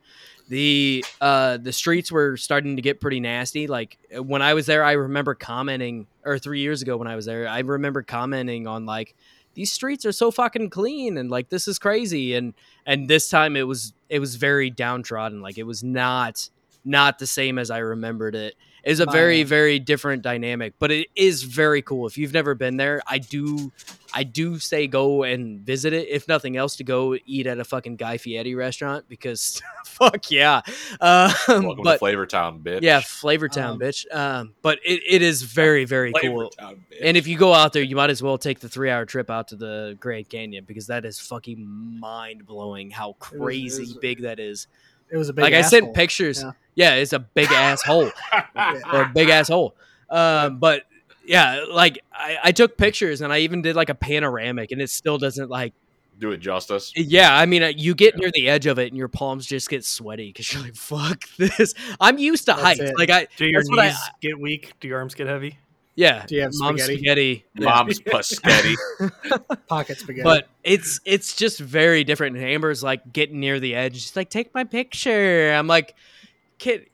The 0.48 1.04
uh 1.20 1.58
the 1.58 1.72
streets 1.72 2.10
were 2.10 2.36
starting 2.36 2.76
to 2.76 2.82
get 2.82 3.00
pretty 3.00 3.20
nasty. 3.20 3.66
Like 3.66 3.98
when 4.16 4.42
I 4.42 4.54
was 4.54 4.66
there, 4.66 4.82
I 4.82 4.92
remember 4.92 5.34
commenting 5.34 6.06
or 6.24 6.38
3 6.38 6.60
years 6.60 6.82
ago 6.82 6.96
when 6.96 7.08
I 7.08 7.16
was 7.16 7.26
there, 7.26 7.46
I 7.46 7.60
remember 7.60 8.02
commenting 8.02 8.66
on 8.66 8.86
like 8.86 9.14
these 9.54 9.72
streets 9.72 10.06
are 10.06 10.12
so 10.12 10.30
fucking 10.30 10.70
clean 10.70 11.18
and 11.18 11.30
like 11.30 11.50
this 11.50 11.68
is 11.68 11.78
crazy. 11.78 12.34
And 12.34 12.54
and 12.86 13.08
this 13.08 13.28
time 13.28 13.56
it 13.56 13.66
was 13.66 13.92
it 14.08 14.20
was 14.20 14.36
very 14.36 14.70
downtrodden. 14.70 15.42
Like 15.42 15.58
it 15.58 15.64
was 15.64 15.84
not 15.84 16.48
not 16.84 17.18
the 17.18 17.26
same 17.26 17.58
as 17.58 17.70
i 17.70 17.78
remembered 17.78 18.34
it 18.34 18.54
it 18.84 18.90
was 18.90 19.00
a 19.00 19.06
My- 19.06 19.12
very 19.12 19.42
very 19.42 19.78
different 19.78 20.22
dynamic 20.22 20.74
but 20.78 20.90
it 20.90 21.08
is 21.16 21.42
very 21.42 21.82
cool 21.82 22.06
if 22.06 22.16
you've 22.18 22.32
never 22.32 22.54
been 22.54 22.76
there 22.76 23.00
i 23.06 23.18
do 23.18 23.72
i 24.14 24.22
do 24.24 24.58
say 24.58 24.86
go 24.86 25.22
and 25.24 25.60
visit 25.60 25.92
it 25.92 26.08
if 26.08 26.28
nothing 26.28 26.56
else 26.56 26.76
to 26.76 26.84
go 26.84 27.16
eat 27.26 27.46
at 27.46 27.58
a 27.58 27.64
fucking 27.64 27.96
guy 27.96 28.16
fieri 28.18 28.54
restaurant 28.54 29.04
because 29.08 29.60
fuck 29.84 30.30
yeah 30.30 30.60
um, 31.00 31.32
Welcome 31.48 31.82
but 31.84 31.92
to 31.94 31.98
Flavor 31.98 32.26
Town, 32.26 32.60
bitch. 32.60 32.82
yeah 32.82 33.00
flavor 33.00 33.48
town 33.48 33.72
Um, 33.72 33.78
bitch 33.80 34.04
um 34.14 34.54
but 34.62 34.78
it, 34.84 35.00
it 35.06 35.22
is 35.22 35.42
very 35.42 35.84
very 35.84 36.12
Flavor 36.12 36.28
cool 36.28 36.50
Town, 36.50 36.84
bitch. 36.90 36.98
and 37.02 37.16
if 37.16 37.26
you 37.26 37.36
go 37.36 37.52
out 37.54 37.72
there, 37.72 37.82
you 37.82 37.96
might 37.96 38.10
as 38.10 38.22
well 38.22 38.38
take 38.38 38.60
the 38.60 38.68
three 38.68 38.90
hour 38.90 39.04
trip 39.04 39.30
out 39.30 39.48
to 39.48 39.56
the 39.56 39.96
Grand 40.00 40.28
Canyon 40.28 40.64
because 40.66 40.86
that 40.88 41.04
is 41.04 41.18
fucking 41.18 41.66
mind 42.00 42.46
blowing 42.46 42.90
how 42.90 43.14
crazy 43.14 43.82
it 43.82 43.88
was- 43.88 43.96
big 43.98 44.22
that 44.22 44.38
is. 44.40 44.66
it 45.10 45.16
was 45.16 45.28
a 45.28 45.32
big. 45.32 45.42
like 45.42 45.54
I 45.54 45.62
sent 45.62 45.94
pictures. 45.94 46.42
Yeah. 46.42 46.52
Yeah. 46.78 46.94
it's 46.94 47.12
a 47.12 47.18
big 47.18 47.50
asshole 47.52 48.10
or 48.92 49.02
a 49.02 49.10
big 49.14 49.28
asshole. 49.28 49.74
Um, 50.10 50.58
but 50.58 50.84
yeah, 51.26 51.64
like 51.70 51.98
I, 52.12 52.38
I 52.44 52.52
took 52.52 52.76
pictures 52.78 53.20
and 53.20 53.32
I 53.32 53.40
even 53.40 53.60
did 53.62 53.76
like 53.76 53.90
a 53.90 53.94
panoramic 53.94 54.72
and 54.72 54.80
it 54.80 54.88
still 54.90 55.18
doesn't 55.18 55.50
like, 55.50 55.74
do 56.18 56.32
it 56.32 56.38
justice. 56.38 56.92
yeah, 56.96 57.36
I 57.36 57.46
mean, 57.46 57.62
uh, 57.62 57.72
you 57.76 57.94
get 57.94 58.16
near 58.16 58.30
the 58.32 58.48
edge 58.48 58.66
of 58.66 58.78
it 58.80 58.88
and 58.88 58.96
your 58.96 59.06
palms 59.08 59.46
just 59.46 59.68
get 59.70 59.84
sweaty 59.84 60.28
because 60.28 60.52
you're 60.52 60.62
like, 60.62 60.74
fuck 60.74 61.22
this. 61.38 61.74
I'm 62.00 62.18
used 62.18 62.46
to 62.46 62.52
That's 62.52 62.62
heights. 62.62 62.80
it. 62.80 62.98
Like 62.98 63.10
I, 63.10 63.28
Do 63.36 63.46
your 63.46 63.60
That's 63.60 63.70
what 63.70 63.78
I- 63.80 63.86
knees 63.88 63.98
get 64.20 64.40
weak? 64.40 64.72
Do 64.80 64.88
your 64.88 64.98
arms 64.98 65.14
get 65.14 65.26
heavy? 65.28 65.58
yeah, 65.94 66.24
Do 66.26 66.34
you 66.36 66.42
have 66.42 66.52
mom's 66.54 66.82
spaghetti? 66.84 67.44
spaghetti. 67.56 67.64
Mom's 67.64 68.00
paschetti. 68.00 68.74
pocket 69.68 69.98
spaghetti. 69.98 70.22
but 70.24 70.48
it's 70.64 71.00
it's 71.04 71.34
just 71.36 71.58
very 71.60 72.04
different. 72.04 72.36
And 72.36 72.44
Amber's 72.44 72.82
like 72.84 73.12
getting 73.12 73.40
near 73.40 73.58
the 73.60 73.74
edge. 73.74 73.94
She's 73.96 74.14
like, 74.16 74.30
"Take 74.30 74.54
my 74.54 74.62
picture." 74.64 75.52
I'm 75.52 75.66
like, 75.66 75.94
"Kid, 76.58 76.86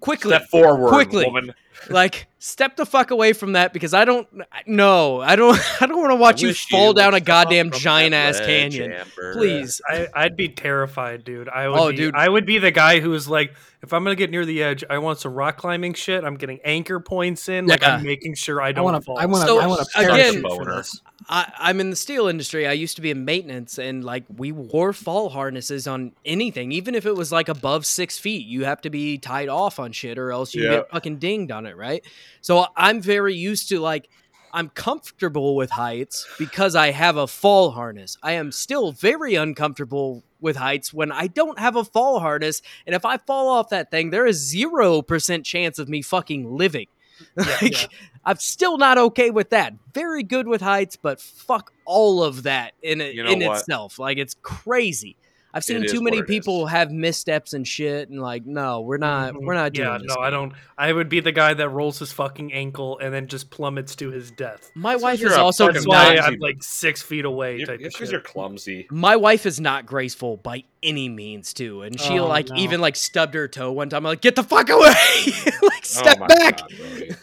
quickly, 0.00 0.30
Step 0.30 0.48
forward, 0.48 0.88
Quickly. 0.90 1.24
woman. 1.24 1.54
like 1.90 2.28
step 2.38 2.76
the 2.76 2.86
fuck 2.86 3.10
away 3.10 3.32
from 3.32 3.52
that 3.52 3.72
because 3.72 3.92
I 3.94 4.04
don't 4.04 4.28
no, 4.66 5.20
I 5.20 5.36
don't 5.36 5.58
I 5.82 5.86
don't 5.86 5.98
want 5.98 6.10
to 6.12 6.16
watch 6.16 6.42
you 6.42 6.52
fall 6.54 6.88
would 6.88 6.96
down 6.96 7.14
a 7.14 7.20
goddamn 7.20 7.70
giant 7.72 8.14
ass 8.14 8.38
canyon. 8.40 8.92
Amber. 8.92 9.32
Please. 9.34 9.80
I, 9.88 10.06
I'd 10.14 10.36
be 10.36 10.48
terrified, 10.48 11.24
dude. 11.24 11.48
I 11.48 11.68
would 11.68 11.78
Oh, 11.78 11.90
be, 11.90 11.96
dude. 11.96 12.14
I 12.14 12.28
would 12.28 12.46
be 12.46 12.58
the 12.58 12.70
guy 12.70 13.00
who 13.00 13.14
is 13.14 13.26
like, 13.28 13.54
if 13.82 13.92
I'm 13.92 14.04
gonna 14.04 14.14
get 14.16 14.30
near 14.30 14.44
the 14.46 14.62
edge, 14.62 14.84
I 14.88 14.98
want 14.98 15.18
some 15.18 15.34
rock 15.34 15.56
climbing 15.56 15.94
shit. 15.94 16.22
I'm 16.24 16.36
getting 16.36 16.60
anchor 16.64 17.00
points 17.00 17.48
in, 17.48 17.66
like 17.66 17.82
Yeah. 17.82 17.96
I'm 17.96 18.02
making 18.04 18.34
sure 18.34 18.60
I 18.62 18.68
I 18.68 18.72
don't 18.72 18.84
want 18.84 18.96
to. 18.96 19.04
fall. 19.04 19.18
I 19.18 19.26
want 19.26 19.42
to. 19.42 19.48
So, 19.48 19.58
I 19.58 19.66
want 19.66 19.88
to 19.88 19.98
again- 20.00 20.10
parachute 20.16 20.42
for 20.42 20.64
Boner. 20.64 20.76
this. 20.76 21.00
I, 21.28 21.52
I'm 21.58 21.78
in 21.80 21.90
the 21.90 21.96
steel 21.96 22.26
industry. 22.26 22.66
I 22.66 22.72
used 22.72 22.96
to 22.96 23.02
be 23.02 23.10
in 23.10 23.24
maintenance, 23.24 23.78
and 23.78 24.04
like 24.04 24.24
we 24.36 24.50
wore 24.52 24.92
fall 24.92 25.28
harnesses 25.30 25.86
on 25.86 26.12
anything, 26.24 26.72
even 26.72 26.94
if 26.94 27.06
it 27.06 27.14
was 27.14 27.30
like 27.32 27.48
above 27.48 27.86
six 27.86 28.18
feet. 28.18 28.44
You 28.46 28.64
have 28.64 28.80
to 28.82 28.90
be 28.90 29.18
tied 29.18 29.48
off 29.48 29.78
on 29.78 29.92
shit, 29.92 30.18
or 30.18 30.32
else 30.32 30.54
you 30.54 30.64
Yeah. 30.64 30.70
get 30.78 30.90
fucking 30.90 31.18
dinged 31.18 31.52
on 31.52 31.66
it, 31.66 31.76
right? 31.76 32.04
So 32.40 32.66
I'm 32.76 33.00
very 33.00 33.34
used 33.34 33.68
to 33.68 33.78
like 33.80 34.08
I'm 34.54 34.68
comfortable 34.68 35.56
with 35.56 35.70
heights 35.70 36.26
because 36.38 36.74
I 36.76 36.90
have 36.90 37.16
a 37.16 37.26
fall 37.26 37.70
harness. 37.70 38.18
I 38.22 38.32
am 38.32 38.52
still 38.52 38.92
very 38.92 39.34
uncomfortable 39.34 40.22
with 40.42 40.56
heights 40.56 40.92
when 40.92 41.12
I 41.12 41.28
don't 41.28 41.58
have 41.58 41.76
a 41.76 41.84
fall 41.84 42.20
harness, 42.20 42.60
and 42.86 42.94
if 42.94 43.04
I 43.04 43.16
fall 43.16 43.48
off 43.48 43.70
that 43.70 43.90
thing, 43.90 44.10
there 44.10 44.26
is 44.26 44.36
zero 44.36 45.00
percent 45.02 45.46
chance 45.46 45.78
of 45.78 45.88
me 45.88 46.02
fucking 46.02 46.56
living. 46.56 46.86
Like, 47.36 47.82
yeah. 47.82 47.86
I'm 48.24 48.36
still 48.36 48.78
not 48.78 48.98
okay 48.98 49.30
with 49.30 49.50
that. 49.50 49.74
Very 49.94 50.24
good 50.24 50.48
with 50.48 50.60
heights, 50.60 50.96
but 50.96 51.20
fuck 51.20 51.72
all 51.84 52.22
of 52.22 52.42
that 52.44 52.72
in 52.82 52.98
You 53.00 53.22
know 53.22 53.30
in 53.30 53.46
what? 53.46 53.58
itself. 53.58 53.98
Like 54.00 54.18
it's 54.18 54.34
crazy. 54.42 55.16
I've 55.54 55.64
seen 55.64 55.86
too 55.86 56.00
many 56.00 56.22
people 56.22 56.66
is. 56.66 56.72
have 56.72 56.90
missteps 56.90 57.52
and 57.52 57.66
shit, 57.66 58.08
and 58.08 58.20
like, 58.20 58.46
no, 58.46 58.80
we're 58.80 58.96
not. 58.96 59.34
We're 59.34 59.40
mm-hmm. 59.40 59.54
not 59.54 59.72
doing 59.72 59.88
Yeah, 59.88 59.98
this. 59.98 60.06
no, 60.08 60.22
I 60.22 60.30
don't. 60.30 60.52
I 60.78 60.92
would 60.92 61.08
be 61.08 61.20
the 61.20 61.32
guy 61.32 61.52
that 61.54 61.68
rolls 61.68 61.98
his 61.98 62.12
fucking 62.12 62.52
ankle 62.52 62.98
and 62.98 63.12
then 63.12 63.26
just 63.26 63.50
plummets 63.50 63.94
to 63.96 64.10
his 64.10 64.30
death. 64.30 64.70
My 64.74 64.92
That's 64.92 65.02
wife 65.02 65.22
is 65.22 65.32
also 65.32 65.70
That's 65.70 65.86
why 65.86 66.16
I'm 66.16 66.38
like 66.38 66.62
six 66.62 67.02
feet 67.02 67.24
away. 67.24 67.56
You're- 67.58 67.66
type 67.66 67.80
because 67.80 68.10
you're 68.10 68.20
clumsy. 68.20 68.86
My 68.90 69.16
wife 69.16 69.46
is 69.46 69.60
not 69.60 69.86
graceful 69.86 70.38
by 70.38 70.64
any 70.82 71.08
means, 71.08 71.52
too, 71.52 71.82
and 71.82 72.00
she 72.00 72.18
Oh, 72.18 72.26
like 72.26 72.48
no. 72.48 72.56
even 72.56 72.80
like 72.80 72.96
stubbed 72.96 73.34
her 73.34 73.46
toe 73.48 73.72
one 73.72 73.88
time. 73.90 73.98
I'm 73.98 74.10
like, 74.10 74.20
get 74.20 74.36
the 74.36 74.42
fuck 74.42 74.68
away! 74.70 74.82
like, 75.46 75.56
oh 75.62 75.70
step 75.82 76.16
oh 76.16 76.20
my 76.20 76.26
back. 76.26 76.60
God, 76.60 76.72
Brody. 76.78 77.14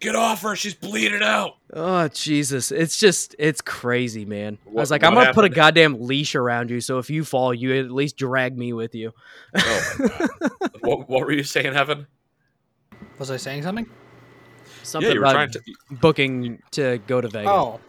Get 0.00 0.16
off 0.16 0.42
her. 0.42 0.56
She's 0.56 0.74
bleeding 0.74 1.22
out. 1.22 1.56
Oh 1.72 2.08
Jesus! 2.08 2.72
It's 2.72 2.96
just 2.98 3.34
it's 3.38 3.60
crazy, 3.60 4.24
man. 4.24 4.58
I 4.66 4.70
was 4.72 4.90
like, 4.90 5.04
I'm 5.04 5.14
gonna 5.14 5.32
put 5.32 5.44
a 5.44 5.48
goddamn 5.48 6.00
leash 6.00 6.34
around 6.34 6.70
you, 6.70 6.80
so 6.80 6.98
if 6.98 7.10
you 7.10 7.24
fall, 7.24 7.52
you 7.54 7.74
at 7.78 7.90
least 7.90 8.16
drag 8.16 8.56
me 8.56 8.72
with 8.72 8.94
you. 8.94 9.12
Oh 9.56 9.94
my 9.98 10.08
God. 10.08 10.30
what, 10.80 11.08
what 11.08 11.20
were 11.26 11.32
you 11.32 11.44
saying, 11.44 11.72
Heaven? 11.74 12.06
Was 13.18 13.30
I 13.30 13.36
saying 13.36 13.62
something? 13.62 13.86
Something 14.82 15.08
yeah, 15.10 15.14
you 15.14 15.20
were 15.20 15.26
about 15.26 15.32
trying 15.32 15.50
to. 15.50 15.60
booking 15.90 16.62
to 16.72 16.98
go 17.06 17.20
to 17.20 17.28
Vegas. 17.28 17.50
Oh, 17.50 17.80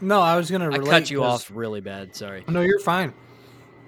no. 0.00 0.20
I 0.20 0.36
was 0.36 0.50
gonna. 0.50 0.64
I 0.66 0.78
Relate 0.78 0.90
cut 0.90 1.10
you 1.10 1.18
'cause- 1.20 1.42
off 1.42 1.50
really 1.54 1.80
bad. 1.80 2.14
Sorry. 2.16 2.44
No, 2.48 2.62
you're 2.62 2.80
fine. 2.80 3.12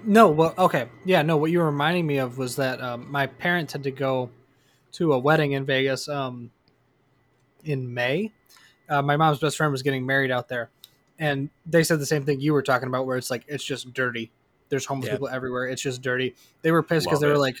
No, 0.03 0.29
well, 0.29 0.53
okay, 0.57 0.87
yeah, 1.05 1.21
no. 1.21 1.37
What 1.37 1.51
you 1.51 1.59
were 1.59 1.65
reminding 1.65 2.07
me 2.07 2.17
of 2.17 2.37
was 2.37 2.55
that 2.55 2.81
um, 2.81 3.11
my 3.11 3.27
parents 3.27 3.73
had 3.73 3.83
to 3.83 3.91
go 3.91 4.31
to 4.93 5.13
a 5.13 5.19
wedding 5.19 5.51
in 5.51 5.63
Vegas 5.65 6.09
um, 6.09 6.49
in 7.65 7.93
May. 7.93 8.31
Uh, 8.89 9.01
my 9.01 9.15
mom's 9.17 9.39
best 9.39 9.57
friend 9.57 9.71
was 9.71 9.81
getting 9.83 10.05
married 10.05 10.31
out 10.31 10.47
there, 10.49 10.69
and 11.19 11.49
they 11.65 11.83
said 11.83 11.99
the 11.99 12.05
same 12.05 12.25
thing 12.25 12.41
you 12.41 12.53
were 12.53 12.61
talking 12.63 12.87
about, 12.87 13.05
where 13.05 13.17
it's 13.17 13.29
like 13.31 13.45
it's 13.47 13.63
just 13.63 13.93
dirty. 13.93 14.31
There's 14.69 14.85
homeless 14.85 15.07
Yeah. 15.07 15.13
people 15.15 15.29
everywhere. 15.29 15.65
It's 15.67 15.81
just 15.81 16.01
dirty. 16.01 16.35
They 16.61 16.71
were 16.71 16.83
pissed 16.83 17.05
because 17.05 17.19
they 17.19 17.27
were 17.27 17.37
like, 17.37 17.57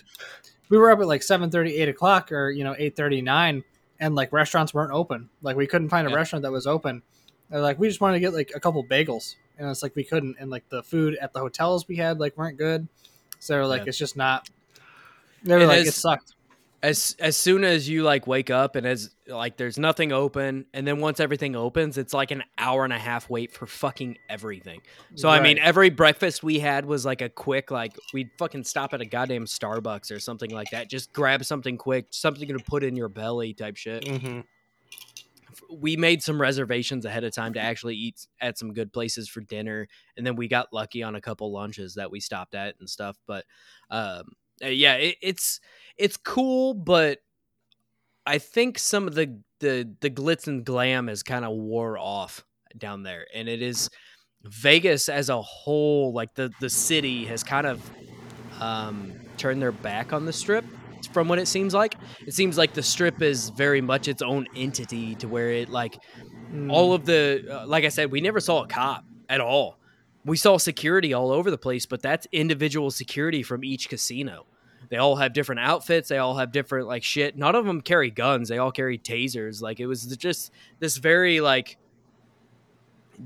we 0.69 0.77
were 0.77 0.91
up 0.91 0.99
at 0.99 1.07
like 1.07 1.23
7 1.23 1.49
8 1.53 1.89
o'clock, 1.89 2.31
or 2.31 2.49
you 2.51 2.63
know, 2.63 2.75
eight 2.77 2.95
thirty 2.95 3.21
nine, 3.21 3.63
and 3.99 4.15
like 4.15 4.31
restaurants 4.33 4.73
weren't 4.73 4.91
open. 4.93 5.29
Like 5.41 5.55
we 5.57 5.67
couldn't 5.67 5.89
find 5.89 6.07
a 6.07 6.09
Yeah. 6.09 6.15
restaurant 6.17 6.43
that 6.43 6.51
was 6.51 6.67
open. 6.67 7.01
They're 7.49 7.59
like, 7.61 7.79
we 7.79 7.87
just 7.87 7.99
wanted 8.01 8.15
to 8.15 8.19
get 8.21 8.33
like 8.33 8.51
a 8.55 8.59
couple 8.59 8.83
bagels, 8.85 9.35
and 9.57 9.69
it's 9.69 9.83
like 9.83 9.95
we 9.95 10.03
couldn't, 10.05 10.37
and 10.39 10.49
like 10.49 10.67
the 10.69 10.81
food 10.83 11.17
at 11.21 11.33
the 11.33 11.39
hotels 11.39 11.87
we 11.87 11.97
had 11.97 12.19
like 12.19 12.37
weren't 12.37 12.57
good, 12.57 12.87
so 13.39 13.65
like, 13.67 13.81
Yeah. 13.81 13.89
it's 13.89 13.97
just 13.97 14.15
not. 14.15 14.49
They 15.43 15.55
were 15.57 15.65
like, 15.65 15.85
it 15.85 15.93
sucked. 15.93 16.33
As 16.83 17.15
as 17.19 17.37
soon 17.37 17.63
as 17.63 17.87
you 17.87 18.01
like 18.01 18.25
wake 18.25 18.49
up 18.49 18.75
and 18.75 18.87
as 18.87 19.11
like 19.27 19.55
there's 19.55 19.77
nothing 19.77 20.11
open, 20.11 20.65
and 20.73 20.87
then 20.87 20.99
once 20.99 21.19
everything 21.19 21.55
opens, 21.55 21.95
it's 21.97 22.11
like 22.11 22.31
an 22.31 22.43
hour 22.57 22.83
and 22.83 22.91
a 22.91 22.97
half 22.97 23.29
wait 23.29 23.51
for 23.51 23.67
fucking 23.67 24.17
everything. 24.29 24.81
So 25.13 25.29
I 25.29 25.41
mean, 25.41 25.59
every 25.59 25.91
breakfast 25.91 26.43
we 26.43 26.57
had 26.57 26.85
was 26.85 27.05
like 27.05 27.21
a 27.21 27.29
quick 27.29 27.69
like 27.69 27.95
we'd 28.15 28.31
fucking 28.39 28.63
stop 28.63 28.95
at 28.95 29.01
a 29.01 29.05
goddamn 29.05 29.45
Starbucks 29.45 30.11
or 30.11 30.19
something 30.19 30.49
like 30.49 30.71
that. 30.71 30.89
Just 30.89 31.13
grab 31.13 31.45
something 31.45 31.77
quick, 31.77 32.07
something 32.09 32.47
to 32.47 32.57
put 32.63 32.83
in 32.83 32.95
your 32.95 33.09
belly 33.09 33.53
type 33.53 33.77
shit. 33.77 34.03
Mhm. 34.05 34.43
we 35.69 35.95
made 35.95 36.23
some 36.23 36.39
reservations 36.41 37.05
ahead 37.05 37.23
of 37.23 37.33
time 37.33 37.53
to 37.53 37.59
actually 37.59 37.95
eat 37.95 38.25
at 38.41 38.57
some 38.57 38.73
good 38.73 38.91
places 38.91 39.29
for 39.29 39.41
dinner, 39.41 39.87
and 40.17 40.25
then 40.25 40.35
we 40.35 40.47
got 40.47 40.71
lucky 40.73 41.03
on 41.03 41.15
a 41.15 41.21
couple 41.21 41.51
lunches 41.51 41.93
that 41.95 42.09
we 42.09 42.19
stopped 42.19 42.55
at 42.55 42.75
and 42.79 42.89
stuff. 42.89 43.17
But 43.27 43.45
um, 43.89 44.23
uh, 44.63 44.67
yeah, 44.67 44.95
it, 44.95 45.15
it's 45.21 45.59
it's 45.97 46.17
cool, 46.17 46.73
but 46.73 47.19
I 48.25 48.37
think 48.37 48.79
some 48.79 49.07
of 49.07 49.15
the 49.15 49.39
the 49.59 49.89
the 50.01 50.09
glitz 50.09 50.47
and 50.47 50.65
glam 50.65 51.09
is 51.09 51.23
kind 51.23 51.45
of 51.45 51.51
wore 51.51 51.97
off 51.97 52.45
down 52.77 53.03
there, 53.03 53.27
and 53.33 53.47
it 53.47 53.61
is 53.61 53.89
Vegas 54.43 55.09
as 55.09 55.29
a 55.29 55.41
whole, 55.41 56.13
like 56.13 56.33
the 56.35 56.51
the 56.59 56.69
city 56.69 57.25
has 57.25 57.43
kind 57.43 57.67
of 57.67 57.91
um, 58.59 59.13
turned 59.37 59.61
their 59.61 59.71
back 59.71 60.13
on 60.13 60.25
the 60.25 60.33
strip. 60.33 60.65
From 61.13 61.27
what 61.27 61.39
it 61.39 61.47
seems 61.47 61.73
like, 61.73 61.95
it 62.25 62.33
seems 62.33 62.57
like 62.57 62.73
the 62.73 62.83
strip 62.83 63.21
is 63.21 63.49
very 63.49 63.81
much 63.81 64.07
its 64.07 64.21
own 64.21 64.47
entity, 64.55 65.15
to 65.15 65.27
where 65.27 65.49
it 65.49 65.69
like 65.69 65.97
all 66.69 66.93
of 66.93 67.05
the 67.05 67.45
uh, 67.49 67.67
like 67.67 67.85
I 67.85 67.89
said, 67.89 68.11
we 68.11 68.21
never 68.21 68.39
saw 68.39 68.63
a 68.63 68.67
cop 68.67 69.03
at 69.27 69.41
all. 69.41 69.77
We 70.23 70.37
saw 70.37 70.57
security 70.57 71.13
all 71.13 71.31
over 71.31 71.49
the 71.49 71.57
place, 71.57 71.87
but 71.87 72.01
that's 72.03 72.27
individual 72.31 72.91
security 72.91 73.41
from 73.41 73.63
each 73.63 73.89
casino. 73.89 74.45
They 74.91 74.97
all 74.97 75.15
have 75.15 75.31
different 75.31 75.61
outfits. 75.61 76.09
They 76.09 76.17
all 76.17 76.35
have 76.35 76.51
different 76.51 76.85
like 76.85 77.01
shit. 77.01 77.37
None 77.37 77.55
of 77.55 77.65
them 77.65 77.79
carry 77.79 78.11
guns. 78.11 78.49
They 78.49 78.57
all 78.57 78.73
carry 78.73 78.97
tasers. 78.97 79.61
Like 79.61 79.79
it 79.79 79.87
was 79.87 80.05
just 80.17 80.51
this 80.79 80.97
very 80.97 81.39
like 81.39 81.77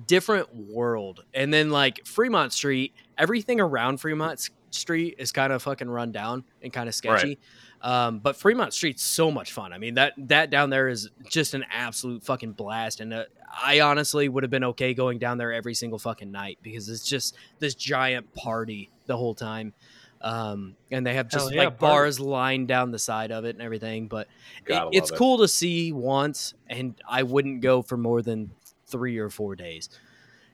different 0.05 0.55
world. 0.55 1.25
And 1.33 1.51
then 1.51 1.71
like 1.71 2.05
Fremont 2.05 2.53
Street, 2.53 2.93
everything 3.17 3.59
around 3.59 3.97
Fremont 3.97 4.47
Street 4.69 5.15
is 5.17 5.31
kind 5.31 5.51
of 5.51 5.63
fucking 5.63 5.89
run 5.89 6.11
down 6.11 6.43
and 6.61 6.71
kind 6.71 6.87
of 6.87 6.93
sketchy. 6.93 7.39
Um, 7.81 8.19
but 8.19 8.35
Fremont 8.35 8.71
Street's 8.71 9.01
so 9.01 9.31
much 9.31 9.51
fun. 9.51 9.73
I 9.73 9.79
mean 9.79 9.95
that 9.95 10.13
that 10.17 10.51
down 10.51 10.69
there 10.69 10.87
is 10.87 11.09
just 11.27 11.55
an 11.55 11.65
absolute 11.71 12.23
fucking 12.23 12.51
blast. 12.51 12.99
And 12.99 13.11
uh, 13.11 13.23
I 13.63 13.79
honestly 13.79 14.29
would 14.29 14.43
have 14.43 14.51
been 14.51 14.65
okay 14.65 14.93
going 14.93 15.17
down 15.17 15.39
there 15.39 15.51
every 15.51 15.73
single 15.73 15.97
fucking 15.97 16.31
night 16.31 16.59
because 16.61 16.89
it's 16.89 17.07
just 17.07 17.35
this 17.57 17.73
giant 17.73 18.33
party 18.35 18.91
the 19.07 19.17
whole 19.17 19.33
time. 19.33 19.73
Um, 20.21 20.75
and 20.91 21.05
they 21.05 21.13
have 21.13 21.27
just 21.29 21.45
Hell 21.45 21.53
yeah, 21.53 21.59
like 21.65 21.77
party. 21.79 21.93
bars 21.93 22.19
lined 22.19 22.67
down 22.67 22.91
the 22.91 22.99
side 22.99 23.31
of 23.31 23.45
it 23.45 23.55
and 23.55 23.61
everything. 23.61 24.07
But 24.07 24.27
it- 24.65 24.81
it's 24.91 25.11
it. 25.11 25.17
cool 25.17 25.37
to 25.39 25.47
see 25.47 25.91
once, 25.91 26.53
and 26.67 26.95
I 27.07 27.23
wouldn't 27.23 27.61
go 27.61 27.81
for 27.81 27.97
more 27.97 28.21
than 28.21 28.51
three 28.87 29.17
or 29.17 29.29
four 29.29 29.55
days. 29.55 29.89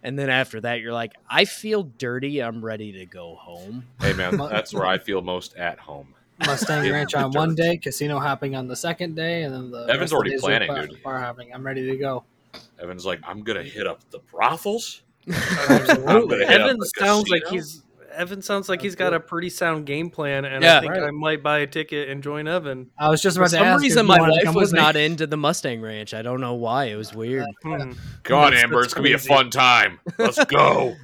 And 0.03 0.17
then 0.17 0.29
after 0.29 0.59
that, 0.61 0.81
you're 0.81 0.93
like, 0.93 1.13
I 1.29 1.45
feel 1.45 1.83
dirty. 1.83 2.41
I'm 2.41 2.65
ready 2.65 2.91
to 2.93 3.05
go 3.05 3.35
home. 3.35 3.85
Hey 4.01 4.13
man, 4.13 4.35
that's 4.49 4.73
where 4.73 4.85
I 4.85 4.97
feel 4.97 5.21
most 5.21 5.55
at 5.57 5.79
home. 5.79 6.15
Mustang 6.45 6.91
Ranch 6.91 7.13
on 7.13 7.31
one 7.31 7.53
day, 7.53 7.77
casino 7.77 8.17
hopping 8.19 8.55
on 8.55 8.67
the 8.67 8.75
second 8.75 9.15
day, 9.15 9.43
and 9.43 9.53
then 9.53 9.69
the 9.69 9.83
Evan's 9.83 9.99
rest 9.99 10.09
the 10.11 10.15
already 10.15 10.39
planning, 10.39 10.67
bar, 10.69 10.87
dude. 10.87 11.03
Bar 11.03 11.19
hopping. 11.19 11.53
I'm 11.53 11.63
ready 11.63 11.85
to 11.85 11.95
go. 11.97 12.23
Evan's 12.81 13.05
like, 13.05 13.19
I'm 13.23 13.43
gonna 13.43 13.61
hit 13.63 13.85
up 13.85 14.01
the 14.09 14.19
brothels. 14.31 15.03
Absolutely. 15.29 16.39
gonna 16.39 16.51
hit 16.51 16.61
up 16.61 16.67
Evan 16.67 16.79
the 16.79 16.91
sounds 16.97 17.29
like 17.29 17.45
he's 17.47 17.83
Evan 18.13 18.41
sounds 18.41 18.69
like 18.69 18.81
he's 18.81 18.95
got 18.95 19.13
a 19.13 19.19
pretty 19.19 19.49
sound 19.49 19.85
game 19.85 20.09
plan, 20.09 20.45
and 20.45 20.63
Yeah. 20.63 20.77
I 20.77 20.79
think 20.81 20.93
Right. 20.93 21.03
I 21.03 21.11
might 21.11 21.41
buy 21.43 21.59
a 21.59 21.67
ticket 21.67 22.09
and 22.09 22.21
join 22.23 22.47
Evan. 22.47 22.89
I 22.97 23.09
was 23.09 23.21
just 23.21 23.37
For 23.37 23.41
about 23.43 23.51
to 23.51 23.57
some 23.57 23.65
ask. 23.67 23.77
if 23.77 23.83
reason, 23.83 24.05
my 24.05 24.19
wife 24.19 24.45
was 24.47 24.55
with 24.55 24.73
me. 24.73 24.79
not 24.79 24.95
into 24.95 25.27
the 25.27 25.37
Mustang 25.37 25.81
Ranch. 25.81 26.13
I 26.13 26.21
don't 26.21 26.41
know 26.41 26.53
why. 26.53 26.85
It 26.85 26.95
was 26.95 27.13
weird. 27.13 27.45
Hmm. 27.63 27.91
Go 28.23 28.37
on, 28.37 28.53
Amber. 28.53 28.81
It's 28.81 28.93
gonna 28.93 29.07
be 29.07 29.13
a 29.13 29.17
fun 29.17 29.49
time. 29.49 29.99
Let's 30.17 30.43
go. 30.45 30.95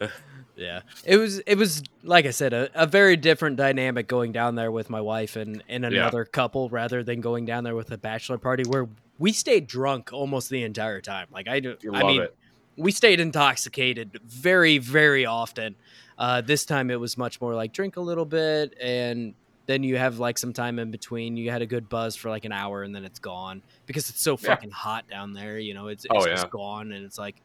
Yeah, 0.56 0.82
it 1.04 1.16
was. 1.16 1.40
It 1.40 1.58
was 1.58 1.82
like 2.04 2.26
I 2.26 2.30
said, 2.30 2.52
a, 2.52 2.70
a 2.80 2.86
very 2.86 3.16
different 3.16 3.56
dynamic 3.56 4.06
going 4.06 4.30
down 4.30 4.54
there 4.54 4.70
with 4.70 4.88
my 4.88 5.00
wife 5.00 5.34
and 5.34 5.64
and 5.68 5.84
another 5.84 6.24
couple 6.24 6.68
rather 6.68 7.02
than 7.02 7.20
going 7.20 7.44
down 7.44 7.64
there 7.64 7.74
with 7.74 7.90
a 7.90 7.98
bachelor 7.98 8.38
party 8.38 8.62
where 8.62 8.86
we 9.18 9.32
stayed 9.32 9.66
drunk 9.66 10.12
almost 10.12 10.50
the 10.50 10.62
entire 10.62 11.00
time. 11.00 11.26
Like 11.32 11.48
I 11.48 11.58
do. 11.58 11.76
You 11.82 11.92
I 11.92 11.98
love 11.98 12.06
mean, 12.06 12.22
it. 12.22 12.36
we 12.76 12.92
stayed 12.92 13.18
intoxicated 13.18 14.20
very 14.24 14.78
very 14.78 15.26
often 15.26 15.74
uh, 16.18 16.40
this 16.40 16.64
time 16.64 16.90
it 16.90 17.00
was 17.00 17.16
much 17.16 17.40
more 17.40 17.54
like 17.54 17.72
drink 17.72 17.96
a 17.96 18.00
little 18.00 18.24
bit 18.24 18.74
and 18.80 19.34
then 19.66 19.82
you 19.82 19.96
have 19.96 20.18
like 20.18 20.36
some 20.38 20.52
time 20.52 20.78
in 20.78 20.90
between 20.90 21.36
you 21.36 21.50
had 21.50 21.62
a 21.62 21.66
good 21.66 21.88
buzz 21.88 22.14
for 22.16 22.28
like 22.30 22.44
an 22.44 22.52
hour 22.52 22.82
and 22.82 22.94
then 22.94 23.04
it's 23.04 23.18
gone 23.18 23.62
because 23.86 24.10
it's 24.10 24.20
so 24.22 24.36
Yeah. 24.36 24.50
fucking 24.50 24.70
hot 24.70 25.06
down 25.08 25.32
there 25.32 25.58
you 25.58 25.74
know 25.74 25.88
it's, 25.88 26.04
it's 26.04 26.14
Oh, 26.14 26.26
just 26.26 26.50
gone 26.50 26.92
and 26.92 27.04
it's 27.04 27.18
like 27.18 27.40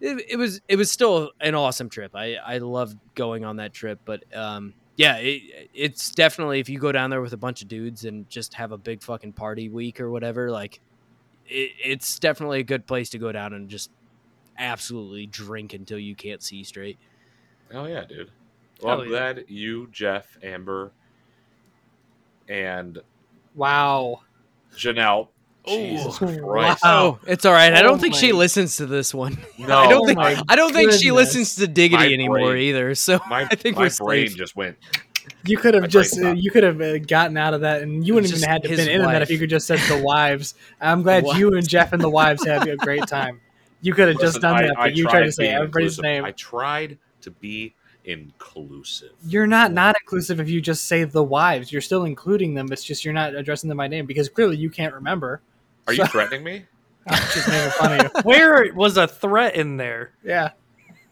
it, 0.00 0.24
it 0.30 0.36
was 0.36 0.60
it 0.68 0.76
was 0.76 0.90
still 0.92 1.30
an 1.40 1.54
awesome 1.54 1.88
trip 1.88 2.14
i 2.14 2.34
i 2.36 2.58
loved 2.58 2.96
going 3.14 3.44
on 3.44 3.56
that 3.56 3.72
trip 3.72 3.98
but 4.04 4.22
um 4.36 4.74
yeah 4.96 5.16
it, 5.16 5.68
it's 5.74 6.10
definitely 6.14 6.60
if 6.60 6.68
you 6.68 6.78
go 6.78 6.92
down 6.92 7.10
there 7.10 7.20
with 7.22 7.32
a 7.32 7.36
bunch 7.38 7.62
of 7.62 7.68
dudes 7.68 8.04
and 8.04 8.28
just 8.30 8.54
have 8.54 8.70
a 8.72 8.78
big 8.78 9.02
fucking 9.02 9.32
party 9.32 9.68
week 9.68 10.00
or 10.00 10.10
whatever 10.10 10.50
like 10.50 10.80
it, 11.46 11.70
it's 11.82 12.18
definitely 12.20 12.60
a 12.60 12.64
good 12.64 12.86
place 12.86 13.10
to 13.10 13.18
go 13.18 13.32
down 13.32 13.52
and 13.54 13.68
just 13.70 13.90
absolutely 14.58 15.26
drink 15.26 15.72
until 15.72 15.98
you 15.98 16.14
can't 16.16 16.42
see 16.42 16.64
straight. 16.64 16.98
Hell 17.70 17.88
yeah, 17.88 18.04
dude. 18.04 18.30
Well, 18.80 18.92
Hell 18.92 19.00
I'm 19.02 19.06
yeah. 19.12 19.18
glad 19.32 19.44
you, 19.48 19.88
Jeff, 19.92 20.38
Amber, 20.42 20.92
and 22.48 22.98
Wow. 23.54 24.20
Janelle. 24.76 25.28
Oh, 25.66 25.76
Jesus 25.76 26.20
wow. 26.20 26.36
Christ. 26.38 26.80
Oh, 26.84 27.18
it's 27.26 27.44
all 27.44 27.52
right. 27.52 27.74
I 27.74 27.80
Oh 27.80 27.82
don't 27.82 27.98
think 27.98 28.14
she 28.14 28.32
my- 28.32 28.38
listen 28.38 28.66
to 28.68 28.86
this 28.86 29.12
one. 29.12 29.36
No, 29.58 29.76
I 29.78 29.88
don't 29.88 30.06
think 30.06 30.16
my 30.18 30.42
I 30.48 30.56
don't 30.56 30.72
think 30.72 30.92
she 30.92 31.08
goodness. 31.08 31.34
listens 31.34 31.56
to 31.56 31.66
Diggity 31.66 31.96
My 32.08 32.12
anymore 32.12 32.38
brain. 32.38 32.62
either. 32.68 32.94
So 32.94 33.20
my, 33.28 33.42
I 33.50 33.54
think 33.54 33.76
my 33.76 33.82
we're 33.82 34.06
brain 34.06 34.28
safe. 34.28 34.36
just 34.36 34.56
went. 34.56 34.76
You 35.44 35.58
could 35.58 35.74
My 35.74 35.82
have 35.82 35.90
just 35.90 36.14
brain 36.14 36.24
uh, 36.26 36.28
stopped. 36.30 36.42
you 36.42 36.50
could 36.50 36.62
have 36.62 36.80
uh, 36.80 36.98
gotten 37.00 37.36
out 37.36 37.52
of 37.52 37.60
that, 37.62 37.82
and 37.82 38.06
you 38.06 38.14
wouldn't 38.14 38.30
Just 38.30 38.42
even 38.42 38.50
had 38.50 38.62
to 38.62 38.68
his 38.68 38.78
been 38.78 38.88
into 38.88 39.06
that 39.08 39.16
if 39.22 39.26
wife. 39.28 39.30
you 39.30 39.38
could 39.38 39.50
just 39.50 39.66
said 39.66 39.78
the 39.80 40.02
wives. 40.04 40.54
I'm 40.80 41.02
glad 41.02 41.24
What? 41.24 41.36
you 41.38 41.54
and 41.54 41.68
Jeff 41.68 41.92
and 41.92 42.00
the 42.00 42.08
wives 42.08 42.46
had 42.46 42.66
a 42.66 42.76
great 42.76 43.06
time. 43.06 43.40
You 43.82 43.92
could 43.92 44.08
have 44.08 44.16
just 44.20 44.36
Listen, 44.36 44.42
done 44.42 44.54
I- 44.56 44.62
that, 44.68 44.78
I 44.78 44.86
but 44.88 44.96
you 44.96 45.04
tried 45.06 45.24
to 45.24 45.32
say 45.32 45.42
being 45.44 45.54
everybody's 45.56 45.98
inclusive. 45.98 46.02
name. 46.04 46.24
I 46.24 46.32
tried 46.32 46.98
to 47.28 47.38
be 47.40 47.74
inclusive. 48.04 49.12
You're 49.26 49.46
not 49.46 49.72
not 49.72 49.96
inclusive 50.00 50.40
if 50.40 50.48
you 50.48 50.60
just 50.60 50.86
say 50.86 51.04
the 51.04 51.22
wives. 51.22 51.70
You're 51.70 51.82
still 51.82 52.04
including 52.04 52.54
them. 52.54 52.72
It's 52.72 52.84
just 52.84 53.04
you're 53.04 53.14
not 53.14 53.34
addressing 53.34 53.68
them 53.68 53.76
by 53.76 53.88
name 53.88 54.06
because 54.06 54.28
clearly 54.28 54.56
you 54.56 54.70
can't 54.70 54.94
remember. 54.94 55.42
Are 55.86 55.92
you 55.92 56.06
threatening 56.06 56.44
me? 56.44 56.64
I'm 57.08 57.22
just 57.32 57.48
making 57.48 57.70
fun 57.70 58.00
of 58.00 58.12
you. 58.14 58.22
Where 58.22 58.72
was 58.74 58.96
a 58.96 59.06
threat 59.08 59.54
in 59.56 59.76
there? 59.76 60.12
Yeah. 60.22 60.50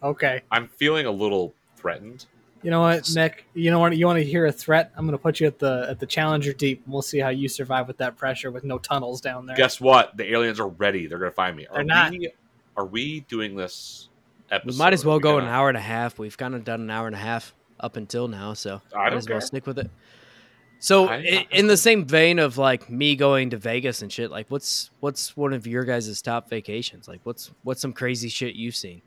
Okay. 0.02 0.42
I'm 0.50 0.68
feeling 0.68 1.06
a 1.06 1.10
little 1.10 1.54
threatened. 1.76 2.26
You 2.62 2.70
know 2.70 2.80
what, 2.80 3.08
Nick? 3.14 3.46
You 3.54 3.70
know 3.70 3.78
what? 3.78 3.96
You 3.96 4.06
want 4.06 4.18
to 4.18 4.24
hear 4.24 4.46
a 4.46 4.52
threat? 4.52 4.90
I'm 4.96 5.06
going 5.06 5.16
to 5.16 5.22
put 5.22 5.38
you 5.38 5.46
at 5.46 5.58
the 5.58 5.86
at 5.88 6.00
the 6.00 6.06
Challenger 6.06 6.52
Deep, 6.52 6.82
and 6.84 6.92
we'll 6.92 7.02
see 7.02 7.18
how 7.18 7.28
you 7.28 7.48
survive 7.48 7.86
with 7.86 7.98
that 7.98 8.16
pressure 8.16 8.50
with 8.50 8.64
no 8.64 8.78
tunnels 8.78 9.20
down 9.20 9.46
there. 9.46 9.56
Guess 9.56 9.80
what? 9.80 10.16
The 10.16 10.32
aliens 10.32 10.58
are 10.58 10.68
ready. 10.68 11.06
They're 11.06 11.18
gonna 11.18 11.30
find 11.30 11.56
me. 11.56 11.66
Are 11.66 11.76
They're 11.76 11.84
not. 11.84 12.10
We, 12.10 12.30
are 12.76 12.86
we 12.86 13.20
doing 13.20 13.54
this 13.54 14.08
episode? 14.50 14.72
we 14.74 14.78
might 14.78 14.92
as 14.92 15.04
well 15.04 15.16
we 15.16 15.22
go 15.22 15.38
an 15.38 15.44
gonna- 15.44 15.52
hour 15.56 15.68
and 15.68 15.76
a 15.76 15.80
half. 15.80 16.18
We've 16.18 16.36
kind 16.36 16.54
of 16.54 16.64
done 16.64 16.80
an 16.80 16.90
hour 16.90 17.06
and 17.06 17.16
a 17.16 17.18
half 17.18 17.54
up 17.80 17.96
until 17.96 18.28
now, 18.28 18.54
so 18.54 18.80
I 18.94 18.98
might 18.98 19.10
don't 19.10 19.18
as 19.18 19.28
well 19.28 19.40
stick 19.40 19.66
with 19.66 19.78
it. 19.78 19.90
So, 20.78 21.08
I- 21.08 21.14
i- 21.16 21.46
in 21.50 21.66
the 21.68 21.76
same 21.76 22.04
vein 22.04 22.38
of 22.38 22.58
like 22.58 22.90
me 22.90 23.16
going 23.16 23.50
to 23.50 23.56
Vegas 23.56 24.02
and 24.02 24.12
shit, 24.12 24.30
like 24.30 24.46
what's 24.50 24.90
what's 25.00 25.36
one 25.36 25.52
of 25.52 25.66
your 25.66 25.84
guys' 25.84 26.20
top 26.22 26.50
vacations? 26.50 27.08
Like 27.08 27.20
what's 27.24 27.50
what's 27.62 27.80
some 27.80 27.92
crazy 27.92 28.28
shit 28.28 28.54
you've 28.54 28.76
seen? 28.76 29.00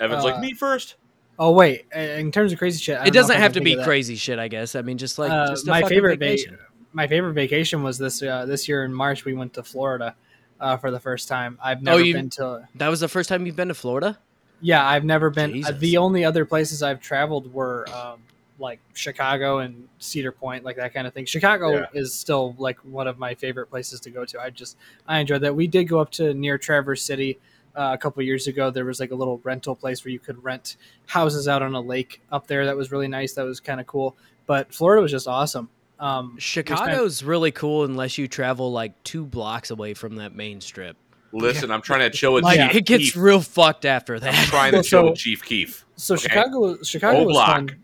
Evan's 0.00 0.24
Uh, 0.24 0.28
like 0.30 0.40
me 0.40 0.52
first. 0.52 0.96
Oh 1.38 1.52
wait, 1.52 1.86
uh, 1.96 1.98
in 2.00 2.30
terms 2.32 2.52
of 2.52 2.58
crazy 2.58 2.78
shit, 2.80 2.96
I 2.96 2.98
don't 2.98 3.06
It 3.08 3.14
doesn't 3.14 3.36
if 3.36 3.42
have 3.42 3.52
to 3.54 3.60
be 3.60 3.82
crazy 3.82 4.16
shit, 4.16 4.38
I 4.38 4.48
guess. 4.48 4.74
I 4.74 4.82
mean, 4.82 4.98
just 4.98 5.18
like 5.18 5.30
Uh, 5.30 5.48
just 5.48 5.66
a 5.66 5.70
my 5.70 5.80
fucking 5.80 5.96
favorite 5.96 6.18
va- 6.18 6.24
vacation. 6.26 6.58
My 6.92 7.06
favorite 7.06 7.32
vacation 7.34 7.82
was 7.82 7.98
this 7.98 8.20
uh, 8.22 8.44
this 8.44 8.68
year 8.68 8.84
in 8.84 8.92
March. 8.92 9.24
We 9.24 9.32
went 9.32 9.54
to 9.54 9.62
Florida 9.62 10.14
uh, 10.60 10.76
for 10.76 10.90
the 10.90 11.00
first 11.00 11.28
time. 11.28 11.56
I've 11.62 11.82
never 11.82 11.98
Oh, 11.98 12.02
you- 12.02 12.14
been 12.14 12.30
to. 12.30 12.68
That 12.74 12.88
was 12.88 13.00
the 13.00 13.08
first 13.08 13.28
time 13.28 13.46
you've 13.46 13.56
been 13.56 13.68
to 13.68 13.74
Florida. 13.74 14.18
Yeah, 14.62 14.86
I've 14.86 15.04
never 15.04 15.28
been. 15.28 15.50
Uh, 15.50 15.54
Jesus. 15.54 15.78
the 15.80 15.96
only 15.98 16.24
other 16.24 16.44
places 16.46 16.82
I've 16.82 17.00
traveled 17.00 17.52
were 17.52 17.86
um, 17.92 18.20
like 18.58 18.78
Chicago 18.94 19.58
and 19.58 19.88
Cedar 19.98 20.32
Point, 20.32 20.64
like 20.64 20.76
that 20.76 20.94
kind 20.94 21.06
of 21.06 21.12
thing. 21.12 21.24
Chicago 21.26 21.72
Yeah. 21.72 21.86
is 21.92 22.14
still 22.14 22.54
like 22.58 22.78
one 22.84 23.08
of 23.08 23.18
my 23.18 23.34
favorite 23.34 23.66
places 23.66 23.98
to 24.00 24.10
go 24.10 24.24
to. 24.24 24.40
I 24.40 24.50
just 24.50 24.76
I 25.06 25.18
enjoyed 25.18 25.40
that. 25.42 25.54
We 25.54 25.66
did 25.66 25.84
go 25.84 25.98
up 25.98 26.10
to 26.12 26.32
near 26.32 26.58
Traverse 26.58 27.02
City 27.02 27.38
uh, 27.76 27.90
a 27.94 27.98
couple 27.98 28.22
years 28.22 28.46
ago. 28.46 28.70
There 28.70 28.84
was 28.84 29.00
like 29.00 29.10
a 29.10 29.14
little 29.16 29.40
rental 29.42 29.74
place 29.74 30.04
where 30.04 30.12
you 30.12 30.20
could 30.20 30.42
rent 30.44 30.76
houses 31.06 31.48
out 31.48 31.60
on 31.62 31.74
a 31.74 31.80
lake 31.80 32.20
up 32.30 32.46
there. 32.46 32.64
That 32.64 32.76
was 32.76 32.92
really 32.92 33.08
nice. 33.08 33.32
That 33.34 33.44
was 33.44 33.58
kind 33.60 33.80
of 33.80 33.86
cool. 33.88 34.16
But 34.46 34.72
Florida 34.72 35.02
was 35.02 35.10
just 35.10 35.26
awesome. 35.26 35.68
Um, 35.98 36.34
we 36.34 36.40
spent- 36.40 36.68
Chicago's 36.68 37.22
really 37.22 37.50
cool 37.52 37.84
unless 37.84 38.18
you 38.18 38.26
travel 38.28 38.70
like 38.72 39.00
two 39.04 39.24
blocks 39.24 39.70
away 39.70 39.94
from 39.94 40.16
that 40.16 40.34
main 40.34 40.60
strip. 40.60 40.96
Listen, 41.32 41.70
I'm 41.70 41.82
trying 41.82 42.00
to 42.00 42.10
chill 42.10 42.34
with 42.34 42.44
Like, 42.44 42.60
Chief 42.60 42.76
It 42.76 42.86
gets 42.86 43.04
Keef. 43.12 43.16
real 43.16 43.40
fucked 43.40 43.84
after 43.84 44.20
that. 44.20 44.34
I'm 44.34 44.44
trying 44.46 44.72
to 44.72 44.82
chill 44.82 45.02
so- 45.02 45.10
with 45.10 45.18
Chief 45.18 45.42
Keef. 45.42 45.84
So 45.96 46.14
Okay. 46.14 46.22
Chicago, 46.24 46.82
Chicago 46.82 47.16
Whole 47.18 47.26
was 47.26 47.34
block. 47.34 47.48
fun. 47.48 47.76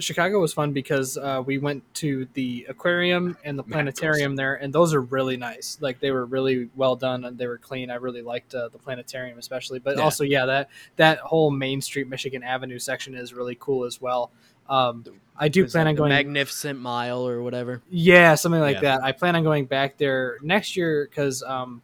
Chicago 0.00 0.40
was 0.40 0.52
fun 0.52 0.72
because 0.72 1.18
uh, 1.18 1.42
we 1.44 1.58
went 1.58 1.82
to 1.94 2.28
the 2.34 2.64
aquarium 2.68 3.36
and 3.42 3.58
the 3.58 3.64
planetarium 3.64 4.36
there, 4.36 4.54
and 4.54 4.72
those 4.72 4.94
are 4.94 5.00
really 5.00 5.36
nice. 5.36 5.76
Like 5.80 5.98
they 5.98 6.12
were 6.12 6.24
really 6.24 6.70
well 6.76 6.94
done 6.94 7.24
and 7.24 7.36
they 7.36 7.48
were 7.48 7.58
clean. 7.58 7.90
I 7.90 7.96
really 7.96 8.22
liked 8.22 8.54
uh, 8.54 8.68
the 8.68 8.78
planetarium 8.78 9.38
especially, 9.40 9.80
but 9.80 9.96
Yeah. 9.96 10.02
also 10.04 10.22
yeah, 10.22 10.46
that 10.46 10.68
that 10.96 11.18
whole 11.18 11.50
Main 11.50 11.80
Street 11.80 12.08
Michigan 12.08 12.44
Avenue 12.44 12.78
section 12.78 13.16
is 13.16 13.34
really 13.34 13.56
cool 13.58 13.84
as 13.84 14.00
well. 14.00 14.30
Um, 14.68 15.04
I 15.36 15.48
do 15.48 15.66
plan 15.66 15.88
on 15.88 15.96
going. 15.96 16.10
Magnificent 16.10 16.78
Mile 16.78 17.26
or 17.26 17.42
whatever. 17.42 17.82
Yeah, 17.90 18.36
something 18.36 18.60
like 18.60 18.76
Yeah. 18.76 18.98
that. 18.98 19.02
I 19.02 19.10
plan 19.10 19.34
on 19.34 19.42
going 19.42 19.64
back 19.64 19.96
there 19.98 20.36
next 20.42 20.76
year 20.76 21.08
because 21.10 21.42
um, 21.42 21.82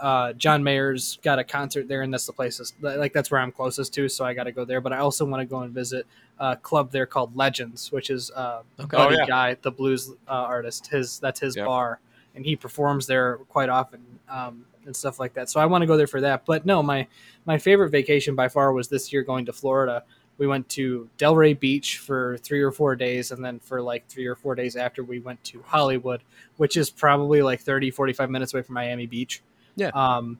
uh, 0.00 0.32
John 0.34 0.62
Mayer's 0.64 1.18
got 1.22 1.38
a 1.38 1.44
concert 1.44 1.88
there, 1.88 2.02
and 2.02 2.12
that's 2.12 2.26
the 2.26 2.32
place. 2.32 2.60
Like 2.80 3.12
that's 3.12 3.30
where 3.30 3.40
I'm 3.40 3.52
closest 3.52 3.94
to, 3.94 4.08
so 4.08 4.24
I 4.24 4.34
got 4.34 4.44
to 4.44 4.52
go 4.52 4.64
there. 4.64 4.80
But 4.80 4.92
I 4.92 4.98
also 4.98 5.24
want 5.24 5.40
to 5.40 5.46
go 5.46 5.60
and 5.60 5.72
visit 5.72 6.06
a 6.38 6.56
club 6.56 6.90
there 6.90 7.06
called 7.06 7.36
Legends, 7.36 7.92
which 7.92 8.10
is 8.10 8.30
uh, 8.32 8.62
Okay. 8.80 8.96
Buddy 8.96 9.14
Oh, 9.16 9.18
yeah. 9.20 9.26
Guy, 9.26 9.56
the 9.62 9.70
blues 9.70 10.10
uh, 10.28 10.30
artist. 10.32 10.88
His 10.88 11.18
that's 11.20 11.40
his 11.40 11.56
Yep. 11.56 11.66
bar, 11.66 12.00
and 12.34 12.44
he 12.44 12.56
performs 12.56 13.06
there 13.06 13.36
quite 13.48 13.68
often 13.68 14.00
um, 14.28 14.64
and 14.84 14.94
stuff 14.94 15.20
like 15.20 15.32
that. 15.34 15.48
So 15.48 15.60
I 15.60 15.66
want 15.66 15.82
to 15.82 15.86
go 15.86 15.96
there 15.96 16.06
for 16.08 16.20
that. 16.22 16.44
But 16.44 16.66
no, 16.66 16.82
my 16.82 17.06
my 17.46 17.58
favorite 17.58 17.90
vacation 17.90 18.34
by 18.34 18.48
far 18.48 18.72
was 18.72 18.88
this 18.88 19.12
year 19.12 19.22
going 19.22 19.46
to 19.46 19.52
Florida. 19.52 20.02
We 20.36 20.48
went 20.48 20.68
to 20.70 21.08
Delray 21.16 21.58
Beach 21.60 21.98
for 21.98 22.36
three 22.38 22.60
or 22.60 22.72
four 22.72 22.96
days, 22.96 23.30
and 23.30 23.44
then 23.44 23.60
for 23.60 23.80
like 23.80 24.08
three 24.08 24.26
or 24.26 24.34
four 24.34 24.56
days 24.56 24.74
after, 24.74 25.04
we 25.04 25.20
went 25.20 25.42
to 25.44 25.62
Hollywood, 25.64 26.22
which 26.56 26.76
is 26.76 26.90
probably 26.90 27.40
like 27.40 27.60
30, 27.60 27.92
45 27.92 28.30
minutes 28.30 28.52
away 28.52 28.62
from 28.64 28.74
Miami 28.74 29.06
Beach. 29.06 29.42
Yeah. 29.76 29.88
Um, 29.94 30.38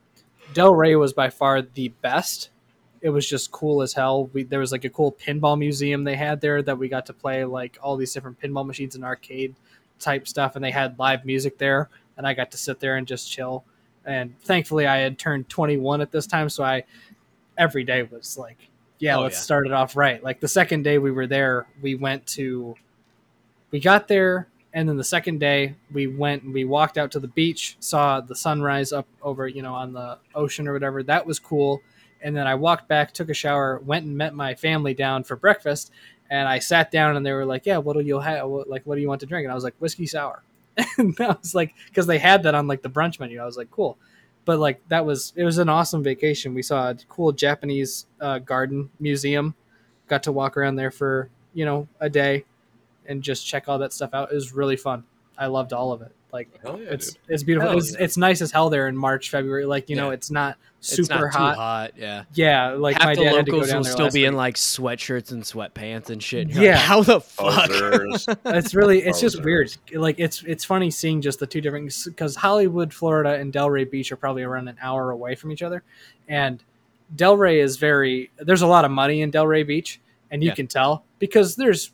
Delray 0.52 0.98
was 0.98 1.12
by 1.12 1.30
far 1.30 1.62
the 1.62 1.88
best. 1.88 2.50
It 3.00 3.10
was 3.10 3.28
just 3.28 3.50
cool 3.50 3.82
as 3.82 3.92
hell. 3.92 4.26
We, 4.32 4.44
there 4.44 4.60
was 4.60 4.72
like 4.72 4.84
a 4.84 4.90
cool 4.90 5.12
pinball 5.12 5.58
museum 5.58 6.04
they 6.04 6.16
had 6.16 6.40
there 6.40 6.62
that 6.62 6.78
we 6.78 6.88
got 6.88 7.06
to 7.06 7.12
play 7.12 7.44
like 7.44 7.78
all 7.82 7.96
these 7.96 8.12
different 8.12 8.40
pinball 8.40 8.66
machines 8.66 8.94
and 8.94 9.04
arcade 9.04 9.54
type 9.98 10.26
stuff, 10.26 10.56
and 10.56 10.64
they 10.64 10.70
had 10.70 10.98
live 10.98 11.24
music 11.24 11.58
there, 11.58 11.88
and 12.16 12.26
I 12.26 12.34
got 12.34 12.50
to 12.52 12.56
sit 12.56 12.80
there 12.80 12.96
and 12.96 13.06
just 13.06 13.30
chill. 13.30 13.64
And 14.06 14.38
thankfully, 14.40 14.86
I 14.86 14.98
had 14.98 15.18
turned 15.18 15.48
21 15.48 16.00
at 16.00 16.10
this 16.12 16.26
time, 16.26 16.48
so 16.48 16.62
I 16.64 16.84
every 17.56 17.84
day 17.84 18.02
was 18.02 18.36
like, 18.38 18.58
yeah, 18.98 19.16
Oh, 19.16 19.22
let's 19.22 19.36
yeah. 19.36 19.40
start 19.40 19.66
it 19.66 19.72
off 19.72 19.96
right. 19.96 20.22
Like 20.22 20.40
the 20.40 20.48
second 20.48 20.82
day 20.82 20.98
we 20.98 21.10
were 21.10 21.26
there, 21.26 21.66
we 21.82 21.94
went 21.94 22.26
to, 22.28 22.74
we 23.70 23.80
got 23.80 24.08
there, 24.08 24.48
and 24.74 24.88
then 24.88 24.96
the 24.96 25.04
second 25.04 25.38
day 25.38 25.76
we 25.92 26.08
went 26.08 26.42
and 26.42 26.52
we 26.52 26.64
walked 26.64 26.98
out 26.98 27.12
to 27.12 27.20
the 27.20 27.28
beach, 27.28 27.76
saw 27.78 28.20
the 28.20 28.34
sunrise 28.34 28.92
up 28.92 29.06
over, 29.22 29.46
you 29.46 29.62
know, 29.62 29.72
on 29.72 29.92
the 29.92 30.18
ocean 30.34 30.66
or 30.66 30.72
whatever. 30.72 31.02
That 31.04 31.24
was 31.24 31.38
cool. 31.38 31.80
And 32.20 32.36
then 32.36 32.48
I 32.48 32.56
walked 32.56 32.88
back, 32.88 33.12
took 33.12 33.30
a 33.30 33.34
shower, 33.34 33.80
went 33.84 34.04
and 34.04 34.18
met 34.18 34.34
my 34.34 34.54
family 34.54 34.92
down 34.92 35.22
for 35.22 35.36
breakfast, 35.36 35.92
and 36.28 36.48
I 36.48 36.58
sat 36.58 36.90
down 36.90 37.16
and 37.16 37.24
they 37.24 37.32
were 37.32 37.44
like, 37.44 37.66
"Yeah, 37.66 37.78
what 37.78 37.94
do 37.96 38.00
you 38.00 38.18
have? 38.18 38.48
Like, 38.66 38.84
what 38.84 38.96
do 38.96 39.00
you 39.00 39.08
want 39.08 39.20
to 39.20 39.26
drink?" 39.26 39.44
And 39.44 39.52
I 39.52 39.54
was 39.54 39.62
like, 39.62 39.76
"Whiskey 39.78 40.06
sour." 40.06 40.42
and 40.98 41.14
I 41.20 41.36
was 41.40 41.54
like, 41.54 41.74
because 41.86 42.06
they 42.06 42.18
had 42.18 42.42
that 42.42 42.54
on 42.54 42.66
like 42.66 42.82
the 42.82 42.90
brunch 42.90 43.20
menu. 43.20 43.40
I 43.40 43.44
was 43.44 43.56
like, 43.56 43.70
"Cool." 43.70 43.96
But 44.44 44.58
like 44.58 44.80
that 44.88 45.06
was 45.06 45.32
it 45.36 45.44
was 45.44 45.58
an 45.58 45.68
awesome 45.68 46.02
vacation. 46.02 46.54
We 46.54 46.62
saw 46.62 46.90
a 46.90 46.94
cool 47.08 47.30
Japanese 47.32 48.06
uh, 48.20 48.40
garden 48.40 48.90
museum. 48.98 49.54
Got 50.08 50.24
to 50.24 50.32
walk 50.32 50.56
around 50.56 50.76
there 50.76 50.90
for 50.90 51.28
you 51.52 51.64
know 51.64 51.86
a 52.00 52.10
day, 52.10 52.44
and 53.06 53.22
just 53.22 53.46
check 53.46 53.68
all 53.68 53.78
that 53.78 53.92
stuff 53.92 54.10
out. 54.14 54.30
It 54.32 54.34
was 54.34 54.52
really 54.52 54.76
fun. 54.76 55.04
I 55.36 55.46
loved 55.46 55.72
all 55.72 55.92
of 55.92 56.02
it. 56.02 56.12
Like 56.32 56.48
yeah, 56.64 56.74
it's 56.76 57.12
dude. 57.12 57.22
it's 57.28 57.42
beautiful. 57.44 57.68
Hell 57.70 57.78
It's, 57.78 57.92
yeah. 57.92 58.04
it's 58.04 58.16
nice 58.16 58.40
as 58.40 58.50
hell 58.50 58.68
there 58.70 58.88
in 58.88 58.96
March, 58.96 59.30
February. 59.30 59.66
Like 59.66 59.88
you 59.88 59.94
know, 59.94 60.10
it's 60.10 60.32
not 60.32 60.56
It's 60.80 60.88
super 60.96 61.14
not 61.14 61.20
too 61.32 61.38
hot. 61.38 61.56
hot. 61.56 61.90
Yeah. 61.96 62.24
Yeah, 62.34 62.70
like 62.72 62.96
Half 62.96 63.04
my 63.04 63.14
the 63.14 63.22
dad 63.24 63.34
had 63.36 63.46
to 63.46 63.50
go 63.52 63.56
locals 63.58 63.70
down 63.70 63.78
will 63.78 63.84
there 63.84 63.92
still 63.92 64.04
last 64.06 64.14
be 64.14 64.24
in 64.24 64.34
like 64.34 64.56
sweatshirts 64.56 65.30
and 65.30 65.44
sweatpants 65.44 66.10
and 66.10 66.20
shit. 66.20 66.48
You're 66.50 66.64
Yeah. 66.64 66.70
Like, 66.72 66.80
How 66.80 67.02
the 67.04 67.20
fuck? 67.20 67.70
It's 68.46 68.74
really 68.74 69.02
it's 69.02 69.20
just 69.20 69.44
weird 69.44 69.76
like 69.92 70.18
it's 70.18 70.42
it's 70.42 70.64
funny 70.64 70.90
seeing 70.90 71.20
just 71.20 71.38
the 71.38 71.46
two 71.46 71.60
different 71.60 71.92
because 72.06 72.34
hollywood 72.34 72.92
florida 72.92 73.34
and 73.34 73.52
delray 73.52 73.88
beach 73.88 74.10
are 74.10 74.16
probably 74.16 74.42
around 74.42 74.66
an 74.68 74.76
hour 74.82 75.10
away 75.12 75.34
from 75.36 75.52
each 75.52 75.62
other 75.62 75.82
and 76.28 76.62
delray 77.14 77.62
is 77.62 77.76
very 77.76 78.30
there's 78.38 78.62
a 78.62 78.66
lot 78.66 78.84
of 78.84 78.90
money 78.90 79.22
in 79.22 79.30
delray 79.30 79.64
beach 79.66 80.00
and 80.32 80.42
you 80.42 80.48
Yeah. 80.48 80.54
can 80.54 80.66
tell 80.66 81.04
because 81.20 81.54
there's 81.56 81.92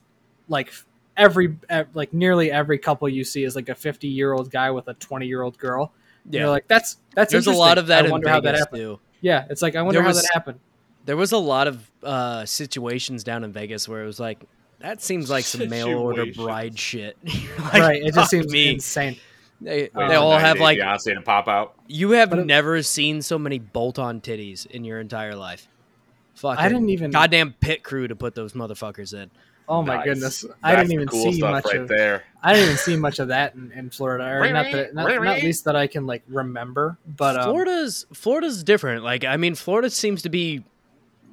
like 0.48 0.72
every 1.20 1.56
like 1.94 2.12
nearly 2.12 2.50
every 2.50 2.78
couple 2.78 3.08
you 3.08 3.22
see 3.24 3.44
is 3.44 3.54
like 3.54 3.68
a 3.68 3.74
50 3.74 4.08
year 4.08 4.32
old 4.32 4.50
guy 4.50 4.70
with 4.70 4.88
a 4.88 4.94
20 4.94 5.26
year 5.26 5.42
old 5.42 5.56
girl 5.58 5.92
yeah. 6.28 6.40
you're 6.40 6.50
like 6.50 6.66
that's 6.68 6.96
that's 7.14 7.30
There's 7.32 7.46
a 7.46 7.52
lot 7.52 7.78
of 7.78 7.86
that 7.88 8.02
I 8.02 8.04
in 8.06 8.10
wonder 8.10 8.28
how 8.28 8.40
that 8.40 8.52
Vegas 8.52 8.60
happened 8.60 8.80
too. 8.80 9.00
yeah 9.20 9.44
it's 9.50 9.62
like 9.62 9.76
i 9.76 9.82
wonder 9.82 9.98
There 9.98 10.02
how 10.02 10.08
was- 10.08 10.22
that 10.22 10.30
happened 10.32 10.58
There 11.04 11.16
was 11.16 11.32
a 11.32 11.38
lot 11.38 11.66
of 11.68 11.90
uh, 12.02 12.44
situations 12.46 13.22
down 13.24 13.44
in 13.44 13.52
Vegas 13.52 13.88
where 13.88 14.02
it 14.02 14.06
was 14.06 14.18
like, 14.20 14.38
that 14.80 15.02
seems 15.02 15.28
like 15.30 15.44
some 15.44 15.68
mail 15.68 15.88
order 15.98 16.26
bride 16.32 16.78
shit. 16.78 17.16
Like, 17.58 17.72
right 17.74 18.02
it 18.02 18.14
just 18.14 18.30
seems 18.30 18.50
me. 18.52 18.74
insane 18.74 19.16
They, 19.60 19.90
Wait 19.94 20.02
Um, 20.02 20.08
they 20.08 20.14
all 20.16 20.38
have 20.38 20.56
Day 20.56 20.62
like 20.62 20.78
Fiancé 20.78 21.14
to 21.14 21.20
pop 21.22 21.48
out. 21.48 21.74
you 21.88 22.12
have 22.12 22.32
it- 22.32 22.46
never 22.46 22.82
seen 22.82 23.20
so 23.22 23.38
many 23.38 23.58
bolt-on 23.58 24.20
titties 24.22 24.66
in 24.66 24.84
your 24.84 24.98
entire 25.00 25.34
life. 25.36 25.68
Fucking 26.36 26.58
i 26.64 26.68
didn't 26.68 26.88
even 26.88 27.10
goddamn 27.10 27.52
pit 27.60 27.82
crew 27.82 28.08
to 28.08 28.16
put 28.16 28.34
those 28.34 28.54
motherfuckers 28.54 29.12
in. 29.12 29.30
Oh 29.70 29.82
my 29.82 29.96
Nice. 29.96 30.04
goodness 30.04 30.44
i 30.62 30.74
didn't 30.76 30.92
even 30.92 31.06
cool 31.08 31.22
see 31.32 31.38
stuff 31.38 31.50
much 31.52 31.64
right 31.66 31.76
of 31.76 31.88
there. 31.88 32.24
I 32.42 32.52
didn't 32.54 32.64
even 32.66 32.76
see 32.78 32.96
much 32.96 33.18
of 33.18 33.28
that 33.28 33.54
in, 33.54 33.70
in 33.72 33.90
Florida, 33.90 34.24
or 34.24 34.50
not 34.52 34.72
that 34.72 34.94
not, 34.94 35.22
not 35.22 35.42
least 35.42 35.64
that 35.66 35.76
I 35.76 35.86
can 35.86 36.06
like 36.06 36.22
remember. 36.26 36.96
But 37.06 37.36
um, 37.36 37.44
Florida's 37.44 38.06
Florida's 38.14 38.64
different. 38.64 39.04
Like 39.04 39.24
I 39.24 39.36
mean, 39.36 39.54
Florida 39.54 39.90
seems 39.90 40.22
to 40.22 40.30
be 40.30 40.64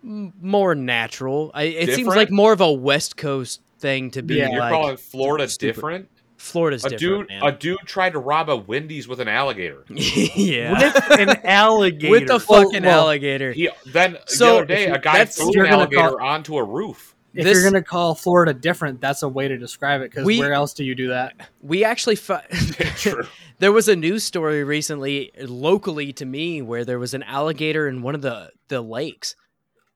more 0.03 0.75
natural. 0.75 1.51
I, 1.53 1.63
it 1.63 1.95
seems 1.95 2.09
like 2.09 2.29
more 2.29 2.53
of 2.53 2.61
a 2.61 2.71
West 2.71 3.17
Coast 3.17 3.61
thing 3.79 4.11
to 4.11 4.21
be 4.21 4.35
Yeah. 4.35 4.49
You're 4.51 4.59
like 4.59 4.71
calling 4.73 4.97
Florida 4.97 5.47
stupid. 5.47 5.75
different? 5.75 6.09
Florida's 6.37 6.85
A 6.85 6.89
different. 6.89 7.29
dude, 7.29 7.41
man. 7.41 7.43
a 7.43 7.51
dude 7.51 7.79
tried 7.85 8.11
to 8.13 8.19
rob 8.19 8.49
a 8.49 8.55
Wendy's 8.57 9.07
with 9.07 9.19
an 9.19 9.27
alligator. 9.27 9.85
yeah, 9.89 10.77
with 10.77 11.19
an 11.19 11.29
alligator. 11.45 12.11
with 12.11 12.29
a 12.29 12.39
fucking 12.39 12.83
well, 12.83 13.01
alligator. 13.05 13.51
He 13.53 13.69
then 13.87 14.17
So, 14.27 14.45
the 14.45 14.55
other 14.57 14.65
day, 14.65 14.85
a 14.87 14.99
guy 14.99 15.13
that's- 15.19 15.35
threw 15.37 15.63
an 15.65 15.67
alligator 15.71 16.09
call- 16.17 16.21
onto 16.21 16.57
a 16.57 16.63
roof. 16.63 17.15
If 17.33 17.43
this- 17.43 17.53
you're 17.55 17.63
gonna 17.69 17.83
call 17.83 18.15
Florida 18.15 18.53
different, 18.53 18.99
that's 19.01 19.23
a 19.23 19.27
way 19.29 19.47
to 19.47 19.57
describe 19.57 20.01
it. 20.01 20.11
Because 20.11 20.25
where 20.25 20.53
else 20.53 20.73
do 20.73 20.83
you 20.83 20.95
do 20.95 21.09
that? 21.09 21.49
we 21.61 21.83
actually 21.83 22.15
fi- 22.15 22.45
True. 22.97 23.25
there 23.59 23.71
was 23.71 23.87
a 23.87 23.95
news 23.95 24.23
story 24.23 24.63
recently 24.63 25.31
locally 25.39 26.13
to 26.13 26.25
me 26.25 26.61
where 26.61 26.85
there 26.85 26.99
was 26.99 27.13
an 27.13 27.23
alligator 27.23 27.87
in 27.87 28.01
one 28.01 28.15
of 28.15 28.21
the 28.21 28.51
the 28.69 28.81
lakes. 28.81 29.35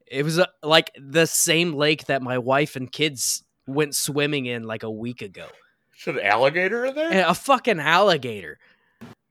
It 0.08 0.24
was 0.24 0.40
uh 0.40 0.46
like 0.62 0.92
the 1.00 1.26
same 1.26 1.74
lake 1.74 2.06
that 2.06 2.22
my 2.22 2.38
wife 2.38 2.76
and 2.76 2.92
kids 2.92 3.44
went 3.68 3.96
swimming 3.96 4.46
in 4.46 4.64
like 4.64 4.84
a 4.84 4.92
week 4.92 5.22
ago. 5.22 5.48
Should 5.96 6.18
an 6.18 6.26
alligator 6.26 6.86
in 6.86 6.96
there? 6.96 7.10
And 7.12 7.20
a 7.22 7.34
fucking 7.34 7.80
alligator. 7.80 8.58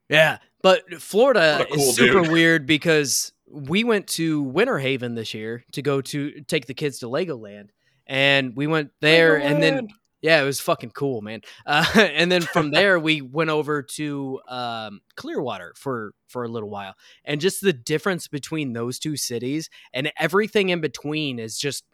Yeah, 0.08 0.38
but 0.62 1.00
Florida 1.02 1.66
cool 1.70 1.78
is 1.78 1.96
super 1.96 2.22
dude. 2.22 2.32
weird 2.32 2.66
because 2.66 3.32
we 3.50 3.82
went 3.84 4.06
to 4.06 4.40
Winter 4.42 4.78
Haven 4.78 5.14
this 5.16 5.34
year 5.34 5.64
to 5.72 5.82
go 5.82 6.00
to 6.00 6.40
take 6.42 6.66
the 6.66 6.74
kids 6.74 7.00
to 7.00 7.06
Legoland, 7.06 7.68
and 8.10 8.56
we 8.56 8.66
went 8.66 8.90
there, 9.00 9.36
and 9.36 9.62
then 9.62 9.88
yeah, 10.20 10.42
it 10.42 10.44
was 10.44 10.60
fucking 10.60 10.90
cool, 10.90 11.22
man. 11.22 11.40
Uh, 11.64 11.86
and 11.94 12.30
then 12.30 12.42
from 12.42 12.70
there, 12.72 12.98
we 12.98 13.22
went 13.22 13.50
over 13.50 13.82
to 13.82 14.40
um, 14.48 15.00
Clearwater 15.16 15.72
for 15.76 16.12
for 16.28 16.44
a 16.44 16.48
little 16.48 16.68
while, 16.68 16.94
and 17.24 17.40
just 17.40 17.62
the 17.62 17.72
difference 17.72 18.28
between 18.28 18.72
those 18.72 18.98
two 18.98 19.16
cities 19.16 19.70
and 19.94 20.12
everything 20.18 20.68
in 20.68 20.80
between 20.80 21.38
is 21.38 21.56
just 21.56 21.84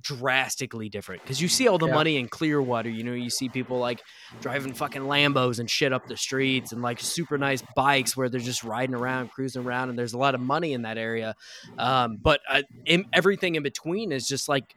drastically 0.00 0.88
different 0.88 1.22
because 1.22 1.40
you 1.40 1.48
see 1.48 1.68
all 1.68 1.78
the 1.78 1.88
Yeah. 1.88 1.94
money 1.94 2.16
in 2.16 2.28
Clearwater. 2.28 2.90
You 2.90 3.04
know, 3.04 3.12
you 3.12 3.30
see 3.30 3.48
people 3.48 3.78
like 3.78 4.02
driving 4.40 4.74
fucking 4.74 5.02
Lambos 5.02 5.58
and 5.58 5.70
shit 5.70 5.92
up 5.92 6.06
the 6.06 6.16
streets 6.16 6.72
and 6.72 6.82
like 6.82 7.00
super 7.00 7.38
nice 7.38 7.62
bikes 7.74 8.16
where 8.16 8.28
they're 8.28 8.40
just 8.40 8.64
riding 8.64 8.94
around, 8.94 9.30
cruising 9.30 9.62
around, 9.62 9.90
and 9.90 9.98
there's 9.98 10.14
a 10.14 10.18
lot 10.18 10.34
of 10.34 10.40
money 10.40 10.72
in 10.72 10.82
that 10.82 10.98
area. 10.98 11.34
Um, 11.78 12.18
but 12.22 12.40
uh, 12.50 12.62
in, 12.86 13.04
everything 13.12 13.54
in 13.56 13.62
between 13.62 14.12
is 14.12 14.26
just 14.26 14.48
like 14.48 14.74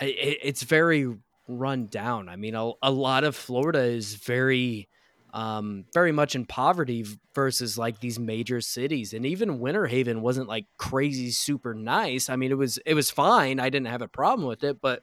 i- 0.00 0.04
i 0.06 0.36
it's 0.42 0.62
very 0.62 1.06
run 1.48 1.86
down. 1.88 2.28
I 2.28 2.36
mean, 2.36 2.54
a, 2.54 2.72
a 2.82 2.90
lot 2.92 3.24
of 3.24 3.34
Florida 3.36 3.80
is 3.82 4.14
very, 4.14 4.88
um, 5.32 5.84
very 5.94 6.12
much 6.12 6.34
in 6.34 6.44
poverty 6.44 7.04
versus 7.34 7.78
like 7.78 8.00
these 8.00 8.18
major 8.18 8.60
cities. 8.60 9.12
And 9.12 9.24
even 9.26 9.60
Winter 9.60 9.86
Haven 9.86 10.22
wasn't 10.22 10.48
like 10.48 10.66
crazy 10.76 11.30
super 11.30 11.74
nice. 11.74 12.28
I 12.28 12.36
mean, 12.36 12.50
it 12.50 12.58
was 12.58 12.78
it 12.84 12.94
was 12.94 13.10
fine. 13.10 13.60
I 13.60 13.70
didn't 13.70 13.88
have 13.88 14.02
a 14.02 14.08
problem 14.08 14.46
with 14.48 14.64
it, 14.64 14.80
but 14.80 15.02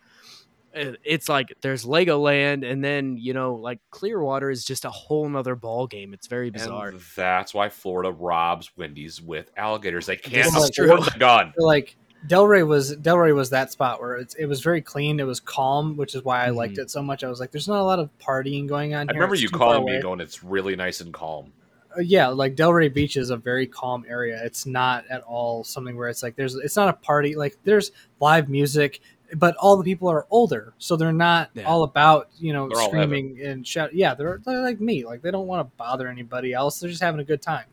it- 0.74 1.00
it's 1.04 1.30
like 1.30 1.54
there's 1.62 1.86
Legoland, 1.86 2.70
and 2.70 2.84
then 2.84 3.18
you 3.18 3.34
know, 3.34 3.56
like 3.56 3.80
Clearwater 3.90 4.50
is 4.50 4.64
just 4.64 4.86
a 4.86 4.90
whole 4.90 5.28
nother 5.28 5.56
ball 5.56 5.88
game. 5.88 6.14
It's 6.14 6.28
very 6.28 6.50
bizarre. 6.50 6.90
And 6.90 7.02
that's 7.16 7.54
why 7.54 7.70
Florida 7.70 8.12
robs 8.12 8.72
Wendy's 8.78 9.22
with 9.22 9.50
alligators. 9.58 10.06
They 10.06 10.18
can't 10.18 10.48
afford 10.48 10.74
true. 10.74 10.88
the 10.98 11.16
gun. 11.18 11.54
So, 11.60 11.66
like 11.66 11.96
Delray 12.28 12.66
was 12.66 12.96
Delray 12.96 13.34
was 13.36 13.52
that 13.52 13.72
spot 13.72 14.02
where 14.02 14.16
it's, 14.16 14.34
it 14.36 14.46
was 14.48 14.62
very 14.62 14.82
clean. 14.82 15.20
It 15.20 15.28
was 15.28 15.40
calm, 15.40 15.96
which 15.98 16.16
is 16.16 16.24
why 16.24 16.46
I 16.46 16.50
liked 16.50 16.76
Mhm. 16.76 16.80
it 16.84 16.90
so 16.92 17.02
much. 17.04 17.24
I 17.24 17.30
was 17.30 17.40
like, 17.40 17.52
"There's 17.52 17.68
not 17.68 17.80
a 17.80 17.84
lot 17.84 18.00
of 18.00 18.10
partying 18.20 18.68
going 18.68 18.94
on." 18.96 19.10
I 19.10 19.14
here. 19.14 19.20
remember 19.22 19.36
It's 19.36 19.44
you 19.44 19.50
calling 19.50 19.86
me 19.86 20.02
going, 20.02 20.20
it's 20.20 20.44
really 20.44 20.76
nice 20.76 21.00
and 21.00 21.14
calm. 21.14 21.54
Uh, 21.96 22.02
yeah, 22.02 22.28
like 22.28 22.56
Delray 22.56 22.92
Beach 22.94 23.18
is 23.18 23.30
a 23.30 23.38
very 23.38 23.68
calm 23.68 24.04
area. 24.10 24.42
It's 24.44 24.66
not 24.66 25.06
at 25.10 25.22
all 25.24 25.64
something 25.64 25.96
where 25.96 26.10
it's 26.10 26.24
like 26.24 26.36
there's 26.36 26.56
it's 26.56 26.76
not 26.76 26.90
a 26.90 26.94
party. 26.94 27.36
Like 27.36 27.56
there's 27.64 27.92
live 28.20 28.50
music, 28.50 29.00
but 29.36 29.56
all 29.58 29.78
the 29.78 29.84
people 29.84 30.08
are 30.10 30.26
older, 30.32 30.74
so 30.80 30.96
they're 30.96 31.14
not 31.14 31.50
Yeah. 31.54 31.64
all 31.64 31.84
about 31.84 32.30
you 32.40 32.52
know 32.52 32.68
They're 32.68 32.84
screaming 32.86 33.40
and 33.44 33.66
shout. 33.66 33.94
Yeah, 33.94 34.16
they're, 34.16 34.42
they're 34.46 34.62
like 34.62 34.82
me. 34.82 35.06
Like 35.06 35.22
they 35.22 35.32
don't 35.32 35.48
want 35.48 35.66
to 35.68 35.72
bother 35.78 36.08
anybody 36.08 36.52
else. 36.54 36.80
They're 36.80 36.90
just 36.90 37.02
having 37.04 37.22
a 37.22 37.26
good 37.26 37.42
time. 37.42 37.66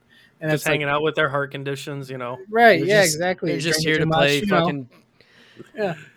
And 0.45 0.53
just 0.53 0.63
it's 0.63 0.67
like, 0.67 0.73
hanging 0.75 0.89
out 0.89 1.03
with 1.03 1.15
their 1.15 1.29
heart 1.29 1.51
conditions, 1.53 2.11
you 2.11 2.19
know. 2.19 2.39
right? 2.51 2.79
They're 2.81 2.89
Yeah, 2.89 3.03
just- 3.03 3.15
exactly. 3.15 3.51
They're 3.53 3.61
just 3.61 3.81
here 3.83 3.95
to 3.95 4.01
too 4.01 4.07
much, 4.07 4.19
play 4.19 4.39
you 4.41 4.47
know. 4.47 4.61
fucking 4.61 4.89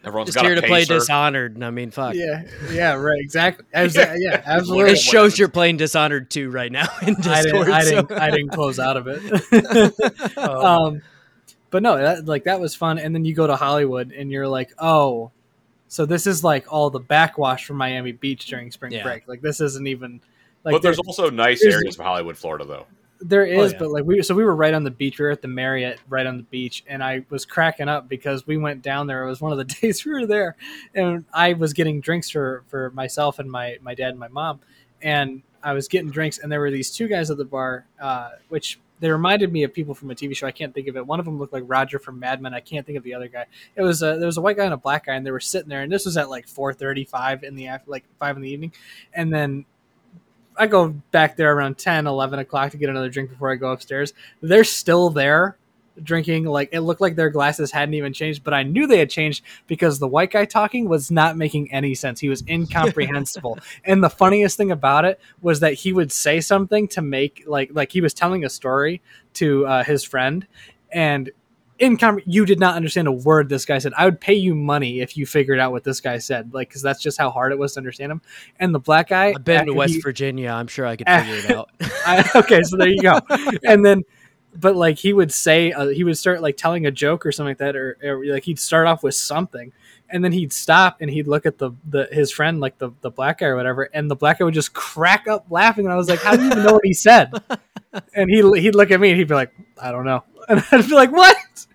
Everyone's 0.04 0.28
Just 0.30 0.36
got 0.36 0.46
here 0.46 0.56
to 0.56 0.62
play. 0.64 0.84
Dishonored. 0.84 1.56
and 1.56 1.64
I 1.64 1.70
mean, 1.70 1.92
fuck. 1.92 2.16
Yeah, 2.16 2.44
yeah, 2.72 2.94
right, 2.94 3.20
exactly. 3.20 3.66
As- 3.74 3.96
yeah, 3.96 4.42
absolutely. 4.46 4.94
It 4.94 4.98
shows 5.00 5.38
you're 5.38 5.48
playing 5.48 5.78
Dishonored 5.78 6.30
2 6.32 6.50
right 6.50 6.72
now 6.72 6.88
in 7.04 7.16
I 7.18 7.44
Discord. 7.44 7.68
didn't, 7.68 7.72
I, 7.72 7.84
so- 7.84 8.02
didn't, 8.02 8.12
I 8.20 8.32
didn't 8.32 8.50
close 8.54 8.80
out 8.80 8.98
of 8.98 9.08
it. 9.08 10.38
Um, 10.38 11.02
but 11.70 11.84
no, 11.84 11.98
that, 11.98 12.26
like 12.26 12.46
that 12.46 12.60
was 12.60 12.74
fun. 12.76 12.98
And 12.98 13.14
then 13.14 13.26
you 13.26 13.36
go 13.36 13.46
to 13.48 13.56
Hollywood, 13.56 14.12
and 14.12 14.32
you're 14.32 14.48
like, 14.48 14.72
oh, 14.80 15.32
so 15.88 16.06
this 16.06 16.26
is 16.28 16.44
like 16.44 16.72
all 16.74 16.90
the 16.90 17.00
backwash 17.00 17.66
from 17.66 17.78
Miami 17.78 18.12
Beach 18.14 18.46
during 18.48 18.72
spring 18.72 18.92
Yeah. 18.92 19.04
break. 19.04 19.28
Like 19.28 19.42
this 19.42 19.62
isn't 19.62 19.88
even 19.88 20.20
like 20.64 20.74
but 20.74 20.82
there's 20.82 20.98
there- 20.98 21.04
also 21.08 21.30
nice 21.30 21.62
there's- 21.62 21.76
areas 21.76 22.00
of 22.00 22.06
Hollywood, 22.06 22.38
Florida, 22.38 22.66
though. 22.66 22.86
There 23.20 23.46
is, 23.46 23.74
yeah. 23.74 23.80
but 23.80 23.90
like 23.90 24.06
we 24.06 24.22
so 24.22 24.36
we 24.36 24.44
were 24.44 24.56
right 24.56 24.74
on 24.74 24.84
the 24.84 24.92
beach. 24.92 25.20
We 25.20 25.26
were 25.26 25.32
at 25.32 25.42
the 25.42 25.48
Marriott, 25.48 26.00
right 26.10 26.26
on 26.26 26.38
the 26.38 26.44
beach, 26.44 26.84
and 26.88 27.04
I 27.04 27.26
was 27.30 27.46
cracking 27.46 27.90
up 27.90 28.08
because 28.08 28.46
we 28.46 28.58
went 28.58 28.82
down 28.82 29.08
there. 29.08 29.24
It 29.24 29.30
was 29.30 29.42
one 29.42 29.52
of 29.52 29.58
the 29.58 29.64
days 29.82 30.06
we 30.06 30.12
were 30.12 30.26
there, 30.26 30.56
and 30.94 31.26
I 31.34 31.54
was 31.54 31.74
getting 31.74 32.02
drinks 32.02 32.30
for 32.30 32.64
for 32.68 32.92
myself 32.92 33.40
and 33.40 33.50
my 33.50 33.78
my 33.82 33.96
dad 33.96 34.10
and 34.10 34.20
my 34.20 34.28
mom, 34.28 34.60
and 35.02 35.42
I 35.64 35.74
was 35.74 35.88
getting 35.88 36.10
drinks, 36.10 36.38
and 36.38 36.52
there 36.52 36.60
were 36.60 36.72
these 36.72 36.92
two 36.92 37.08
guys 37.08 37.32
at 37.32 37.38
the 37.38 37.46
bar, 37.46 37.86
uh, 38.00 38.32
which 38.50 38.80
they 39.00 39.12
reminded 39.12 39.52
me 39.52 39.64
of 39.64 39.74
people 39.74 39.94
from 39.94 40.10
a 40.12 40.16
TV 40.16 40.36
show. 40.36 40.48
I 40.48 40.52
can't 40.52 40.74
think 40.74 40.88
of 40.88 40.98
it. 40.98 41.06
One 41.06 41.20
of 41.20 41.26
them 41.26 41.38
looked 41.38 41.54
like 41.54 41.64
Roger 41.68 42.00
from 42.00 42.20
Mad 42.20 42.42
Men. 42.42 42.54
I 42.54 42.62
can't 42.62 42.86
think 42.86 42.98
of 42.98 43.04
the 43.04 43.14
other 43.14 43.28
guy. 43.28 43.46
It 43.76 43.82
was 43.82 44.02
a, 44.02 44.18
there 44.18 44.26
was 44.26 44.38
a 44.38 44.42
white 44.42 44.58
guy 44.58 44.66
and 44.66 44.74
a 44.74 44.78
black 44.78 45.06
guy, 45.06 45.16
and 45.16 45.26
they 45.26 45.32
were 45.32 45.40
sitting 45.40 45.70
there. 45.70 45.82
And 45.82 45.92
this 45.92 46.06
was 46.06 46.18
at 46.18 46.30
like 46.30 46.48
four 46.48 46.74
thirty 46.74 47.06
five 47.06 47.44
in 47.44 47.56
the 47.56 47.68
after, 47.68 47.90
like 47.90 48.06
five 48.20 48.36
in 48.36 48.42
the 48.42 48.50
evening, 48.50 48.74
and 49.14 49.34
then 49.34 49.66
I 50.58 50.68
go 50.68 50.90
back 51.12 51.38
there 51.38 51.56
around 51.56 51.78
10, 51.78 52.08
11 52.08 52.40
o'clock 52.40 52.72
to 52.72 52.78
get 52.78 52.90
another 52.90 53.10
drink 53.10 53.30
before 53.30 53.52
I 53.52 53.56
go 53.56 53.72
upstairs. 53.72 54.14
They're 54.42 54.64
still 54.64 55.10
there 55.10 55.58
drinking. 56.04 56.46
Like 56.46 56.70
it 56.72 56.82
looked 56.82 57.02
like 57.02 57.16
their 57.16 57.30
glasses 57.30 57.72
hadn't 57.72 57.94
even 57.94 58.14
changed, 58.14 58.44
but 58.44 58.54
I 58.54 58.64
knew 58.64 58.88
they 58.88 59.00
had 59.00 59.10
changed 59.10 59.44
because 59.68 60.00
the 60.00 60.08
white 60.08 60.32
guy 60.32 60.46
talking 60.46 60.88
was 60.88 61.12
not 61.12 61.38
making 61.38 61.72
any 61.72 61.96
sense. 61.96 62.20
He 62.20 62.30
was 62.30 62.44
incomprehensible. 62.48 63.60
and 63.86 64.04
the 64.04 64.10
funniest 64.10 64.58
thing 64.58 64.72
about 64.72 65.06
it 65.06 65.20
was 65.42 65.60
that 65.62 65.74
he 65.74 65.94
would 65.94 66.12
say 66.12 66.40
something 66.40 66.88
to 66.90 67.02
make 67.02 67.44
like 67.48 67.72
like 67.74 67.92
he 67.92 68.02
was 68.02 68.14
telling 68.14 68.46
a 68.46 68.50
story 68.50 69.02
to 69.36 69.66
uh, 69.66 69.84
his 69.84 70.04
friend 70.04 70.48
and 70.92 71.32
income 71.80 72.20
you 72.26 72.46
did 72.46 72.60
not 72.60 72.76
understand 72.76 73.08
a 73.08 73.12
word 73.12 73.50
this 73.50 73.66
guy 73.66 73.78
said 73.78 73.94
i 73.98 74.06
would 74.06 74.20
pay 74.20 74.34
you 74.34 74.56
money 74.56 75.00
if 75.00 75.16
you 75.16 75.26
figured 75.26 75.60
out 75.60 75.72
what 75.72 75.84
this 75.84 76.02
guy 76.02 76.18
said 76.18 76.54
like 76.54 76.70
because 76.70 76.82
that's 76.82 77.02
just 77.02 77.18
how 77.18 77.30
hard 77.30 77.52
it 77.52 77.58
was 77.58 77.74
to 77.74 77.80
understand 77.80 78.12
him 78.12 78.22
and 78.60 78.74
the 78.74 78.80
black 78.80 79.10
guy 79.10 79.34
I've 79.36 79.44
been 79.44 79.66
to 79.68 79.74
West 79.74 79.96
he- 79.96 80.02
Virginia. 80.02 80.50
I'm 80.50 80.68
sure 80.68 80.86
I 80.86 80.96
could 80.96 81.08
figure 81.08 81.36
it 81.36 81.52
out. 81.52 81.70
I, 82.06 82.30
okay, 82.36 82.64
so 82.64 82.78
there 82.78 82.88
you 82.88 83.02
go. 83.02 83.20
And 83.64 83.86
then, 83.86 84.04
but 84.56 84.76
like 84.76 84.98
he 84.98 85.14
would 85.14 85.32
say, 85.32 85.72
uh, 85.72 85.88
he 85.88 86.04
would 86.04 86.18
start 86.18 86.42
like 86.42 86.58
telling 86.58 86.86
a 86.86 86.92
joke 86.92 87.26
or 87.26 87.32
something 87.32 87.52
like 87.52 87.58
that, 87.60 87.76
or, 87.76 87.98
or 88.04 88.26
like 88.26 88.44
he'd 88.44 88.60
start 88.60 88.88
off 88.88 89.04
with 89.04 89.16
something, 89.16 89.72
and 90.10 90.24
then 90.24 90.32
he'd 90.32 90.54
stop 90.54 90.98
and 91.02 91.10
he'd 91.10 91.28
look 91.28 91.46
at 91.46 91.58
the, 91.58 91.72
the 91.88 92.08
his 92.12 92.32
friend, 92.32 92.60
like 92.60 92.78
the 92.78 92.92
the 93.02 93.12
black 93.12 93.40
guy 93.40 93.48
or 93.48 93.56
whatever, 93.56 93.90
and 93.94 94.10
the 94.10 94.16
black 94.16 94.40
guy 94.40 94.46
would 94.46 94.54
just 94.54 94.74
crack 94.74 95.28
up 95.28 95.46
laughing, 95.50 95.86
and 95.86 95.94
I 95.94 95.98
was 95.98 96.10
like, 96.10 96.20
how 96.20 96.36
do 96.36 96.44
you 96.44 96.52
even 96.52 96.64
know 96.64 96.74
what 96.74 96.86
he 96.86 96.94
said? 96.94 97.34
And 98.14 98.30
he 98.30 98.38
he'd 98.62 98.76
look 98.76 98.92
at 98.92 99.00
me 99.00 99.10
and 99.10 99.18
he'd 99.18 99.28
be 99.28 99.36
like, 99.36 99.52
I 99.82 99.92
don't 99.92 100.06
know, 100.06 100.24
and 100.50 100.64
I'd 100.72 100.88
be 100.88 100.96
like, 100.96 101.12
what? 101.12 101.67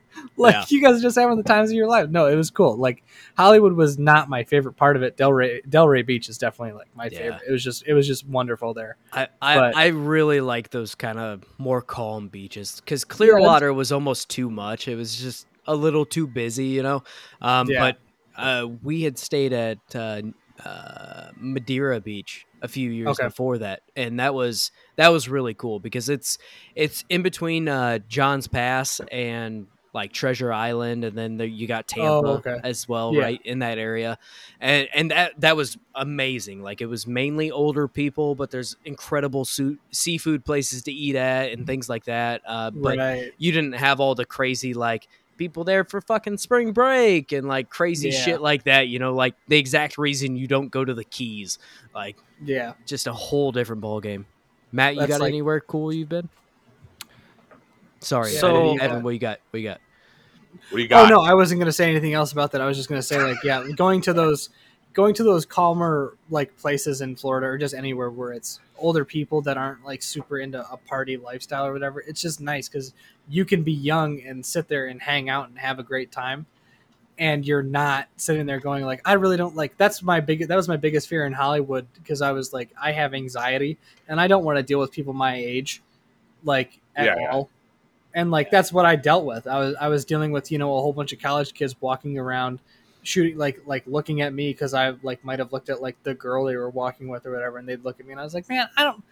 Like 0.47 0.55
Yeah. 0.55 0.65
you 0.69 0.83
guys 0.83 0.99
are 0.99 1.03
just 1.03 1.17
having 1.17 1.37
the 1.37 1.43
times 1.43 1.71
of 1.71 1.77
your 1.77 1.87
life. 1.89 2.11
No, 2.11 2.27
it 2.27 2.35
was 2.35 2.51
cool. 2.51 2.77
Like 2.77 3.05
Hollywood 3.37 3.75
was 3.75 3.99
not 3.99 4.29
my 4.29 4.45
favorite 4.45 4.75
part 4.75 4.97
of 4.97 5.03
it. 5.03 5.17
Delray 5.17 5.65
Delray 5.67 6.05
Beach 6.05 6.29
is 6.29 6.39
definitely 6.39 6.73
like 6.79 6.89
my 6.97 7.05
Yeah. 7.11 7.19
favorite. 7.19 7.43
It 7.49 7.53
was 7.53 7.63
just 7.65 7.85
it 7.87 7.95
was 7.95 8.07
just 8.07 8.27
wonderful 8.27 8.75
there. 8.75 8.97
I, 9.13 9.29
I, 9.41 9.55
But- 9.57 9.77
I 9.77 9.87
really 9.89 10.41
like 10.41 10.71
those 10.71 10.95
kind 10.95 11.19
of 11.19 11.45
more 11.59 11.81
calm 11.81 12.29
beaches 12.29 12.81
because 12.81 13.05
Clearwater 13.05 13.73
was 13.73 13.93
almost 13.93 14.29
too 14.29 14.51
much. 14.51 14.89
It 14.89 14.97
was 14.97 15.17
just 15.17 15.47
a 15.67 15.77
little 15.77 16.05
too 16.05 16.27
busy, 16.27 16.67
you 16.67 16.83
know. 16.83 17.05
Um, 17.41 17.69
Yeah. 17.71 17.93
But 17.93 17.99
uh, 18.37 18.67
we 18.83 19.03
had 19.03 19.19
stayed 19.19 19.53
at 19.53 19.79
uh, 19.95 20.23
uh, 20.65 21.31
Madeira 21.37 22.01
Beach 22.01 22.47
a 22.63 22.69
few 22.69 22.91
years 22.91 23.19
Okay. 23.19 23.25
before 23.29 23.59
that, 23.59 23.83
and 23.97 24.19
that 24.21 24.35
was 24.35 24.71
that 24.97 25.09
was 25.13 25.29
really 25.29 25.55
cool 25.55 25.81
because 25.81 26.09
it's 26.09 26.39
it's 26.75 27.05
in 27.09 27.23
between 27.23 27.69
uh, 27.69 27.99
John's 28.09 28.49
Pass 28.49 29.01
and 29.11 29.67
like 29.95 30.13
Treasure 30.13 30.53
Island, 30.53 31.05
and 31.05 31.17
then 31.17 31.37
there, 31.37 31.47
you 31.47 31.67
got 31.67 31.87
Tampa 31.87 32.09
Oh, 32.11 32.27
okay. 32.37 32.59
as 32.65 32.89
well, 32.89 33.13
Yeah. 33.15 33.23
right 33.23 33.41
in 33.45 33.59
that 33.59 33.77
area, 33.79 34.19
and 34.61 34.89
and 34.95 35.11
that 35.11 35.39
that 35.41 35.55
was 35.57 35.77
amazing. 35.95 36.63
Like 36.63 36.81
it 36.81 36.87
was 36.87 37.07
mainly 37.07 37.51
older 37.51 37.87
people, 37.89 38.35
but 38.35 38.51
there's 38.51 38.77
incredible 38.87 39.45
su- 39.45 39.79
seafood 39.91 40.45
places 40.45 40.83
to 40.85 40.93
eat 40.93 41.15
at 41.17 41.53
and 41.53 41.67
things 41.67 41.89
like 41.89 42.05
that. 42.05 42.41
Uh, 42.47 42.71
but 42.71 42.97
right. 42.99 43.33
you 43.39 43.53
didn't 43.53 43.75
have 43.75 44.01
all 44.01 44.15
the 44.15 44.25
crazy 44.25 44.73
like 44.75 45.09
people 45.37 45.65
there 45.65 45.83
for 45.85 46.01
fucking 46.01 46.39
spring 46.39 46.73
break 46.73 47.33
and 47.33 47.49
like 47.49 47.69
crazy 47.69 48.11
Yeah. 48.11 48.21
shit 48.21 48.41
like 48.41 48.65
that. 48.65 48.89
You 48.89 48.99
know, 48.99 49.13
like 49.15 49.35
the 49.49 49.57
exact 49.59 49.99
reason 49.99 50.37
you 50.37 50.47
don't 50.47 50.69
go 50.71 50.85
to 50.85 50.95
the 50.95 51.05
Keys, 51.05 51.59
like 51.95 52.17
Yeah. 52.45 52.75
just 52.87 53.07
a 53.07 53.13
whole 53.13 53.51
different 53.53 53.83
ball 53.83 54.01
game. 54.01 54.25
Matt, 54.71 54.95
you 54.95 55.01
That's 55.01 55.11
got 55.13 55.21
like- 55.21 55.29
anywhere 55.31 55.61
cool 55.61 55.93
you've 55.93 56.09
been? 56.09 56.29
Sorry, 58.03 58.31
So- 58.31 58.75
Evan, 58.75 58.81
Evan, 58.81 59.03
what 59.03 59.11
you 59.15 59.19
got? 59.21 59.41
What 59.51 59.61
you 59.61 59.69
got? 59.69 59.81
What 60.71 60.79
you 60.81 60.87
oh, 60.87 60.89
got? 60.89 61.13
Oh 61.13 61.15
no, 61.17 61.23
I 61.23 61.35
wasn't 61.35 61.61
going 61.61 61.67
to 61.67 61.73
say 61.73 61.89
anything 61.89 62.15
else 62.15 62.33
about 62.33 62.53
that. 62.53 62.61
I 62.61 62.67
was 62.67 62.77
just 62.77 62.89
going 62.89 63.01
to 63.01 63.07
say 63.07 63.23
like 63.23 63.43
yeah, 63.43 63.67
going 63.77 64.01
to 64.03 64.13
those 64.13 64.51
going 64.93 65.15
to 65.15 65.23
those 65.23 65.47
calmer 65.47 66.17
like 66.31 66.57
places 66.59 67.01
in 67.01 67.17
Florida 67.17 67.47
or 67.47 67.57
just 67.59 67.75
anywhere 67.75 68.11
where 68.11 68.33
it's 68.33 68.61
older 68.77 69.05
people 69.05 69.41
that 69.43 69.57
aren't 69.57 69.85
like 69.85 70.03
super 70.03 70.39
into 70.39 70.61
a 70.71 70.77
party 70.77 71.17
lifestyle 71.17 71.67
or 71.67 71.73
whatever. 71.73 72.01
It's 72.01 72.21
just 72.21 72.41
nice 72.41 72.69
cuz 72.69 72.93
you 73.29 73.45
can 73.45 73.63
be 73.63 73.73
young 73.73 74.21
and 74.21 74.45
sit 74.45 74.69
there 74.69 74.87
and 74.87 75.01
hang 75.01 75.31
out 75.31 75.49
and 75.49 75.59
have 75.59 75.79
a 75.79 75.83
great 75.83 76.13
time 76.13 76.45
and 77.19 77.47
you're 77.47 77.63
not 77.63 78.09
sitting 78.17 78.47
there 78.47 78.59
going 78.59 78.85
like 78.85 79.01
I 79.05 79.15
really 79.15 79.37
don't 79.37 79.55
like 79.55 79.77
that's 79.77 80.03
my 80.03 80.21
big 80.21 80.49
that 80.49 80.57
was 80.57 80.69
my 80.69 80.77
biggest 80.77 81.09
fear 81.09 81.25
in 81.25 81.33
Hollywood 81.33 81.87
because 81.95 82.21
I 82.21 82.33
was 82.33 82.53
like 82.53 82.71
I 82.81 82.93
have 82.93 83.15
anxiety 83.15 83.79
and 84.09 84.21
I 84.21 84.27
don't 84.27 84.45
want 84.45 84.59
to 84.59 84.63
deal 84.63 84.81
with 84.81 84.91
people 84.93 85.13
my 85.13 85.37
age 85.37 85.83
like 86.45 86.81
at 86.97 87.07
Yeah, 87.07 87.15
yeah. 87.21 87.31
all. 87.31 87.51
And 88.15 88.31
like 88.31 88.51
that's 88.51 88.73
what 88.73 88.85
I 88.87 88.97
dealt 88.97 89.25
with. 89.25 89.47
I 89.47 89.59
was 89.59 89.75
I 89.81 89.89
was 89.89 90.05
dealing 90.05 90.33
with, 90.33 90.53
you 90.53 90.59
know, 90.59 90.77
a 90.77 90.81
whole 90.81 90.93
bunch 90.93 91.13
of 91.13 91.21
college 91.21 91.55
kids 91.55 91.75
walking 91.81 92.19
around 92.19 92.59
shooting 93.05 93.37
like 93.39 93.61
like 93.67 93.85
looking 93.87 94.21
at 94.21 94.33
me 94.33 94.53
cuz 94.55 94.75
I 94.75 94.91
like 95.03 95.25
might 95.25 95.39
have 95.39 95.53
looked 95.53 95.69
at 95.71 95.81
like 95.83 95.97
the 96.05 96.15
girl 96.15 96.45
they 96.45 96.57
were 96.57 96.71
walking 96.71 97.09
with 97.09 97.27
or 97.27 97.33
whatever 97.33 97.59
and 97.59 97.69
they'd 97.69 97.85
look 97.85 97.99
at 98.01 98.07
me 98.07 98.13
and 98.13 98.21
I 98.21 98.25
was 98.25 98.35
like, 98.35 98.49
"Man, 98.49 98.69
I 98.77 98.85
don't 98.85 99.03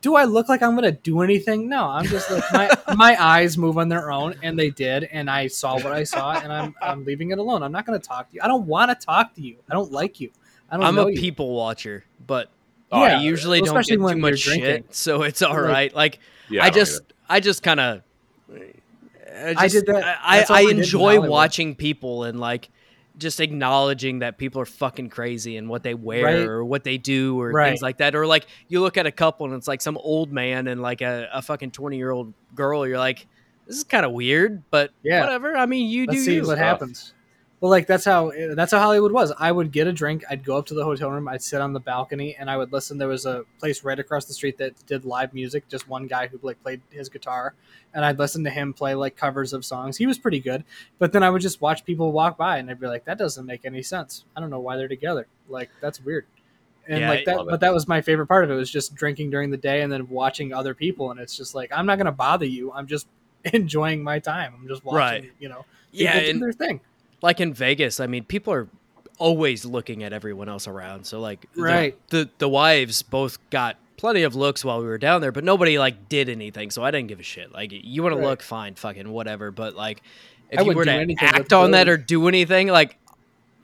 do 0.00 0.14
I 0.16 0.24
look 0.24 0.48
like 0.48 0.62
I'm 0.62 0.74
gonna 0.74 0.92
do 0.92 1.22
anything? 1.22 1.68
No, 1.68 1.84
I'm 1.88 2.04
just 2.04 2.30
like 2.30 2.44
my 2.52 2.70
my 2.94 3.22
eyes 3.22 3.56
move 3.58 3.78
on 3.78 3.88
their 3.88 4.12
own, 4.12 4.34
and 4.44 4.56
they 4.58 4.70
did, 4.70 5.04
and 5.04 5.28
I 5.30 5.46
saw 5.48 5.74
what 5.74 5.86
I 5.92 6.04
saw, 6.04 6.32
and 6.38 6.52
I'm 6.52 6.74
I'm 6.82 7.04
leaving 7.04 7.30
it 7.32 7.38
alone. 7.38 7.62
I'm 7.64 7.72
not 7.72 7.84
gonna 7.86 7.98
talk 7.98 8.28
to 8.30 8.34
you. 8.36 8.40
I 8.42 8.46
don't 8.48 8.66
want 8.66 8.90
to 8.98 9.06
talk 9.06 9.34
to 9.34 9.40
you. 9.40 9.56
I 9.68 9.74
don't 9.74 9.90
like 9.90 10.20
you. 10.20 10.30
I 10.70 10.76
don't 10.76 10.86
I'm 10.86 10.94
know 10.94 11.08
a 11.08 11.12
you. 11.12 11.18
people 11.20 11.54
watcher, 11.54 12.04
but 12.26 12.50
Oh, 12.92 13.02
I 13.02 13.20
usually 13.20 13.58
don't 13.60 13.68
especially 13.68 13.96
get 13.96 14.02
too 14.02 14.08
you're 14.08 14.16
much 14.18 14.38
shit, 14.38 14.94
so 14.94 15.22
it's 15.22 15.42
all 15.42 15.52
Like- 15.54 15.62
right. 15.64 15.94
Like 15.94 16.18
Yeah, 16.48 16.62
I 16.64 16.70
don't 16.70 16.78
just, 16.78 17.02
I 17.28 17.40
just 17.40 17.62
kind 17.62 17.80
of, 17.80 18.02
I, 18.50 19.54
I 19.56 19.68
did 19.68 19.86
that- 19.86 20.18
I, 20.22 20.40
I 20.40 20.44
I 20.50 20.70
enjoy 20.70 21.20
watching 21.20 21.74
people 21.74 22.24
and 22.24 22.40
like 22.40 22.70
just 23.18 23.40
acknowledging 23.40 24.20
that 24.20 24.38
people 24.38 24.60
are 24.60 24.66
fucking 24.66 25.10
crazy 25.10 25.56
and 25.56 25.68
what 25.68 25.82
they 25.82 25.92
wear 25.94 26.24
Right. 26.24 26.36
or 26.46 26.64
what 26.64 26.84
they 26.84 26.98
do 26.98 27.38
or 27.40 27.50
Right. 27.50 27.70
things 27.70 27.82
like 27.82 27.98
that. 27.98 28.14
Or 28.14 28.26
like 28.26 28.46
you 28.68 28.80
look 28.80 28.96
at 28.96 29.06
a 29.06 29.10
couple 29.12 29.46
and 29.46 29.54
it's 29.56 29.66
like 29.66 29.80
some 29.82 29.98
old 29.98 30.32
man 30.32 30.68
and 30.68 30.80
like 30.80 31.00
a, 31.00 31.28
a 31.32 31.42
fucking 31.42 31.72
twenty 31.72 31.96
year 31.96 32.10
old 32.12 32.32
girl. 32.54 32.86
You're 32.86 32.98
like, 32.98 33.26
this 33.66 33.76
is 33.76 33.84
kind 33.84 34.06
of 34.06 34.12
weird, 34.12 34.62
but 34.70 34.92
Yeah. 35.02 35.20
whatever. 35.22 35.56
I 35.56 35.66
mean, 35.66 35.90
you 35.90 36.06
Let's 36.06 36.20
do 36.20 36.24
see 36.24 36.34
you. 36.36 36.40
what 36.42 36.56
Stuff. 36.56 36.58
happens. 36.58 37.12
Well, 37.60 37.70
like 37.70 37.88
that's 37.88 38.04
how 38.04 38.28
eh, 38.28 38.54
that's 38.54 38.70
how 38.70 38.78
Hollywood 38.78 39.10
was. 39.10 39.32
I 39.36 39.50
would 39.50 39.72
get 39.72 39.88
a 39.88 39.92
drink. 39.92 40.24
I'd 40.30 40.44
go 40.44 40.56
up 40.56 40.66
to 40.66 40.74
the 40.74 40.84
hotel 40.84 41.10
room. 41.10 41.26
I'd 41.26 41.42
sit 41.42 41.60
on 41.60 41.72
the 41.72 41.80
balcony 41.80 42.36
and 42.38 42.48
I 42.48 42.56
would 42.56 42.72
listen. 42.72 42.98
There 42.98 43.08
was 43.08 43.26
a 43.26 43.44
place 43.58 43.82
right 43.82 43.98
across 43.98 44.26
the 44.26 44.32
street 44.32 44.58
that 44.58 44.86
did 44.86 45.04
live 45.04 45.34
music. 45.34 45.68
Just 45.68 45.88
one 45.88 46.06
guy 46.06 46.28
who 46.28 46.38
like 46.42 46.62
played 46.62 46.82
his 46.90 47.08
guitar, 47.08 47.54
and 47.94 48.04
I'd 48.04 48.18
listen 48.18 48.44
to 48.44 48.50
him 48.50 48.72
play 48.72 48.94
like 48.94 49.16
covers 49.16 49.52
of 49.52 49.64
songs. 49.64 49.96
He 49.96 50.06
was 50.06 50.18
pretty 50.18 50.38
good. 50.38 50.62
But 51.00 51.12
then 51.12 51.24
I 51.24 51.30
would 51.30 51.42
just 51.42 51.60
watch 51.60 51.84
people 51.84 52.12
walk 52.12 52.36
by, 52.36 52.58
and 52.58 52.70
I'd 52.70 52.78
be 52.78 52.86
like, 52.86 53.04
that 53.06 53.18
doesn't 53.18 53.44
make 53.44 53.64
any 53.64 53.82
sense. 53.82 54.24
I 54.36 54.40
don't 54.40 54.50
know 54.50 54.60
why 54.60 54.76
they're 54.76 54.86
together. 54.86 55.26
Like 55.48 55.70
that's 55.80 56.00
weird. 56.00 56.26
And 56.86 57.00
Yeah, 57.00 57.10
like 57.10 57.24
that, 57.24 57.44
but 57.50 57.60
that 57.60 57.74
was 57.74 57.88
my 57.88 58.00
favorite 58.00 58.28
part 58.28 58.44
of 58.44 58.50
it 58.50 58.54
was 58.54 58.70
just 58.70 58.94
drinking 58.94 59.30
during 59.30 59.50
the 59.50 59.56
day 59.56 59.82
and 59.82 59.92
then 59.92 60.08
watching 60.08 60.54
other 60.54 60.74
people. 60.74 61.10
And 61.10 61.18
it's 61.18 61.36
just 61.36 61.56
like 61.56 61.72
I'm 61.74 61.86
not 61.86 61.98
gonna 61.98 62.12
bother 62.12 62.46
you. 62.46 62.70
I'm 62.72 62.86
just 62.86 63.08
enjoying 63.52 64.04
my 64.04 64.20
time. 64.20 64.54
I'm 64.56 64.68
just 64.68 64.84
watching. 64.84 65.24
Right. 65.24 65.32
You 65.40 65.48
know, 65.48 65.64
Yeah, 65.90 66.20
do 66.20 66.30
and 66.30 66.40
their 66.40 66.52
thing. 66.52 66.80
Like 67.22 67.40
in 67.40 67.52
Vegas, 67.54 68.00
I 68.00 68.06
mean, 68.06 68.24
people 68.24 68.52
are 68.52 68.68
always 69.18 69.64
looking 69.64 70.04
at 70.04 70.12
everyone 70.12 70.48
else 70.48 70.68
around. 70.68 71.04
So 71.04 71.20
like, 71.20 71.46
Right. 71.56 71.96
the 72.10 72.28
the 72.38 72.48
wives 72.48 73.02
both 73.02 73.38
got 73.50 73.76
plenty 73.96 74.22
of 74.22 74.36
looks 74.36 74.64
while 74.64 74.80
we 74.80 74.86
were 74.86 74.98
down 74.98 75.20
there, 75.20 75.32
but 75.32 75.42
nobody 75.42 75.78
like 75.78 76.08
did 76.08 76.28
anything. 76.28 76.70
So 76.70 76.84
I 76.84 76.90
didn't 76.92 77.08
give 77.08 77.18
a 77.18 77.24
shit. 77.24 77.50
Like, 77.52 77.70
you 77.72 78.02
want 78.02 78.14
Right. 78.14 78.20
to 78.22 78.26
look, 78.28 78.42
fine, 78.42 78.74
fucking 78.76 79.10
whatever. 79.10 79.50
But 79.50 79.74
like, 79.74 80.02
I 80.56 80.60
if 80.60 80.66
you 80.66 80.72
were 80.74 80.84
to 80.84 81.14
act 81.20 81.52
on 81.52 81.72
that 81.72 81.88
or 81.88 81.96
do 81.96 82.28
anything, 82.28 82.68
like, 82.68 82.96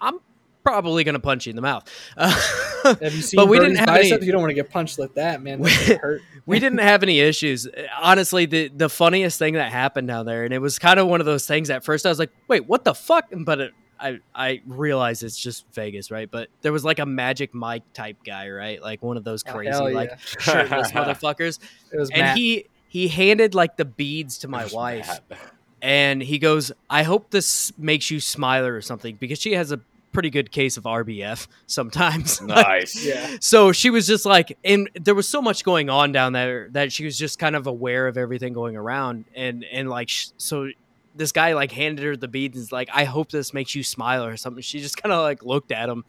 I'm 0.01 0.19
probably 0.65 1.05
gonna 1.05 1.21
punch 1.21 1.47
you 1.47 1.51
in 1.51 1.57
the 1.57 1.63
mouth. 1.63 1.89
Have 2.17 3.01
you 3.03 3.11
seen 3.23 3.37
but 3.37 3.47
we 3.49 3.59
Brody's 3.59 3.77
didn't 3.79 3.89
have 3.89 3.97
biceps? 3.99 4.13
any. 4.13 4.27
You 4.27 4.33
don't 4.33 4.41
want 4.41 4.51
to 4.51 4.55
get 4.55 4.71
punched 4.71 4.99
like 4.99 5.15
that, 5.15 5.43
man. 5.43 5.61
We- 5.61 5.71
That 5.71 5.99
hurt. 6.01 6.23
we 6.47 6.59
didn't 6.59 6.79
have 6.79 7.03
any 7.03 7.21
issues. 7.21 7.69
Honestly, 8.01 8.47
the 8.47 8.69
the 8.69 8.89
funniest 8.89 9.39
thing 9.39 9.55
that 9.55 9.71
happened 9.71 10.09
down 10.09 10.27
there, 10.27 10.45
and 10.45 10.53
it 10.53 10.59
was 10.59 10.79
kind 10.79 10.99
of 10.99 11.07
one 11.07 11.21
of 11.21 11.27
those 11.27 11.47
things. 11.47 11.71
At 11.71 11.85
first, 11.85 12.07
I 12.07 12.09
was 12.09 12.19
like, 12.19 12.31
"Wait, 12.49 12.67
what 12.67 12.85
the 12.85 12.95
fuck?" 12.95 13.27
But 13.33 13.61
it, 13.61 13.73
I 14.01 14.19
I 14.35 14.61
realize 14.67 15.23
it's 15.23 15.39
just 15.39 15.65
Vegas, 15.75 16.11
right? 16.11 16.31
But 16.31 16.49
there 16.63 16.73
was 16.73 16.85
like 16.85 16.99
a 16.99 17.07
Magic 17.07 17.55
Mike 17.55 17.85
type 17.93 18.17
guy, 18.25 18.49
right? 18.51 18.83
Like 18.83 19.03
one 19.03 19.17
of 19.17 19.25
those 19.25 19.43
Oh, 19.47 19.53
crazy 19.53 19.71
hell 19.71 19.93
like 19.93 20.19
shirtless 20.21 20.91
motherfuckers. 20.93 21.59
It 21.93 21.99
was 21.99 22.11
And 22.11 22.21
Matt. 22.23 22.37
he 22.37 22.67
he 22.89 23.09
handed 23.09 23.55
like 23.55 23.77
the 23.77 23.85
beads 23.85 24.39
to 24.39 24.49
my 24.49 24.67
wife, 24.67 25.21
mad. 25.31 25.39
and 25.83 26.23
he 26.23 26.39
goes, 26.39 26.73
"I 26.91 27.03
hope 27.05 27.31
this 27.31 27.73
makes 27.79 28.11
you 28.11 28.21
smile 28.21 28.67
or 28.67 28.81
something," 28.81 29.17
because 29.17 29.39
she 29.41 29.53
has 29.53 29.73
a 29.73 29.81
pretty 30.15 30.31
good 30.31 30.51
case 30.51 30.79
of 30.79 30.85
RBF 30.85 31.47
sometimes. 31.67 32.41
Nice. 32.55 33.05
yeah. 33.05 33.37
So 33.41 33.73
she 33.73 33.91
was 33.91 34.07
just 34.07 34.25
like, 34.25 34.57
and 34.65 34.89
there 34.95 35.15
was 35.15 35.29
so 35.29 35.43
much 35.43 35.65
going 35.65 35.91
on 35.91 36.13
down 36.13 36.33
there 36.33 36.69
that 36.71 36.93
she 36.93 37.05
was 37.05 37.19
just 37.19 37.39
kind 37.39 37.55
of 37.57 37.67
aware 37.67 38.07
of 38.07 38.17
everything 38.17 38.53
going 38.55 38.77
around, 38.77 39.27
and 39.35 39.65
and 39.71 39.91
like 39.91 40.09
sh- 40.09 40.29
so. 40.39 40.71
This 41.17 41.31
guy 41.31 41.53
like 41.53 41.71
handed 41.71 42.05
her 42.05 42.17
the 42.17 42.27
beads 42.27 42.57
and 42.57 42.63
is 42.65 42.73
like, 42.73 42.89
I 42.93 43.05
hope 43.05 43.31
this 43.31 43.55
makes 43.55 43.73
you 43.77 43.85
smile 43.85 44.25
or 44.25 44.37
something. 44.37 44.63
She 44.63 44.81
just 44.81 45.01
kind 45.01 45.13
of 45.13 45.23
like 45.23 45.45
looked 45.45 45.71
at 45.71 45.89
him, 45.89 46.05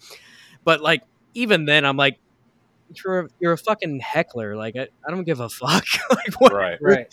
but 0.63 0.81
like 0.81 1.03
even 1.35 1.65
then, 1.65 1.85
I'm 1.85 1.95
like, 1.95 2.17
you're 2.93 3.19
a, 3.21 3.27
you're 3.39 3.53
a 3.53 3.57
fucking 3.57 3.99
heckler. 3.99 4.55
Like 4.55 4.75
I, 4.75 4.87
I 5.07 5.11
don't 5.11 5.23
give 5.23 5.39
a 5.39 5.49
fuck. 5.61 5.85
like 6.09 6.39
what? 6.39 6.53
Right. 6.53 6.77
Right. 6.81 7.07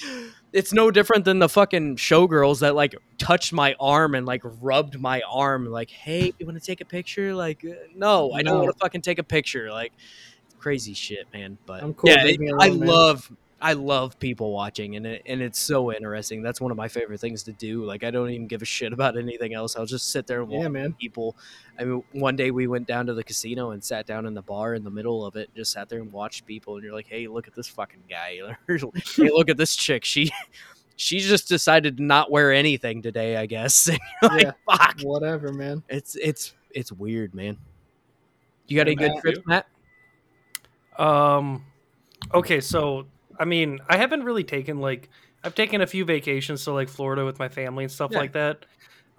It's 0.53 0.73
no 0.73 0.91
different 0.91 1.25
than 1.25 1.39
the 1.39 1.49
fucking 1.49 1.97
showgirls 1.97 2.61
that 2.61 2.75
like 2.75 2.95
touched 3.19 3.53
my 3.53 3.75
arm 3.81 4.15
and 4.15 4.27
like 4.27 4.43
rubbed 4.45 5.01
my 5.01 5.23
arm. 5.31 5.67
Like, 5.67 5.91
hey, 5.91 6.33
you 6.39 6.47
want 6.47 6.59
to 6.59 6.65
take 6.65 6.81
a 6.81 6.85
picture? 6.85 7.35
Like, 7.35 7.65
uh, 7.65 7.73
no, 7.95 8.33
I 8.33 8.43
don't 8.43 8.55
No. 8.59 8.65
want 8.65 8.77
to 8.77 8.79
fucking 8.79 9.01
take 9.01 9.19
a 9.19 9.23
picture. 9.25 9.71
Like, 9.73 9.93
crazy 10.59 10.93
shit, 10.95 11.27
man. 11.33 11.57
But 11.67 11.83
I'm 11.83 11.95
cool, 11.95 12.11
Yeah, 12.11 12.25
it- 12.27 12.39
I 12.61 12.69
man. 12.71 12.81
love. 12.81 13.33
I 13.63 13.75
love 13.75 14.19
people 14.19 14.53
watching, 14.53 14.97
and 14.97 15.07
it, 15.07 15.23
and 15.25 15.41
it's 15.41 15.59
so 15.59 15.93
interesting. 15.93 16.43
That's 16.43 16.61
one 16.61 16.71
of 16.73 16.77
my 16.77 16.89
favorite 16.89 17.21
things 17.21 17.43
to 17.45 17.53
do. 17.53 17.85
Like 17.85 18.03
I 18.05 18.11
don't 18.11 18.29
even 18.31 18.47
give 18.49 18.61
a 18.61 18.65
shit 18.65 18.93
about 18.93 19.17
anything 19.17 19.55
else. 19.55 19.77
I'll 19.77 19.87
just 19.87 20.11
sit 20.11 20.27
there 20.27 20.41
and 20.41 20.49
watch 20.51 20.63
Yeah, 20.63 20.69
man. 20.69 20.93
people. 20.95 21.37
I 21.79 21.85
mean, 21.85 22.03
one 22.13 22.37
day 22.37 22.51
we 22.51 22.67
went 22.67 22.87
down 22.87 23.07
to 23.07 23.15
the 23.15 23.23
casino 23.25 23.71
and 23.71 23.83
sat 23.83 24.05
down 24.07 24.27
in 24.27 24.35
the 24.35 24.43
bar 24.43 24.75
in 24.75 24.83
the 24.85 24.91
middle 24.91 25.25
of 25.25 25.37
it, 25.37 25.49
and 25.49 25.57
just 25.57 25.73
sat 25.73 25.89
there 25.89 26.01
and 26.01 26.13
watched 26.13 26.45
people. 26.45 26.75
And 26.75 26.85
you're 26.85 26.93
like, 26.93 27.07
hey, 27.07 27.29
look 27.29 27.47
at 27.47 27.55
this 27.55 27.69
fucking 27.69 28.03
guy. 28.11 28.41
hey, 28.69 29.31
look 29.31 29.49
at 29.49 29.57
this 29.57 29.77
chick. 29.77 30.05
She 30.05 30.31
she 30.97 31.21
just 31.21 31.49
decided 31.49 31.97
to 31.99 32.03
not 32.03 32.31
wear 32.31 32.53
anything 32.53 33.01
today. 33.01 33.37
I 33.37 33.47
guess. 33.47 33.89
And 33.89 33.99
you're 34.23 34.31
like, 34.31 34.43
Yeah. 34.43 34.53
fuck. 34.77 35.01
Whatever, 35.03 35.53
man. 35.53 35.83
It's 35.89 36.17
it's 36.17 36.53
it's 36.73 36.91
weird, 36.91 37.35
man. 37.35 37.57
You 38.67 38.77
got 38.77 38.89
any 38.89 38.93
Yeah, 39.01 39.09
good 39.09 39.15
Matt. 39.15 39.23
trips, 39.23 39.47
Matt? 39.47 39.67
Um, 40.99 41.65
okay, 42.35 42.61
so 42.61 43.07
I 43.43 43.45
mean, 43.45 43.81
I 43.89 43.97
haven't 43.97 44.23
really 44.23 44.45
taken 44.45 44.79
like 44.79 45.09
I've 45.43 45.57
taken 45.57 45.81
a 45.81 45.87
few 45.89 46.05
vacations 46.05 46.63
to 46.65 46.73
like 46.73 46.89
Florida 46.89 47.25
with 47.25 47.41
my 47.41 47.49
family 47.49 47.83
and 47.83 47.93
stuff 47.93 48.13
Yeah. 48.13 48.19
like 48.21 48.33
that. 48.35 48.65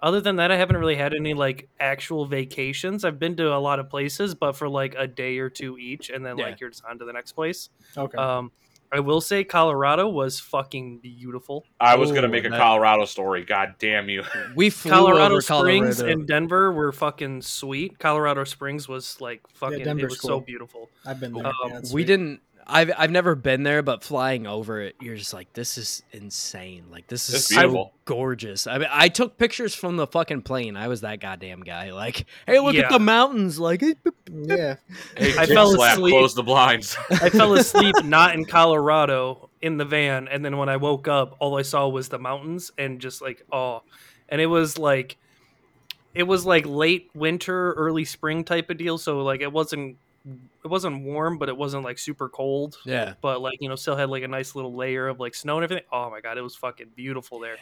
Other 0.00 0.20
than 0.22 0.36
that, 0.36 0.50
I 0.50 0.56
haven't 0.56 0.78
really 0.78 0.94
had 0.96 1.12
any 1.12 1.34
like 1.34 1.68
actual 1.78 2.24
vacations. 2.24 3.04
I've 3.04 3.18
been 3.18 3.36
to 3.36 3.54
a 3.54 3.58
lot 3.58 3.78
of 3.78 3.90
places, 3.90 4.34
but 4.34 4.52
for 4.56 4.66
like 4.68 4.94
a 4.96 5.06
day 5.06 5.38
or 5.38 5.50
two 5.50 5.76
each, 5.78 6.08
and 6.08 6.24
then 6.24 6.38
Yeah. 6.38 6.46
like 6.46 6.60
you're 6.60 6.70
just 6.70 6.84
on 6.86 6.98
to 7.00 7.04
the 7.04 7.12
next 7.12 7.32
place. 7.32 7.68
Okay. 7.96 8.16
Um, 8.16 8.50
I 8.92 9.00
will 9.00 9.20
say 9.20 9.44
Colorado 9.44 10.08
was 10.08 10.38
fucking 10.40 10.98
beautiful. 11.00 11.64
I 11.80 11.96
was 11.96 12.12
gonna 12.12 12.28
make 12.28 12.44
a 12.46 12.48
that- 12.50 12.58
Colorado 12.60 13.04
story. 13.06 13.44
God 13.44 13.74
damn 13.78 14.08
you. 14.08 14.22
We 14.56 14.70
flew 14.70 14.90
Colorado 14.92 15.34
over 15.34 15.40
Springs 15.42 15.96
Colorado. 15.96 16.12
and 16.20 16.26
Denver 16.28 16.72
were 16.72 16.92
fucking 16.92 17.42
sweet. 17.42 17.98
Colorado 17.98 18.44
Springs 18.44 18.88
was 18.88 19.20
like 19.20 19.40
fucking. 19.52 19.80
it 19.80 19.84
Denver's 19.84 20.12
was 20.12 20.20
so 20.20 20.40
beautiful. 20.40 20.90
I've 21.04 21.20
been 21.20 21.32
there. 21.34 21.46
um, 21.46 21.52
Yeah, 21.68 21.80
we 21.80 21.86
sweet. 21.86 22.06
didn't 22.06 22.40
i've 22.66 22.90
i've 22.96 23.10
never 23.10 23.34
been 23.34 23.62
there 23.62 23.82
but 23.82 24.02
flying 24.02 24.46
over 24.46 24.80
it 24.80 24.96
you're 25.00 25.16
just 25.16 25.32
like 25.34 25.52
this 25.52 25.76
is 25.78 26.02
insane 26.12 26.84
like 26.90 27.06
this 27.08 27.28
is 27.28 27.46
so 27.46 27.90
gorgeous 28.04 28.66
i 28.66 28.78
mean 28.78 28.88
i 28.90 29.08
took 29.08 29.36
pictures 29.38 29.74
from 29.74 29.96
the 29.96 30.06
fucking 30.06 30.40
plane 30.42 30.76
i 30.76 30.88
was 30.88 31.02
that 31.02 31.20
goddamn 31.20 31.60
guy 31.60 31.92
like 31.92 32.26
hey 32.46 32.58
look 32.60 32.74
Yeah. 32.74 32.82
at 32.82 32.90
the 32.90 32.98
mountains 32.98 33.58
like 33.58 33.82
Yeah. 34.30 34.76
Hey, 35.16 35.36
I 35.38 35.46
fell 35.46 35.72
Slap, 35.72 35.92
asleep. 35.94 36.12
close 36.12 36.34
the 36.34 36.42
blinds. 36.42 36.96
I 37.10 37.28
fell 37.30 37.54
asleep 37.56 37.94
not 38.04 38.34
in 38.34 38.44
Colorado 38.46 39.50
in 39.62 39.76
the 39.76 39.84
van, 39.84 40.28
and 40.28 40.44
then 40.44 40.56
when 40.56 40.68
I 40.68 40.76
woke 40.76 41.06
up, 41.08 41.36
all 41.38 41.58
I 41.58 41.62
saw 41.62 41.88
was 41.88 42.08
the 42.08 42.18
mountains 42.18 42.70
and 42.78 43.00
just 43.00 43.20
like 43.22 43.44
oh, 43.52 43.82
and 44.28 44.40
it 44.40 44.46
was 44.46 44.78
like 44.78 45.16
it 46.14 46.24
was 46.24 46.46
like 46.46 46.64
late 46.66 47.10
winter, 47.14 47.72
early 47.74 48.04
spring 48.04 48.44
type 48.44 48.70
of 48.70 48.78
deal. 48.78 48.98
So 48.98 49.20
like 49.22 49.40
it 49.40 49.52
wasn't 49.52 49.98
it 50.64 50.68
wasn't 50.68 51.04
warm, 51.04 51.36
but 51.38 51.48
it 51.50 51.56
wasn't 51.56 51.84
like 51.84 51.98
super 51.98 52.28
cold. 52.28 52.78
yeah 52.84 53.14
But 53.20 53.40
like 53.42 53.58
you 53.60 53.68
know, 53.68 53.76
still 53.76 53.96
had 53.96 54.08
like 54.08 54.22
a 54.22 54.28
nice 54.28 54.54
little 54.54 54.74
layer 54.74 55.06
of 55.08 55.20
like 55.20 55.34
snow 55.34 55.56
and 55.58 55.64
everything. 55.64 55.84
Oh 55.92 56.08
my 56.10 56.20
god, 56.20 56.38
it 56.38 56.42
was 56.42 56.56
fucking 56.56 56.90
beautiful 56.96 57.40
there. 57.40 57.56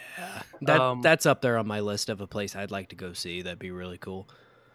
that 0.62 0.80
Um, 0.80 1.02
that's 1.02 1.26
up 1.26 1.40
there 1.42 1.58
on 1.58 1.66
my 1.66 1.80
list 1.80 2.08
of 2.08 2.20
a 2.20 2.26
place 2.26 2.54
i'd 2.54 2.70
like 2.70 2.90
to 2.90 2.96
go 2.96 3.12
see 3.12 3.42
that'd 3.42 3.58
be 3.58 3.70
really 3.72 3.98
cool 3.98 4.28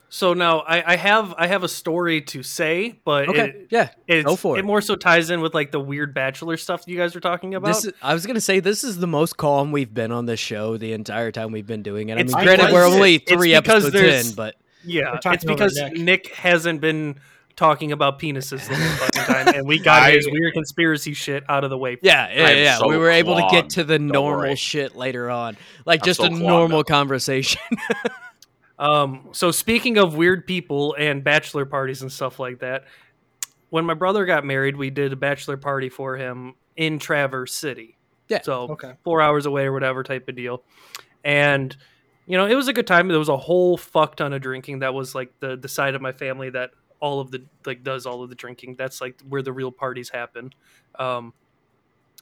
So 0.09 0.33
now 0.33 0.59
I, 0.59 0.93
I 0.93 0.95
have 0.95 1.33
I 1.37 1.47
have 1.47 1.63
a 1.63 1.67
story 1.67 2.21
to 2.21 2.41
say, 2.43 2.99
but 3.03 3.27
okay 3.29 3.49
it, 3.49 3.67
yeah 3.71 3.89
it's, 4.07 4.25
go 4.25 4.35
for 4.37 4.55
it 4.57 4.59
it. 4.59 4.65
more 4.65 4.79
so 4.81 4.95
ties 4.95 5.29
in 5.29 5.41
with 5.41 5.53
like 5.53 5.71
the 5.71 5.79
weird 5.81 6.13
bachelor 6.13 6.55
stuff 6.57 6.83
you 6.87 6.97
guys 6.97 7.13
were 7.15 7.19
talking 7.21 7.55
about. 7.55 7.67
this 7.67 7.85
is, 7.85 7.93
I 8.01 8.13
was 8.13 8.25
gonna 8.25 8.39
say 8.41 8.59
this 8.61 8.83
is 8.85 8.97
the 8.99 9.07
most 9.07 9.35
calm 9.37 9.71
we've 9.73 9.93
been 9.93 10.11
on 10.13 10.25
this 10.25 10.39
show 10.39 10.77
the 10.77 10.93
entire 10.93 11.31
time 11.33 11.51
we've 11.51 11.67
been 11.67 11.83
doing 11.83 12.07
it. 12.09 12.17
I 12.17 12.21
It's 12.21 12.33
mean, 12.33 12.43
granted, 12.45 12.71
we're 12.73 12.85
only 12.85 13.17
three 13.17 13.53
episodes 13.53 13.95
in, 13.95 14.33
but 14.35 14.55
Yeah, 14.85 15.19
it's 15.25 15.43
because 15.43 15.75
Nick. 15.75 15.97
Nick. 15.97 16.27
hasn't 16.35 16.79
been 16.79 17.19
talking 17.57 17.91
about 17.91 18.19
penises 18.19 18.65
the 18.69 18.75
whole 18.75 18.97
fucking 19.09 19.23
time, 19.35 19.47
and 19.55 19.67
we 19.67 19.79
got 19.79 20.03
I- 20.03 20.11
his 20.11 20.27
weird 20.31 20.53
conspiracy 20.53 21.13
shit 21.13 21.43
out 21.49 21.65
of 21.65 21.69
the 21.69 21.77
way. 21.77 21.97
Yeah, 22.01 22.29
yeah, 22.33 22.45
I'm 22.45 22.57
yeah. 22.57 22.77
so 22.77 22.87
we 22.87 22.95
were 22.97 23.09
able 23.09 23.35
to 23.35 23.47
get 23.51 23.69
to 23.71 23.83
the 23.83 23.97
Don't 23.97 24.07
normal 24.07 24.39
worry. 24.39 24.55
shit 24.55 24.95
later 24.95 25.29
on, 25.29 25.57
like 25.85 26.01
I'm 26.01 26.05
just 26.05 26.19
so 26.21 26.27
a 26.27 26.29
normal 26.29 26.79
up. 26.79 26.87
conversation. 26.87 27.59
Um, 28.79 29.29
so 29.31 29.49
speaking 29.49 29.97
of 29.97 30.15
weird 30.15 30.45
people 30.45 30.95
and 30.99 31.23
bachelor 31.23 31.65
parties 31.65 32.03
and 32.03 32.11
stuff 32.11 32.39
like 32.39 32.59
that, 32.59 32.83
when 33.71 33.85
my 33.85 33.95
brother 33.95 34.23
got 34.25 34.45
married, 34.45 34.77
we 34.77 34.91
did 34.91 35.11
a 35.13 35.15
bachelor 35.15 35.57
party 35.57 35.89
for 35.89 36.15
him 36.15 36.53
in 36.75 36.99
Traverse 36.99 37.55
City. 37.55 37.97
Yeah, 38.29 38.41
So 38.43 38.67
Okay. 38.73 38.93
four 39.03 39.19
hours 39.21 39.47
away 39.47 39.63
or 39.65 39.73
whatever 39.73 40.03
type 40.03 40.27
of 40.29 40.35
deal. 40.35 40.63
And 41.23 41.75
you 42.27 42.37
know, 42.37 42.45
it 42.45 42.53
was 42.55 42.67
a 42.67 42.73
good 42.73 42.85
time. 42.85 43.07
There 43.07 43.17
was 43.17 43.29
a 43.29 43.37
whole 43.37 43.77
fuck 43.77 44.17
ton 44.17 44.33
of 44.33 44.41
drinking. 44.41 44.79
That 44.79 44.93
was 44.93 45.15
like 45.15 45.31
the 45.39 45.55
the 45.55 45.69
side 45.69 45.95
of 45.95 46.01
my 46.03 46.11
family 46.11 46.49
that 46.51 46.69
all 46.99 47.19
of 47.19 47.31
the 47.31 47.43
like 47.65 47.83
does 47.83 48.05
all 48.05 48.23
of 48.23 48.29
the 48.29 48.35
drinking. 48.35 48.75
That's 48.75 49.01
like 49.01 49.21
where 49.27 49.41
the 49.41 49.53
real 49.53 49.71
parties 49.71 50.09
happen. 50.09 50.53
Um 50.97 51.33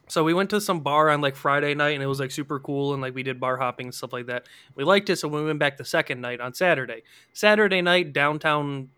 so 0.07 0.23
we 0.23 0.34
went 0.34 0.52
to 0.52 0.61
some 0.61 0.81
bar 0.81 1.10
on 1.10 1.22
like 1.22 1.35
Friday 1.35 1.73
night 1.73 1.95
and 1.95 2.03
it 2.03 2.07
was 2.07 2.19
like 2.19 2.30
super 2.31 2.60
cool 2.60 2.93
and 2.93 3.02
like 3.02 3.15
we 3.15 3.23
did 3.23 3.39
bar 3.39 3.57
hopping 3.57 3.88
and 3.88 3.95
stuff 3.95 4.14
like 4.14 4.27
that. 4.27 4.45
We 4.76 4.84
liked 4.84 5.10
it, 5.10 5.15
so 5.18 5.27
we 5.27 5.43
went 5.43 5.57
back 5.57 5.77
the 5.77 5.85
second 5.85 6.22
night 6.22 6.39
on 6.39 6.53
Saturday. 6.53 7.02
Saturday 7.34 7.81
night 7.81 8.14
downtown 8.14 8.89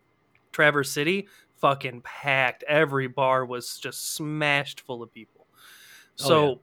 Traverse 0.52 0.90
City, 0.90 1.28
fucking 1.56 2.02
packed. 2.02 2.62
Every 2.68 3.08
bar 3.08 3.46
was 3.46 3.78
just 3.78 4.14
smashed 4.14 4.82
full 4.82 5.02
of 5.02 5.12
people. 5.12 5.46
Oh, 6.20 6.24
So 6.28 6.48
yeah. 6.48 6.54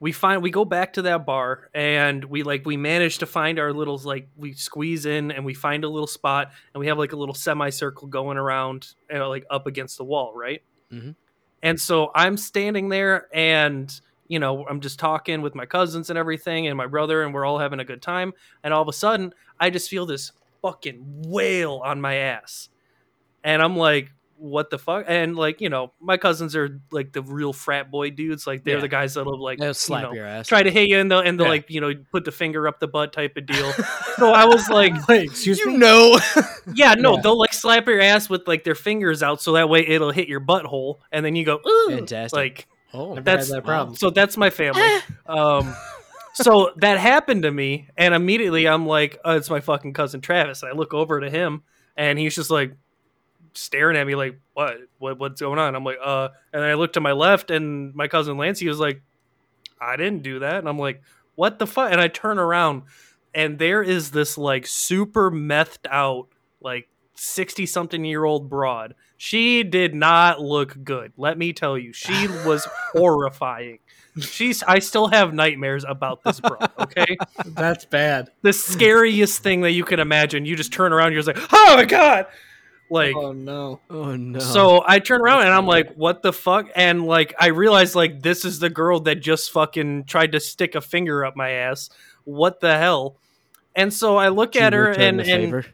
We 0.00 0.12
find 0.12 0.42
we 0.42 0.50
go 0.50 0.64
back 0.64 0.94
to 0.94 1.02
that 1.02 1.26
bar 1.26 1.68
and 1.74 2.24
we 2.24 2.42
like 2.42 2.64
we 2.64 2.76
manage 2.76 3.18
to 3.18 3.26
find 3.26 3.58
our 3.58 3.72
little 3.72 3.98
like 3.98 4.28
we 4.36 4.54
squeeze 4.54 5.04
in 5.04 5.30
and 5.30 5.44
we 5.44 5.52
find 5.52 5.84
a 5.84 5.88
little 5.88 6.06
spot 6.06 6.50
and 6.74 6.80
we 6.80 6.86
have 6.86 6.98
like 6.98 7.12
a 7.12 7.16
little 7.16 7.34
semicircle 7.34 8.08
going 8.08 8.38
around 8.38 8.88
you 9.10 9.18
know, 9.18 9.28
like 9.28 9.44
up 9.50 9.66
against 9.66 9.98
the 9.98 10.04
wall, 10.04 10.32
right? 10.34 10.62
Mhm. 10.90 11.14
And 11.62 11.78
so 11.78 12.10
I'm 12.14 12.38
standing 12.38 12.88
there 12.88 13.28
and 13.32 14.00
you 14.26 14.38
know, 14.38 14.64
I'm 14.68 14.80
just 14.80 14.98
talking 14.98 15.42
with 15.42 15.54
my 15.54 15.66
cousins 15.66 16.08
and 16.08 16.18
everything 16.18 16.66
and 16.66 16.76
my 16.76 16.86
brother 16.86 17.22
and 17.22 17.34
we're 17.34 17.44
all 17.44 17.58
having 17.58 17.80
a 17.80 17.84
good 17.84 18.00
time 18.00 18.32
and 18.64 18.72
all 18.72 18.80
of 18.82 18.88
a 18.88 18.92
sudden 18.92 19.34
I 19.58 19.68
just 19.68 19.90
feel 19.90 20.06
this 20.06 20.32
fucking 20.62 21.24
whale 21.26 21.82
on 21.84 22.00
my 22.00 22.14
ass. 22.14 22.70
And 23.44 23.60
I'm 23.60 23.76
like 23.76 24.12
what 24.42 24.70
the 24.70 24.78
fuck? 24.78 25.04
And 25.06 25.36
like, 25.36 25.60
you 25.60 25.68
know, 25.68 25.92
my 26.00 26.16
cousins 26.16 26.56
are 26.56 26.80
like 26.90 27.12
the 27.12 27.20
real 27.22 27.52
frat 27.52 27.90
boy 27.90 28.08
dudes. 28.10 28.46
Like 28.46 28.64
they're 28.64 28.76
Yeah. 28.76 28.80
the 28.80 28.88
guys 28.88 29.12
that'll 29.14 29.38
like 29.38 29.58
They'll 29.58 29.68
you 29.68 29.74
slap 29.74 30.02
know, 30.04 30.12
your 30.14 30.24
ass. 30.26 30.46
try 30.48 30.62
to 30.62 30.70
hit 30.70 30.88
you 30.88 30.98
and 30.98 31.10
they'll 31.10 31.20
and 31.20 31.38
they'll 31.38 31.46
Yeah. 31.46 31.50
like 31.52 31.70
you 31.70 31.80
know 31.82 31.92
put 32.10 32.24
the 32.24 32.32
finger 32.32 32.66
up 32.66 32.80
the 32.80 32.88
butt 32.88 33.12
type 33.12 33.36
of 33.36 33.44
deal. 33.44 33.70
so 34.16 34.32
I 34.32 34.46
was 34.46 34.68
like, 34.70 34.94
Wait, 35.08 35.24
excuse 35.30 35.58
you 35.58 35.72
me. 35.72 35.76
know, 35.76 36.18
yeah, 36.74 36.94
no, 36.94 37.16
Yeah. 37.16 37.20
they'll 37.22 37.38
like 37.38 37.52
slap 37.52 37.86
your 37.86 38.00
ass 38.00 38.30
with 38.30 38.48
like 38.48 38.64
their 38.64 38.74
fingers 38.74 39.22
out 39.22 39.42
so 39.42 39.52
that 39.52 39.68
way 39.68 39.86
it'll 39.86 40.10
hit 40.12 40.26
your 40.26 40.40
butthole 40.40 41.00
and 41.12 41.22
then 41.24 41.36
you 41.36 41.44
go 41.44 41.60
ooh, 41.66 41.90
Fantastic. 41.90 42.36
like 42.36 42.68
oh, 42.94 43.10
Never 43.10 43.20
that's- 43.20 43.48
had 43.48 43.56
that 43.58 43.64
problem. 43.66 43.94
so 43.96 44.08
that's 44.08 44.36
my 44.38 44.48
family. 44.48 44.82
um, 45.26 45.74
so 46.32 46.70
that 46.76 46.98
happened 46.98 47.42
to 47.42 47.50
me, 47.50 47.88
and 47.96 48.14
immediately 48.14 48.66
I'm 48.66 48.86
like, 48.86 49.18
oh, 49.24 49.36
"It's 49.36 49.50
my 49.50 49.60
fucking 49.60 49.92
cousin 49.92 50.20
Travis." 50.20 50.62
I 50.62 50.70
look 50.70 50.94
over 50.94 51.20
to 51.20 51.28
him, 51.28 51.64
and 51.96 52.18
he's 52.18 52.36
just 52.36 52.50
like 52.52 52.72
staring 53.54 53.96
at 53.96 54.06
me, 54.06 54.14
like, 54.14 54.38
"What? 54.54 54.76
What? 54.98 55.18
What's 55.18 55.40
going 55.40 55.58
on?" 55.58 55.74
I'm 55.74 55.84
like, 55.84 55.98
"Uh," 56.02 56.28
and 56.52 56.62
I 56.64 56.74
looked 56.74 56.94
to 56.94 57.00
my 57.00 57.12
left, 57.12 57.50
and 57.50 57.94
my 57.94 58.08
cousin 58.08 58.36
Lancey 58.36 58.68
was 58.68 58.78
like, 58.78 59.02
"I 59.80 59.96
didn't 59.96 60.22
do 60.22 60.40
that," 60.40 60.56
and 60.56 60.68
I'm 60.68 60.78
like, 60.78 61.02
"What 61.34 61.58
the 61.58 61.66
fuck?" 61.66 61.90
And 61.92 62.00
I 62.00 62.08
turn 62.08 62.38
around, 62.38 62.82
and 63.34 63.58
there 63.58 63.82
is 63.82 64.10
this 64.10 64.36
like 64.38 64.66
super 64.66 65.30
methed 65.30 65.86
out, 65.90 66.28
like 66.60 66.88
sixty 67.14 67.66
something 67.66 68.04
year 68.04 68.24
old 68.24 68.48
broad. 68.50 68.94
She 69.16 69.62
did 69.64 69.94
not 69.94 70.40
look 70.40 70.82
good. 70.82 71.12
Let 71.18 71.36
me 71.36 71.52
tell 71.52 71.76
you, 71.76 71.92
she 71.92 72.26
was 72.46 72.66
horrifying. 72.92 73.80
She's. 74.18 74.62
I 74.64 74.78
still 74.80 75.06
have 75.08 75.32
nightmares 75.34 75.84
about 75.86 76.24
this 76.24 76.40
bro. 76.40 76.56
Okay, 76.80 77.16
That's 77.46 77.84
bad. 77.84 78.30
the 78.42 78.52
scariest 78.52 79.42
thing 79.42 79.60
that 79.60 79.70
you 79.72 79.84
can 79.84 80.00
imagine. 80.00 80.46
You 80.46 80.56
just 80.56 80.72
turn 80.72 80.92
around, 80.92 81.12
you're 81.12 81.22
just 81.22 81.36
like, 81.36 81.48
oh 81.52 81.76
my 81.76 81.84
god, 81.84 82.26
like. 82.90 83.14
Oh 83.16 83.32
no. 83.32 83.80
Oh 83.88 84.16
no. 84.16 84.38
So 84.40 84.82
I 84.86 84.98
turn 84.98 85.20
around 85.20 85.42
and 85.42 85.50
I'm 85.50 85.66
like, 85.66 85.94
"What 85.94 86.22
the 86.22 86.32
fuck?" 86.32 86.68
And 86.74 87.04
like, 87.06 87.34
I 87.38 87.48
realize 87.48 87.94
like 87.94 88.22
this 88.22 88.44
is 88.44 88.58
the 88.58 88.70
girl 88.70 89.00
that 89.00 89.16
just 89.16 89.50
fucking 89.52 90.04
tried 90.04 90.32
to 90.32 90.40
stick 90.40 90.74
a 90.74 90.80
finger 90.80 91.24
up 91.24 91.36
my 91.36 91.50
ass. 91.50 91.90
What 92.24 92.60
the 92.60 92.76
hell? 92.76 93.16
And 93.76 93.92
so 93.94 94.16
I 94.16 94.28
look 94.28 94.52
Did 94.52 94.62
at 94.62 94.72
her 94.72 94.90
and 94.90 95.20
and 95.20 95.26
favor? 95.28 95.66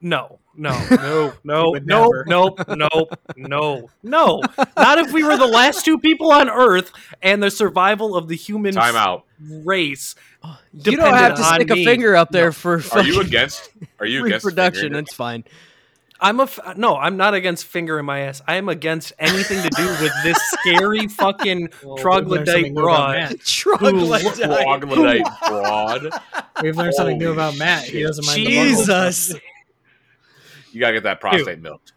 no, 0.00 0.38
no, 0.56 0.70
no, 0.90 1.32
no, 1.44 1.72
no, 1.82 2.08
no, 2.26 2.54
no, 2.68 3.08
no, 3.36 3.90
no. 4.02 4.40
Not 4.76 4.98
if 4.98 5.12
we 5.12 5.24
were 5.24 5.36
the 5.36 5.46
last 5.46 5.84
two 5.84 5.98
people 5.98 6.30
on 6.30 6.48
Earth 6.48 6.92
and 7.22 7.42
the 7.42 7.50
survival 7.50 8.16
of 8.16 8.28
the 8.28 8.36
human 8.36 8.74
Time 8.74 8.94
out. 8.96 9.24
race. 9.40 10.14
Oh, 10.44 10.58
you 10.72 10.96
don't 10.96 11.14
have 11.14 11.36
to 11.36 11.36
dependent 11.36 11.40
on 11.40 11.54
stick 11.54 11.70
a 11.70 11.84
finger 11.84 12.16
up 12.16 12.30
there 12.30 12.52
for 12.52 12.80
Are 12.92 13.02
you 13.02 13.20
against? 13.20 13.70
Are 13.98 14.06
you 14.06 14.24
against 14.24 14.44
reproduction. 14.44 14.82
finger- 14.92 14.98
It's 15.00 15.14
fine. 15.14 15.44
I'm 16.24 16.40
a 16.40 16.44
f- 16.44 16.76
no. 16.78 16.96
I'm 16.96 17.16
not 17.18 17.34
against 17.34 17.66
finger 17.66 17.98
in 17.98 18.06
my 18.06 18.20
ass. 18.20 18.40
I 18.48 18.54
am 18.56 18.68
against 18.70 19.12
anything 19.18 19.62
to 19.62 19.68
do 19.68 19.86
with 20.02 20.12
this 20.24 20.38
scary 20.60 21.06
fucking 21.06 21.68
Well, 21.84 21.98
troglodyte 21.98 22.48
something 22.48 22.74
broad. 22.74 23.16
Matt. 23.16 23.40
Troglodyte. 23.44 24.34
Troglodyte 24.34 25.26
broad. 25.46 26.08
We've 26.62 26.76
learned 26.76 26.94
something 26.94 27.18
new 27.18 27.30
about 27.32 27.58
Matt. 27.58 27.84
He 27.84 28.02
doesn't 28.02 28.24
mind. 28.24 28.36
Jesus. 28.38 29.18
stuff. 29.28 29.40
You 30.72 30.80
gotta 30.80 30.94
get 30.94 31.02
that 31.02 31.20
prostate 31.20 31.60
milked. 31.60 31.92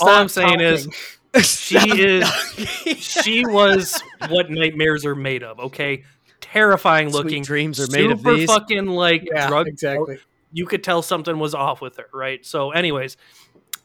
All 0.00 0.08
I'm 0.08 0.28
Stop 0.28 0.48
saying 0.48 0.60
is 0.60 0.88
she 1.46 1.78
is 2.02 2.28
she 2.96 3.44
was 3.46 4.02
what 4.28 4.50
nightmares 4.50 5.04
are 5.04 5.14
made 5.14 5.42
of. 5.42 5.60
Okay, 5.60 6.04
terrifying 6.40 7.10
Sweet 7.10 7.24
looking. 7.24 7.42
dreams 7.42 7.78
are 7.78 7.86
made 7.90 8.10
of 8.10 8.20
super 8.20 8.34
these. 8.34 8.48
fucking 8.50 8.86
like 8.86 9.28
yeah, 9.30 9.48
drug. 9.48 9.68
exactly. 9.68 10.18
You 10.52 10.66
could 10.66 10.82
tell 10.82 11.02
something 11.02 11.38
was 11.38 11.54
off 11.54 11.80
with 11.80 11.96
her, 11.98 12.08
right? 12.12 12.44
So, 12.44 12.70
anyways, 12.70 13.16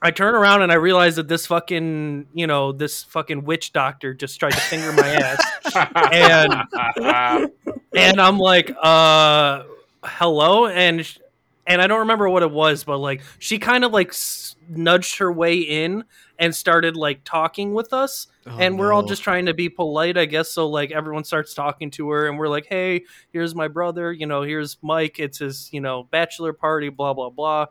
I 0.02 0.12
turn 0.12 0.36
around 0.36 0.62
and 0.64 0.72
I 0.72 0.76
realize 0.76 1.16
that 1.16 1.28
this 1.28 1.46
fucking 1.48 2.28
you 2.34 2.46
know 2.48 2.72
this 2.72 3.04
fucking 3.04 3.46
witch 3.46 3.72
doctor 3.74 4.14
just 4.14 4.40
tried 4.40 4.52
to 4.52 4.60
finger 4.60 4.92
my 4.92 5.10
ass. 5.10 5.42
and 6.12 7.50
and 7.96 8.22
I'm 8.22 8.38
like, 8.38 8.76
uh, 8.82 9.64
hello, 10.04 10.68
and 10.68 11.06
sh- 11.06 11.20
and 11.66 11.82
I 11.82 11.88
don't 11.88 12.00
remember 12.00 12.30
what 12.30 12.44
it 12.44 12.52
was, 12.52 12.84
but 12.84 12.98
like 12.98 13.22
she 13.40 13.60
kind 13.60 13.86
of 13.86 13.92
like 13.94 14.10
s- 14.10 14.56
nudged 14.70 15.20
her 15.20 15.32
way 15.32 15.58
in 15.60 16.04
and 16.38 16.54
started 16.54 16.98
like 16.98 17.24
talking 17.24 17.74
with 17.74 17.94
us, 17.94 18.28
Oh, 18.46 18.58
and 18.58 18.78
we're 18.78 18.92
all 18.92 19.04
just 19.04 19.24
trying 19.24 19.46
to 19.46 19.54
be 19.54 19.70
polite, 19.70 20.18
I 20.18 20.26
guess. 20.26 20.50
So 20.50 20.68
like 20.68 20.92
everyone 20.92 21.24
starts 21.24 21.54
talking 21.54 21.92
to 21.92 22.10
her, 22.10 22.28
and 22.28 22.38
we're 22.38 22.50
like, 22.50 22.66
hey, 22.68 23.04
here's 23.32 23.56
my 23.56 23.68
brother, 23.68 24.12
you 24.12 24.26
know, 24.26 24.42
here's 24.42 24.78
Mike, 24.82 25.20
it's 25.20 25.40
his 25.40 25.70
you 25.72 25.82
know 25.82 26.04
bachelor 26.12 26.54
party, 26.54 26.90
blah 26.90 27.14
blah 27.14 27.30
blah, 27.30 27.68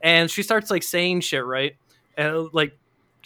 and 0.00 0.30
she 0.30 0.42
starts 0.42 0.70
like 0.70 0.82
saying 0.82 1.20
shit, 1.20 1.44
right, 1.44 1.76
and 2.16 2.28
uh, 2.34 2.48
like. 2.52 2.76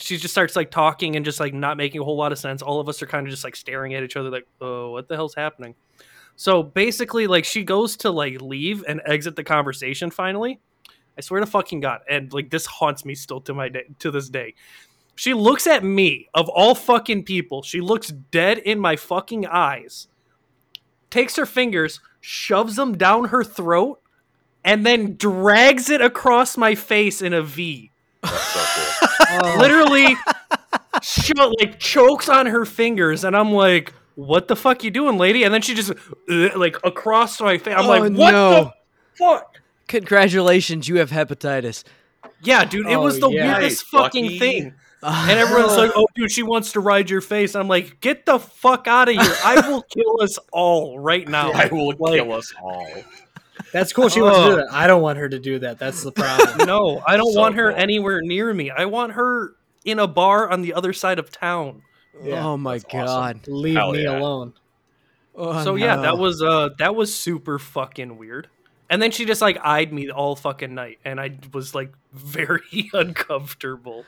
She 0.01 0.17
just 0.17 0.33
starts 0.33 0.55
like 0.55 0.71
talking 0.71 1.17
and 1.17 1.25
just 1.25 1.41
like 1.41 1.53
not 1.53 1.77
making 1.77 2.01
a 2.01 2.05
whole 2.05 2.17
lot 2.17 2.31
of 2.31 2.39
sense. 2.39 2.63
All 2.63 2.79
of 2.79 2.89
us 2.89 3.03
are 3.03 3.07
kind 3.07 3.27
of 3.27 3.33
just 3.33 3.43
like 3.43 3.57
staring 3.57 3.95
at 3.95 4.05
each 4.05 4.15
other, 4.15 4.31
like, 4.31 4.47
"Oh, 4.61 4.93
what 4.93 5.09
the 5.09 5.17
hell's 5.17 5.35
happening?" 5.35 5.75
So 6.37 6.63
basically, 6.63 7.27
like 7.27 7.45
she 7.45 7.65
goes 7.65 7.97
to 7.97 8.13
like 8.13 8.41
leave 8.41 8.85
and 8.87 9.03
exit 9.05 9.35
the 9.35 9.43
conversation. 9.43 10.13
Finally, 10.13 10.61
I 11.19 11.21
swear 11.21 11.41
to 11.41 11.47
fucking 11.47 11.81
god, 11.81 12.03
and 12.09 12.33
like 12.33 12.49
this 12.49 12.65
haunts 12.65 13.05
me 13.05 13.17
still 13.17 13.41
to 13.41 13.55
my 13.55 13.69
day 13.69 13.87
to 13.99 14.13
this 14.13 14.29
day. 14.29 14.55
She 15.19 15.35
looks 15.35 15.67
at 15.67 15.83
me 15.83 16.29
of 16.33 16.49
all 16.49 16.77
fucking 16.77 17.25
people. 17.25 17.63
She 17.63 17.81
looks 17.81 18.07
dead 18.07 18.59
in 18.59 18.79
my 18.79 18.95
fucking 18.95 19.47
eyes. 19.47 20.07
Takes 21.11 21.35
her 21.35 21.45
fingers, 21.45 21.99
shoves 22.21 22.77
them 22.77 22.97
down 22.97 23.25
her 23.27 23.43
throat, 23.43 24.01
and 24.65 24.87
then 24.87 25.17
drags 25.17 25.91
it 25.91 26.01
across 26.01 26.57
my 26.57 26.77
face 26.77 27.21
in 27.21 27.33
a 27.33 27.43
V. 27.43 27.91
That's 28.23 28.43
so 28.45 28.61
cool. 28.61 29.09
Oh, 29.31 29.57
Literally, 29.59 30.17
cho- 31.03 31.53
like 31.61 31.79
chokes 31.81 32.29
on 32.29 32.47
her 32.47 32.65
fingers, 32.65 33.25
and 33.25 33.37
I'm 33.37 33.53
like, 33.53 33.93
"What 34.15 34.49
the 34.49 34.57
fuck 34.57 34.83
you 34.85 34.91
doing, 34.91 35.19
lady?" 35.19 35.43
And 35.45 35.53
then 35.53 35.61
she 35.63 35.75
just 35.75 35.91
uh, 35.91 36.49
like 36.57 36.77
across 36.85 37.39
my 37.41 37.59
face. 37.59 37.75
I'm 37.77 37.85
Oh, 37.85 37.89
like, 37.89 38.01
"What 38.03 38.31
no. 38.31 38.51
the 38.53 38.73
fuck?" 39.19 39.61
Congratulations, 39.89 40.89
you 40.89 40.97
have 40.99 41.11
hepatitis. 41.11 41.85
Yeah, 42.43 42.65
dude, 42.65 42.87
it 42.87 42.95
Oh, 42.95 43.03
was 43.03 43.21
the 43.21 43.29
yeah. 43.29 43.59
weirdest 43.59 43.85
Hey, 43.91 43.99
fucking 43.99 44.25
Lucky. 44.25 44.39
thing. 44.39 44.75
And 45.03 45.31
everyone's 45.39 45.77
like, 45.77 45.93
"Oh, 45.97 46.07
dude, 46.15 46.31
she 46.31 46.43
wants 46.43 46.73
to 46.73 46.81
ride 46.81 47.09
your 47.11 47.21
face." 47.21 47.55
I'm 47.55 47.69
like, 47.69 48.01
"Get 48.01 48.27
the 48.27 48.39
fuck 48.39 48.87
out 48.89 49.09
of 49.09 49.15
here! 49.15 49.35
I 49.45 49.69
will 49.69 49.83
kill 49.83 50.21
us 50.23 50.39
all 50.53 50.99
right 50.99 51.27
now." 51.29 51.53
I 51.53 51.67
will 51.69 51.95
Like, 51.99 52.15
kill 52.21 52.33
us 52.33 52.53
all. 52.61 52.87
that's 53.73 53.93
cool. 53.93 54.09
She 54.09 54.21
wants 54.21 54.39
to 54.41 54.45
do 54.51 54.57
that. 54.57 54.73
I 54.73 54.87
don't 54.87 55.03
want 55.03 55.19
her 55.19 55.29
to 55.29 55.39
do 55.39 55.59
that. 55.61 55.79
That's 55.79 56.03
the 56.03 56.13
problem. 56.13 56.59
No, 56.67 57.03
I 57.07 57.17
don't 57.17 57.33
So 57.33 57.41
want 57.41 57.55
her 57.57 57.71
cool. 57.71 57.81
anywhere 57.81 58.21
near 58.23 58.53
me. 58.53 58.71
I 58.71 58.87
want 58.87 59.13
her 59.13 59.55
in 59.85 59.99
a 59.99 60.07
bar 60.09 60.51
on 60.51 60.63
the 60.63 60.75
other 60.75 60.93
side 60.93 61.19
of 61.19 61.31
town. 61.31 61.83
Yeah, 62.23 62.45
oh 62.45 62.57
my 62.57 62.79
that's 62.79 62.85
awesome. 62.87 63.05
god. 63.07 63.47
Leave 63.49 63.77
Hell 63.77 63.93
me 63.93 64.03
yeah. 64.03 64.19
alone. 64.19 64.53
Oh, 65.37 65.63
so 65.63 65.77
yeah, 65.77 65.95
no. 65.95 66.03
that 66.03 66.19
was 66.19 66.43
uh 66.43 66.71
that 66.79 66.97
was 66.97 67.15
super 67.15 67.61
fucking 67.61 68.19
weird. 68.19 68.49
And 68.91 69.01
then 69.01 69.13
she 69.13 69.25
just 69.25 69.41
like 69.41 69.57
eyed 69.63 69.93
me 69.93 70.11
all 70.11 70.35
fucking 70.35 70.75
night, 70.75 70.99
and 71.05 71.21
I 71.21 71.39
was 71.53 71.75
like 71.77 71.93
very 72.13 72.91
uncomfortable. 72.93 74.05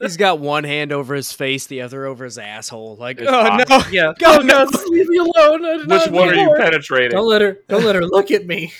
He's 0.00 0.16
got 0.16 0.38
one 0.38 0.64
hand 0.64 0.92
over 0.92 1.14
his 1.14 1.32
face, 1.32 1.66
the 1.66 1.82
other 1.82 2.06
over 2.06 2.24
his 2.24 2.38
asshole. 2.38 2.96
Like, 2.96 3.18
It's 3.20 3.30
oh 3.30 3.42
hot. 3.42 3.68
no, 3.68 3.82
Yeah, 3.90 4.12
go 4.18 4.38
oh, 4.40 4.46
God, 4.46 4.68
leave 4.88 5.08
me 5.08 5.16
alone. 5.18 5.64
I 5.64 5.76
did 5.78 5.80
Which 5.80 5.88
not 5.88 6.10
one 6.10 6.28
are 6.28 6.34
you 6.34 6.46
know. 6.46 6.54
penetrating? 6.56 7.10
Don't 7.10 7.28
let 7.28 7.40
her. 7.42 7.58
Don't 7.68 7.84
let 7.84 7.94
her 7.96 8.04
look 8.04 8.30
at 8.30 8.46
me. 8.46 8.72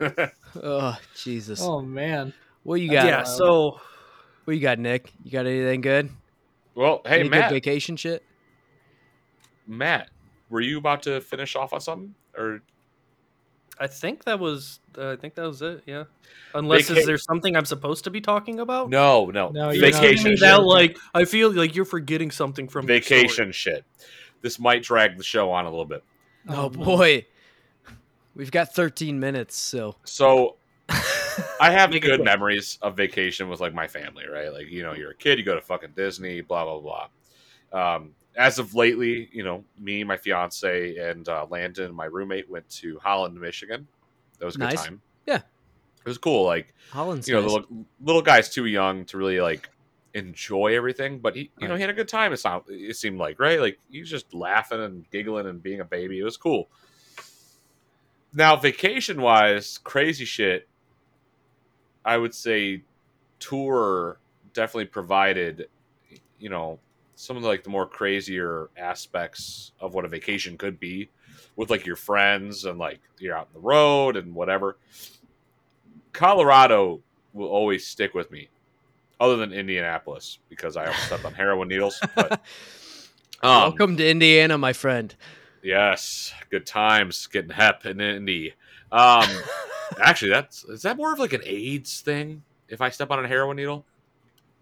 Oh 0.62 0.96
Jesus. 1.16 1.60
Oh 1.60 1.82
man. 1.82 2.32
What 2.62 2.76
you 2.76 2.88
uh, 2.90 2.94
got? 2.94 3.06
Yeah, 3.06 3.18
uh, 3.20 3.24
so 3.24 3.80
What 4.44 4.54
you 4.54 4.60
got, 4.62 4.78
Nick? 4.78 5.12
You 5.24 5.32
got 5.32 5.46
anything 5.46 5.80
good? 5.80 6.10
Well, 6.76 7.00
hey 7.04 7.20
Any 7.20 7.28
Matt, 7.28 7.48
good 7.48 7.56
vacation 7.56 7.96
shit? 7.96 8.22
Matt, 9.66 10.10
were 10.50 10.60
you 10.60 10.78
about 10.78 11.02
to 11.04 11.20
finish 11.20 11.56
off 11.56 11.72
on 11.72 11.80
something, 11.80 12.14
or 12.36 12.62
I 13.78 13.86
think 13.88 14.24
that 14.24 14.38
was 14.38 14.80
uh, 14.96 15.10
I 15.12 15.16
think 15.16 15.34
that 15.34 15.46
was 15.46 15.60
it. 15.62 15.82
Yeah, 15.86 16.04
unless 16.54 16.88
Vaca- 16.88 17.00
is 17.00 17.06
there 17.06 17.18
something 17.18 17.56
I'm 17.56 17.64
supposed 17.64 18.04
to 18.04 18.10
be 18.10 18.20
talking 18.20 18.60
about? 18.60 18.88
no, 18.90 19.26
no, 19.26 19.48
No, 19.50 19.70
you're 19.70 19.82
not. 19.90 19.94
vacation 20.00 20.32
shit. 20.32 20.40
that 20.40 20.62
like 20.64 20.96
I 21.14 21.24
feel 21.24 21.50
like 21.52 21.74
you're 21.74 21.84
forgetting 21.84 22.30
something 22.30 22.68
from 22.68 22.88
your 22.88 23.00
story. 23.02 23.20
vacation 23.22 23.52
shit. 23.52 23.84
This 24.42 24.58
might 24.58 24.82
drag 24.82 25.16
the 25.18 25.24
show 25.24 25.50
on 25.50 25.64
a 25.64 25.70
little 25.70 25.86
bit. 25.86 26.04
Oh, 26.48 26.68
no. 26.68 26.68
boy. 26.70 27.26
We've 28.36 28.50
got 28.50 28.74
13 28.74 29.18
minutes, 29.18 29.56
so 29.56 29.96
So 30.04 30.56
I 31.60 31.70
have 31.70 31.90
Make 31.90 32.04
it 32.04 32.08
good 32.08 32.16
quick. 32.18 32.24
memories 32.24 32.78
of 32.82 32.96
vacation 32.96 33.48
with 33.48 33.60
like 33.60 33.72
my 33.74 33.86
family, 33.88 34.24
right? 34.32 34.52
Like 34.52 34.68
you 34.68 34.82
know, 34.82 34.92
you're 34.92 35.12
a 35.12 35.16
kid, 35.16 35.38
you 35.38 35.44
go 35.44 35.54
to 35.54 35.60
fucking 35.60 35.92
Disney, 35.96 36.40
blah 36.42 36.64
blah 36.64 37.08
blah. 37.72 37.94
Um, 37.96 38.10
as 38.36 38.58
of 38.58 38.74
lately, 38.74 39.28
you 39.32 39.44
know, 39.44 39.64
me, 39.78 40.04
my 40.04 40.16
fiance, 40.16 40.96
and 40.96 41.28
uh, 41.28 41.46
Landon, 41.50 41.94
my 41.94 42.06
roommate, 42.06 42.50
went 42.50 42.68
to 42.68 42.98
Holland, 42.98 43.40
Michigan. 43.40 43.86
That 44.38 44.46
was 44.46 44.56
a 44.56 44.58
good 44.58 44.76
time. 44.76 45.00
Yeah. 45.26 45.36
it 45.36 46.08
was 46.08 46.18
cool. 46.18 46.44
Like 46.44 46.74
Holland's 46.90 47.28
you 47.28 47.34
know, 47.34 47.42
nice. 47.42 47.50
the 47.50 47.54
little, 47.54 47.86
little 48.02 48.22
guy's 48.22 48.48
too 48.48 48.66
young 48.66 49.04
to 49.06 49.16
really 49.16 49.40
like 49.40 49.68
enjoy 50.14 50.76
everything, 50.76 51.18
but 51.18 51.36
he, 51.36 51.50
you 51.60 51.68
know, 51.68 51.74
he 51.74 51.80
had 51.80 51.90
a 51.90 51.94
good 51.94 52.08
time. 52.08 52.32
It 52.32 52.38
sound, 52.38 52.64
it 52.68 52.96
seemed 52.96 53.18
like 53.18 53.38
right, 53.38 53.60
like 53.60 53.78
he 53.90 54.00
was 54.00 54.10
just 54.10 54.34
laughing 54.34 54.80
and 54.80 55.08
giggling 55.10 55.46
and 55.46 55.62
being 55.62 55.80
a 55.80 55.84
baby. 55.84 56.18
It 56.18 56.24
was 56.24 56.36
cool. 56.36 56.68
Now, 58.32 58.56
vacation 58.56 59.20
wise, 59.20 59.78
crazy 59.78 60.24
shit. 60.24 60.68
I 62.04 62.16
would 62.16 62.34
say 62.34 62.82
tour 63.38 64.18
definitely 64.52 64.86
provided, 64.86 65.68
you 66.38 66.50
know, 66.50 66.78
some 67.16 67.36
of 67.36 67.42
the, 67.42 67.48
like 67.48 67.62
the 67.62 67.70
more 67.70 67.86
crazier 67.86 68.70
aspects 68.76 69.72
of 69.80 69.94
what 69.94 70.04
a 70.04 70.08
vacation 70.08 70.56
could 70.58 70.78
be 70.80 71.10
with 71.56 71.70
like 71.70 71.86
your 71.86 71.96
friends 71.96 72.64
and 72.64 72.78
like 72.78 73.00
you're 73.18 73.36
out 73.36 73.48
on 73.48 73.54
the 73.54 73.66
road 73.66 74.16
and 74.16 74.34
whatever. 74.34 74.76
Colorado 76.12 77.00
will 77.32 77.48
always 77.48 77.86
stick 77.86 78.14
with 78.14 78.30
me, 78.30 78.48
other 79.20 79.36
than 79.36 79.52
Indianapolis 79.52 80.38
because 80.48 80.76
I 80.76 80.86
almost 80.86 81.06
stepped 81.06 81.24
on 81.24 81.34
heroin 81.34 81.68
needles. 81.68 82.00
But 82.14 82.32
um, 83.42 83.62
Welcome 83.62 83.96
to 83.96 84.08
Indiana, 84.08 84.56
my 84.58 84.72
friend. 84.72 85.14
yes, 85.62 86.32
good 86.50 86.66
times 86.66 87.26
getting 87.26 87.50
hep 87.50 87.86
in 87.86 88.00
Indy. 88.00 88.54
Um, 88.92 89.28
actually, 90.00 90.30
that's 90.30 90.64
is 90.64 90.82
that 90.82 90.96
more 90.96 91.12
of 91.12 91.18
like 91.18 91.32
an 91.32 91.42
AIDS 91.44 92.00
thing? 92.00 92.42
If 92.68 92.80
I 92.80 92.90
step 92.90 93.10
on 93.10 93.24
a 93.24 93.28
heroin 93.28 93.56
needle, 93.56 93.84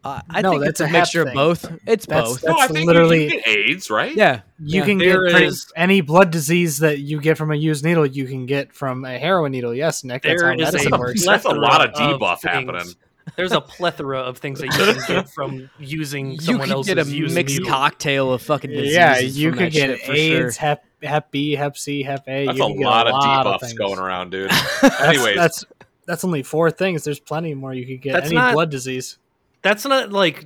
Uh, 0.04 0.20
I 0.28 0.42
No, 0.42 0.50
think 0.50 0.60
that's 0.64 0.70
it's 0.70 0.80
a, 0.80 0.84
a 0.84 0.86
hep 0.88 1.00
mixture 1.02 1.22
of 1.22 1.32
both. 1.34 1.64
It's 1.86 2.06
That's- 2.06 2.28
both. 2.28 2.40
that's- 2.40 2.56
no, 2.58 2.64
I 2.64 2.66
think 2.66 2.86
literally- 2.88 3.18
you, 3.18 3.24
you 3.24 3.30
get 3.42 3.48
AIDS, 3.48 3.90
right? 3.90 4.14
yeah. 4.16 4.40
You 4.58 4.80
Yeah. 4.80 4.84
can 4.86 4.98
There 4.98 5.28
get 5.30 5.42
is- 5.42 5.72
any 5.76 6.00
blood 6.00 6.30
disease 6.32 6.78
that 6.78 6.98
you 6.98 7.20
get 7.20 7.38
from 7.38 7.52
a 7.52 7.54
used 7.54 7.84
needle. 7.84 8.04
You 8.04 8.26
can 8.26 8.46
get 8.46 8.72
from 8.72 9.04
a 9.04 9.16
heroin 9.18 9.52
needle. 9.52 9.72
Yes, 9.74 10.02
Nick. 10.02 10.22
That's 10.22 10.40
There 10.40 10.48
how 10.50 10.54
is 10.58 10.60
medicine 10.72 10.94
a 10.94 10.98
works. 10.98 11.24
That's 11.24 11.44
a 11.44 11.50
lot 11.50 11.86
of 11.86 11.94
plethora 11.94 12.18
debuff 12.18 12.40
things. 12.40 12.52
happening. 12.52 12.94
There's 13.36 13.52
a 13.52 13.60
plethora 13.60 14.18
of 14.18 14.38
things 14.38 14.58
that 14.58 14.66
you 14.66 14.72
can 14.72 15.00
get 15.06 15.28
from 15.34 15.70
using 15.78 16.32
You 16.32 16.40
someone 16.40 16.66
could 16.66 16.72
else's 16.74 16.94
get 16.96 17.06
a 17.06 17.08
used 17.08 17.34
mixed 17.36 17.56
needle. 17.58 17.70
cocktail 17.70 18.32
of 18.32 18.42
fucking 18.42 18.70
diseases. 18.70 18.94
yeah, 18.96 19.18
you 19.20 19.50
from 19.50 19.58
could 19.58 19.66
that 19.68 19.72
get 19.72 20.00
shit 20.00 20.08
AIDS, 20.10 20.54
sure. 20.56 20.60
Hep, 20.60 20.84
Hep 21.04 21.30
B, 21.30 21.52
Hep 21.52 21.76
C, 21.76 22.02
Hep 22.02 22.24
A. 22.26 22.46
That's 22.46 22.58
you 22.58 22.64
a 22.64 22.66
could 22.66 22.78
get 22.78 22.84
lot 22.86 23.06
of 23.06 23.12
lot 23.12 23.46
debuffs 23.46 23.60
things. 23.60 23.74
going 23.74 24.00
around, 24.00 24.30
dude. 24.30 24.50
That's, 24.82 25.00
Anyways, 25.00 25.36
that's 25.36 25.64
that's 26.04 26.24
only 26.24 26.42
four 26.42 26.72
things. 26.72 27.04
There's 27.04 27.20
plenty 27.20 27.54
more 27.54 27.72
you 27.72 27.86
could 27.86 28.02
get. 28.02 28.14
That's 28.14 28.26
Any 28.26 28.34
not- 28.34 28.54
blood 28.54 28.70
disease. 28.70 29.18
That's 29.62 29.84
not 29.84 30.12
like 30.12 30.44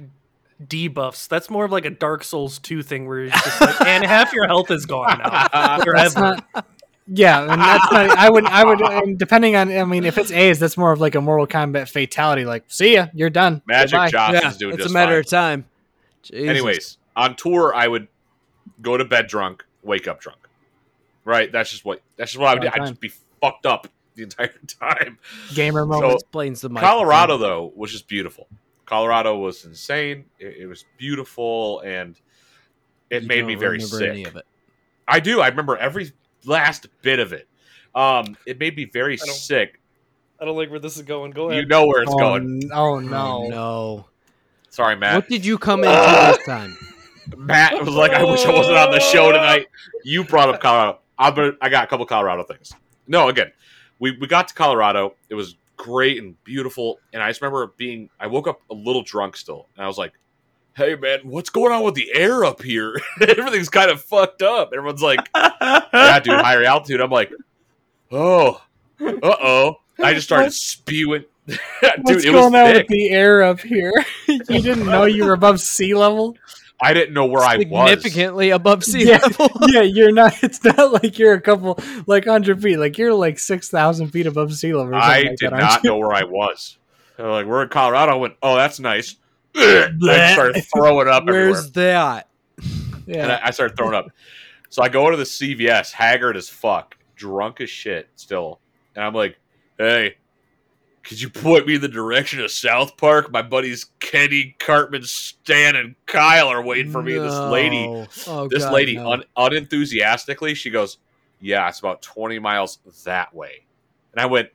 debuffs. 0.64 1.28
That's 1.28 1.50
more 1.50 1.64
of 1.64 1.72
like 1.72 1.84
a 1.84 1.90
Dark 1.90 2.24
Souls 2.24 2.58
2 2.58 2.82
thing 2.82 3.06
where 3.06 3.24
it's 3.24 3.44
just 3.44 3.60
like, 3.60 3.80
and 3.82 4.04
half 4.04 4.32
your 4.32 4.46
health 4.46 4.70
is 4.70 4.86
gone 4.86 5.18
now. 5.18 5.48
That's 5.52 5.84
Forever. 5.84 6.20
not. 6.54 6.66
Yeah, 7.08 7.42
and 7.42 7.62
that's 7.62 7.92
not. 7.92 8.18
I 8.18 8.28
would. 8.28 8.44
I 8.46 8.64
would. 8.64 8.80
And 8.80 9.16
depending 9.16 9.54
on. 9.54 9.70
I 9.70 9.84
mean, 9.84 10.04
if 10.04 10.18
it's 10.18 10.32
A's, 10.32 10.58
that's 10.58 10.76
more 10.76 10.90
of 10.90 11.00
like 11.00 11.14
a 11.14 11.20
Mortal 11.20 11.46
Kombat 11.46 11.88
fatality. 11.88 12.44
Like, 12.44 12.64
see 12.66 12.94
ya, 12.94 13.06
you're 13.14 13.30
done. 13.30 13.62
Magic 13.64 13.92
Goodbye. 13.92 14.10
Johnson's 14.10 14.42
Yeah, 14.54 14.58
doing 14.58 14.74
it's 14.74 14.82
just 14.82 14.90
a 14.90 14.92
matter 14.92 15.12
fine. 15.12 15.18
of 15.20 15.26
time. 15.28 15.64
Jesus. 16.22 16.48
Anyways, 16.50 16.98
on 17.14 17.36
tour, 17.36 17.72
I 17.72 17.86
would 17.86 18.08
go 18.82 18.96
to 18.96 19.04
bed 19.04 19.28
drunk, 19.28 19.64
wake 19.84 20.08
up 20.08 20.20
drunk. 20.20 20.40
Right? 21.24 21.52
That's 21.52 21.70
just 21.70 21.84
what. 21.84 22.02
That's 22.16 22.32
just 22.32 22.40
what 22.40 22.48
I 22.48 22.54
would 22.54 22.62
do. 22.62 22.68
I'd 22.74 22.88
just 22.88 22.98
be 23.00 23.12
fucked 23.40 23.66
up 23.66 23.86
the 24.16 24.24
entire 24.24 24.48
time. 24.66 25.18
Gamer 25.54 25.82
So- 25.82 25.86
moment. 25.86 26.14
explains 26.14 26.60
the 26.60 26.70
mic. 26.70 26.82
Colorado 26.82 27.38
though 27.38 27.72
was 27.76 27.92
just 27.92 28.08
beautiful. 28.08 28.48
Colorado 28.86 29.36
was 29.36 29.64
insane. 29.64 30.24
It, 30.38 30.56
it 30.60 30.66
was 30.66 30.84
beautiful, 30.96 31.80
and 31.80 32.18
it 33.10 33.22
You 33.22 33.28
made 33.28 33.38
don't 33.40 33.46
me 33.48 33.54
very 33.56 33.80
sick. 33.80 34.08
any 34.08 34.24
of 34.24 34.36
it. 34.36 34.44
I 35.08 35.20
do. 35.20 35.40
I 35.40 35.48
remember 35.48 35.76
every 35.76 36.12
last 36.44 36.86
bit 37.02 37.18
of 37.18 37.32
it. 37.32 37.48
Um, 37.94 38.36
it 38.46 38.58
made 38.58 38.76
me 38.76 38.84
very 38.84 39.16
don't- 39.16 39.28
sick. 39.28 39.80
I 40.40 40.44
don't 40.44 40.56
like 40.56 40.70
where 40.70 40.78
this 40.80 40.96
is 40.96 41.02
going. 41.02 41.30
Go 41.30 41.48
ahead. 41.50 41.62
You 41.62 41.66
know 41.68 41.86
where 41.86 42.02
it's 42.02 42.12
oh, 42.12 42.18
going. 42.18 42.60
n- 42.62 42.70
oh 42.72 42.96
Oh, 42.96 43.00
no. 43.00 43.48
no. 43.48 44.06
Sorry, 44.68 44.94
Matt. 44.94 45.14
What 45.14 45.28
did 45.28 45.46
you 45.46 45.56
come 45.56 45.82
into 45.82 45.96
this 46.36 46.38
time? 46.46 46.76
Matt 47.36 47.78
was 47.82 47.94
like, 47.94 48.12
"I 48.12 48.22
wish 48.22 48.44
I 48.44 48.52
wasn't 48.52 48.76
on 48.76 48.90
the 48.92 49.00
show 49.00 49.32
tonight." 49.32 49.66
You 50.04 50.22
brought 50.24 50.48
up 50.50 50.60
Colorado. 50.60 50.98
I'm 51.18 51.56
I 51.62 51.70
got 51.70 51.84
a 51.84 51.86
couple 51.86 52.04
Colorado 52.04 52.42
things. 52.44 52.70
No, 53.08 53.28
again, 53.28 53.50
we 53.98 54.10
we 54.18 54.26
got 54.26 54.48
to 54.48 54.54
Colorado. 54.54 55.14
It 55.30 55.34
was 55.34 55.56
great 55.86 56.22
and 56.22 56.42
beautiful, 56.44 56.98
and 57.12 57.22
I 57.22 57.30
just 57.30 57.40
remember 57.40 57.72
being. 57.76 58.10
I 58.18 58.26
woke 58.26 58.48
up 58.48 58.60
a 58.70 58.74
little 58.74 59.02
drunk 59.02 59.36
still, 59.36 59.68
and 59.76 59.84
I 59.84 59.86
was 59.86 59.96
like, 59.98 60.12
"Hey, 60.76 60.96
man, 60.96 61.20
what's 61.24 61.50
going 61.50 61.72
on 61.72 61.84
with 61.84 61.94
the 61.94 62.10
air 62.12 62.44
up 62.44 62.60
here? 62.62 63.00
Everything's 63.20 63.68
kind 63.68 63.90
of 63.90 64.02
fucked 64.02 64.42
up." 64.42 64.72
Everyone's 64.74 65.02
like, 65.02 65.20
"Yeah, 65.36 66.20
dude, 66.20 66.40
higher 66.40 66.64
altitude." 66.64 67.00
I'm 67.00 67.10
like, 67.10 67.32
"Oh, 68.10 68.60
uh 69.00 69.12
oh." 69.22 69.76
I 70.02 70.12
just 70.12 70.26
started 70.26 70.52
spewing. 70.52 71.24
dude, 71.46 71.58
What's 72.02 72.24
it 72.24 72.32
going 72.32 72.36
was 72.36 72.44
on 72.46 72.52
thick. 72.52 72.76
with 72.76 72.88
the 72.88 73.10
air 73.10 73.42
up 73.44 73.60
here? 73.60 73.92
you 74.26 74.40
didn't 74.44 74.84
know 74.86 75.04
you 75.04 75.24
were 75.24 75.32
above 75.32 75.60
sea 75.60 75.94
level? 75.94 76.36
I 76.80 76.92
didn't 76.92 77.14
know 77.14 77.24
where 77.26 77.42
I 77.42 77.56
was. 77.56 77.90
Significantly 78.02 78.50
above 78.50 78.84
sea 78.84 79.08
Yeah. 79.08 79.18
level. 79.22 79.50
yeah, 79.68 79.82
you're 79.82 80.12
not. 80.12 80.34
It's 80.42 80.62
not 80.62 80.92
like 80.92 81.18
you're 81.18 81.34
a 81.34 81.40
couple, 81.40 81.78
like 82.06 82.26
hundred 82.26 82.60
feet. 82.62 82.76
Like 82.76 82.98
you're 82.98 83.14
like 83.14 83.38
six 83.38 83.68
thousand 83.68 84.08
feet 84.08 84.26
above 84.26 84.54
sea 84.54 84.74
level. 84.74 84.94
or 84.94 84.98
I 84.98 85.22
like 85.22 85.36
did 85.36 85.50
that, 85.52 85.62
aren't 85.62 85.84
know 85.84 85.96
where 85.98 86.12
I 86.12 86.24
was. 86.24 86.76
They're 87.16 87.30
like, 87.30 87.46
we're 87.46 87.62
in 87.62 87.70
Colorado. 87.70 88.12
I 88.12 88.16
went, 88.16 88.34
oh, 88.42 88.56
that's 88.56 88.78
nice. 88.78 89.16
I 89.54 89.88
just 90.02 90.32
started 90.34 90.62
throwing 90.74 91.08
up 91.08 91.22
everywhere. 91.22 91.52
Where's 91.52 91.70
that? 91.72 92.28
And 92.58 93.04
Yeah, 93.06 93.40
I, 93.42 93.48
I 93.48 93.50
started 93.52 93.74
throwing 93.76 93.94
up. 93.94 94.08
So 94.68 94.82
I 94.82 94.90
go 94.90 95.10
to 95.10 95.16
the 95.16 95.22
CVS, 95.22 95.92
haggard 95.92 96.36
as 96.36 96.50
fuck, 96.50 96.94
drunk 97.14 97.62
as 97.62 97.70
shit 97.70 98.10
still. 98.16 98.60
And 98.94 99.02
I'm 99.02 99.14
like, 99.14 99.38
hey, 99.78 100.16
could 101.06 101.20
you 101.20 101.30
point 101.30 101.68
me 101.68 101.76
in 101.76 101.80
the 101.80 101.88
direction 101.88 102.40
of 102.40 102.50
South 102.50 102.96
Park? 102.96 103.30
My 103.30 103.40
buddies 103.40 103.86
Kenny, 104.00 104.56
Cartman, 104.58 105.04
Stan, 105.04 105.76
and 105.76 105.94
Kyle 106.06 106.48
are 106.48 106.62
waiting 106.62 106.90
for 106.90 107.00
me. 107.00 107.12
This 107.12 107.32
lady, 107.38 107.86
Oh, 108.26 108.48
this 108.48 108.64
God, 108.64 108.72
lady, 108.72 108.96
no. 108.96 109.12
un- 109.12 109.24
unenthusiastically, 109.36 110.54
she 110.54 110.68
goes, 110.68 110.98
"Yeah, 111.40 111.68
it's 111.68 111.78
about 111.78 112.02
twenty 112.02 112.40
miles 112.40 112.80
that 113.04 113.32
way." 113.32 113.66
And 114.12 114.20
I 114.20 114.26
went, 114.26 114.48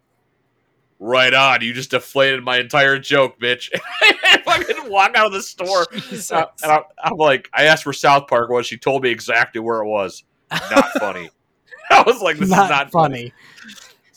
"Right 1.00 1.34
on! 1.34 1.62
You 1.62 1.72
just 1.74 1.92
deflated 1.92 2.44
my 2.44 2.58
entire 2.60 3.00
joke, 3.00 3.40
bitch." 3.40 3.70
I 4.02 4.42
fucking 4.44 4.90
walk 4.92 5.16
out 5.16 5.28
of 5.28 5.32
the 5.32 5.42
store, 5.42 5.88
uh, 6.32 6.46
and 6.64 6.72
I'm, 6.72 6.82
I'm 7.02 7.16
like, 7.16 7.50
I 7.54 7.64
asked 7.64 7.86
where 7.86 7.94
South 7.94 8.28
Park 8.28 8.50
was. 8.50 8.68
She 8.68 8.78
told 8.78 9.04
me 9.04 9.10
exactly 9.10 9.62
where 9.62 9.80
it 9.82 9.88
was. 9.88 10.26
Not 10.52 10.92
funny. 11.00 11.30
I 11.90 12.02
was 12.02 12.22
like, 12.22 12.38
"This 12.38 12.50
not, 12.50 12.66
is 12.66 12.70
not 12.70 12.92
funny. 12.92 13.32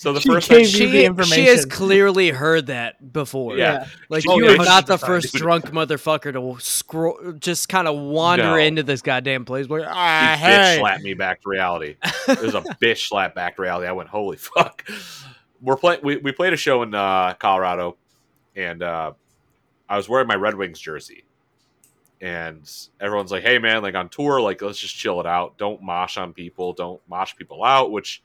So 0.05 0.13
the 0.13 0.21
She 0.21 0.29
first 0.29 0.51
gave 0.51 0.71
time, 0.71 0.83
you 0.83 0.87
the 0.91 0.99
she, 0.99 1.05
information. 1.07 1.35
she 1.35 1.47
has 1.47 1.65
clearly 1.65 2.29
heard 2.29 2.67
that 2.67 3.11
before. 3.11 3.57
Yeah. 3.57 3.87
Like 4.11 4.23
She- 4.23 4.29
you 4.35 4.49
oh, 4.49 4.53
are 4.53 4.57
not 4.59 4.87
the 4.87 4.99
first 4.99 5.33
Dude. 5.33 5.41
drunk 5.41 5.71
motherfucker 5.71 6.31
to 6.35 6.63
scroll, 6.63 7.33
just 7.39 7.71
kind 7.71 7.89
of 7.89 7.97
wander 7.99 8.45
No. 8.45 8.57
into 8.57 8.83
this 8.83 9.01
goddamn 9.01 9.47
place. 9.47 9.67
Where 9.67 9.81
she 9.81 9.87
ah, 9.89 10.35
bitch 10.35 10.41
hey, 10.41 10.77
slapped 10.79 11.03
me 11.05 11.15
back 11.15 11.41
to 11.41 11.49
reality. 11.49 11.97
It 12.29 12.43
was 12.43 12.55
a 12.55 12.61
bitch 12.61 13.09
slap 13.09 13.35
back 13.35 13.57
to 13.57 13.63
reality. 13.63 13.87
I 13.87 13.93
went, 13.93 14.11
holy 14.11 14.37
fuck. 14.37 14.87
We're 15.63 15.77
playing. 15.79 16.01
We, 16.03 16.19
we 16.19 16.33
played 16.33 16.53
a 16.53 16.59
show 16.59 16.83
in 16.83 16.95
uh, 16.95 17.33
Colorado, 17.39 17.97
and 18.55 18.83
uh, 18.83 19.13
I 19.89 19.97
was 19.97 20.07
wearing 20.07 20.27
my 20.27 20.35
Red 20.35 20.55
Wings 20.55 20.79
jersey, 20.79 21.25
and 22.21 22.71
everyone's 23.01 23.33
like, 23.33 23.43
"Hey 23.43 23.59
man, 23.59 23.81
like 23.81 23.95
on 23.95 24.11
tour, 24.11 24.43
like 24.43 24.61
let's 24.61 24.79
just 24.79 24.95
chill 24.95 25.19
it 25.21 25.27
out. 25.27 25.57
Don't 25.57 25.83
mosh 25.83 26.19
on 26.19 26.35
people. 26.35 26.75
Don't 26.75 27.01
mosh 27.09 27.35
people 27.37 27.65
out." 27.65 27.91
Which, 27.91 28.23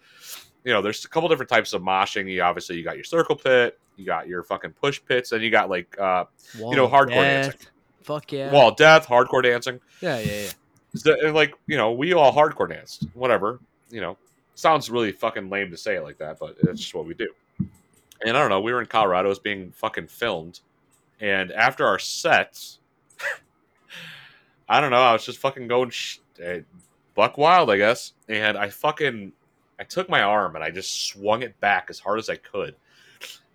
you 0.63 0.73
know, 0.73 0.81
there's 0.81 1.05
a 1.05 1.09
couple 1.09 1.29
different 1.29 1.49
types 1.49 1.73
of 1.73 1.81
moshing. 1.81 2.29
You 2.31 2.41
obviously 2.41 2.77
you 2.77 2.83
got 2.83 2.95
your 2.95 3.03
circle 3.03 3.35
pit, 3.35 3.79
you 3.95 4.05
got 4.05 4.27
your 4.27 4.43
fucking 4.43 4.71
push 4.71 4.99
pits, 5.05 5.31
and 5.31 5.43
you 5.43 5.49
got 5.49 5.69
like 5.69 5.97
uh, 5.99 6.25
Wall 6.57 6.73
know, 6.73 6.87
hardcore 6.87 7.09
death. 7.09 7.51
dancing. 7.51 7.67
Fuck 8.01 8.31
yeah. 8.31 8.51
wall 8.51 8.71
death, 8.71 9.05
hardcore 9.05 9.43
dancing. 9.43 9.79
yeah, 10.01 10.19
yeah, 10.19 10.41
yeah. 10.41 10.49
So, 10.95 11.15
and, 11.21 11.35
like 11.35 11.53
you 11.67 11.77
know, 11.77 11.91
we 11.91 12.13
all 12.13 12.33
hardcore 12.33 12.69
danced. 12.69 13.07
Whatever, 13.13 13.59
you 13.91 14.01
know, 14.01 14.17
sounds 14.55 14.89
really 14.89 15.11
fucking 15.11 15.49
lame 15.49 15.69
to 15.71 15.77
say 15.77 15.95
it 15.95 16.03
like 16.03 16.17
that, 16.17 16.39
but 16.39 16.55
it's 16.63 16.81
just 16.81 16.93
what 16.95 17.05
we 17.05 17.13
do. 17.13 17.29
And 18.25 18.35
I 18.35 18.41
don't 18.41 18.49
know, 18.49 18.61
we 18.61 18.73
were 18.73 18.81
in 18.81 18.87
Colorado, 18.87 19.27
it 19.27 19.29
was 19.29 19.39
being 19.39 19.71
fucking 19.71 20.07
filmed, 20.07 20.61
and 21.19 21.51
after 21.51 21.85
our 21.85 21.99
sets, 21.99 22.79
I 24.69 24.81
don't 24.81 24.91
know, 24.91 25.01
I 25.01 25.13
was 25.13 25.25
just 25.25 25.37
fucking 25.37 25.67
going 25.67 25.91
sh- 25.91 26.19
eh, 26.41 26.61
buck 27.15 27.37
wild, 27.37 27.69
I 27.69 27.77
guess, 27.77 28.13
and 28.27 28.57
I 28.57 28.69
fucking 28.69 29.31
I 29.79 29.83
took 29.83 30.09
my 30.09 30.21
arm 30.21 30.55
and 30.55 30.63
I 30.63 30.71
just 30.71 31.07
swung 31.07 31.41
it 31.41 31.59
back 31.59 31.87
as 31.89 31.99
hard 31.99 32.19
as 32.19 32.29
I 32.29 32.35
could, 32.35 32.75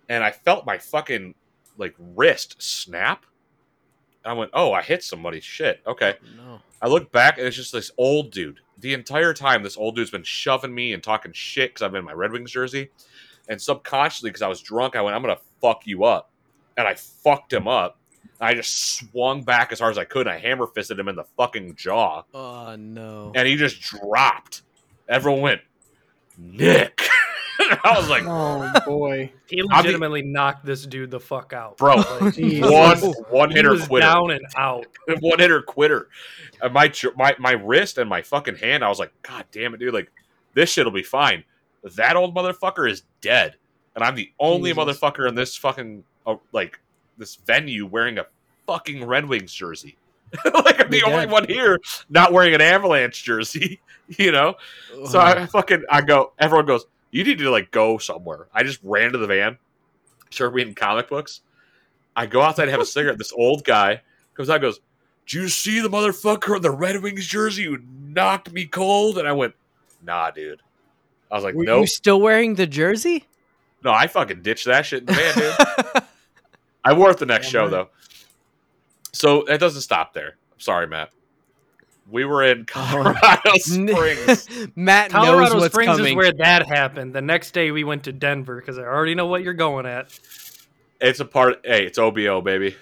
and 0.09 0.23
I 0.23 0.31
felt 0.31 0.65
my 0.65 0.77
fucking 0.77 1.35
like 1.77 1.95
wrist 1.99 2.61
snap. 2.61 3.25
And 4.23 4.31
I 4.31 4.33
went, 4.33 4.51
"Oh, 4.53 4.73
I 4.73 4.81
hit 4.81 5.03
somebody! 5.03 5.39
Shit! 5.39 5.81
Okay." 5.85 6.15
Oh, 6.21 6.27
no. 6.37 6.59
I 6.81 6.87
look 6.87 7.11
back 7.11 7.37
and 7.37 7.47
it's 7.47 7.55
just 7.55 7.71
this 7.71 7.91
old 7.97 8.31
dude. 8.31 8.59
The 8.79 8.93
entire 8.93 9.33
time, 9.33 9.63
this 9.63 9.77
old 9.77 9.95
dude's 9.95 10.11
been 10.11 10.23
shoving 10.23 10.75
me 10.75 10.93
and 10.93 11.01
talking 11.01 11.31
shit 11.31 11.71
because 11.73 11.81
I'm 11.81 11.95
in 11.95 12.03
my 12.03 12.11
Red 12.11 12.31
Wings 12.31 12.51
jersey. 12.51 12.91
And 13.47 13.61
subconsciously, 13.61 14.29
because 14.29 14.41
I 14.41 14.47
was 14.47 14.61
drunk, 14.61 14.95
I 14.95 15.01
went, 15.01 15.15
I'm 15.15 15.21
going 15.21 15.35
to 15.35 15.41
fuck 15.61 15.87
you 15.87 16.03
up. 16.03 16.31
And 16.77 16.87
I 16.87 16.95
fucked 16.95 17.53
him 17.53 17.67
up. 17.67 17.97
I 18.41 18.53
just 18.53 18.97
swung 18.97 19.43
back 19.43 19.71
as 19.71 19.79
hard 19.79 19.91
as 19.91 19.97
I 19.97 20.03
could 20.03 20.27
and 20.27 20.35
I 20.35 20.39
hammer 20.39 20.67
fisted 20.67 20.99
him 20.99 21.07
in 21.07 21.15
the 21.15 21.23
fucking 21.37 21.75
jaw. 21.75 22.23
Oh 22.33 22.75
no. 22.75 23.31
And 23.33 23.47
he 23.47 23.55
just 23.55 23.79
dropped. 23.81 24.63
Everyone 25.07 25.41
went, 25.41 25.61
Nick. 26.37 27.01
I 27.83 27.97
was 27.97 28.09
like, 28.09 28.23
oh 28.25 28.71
boy, 28.85 29.31
He 29.47 29.57
the- 29.61 29.67
legitimately 29.67 30.21
knocked 30.21 30.65
this 30.65 30.85
dude 30.85 31.09
the 31.11 31.19
fuck 31.19 31.53
out. 31.53 31.77
bro, 31.77 31.95
Like, 31.95 32.33
Jesus. 32.35 32.69
one 32.69 32.97
one 33.29 33.49
he 33.49 33.55
hitter 33.57 33.71
was 33.71 33.87
quitter. 33.87 34.05
down 34.05 34.31
and 34.31 34.41
out. 34.55 34.85
one 35.21 35.39
hitter 35.39 35.61
quitter. 35.61 36.09
And 36.61 36.73
my 36.73 36.91
my 37.15 37.35
my 37.39 37.51
wrist 37.53 37.97
and 37.97 38.09
my 38.09 38.21
fucking 38.21 38.55
hand, 38.57 38.83
I 38.83 38.89
was 38.89 38.99
like, 38.99 39.11
God 39.23 39.45
damn 39.51 39.73
it, 39.73 39.79
dude! 39.79 39.93
Like 39.93 40.11
this 40.53 40.69
shit'll 40.71 40.91
be 40.91 41.03
fine. 41.03 41.43
That 41.95 42.15
old 42.15 42.35
motherfucker 42.35 42.89
is 42.89 43.03
dead, 43.21 43.55
and 43.95 44.03
I'm 44.03 44.15
the 44.15 44.31
only 44.39 44.71
Jesus. 44.73 44.99
motherfucker 44.99 45.27
in 45.27 45.35
this 45.35 45.55
fucking 45.55 46.03
uh, 46.27 46.35
like 46.51 46.79
this 47.17 47.35
venue 47.35 47.85
wearing 47.85 48.17
a 48.19 48.25
fucking 48.67 49.05
Red 49.05 49.25
Wings 49.27 49.53
jersey. 49.53 49.97
like 50.65 50.81
I'm 50.81 50.89
the 50.89 50.97
You're 50.97 51.09
only 51.09 51.27
one 51.27 51.47
here 51.47 51.79
not 52.09 52.33
wearing 52.33 52.53
an 52.53 52.61
Avalanche 52.61 53.23
jersey. 53.23 53.81
You 54.19 54.31
know, 54.31 54.53
so. 55.09 55.19
I 55.19 55.47
fucking 55.47 55.83
I 55.89 56.01
go. 56.01 56.33
Everyone 56.37 56.67
goes. 56.67 56.85
You 57.09 57.23
need 57.23 57.39
to 57.39 57.49
like 57.49 57.71
go 57.71 57.97
somewhere. 57.97 58.45
I 58.53 58.61
just 58.61 58.79
ran 58.83 59.13
to 59.13 59.17
the 59.17 59.25
van. 59.25 59.57
Start 60.29 60.53
reading 60.53 60.75
comic 60.75 61.09
books. 61.09 61.41
I 62.15 62.27
go 62.27 62.39
outside 62.43 62.63
and 62.65 62.71
have 62.71 62.79
a 62.81 62.85
cigarette. 62.85 63.17
This 63.17 63.33
old 63.33 63.63
guy 63.63 64.03
comes 64.35 64.47
out 64.51 64.57
and 64.57 64.61
goes, 64.61 64.79
"Do 65.25 65.41
you 65.41 65.49
see 65.49 65.79
the 65.79 65.89
motherfucker 65.89 66.55
in 66.57 66.61
the 66.61 66.69
Red 66.69 67.01
Wings 67.01 67.25
jersey 67.25 67.63
who 67.63 67.79
knocked 67.99 68.51
me 68.51 68.67
cold? 68.67 69.17
And 69.17 69.27
I 69.27 69.31
went, 69.31 69.55
Nah, 70.03 70.29
dude. 70.29 70.61
I 71.31 71.35
was 71.35 71.43
like, 71.43 71.55
Were 71.55 71.63
Nope. 71.63 71.81
you 71.81 71.87
still 71.87 72.21
wearing 72.21 72.53
the 72.53 72.67
jersey? 72.67 73.25
No, 73.83 73.91
I 73.91 74.05
fucking 74.05 74.43
ditched 74.43 74.65
that 74.65 74.85
shit 74.85 74.99
in 74.99 75.05
the 75.07 75.13
van, 75.13 75.93
dude. 75.95 76.03
I 76.85 76.93
wore 76.93 77.09
it 77.09 77.17
the 77.17 77.25
next 77.25 77.47
Yeah, 77.47 77.51
show 77.51 77.61
man. 77.63 77.71
though. 77.71 77.89
So 79.15 79.41
it 79.45 79.59
doesn't 79.59 79.81
stop 79.81 80.13
there. 80.13 80.37
I'm 80.53 80.59
sorry, 80.59 80.87
Matt. 80.87 81.11
We 82.09 82.25
were 82.25 82.43
in 82.43 82.61
oh. 82.61 82.63
Colorado 82.67 83.51
Springs. 83.55 84.47
Matt 84.75 85.09
Colorado 85.11 85.53
knows 85.53 85.61
what's 85.61 85.73
Springs 85.73 85.91
coming. 85.97 86.11
is 86.11 86.15
where 86.15 86.31
that 86.33 86.67
happened. 86.67 87.13
The 87.13 87.21
next 87.21 87.51
day 87.51 87.71
we 87.71 87.83
went 87.83 88.03
to 88.03 88.11
Denver 88.11 88.59
because 88.59 88.77
I 88.77 88.83
already 88.83 89.15
know 89.15 89.25
what 89.25 89.41
you're 89.43 89.53
going 89.53 89.85
at. 89.85 90.07
It's 91.01 91.19
a 91.19 91.25
part. 91.25 91.61
Hey, 91.63 91.85
it's 91.85 91.97
OBO, 91.97 92.41
baby. 92.41 92.75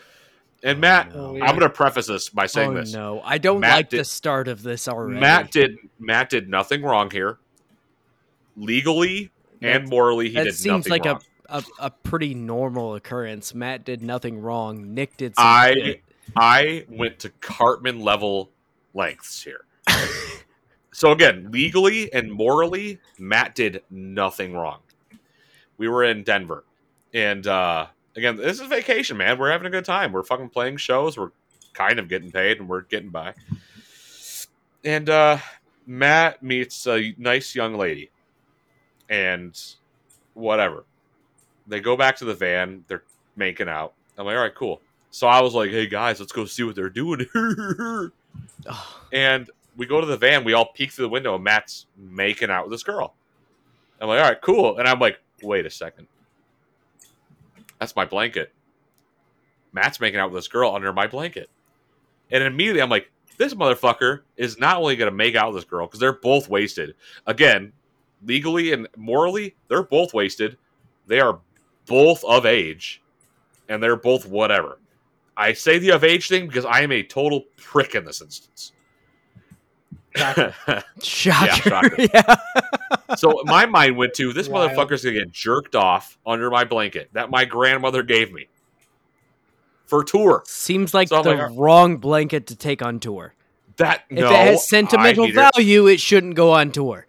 And 0.63 0.77
oh, 0.77 0.81
Matt, 0.81 1.11
Oh, 1.13 1.35
I'm 1.41 1.57
gonna 1.57 1.69
preface 1.69 2.07
this 2.07 2.29
by 2.29 2.45
saying 2.47 2.71
oh 2.71 2.75
this. 2.81 2.93
no, 2.93 3.21
I 3.23 3.37
don't 3.37 3.59
Matt 3.59 3.75
like 3.75 3.89
did- 3.89 3.99
the 4.01 4.05
start 4.05 4.47
of 4.47 4.63
this 4.63 4.87
already. 4.87 5.19
Matt 5.19 5.51
did 5.51 5.77
Matt 5.99 6.29
did 6.29 6.49
nothing 6.49 6.83
wrong 6.83 7.11
here. 7.11 7.37
Legally 8.55 9.31
and 9.61 9.87
morally, 9.89 10.29
he 10.29 10.35
that 10.35 10.43
did 10.45 10.55
seems 10.55 10.87
nothing 10.87 10.91
like 10.91 11.05
wrong. 11.05 11.21
a, 11.49 11.57
a 11.57 11.63
a 11.85 11.89
pretty 11.89 12.33
normal 12.33 12.95
occurrence. 12.95 13.53
Matt 13.53 13.83
did 13.83 14.01
nothing 14.01 14.41
wrong. 14.41 14.93
Nick 14.93 15.17
did. 15.17 15.35
Some 15.35 15.45
I 15.45 15.73
shit. 15.73 16.03
I 16.35 16.85
went 16.89 17.19
to 17.19 17.29
Cartman 17.29 17.99
level 17.99 18.49
lengths 18.93 19.43
here. 19.43 19.65
so 20.91 21.11
again, 21.11 21.49
legally 21.51 22.11
and 22.13 22.31
morally, 22.31 22.99
Matt 23.19 23.55
did 23.55 23.83
nothing 23.89 24.53
wrong. 24.53 24.79
We 25.77 25.87
were 25.87 26.03
in 26.03 26.23
Denver, 26.23 26.63
and 27.13 27.45
uh, 27.45 27.87
again, 28.15 28.37
this 28.37 28.59
is 28.59 28.67
vacation, 28.67 29.17
man. 29.17 29.37
We're 29.37 29.51
having 29.51 29.67
a 29.67 29.71
good 29.71 29.85
time. 29.85 30.11
We're 30.11 30.23
fucking 30.23 30.49
playing 30.49 30.77
shows. 30.77 31.17
We're 31.17 31.31
kind 31.73 31.99
of 31.99 32.07
getting 32.07 32.31
paid, 32.31 32.59
and 32.59 32.69
we're 32.69 32.81
getting 32.81 33.09
by. 33.09 33.33
And 34.85 35.09
uh, 35.09 35.37
Matt 35.85 36.43
meets 36.43 36.85
a 36.87 37.13
nice 37.17 37.55
young 37.55 37.75
lady, 37.75 38.11
and 39.09 39.59
whatever. 40.33 40.85
They 41.67 41.79
go 41.79 41.95
back 41.95 42.17
to 42.17 42.25
the 42.25 42.33
van. 42.35 42.85
They're 42.87 43.03
making 43.35 43.69
out. 43.69 43.93
I'm 44.17 44.25
like, 44.25 44.35
all 44.35 44.43
right, 44.43 44.55
cool. 44.55 44.81
So 45.13 45.27
I 45.27 45.41
was 45.41 45.53
like, 45.53 45.69
hey 45.69 45.85
guys, 45.85 46.19
let's 46.19 46.31
go 46.31 46.45
see 46.45 46.63
what 46.63 46.75
they're 46.75 46.89
doing. 46.89 47.27
And 49.11 49.47
we 49.77 49.85
go 49.85 50.01
to 50.01 50.07
the 50.07 50.17
van. 50.17 50.43
We 50.43 50.53
all 50.53 50.71
peek 50.73 50.91
through 50.91 51.05
the 51.05 51.09
window, 51.09 51.35
and 51.35 51.43
Matt's 51.43 51.85
making 51.95 52.49
out 52.49 52.65
with 52.65 52.71
this 52.71 52.81
girl. 52.81 53.13
I'm 54.01 54.07
like, 54.07 54.19
all 54.19 54.27
right, 54.27 54.41
cool. 54.41 54.79
And 54.79 54.87
I'm 54.87 54.97
like, 54.99 55.19
wait 55.43 55.67
a 55.67 55.69
second. 55.69 56.07
That's 57.77 57.95
my 57.95 58.05
blanket. 58.05 58.53
Matt's 59.71 59.99
making 59.99 60.19
out 60.19 60.31
with 60.31 60.39
this 60.39 60.47
girl 60.47 60.73
under 60.73 60.91
my 60.91 61.05
blanket. 61.05 61.49
And 62.31 62.43
immediately 62.43 62.81
I'm 62.81 62.89
like, 62.89 63.11
this 63.37 63.53
motherfucker 63.53 64.21
is 64.37 64.57
not 64.57 64.77
only 64.77 64.95
going 64.95 65.11
to 65.11 65.15
make 65.15 65.35
out 65.35 65.53
with 65.53 65.61
this 65.61 65.69
girl 65.69 65.85
because 65.85 65.99
they're 65.99 66.13
both 66.13 66.49
wasted. 66.49 66.95
Again, 67.27 67.71
legally 68.25 68.73
and 68.73 68.87
morally, 68.97 69.55
they're 69.67 69.83
both 69.83 70.13
wasted. 70.15 70.57
They 71.05 71.19
are 71.19 71.39
both 71.85 72.23
of 72.23 72.47
age 72.47 73.01
and 73.69 73.83
they're 73.83 73.95
both 73.95 74.25
whatever. 74.25 74.79
I 75.35 75.53
say 75.53 75.79
the 75.79 75.91
of 75.91 76.03
age 76.03 76.27
thing 76.27 76.47
because 76.47 76.65
I 76.65 76.81
am 76.81 76.91
a 76.91 77.03
total 77.03 77.43
prick 77.57 77.95
in 77.95 78.05
this 78.05 78.21
instance. 78.21 78.71
Shocker. 80.15 80.53
shocker. 81.01 81.95
Yeah. 82.13 82.35
so 83.15 83.41
my 83.45 83.65
mind 83.65 83.97
went 83.97 84.13
to 84.15 84.31
this 84.31 84.47
Wild. 84.47 84.71
motherfucker's 84.71 85.03
gonna 85.03 85.15
get 85.17 85.31
jerked 85.31 85.75
off 85.75 86.17
under 86.25 86.51
my 86.51 86.63
blanket 86.65 87.09
that 87.13 87.29
my 87.31 87.45
grandmother 87.45 88.03
gave 88.03 88.31
me 88.31 88.47
for 89.87 90.03
tour. 90.03 90.43
Seems 90.45 90.93
like 90.93 91.07
So 91.07 91.23
the 91.23 91.31
like, 91.31 91.39
uh, 91.39 91.53
wrong 91.53 91.97
blanket 91.97 92.47
to 92.47 92.55
take 92.55 92.81
on 92.83 92.99
tour. 92.99 93.33
That 93.77 94.03
If 94.11 94.19
no, 94.19 94.29
it 94.29 94.35
has 94.35 94.67
sentimental 94.67 95.25
need 95.25 95.33
her- 95.35 95.49
value, 95.55 95.87
it 95.87 95.99
shouldn't 95.99 96.35
go 96.35 96.51
on 96.51 96.71
tour. 96.71 97.07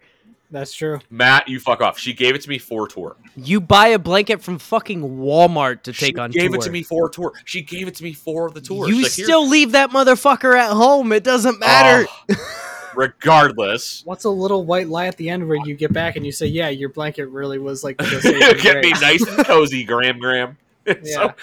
That's 0.51 0.71
true. 0.73 0.99
Matt, 1.09 1.47
you 1.49 1.59
fuck 1.59 1.81
off. 1.81 1.97
She 1.97 2.13
gave 2.13 2.35
it 2.35 2.41
to 2.41 2.49
me 2.49 2.59
for 2.59 2.87
tour. 2.87 3.15
You 3.35 3.59
buy 3.59 3.87
a 3.87 3.99
blanket 3.99 4.41
from 4.41 4.59
fucking 4.59 5.01
Walmart 5.01 5.83
to 5.83 5.93
take 5.93 6.17
on 6.19 6.31
too. 6.31 6.39
she 6.39 6.45
on 6.45 6.45
gave 6.45 6.51
tour. 6.51 6.59
it 6.59 6.63
to 6.65 6.71
me 6.71 6.83
for 6.83 7.09
tour. 7.09 7.33
She 7.45 7.61
gave 7.61 7.87
it 7.87 7.95
to 7.95 8.03
me 8.03 8.13
for 8.13 8.49
the 8.51 8.61
tour. 8.61 8.87
You 8.87 8.95
She's 8.95 9.03
like, 9.03 9.11
"Here." 9.13 9.25
still 9.25 9.47
leave 9.47 9.71
that 9.73 9.89
motherfucker 9.89 10.57
at 10.57 10.71
home. 10.71 11.11
It 11.11 11.23
doesn't 11.23 11.59
matter. 11.59 12.07
Oh, 12.29 12.35
regardless, 12.95 14.01
What's 14.05 14.23
a 14.25 14.29
little 14.29 14.63
white 14.65 14.87
lie 14.87 15.07
at 15.07 15.17
the 15.17 15.29
end 15.29 15.47
where 15.47 15.57
you 15.65 15.75
get 15.75 15.91
back 15.93 16.15
and 16.15 16.25
you 16.25 16.31
say, 16.31 16.45
"Yeah, 16.47 16.69
your 16.69 16.89
blanket 16.89 17.27
really 17.27 17.59
was 17.59 17.83
like 17.83 17.97
the 17.97 18.57
get 18.61 18.83
me 18.83 18.91
nice 18.91 19.25
and 19.27 19.45
cozy, 19.45 19.83
Graham 19.83 20.19
Graham. 20.19 20.57
Yeah. 20.85 21.33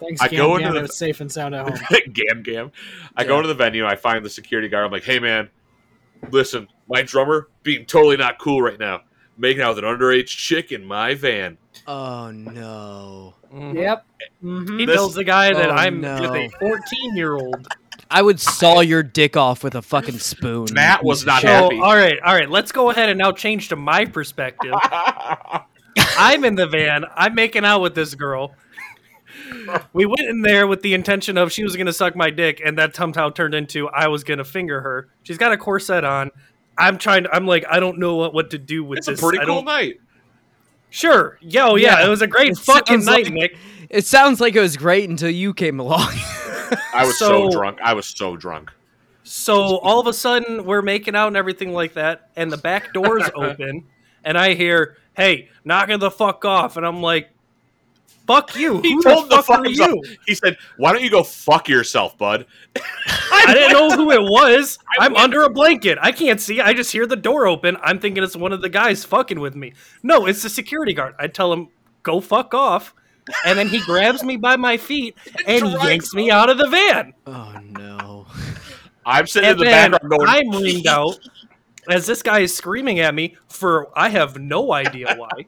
Thanks, 0.00 0.20
I 0.20 0.28
Gam 0.28 0.38
go 0.38 0.58
Gam, 0.58 0.66
into 0.68 0.70
it 0.70 0.72
the- 0.74 0.82
was 0.88 0.96
safe 0.96 1.20
and 1.20 1.30
sound 1.30 1.54
at 1.54 1.68
home. 1.68 1.78
gam 2.12 2.42
gam. 2.42 2.72
I 3.16 3.22
Yeah. 3.22 3.28
go 3.28 3.42
to 3.42 3.46
the 3.48 3.54
venue. 3.54 3.86
I 3.86 3.94
find 3.96 4.24
the 4.24 4.30
security 4.30 4.68
guard. 4.68 4.84
I'm 4.86 4.90
like, 4.92 5.04
hey 5.04 5.18
man, 5.20 5.48
listen, 6.30 6.66
my 6.92 7.02
drummer 7.02 7.48
being 7.62 7.84
totally 7.86 8.16
not 8.16 8.38
cool 8.38 8.60
right 8.62 8.78
now, 8.78 9.00
making 9.38 9.62
out 9.62 9.74
with 9.76 9.84
an 9.84 9.90
underage 9.90 10.26
chick 10.26 10.72
in 10.72 10.84
my 10.84 11.14
van. 11.14 11.58
Oh 11.86 12.30
no. 12.30 13.34
Mhm. 13.52 13.74
Yep. 13.74 14.06
He 14.20 14.46
hmm 14.46 14.76
This- 14.86 14.94
tells 14.96 15.14
the 15.14 15.24
guy 15.24 15.52
that 15.52 15.70
Oh, 15.70 15.74
I'm 15.74 16.00
no. 16.00 16.20
with 16.20 16.30
a 16.30 16.48
14 16.60 17.16
year 17.16 17.34
old. 17.34 17.66
I 18.10 18.20
would 18.20 18.38
saw 18.40 18.80
your 18.80 19.02
dick 19.02 19.38
off 19.38 19.64
with 19.64 19.74
a 19.74 19.80
fucking 19.80 20.18
spoon. 20.18 20.66
Matt 20.74 21.02
was 21.02 21.24
not 21.24 21.40
So, 21.40 21.48
happy. 21.48 21.80
all 21.80 21.96
right, 21.96 22.18
all 22.22 22.34
right. 22.34 22.48
Let's 22.50 22.70
go 22.70 22.90
ahead 22.90 23.08
and 23.08 23.18
now 23.18 23.32
change 23.32 23.70
to 23.70 23.76
my 23.76 24.04
perspective. 24.04 24.74
I'm 26.18 26.44
in 26.44 26.54
the 26.54 26.66
van. 26.66 27.04
I'm 27.16 27.34
making 27.34 27.64
out 27.64 27.80
with 27.80 27.94
this 27.94 28.14
girl. 28.14 28.54
We 29.94 30.04
went 30.06 30.28
in 30.28 30.42
there 30.42 30.66
with 30.66 30.82
the 30.82 30.92
intention 30.94 31.38
of 31.38 31.52
she 31.52 31.64
was 31.64 31.74
going 31.74 31.86
to 31.86 31.92
suck 31.92 32.14
my 32.14 32.28
dick, 32.30 32.60
and 32.64 32.76
that 32.78 32.94
somehow 32.94 33.30
turned 33.30 33.54
into 33.54 33.88
I 33.88 34.08
was 34.08 34.24
going 34.24 34.38
to 34.38 34.44
finger 34.44 34.80
her. 34.82 35.08
She's 35.22 35.38
got 35.38 35.52
a 35.52 35.56
corset 35.56 36.04
on. 36.04 36.30
I'm 36.78 36.98
trying. 36.98 37.24
To, 37.24 37.34
I'm 37.34 37.46
like, 37.46 37.64
I 37.68 37.80
don't 37.80 37.98
know 37.98 38.16
what, 38.16 38.34
what 38.34 38.50
to 38.50 38.58
do 38.58 38.82
with 38.84 38.98
this. 39.00 39.08
it's 39.08 39.20
a 39.20 39.22
pretty 39.24 39.38
I 39.40 39.44
cool 39.44 39.62
night. 39.62 40.00
Sure. 40.90 41.38
Yeah, 41.40 41.68
oh, 41.68 41.76
yeah, 41.76 42.00
Yeah. 42.00 42.06
It 42.06 42.08
was 42.10 42.22
a 42.22 42.26
great 42.26 42.52
It 42.52 42.58
fucking 42.58 43.02
sounds 43.02 43.06
night, 43.06 43.24
like- 43.26 43.32
Nick. 43.34 43.56
It 43.90 44.06
sounds 44.06 44.40
like 44.40 44.54
it 44.56 44.60
was 44.60 44.76
great 44.76 45.08
until 45.10 45.30
you 45.30 45.52
came 45.54 45.78
along. 45.80 46.08
I 46.94 47.04
was 47.04 47.18
so, 47.18 47.50
So- 47.50 47.58
drunk. 47.58 47.78
I 47.82 47.92
was 47.94 48.06
so 48.06 48.36
drunk. 48.36 48.70
So 49.24 49.78
all 49.78 50.00
of 50.00 50.06
a 50.06 50.12
sudden, 50.12 50.64
we're 50.64 50.82
making 50.82 51.14
out 51.14 51.28
and 51.28 51.36
everything 51.36 51.72
like 51.72 51.94
that, 51.94 52.30
and 52.36 52.50
the 52.52 52.56
back 52.56 52.92
door's 52.92 53.22
open, 53.36 53.84
and 54.24 54.36
I 54.36 54.54
hear, 54.54 54.96
"Hey, 55.14 55.48
knocking 55.64 56.00
the 56.00 56.10
fuck 56.10 56.44
off!" 56.44 56.76
And 56.76 56.84
I'm 56.84 57.00
like, 57.00 57.30
"Fuck 58.26 58.54
you! 58.56 58.80
He 58.82 58.94
Who 58.94 59.02
told 59.02 59.28
the 59.28 59.36
the 59.36 59.42
fuck 59.42 59.46
fuck 59.46 59.60
are 59.60 59.64
himself. 59.64 59.90
you?" 59.90 60.02
He 60.26 60.34
said, 60.34 60.56
"Why 60.76 60.92
don't 60.92 61.02
you 61.02 61.10
go 61.10 61.22
fuck 61.22 61.68
yourself, 61.68 62.16
bud?" 62.18 62.46
I 63.32 63.52
didn't 63.54 63.72
know 63.72 63.90
who 63.96 64.10
it 64.12 64.20
was. 64.22 64.78
I'm 65.00 65.16
under 65.16 65.42
a 65.42 65.50
blanket. 65.50 65.98
I 66.00 66.12
can't 66.12 66.40
see. 66.40 66.60
I 66.60 66.72
just 66.74 66.92
hear 66.92 67.06
the 67.06 67.16
door 67.16 67.46
open. 67.46 67.76
I'm 67.82 67.98
thinking 67.98 68.22
it's 68.22 68.36
one 68.36 68.52
of 68.52 68.60
the 68.62 68.68
guys 68.68 69.04
fucking 69.04 69.40
with 69.40 69.54
me. 69.56 69.72
No, 70.02 70.26
it's 70.26 70.42
the 70.42 70.48
security 70.50 70.92
guard. 70.94 71.14
I 71.18 71.26
tell 71.28 71.52
him, 71.52 71.68
"Go 72.02 72.20
fuck 72.20 72.54
off," 72.54 72.94
and 73.46 73.58
then 73.58 73.68
he 73.68 73.80
grabs 73.80 74.22
me 74.22 74.36
by 74.36 74.56
my 74.56 74.76
feet 74.76 75.16
and 75.46 75.66
yanks 75.82 76.14
me 76.14 76.30
out 76.30 76.50
of 76.50 76.58
the 76.58 76.68
van. 76.68 77.14
oh 77.26 77.58
no. 77.70 78.26
I'm 79.04 79.26
sitting 79.26 79.50
And 79.50 79.58
in 79.58 79.58
the 79.58 79.64
then 79.64 79.90
background 79.90 80.10
going, 80.10 80.28
I'm 80.28 80.62
ringed 80.62 80.86
out 80.86 81.18
as 81.90 82.06
this 82.06 82.22
guy 82.22 82.38
is 82.40 82.54
screaming 82.54 83.00
at 83.00 83.14
me 83.14 83.36
for 83.48 83.88
I 83.98 84.10
have 84.10 84.38
no 84.38 84.72
idea 84.72 85.16
why. 85.16 85.46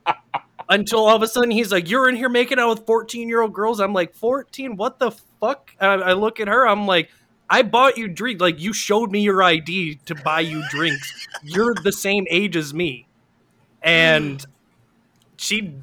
Until 0.69 1.01
all 1.01 1.17
of 1.17 1.23
a 1.23 1.29
sudden 1.29 1.51
he's 1.51 1.71
like, 1.73 1.89
"You're 1.89 2.09
in 2.09 2.17
here 2.17 2.29
making 2.29 2.59
out 2.59 2.71
with 2.71 2.87
14 2.87 3.29
year 3.29 3.41
old 3.41 3.53
girls." 3.53 3.81
I'm 3.81 3.93
like, 3.93 4.15
"14? 4.15 4.77
What 4.77 4.99
the 4.99 5.11
fuck?" 5.41 5.71
I, 5.81 5.87
I 5.87 6.13
look 6.15 6.41
at 6.41 6.49
her. 6.49 6.67
I'm 6.67 6.87
like, 6.87 7.11
"I 7.49 7.63
bought 7.63 7.99
you 7.99 8.09
drink. 8.09 8.41
Like 8.41 8.61
you 8.61 8.73
showed 8.73 9.11
me 9.11 9.21
your 9.21 9.43
ID 9.43 10.01
to 10.07 10.15
buy 10.15 10.41
you 10.41 10.63
drinks. 10.71 11.27
You're 11.43 11.75
the 11.75 11.93
same 11.93 12.27
age 12.31 12.57
as 12.57 12.73
me." 12.73 13.07
And 13.83 14.45
she 15.37 15.75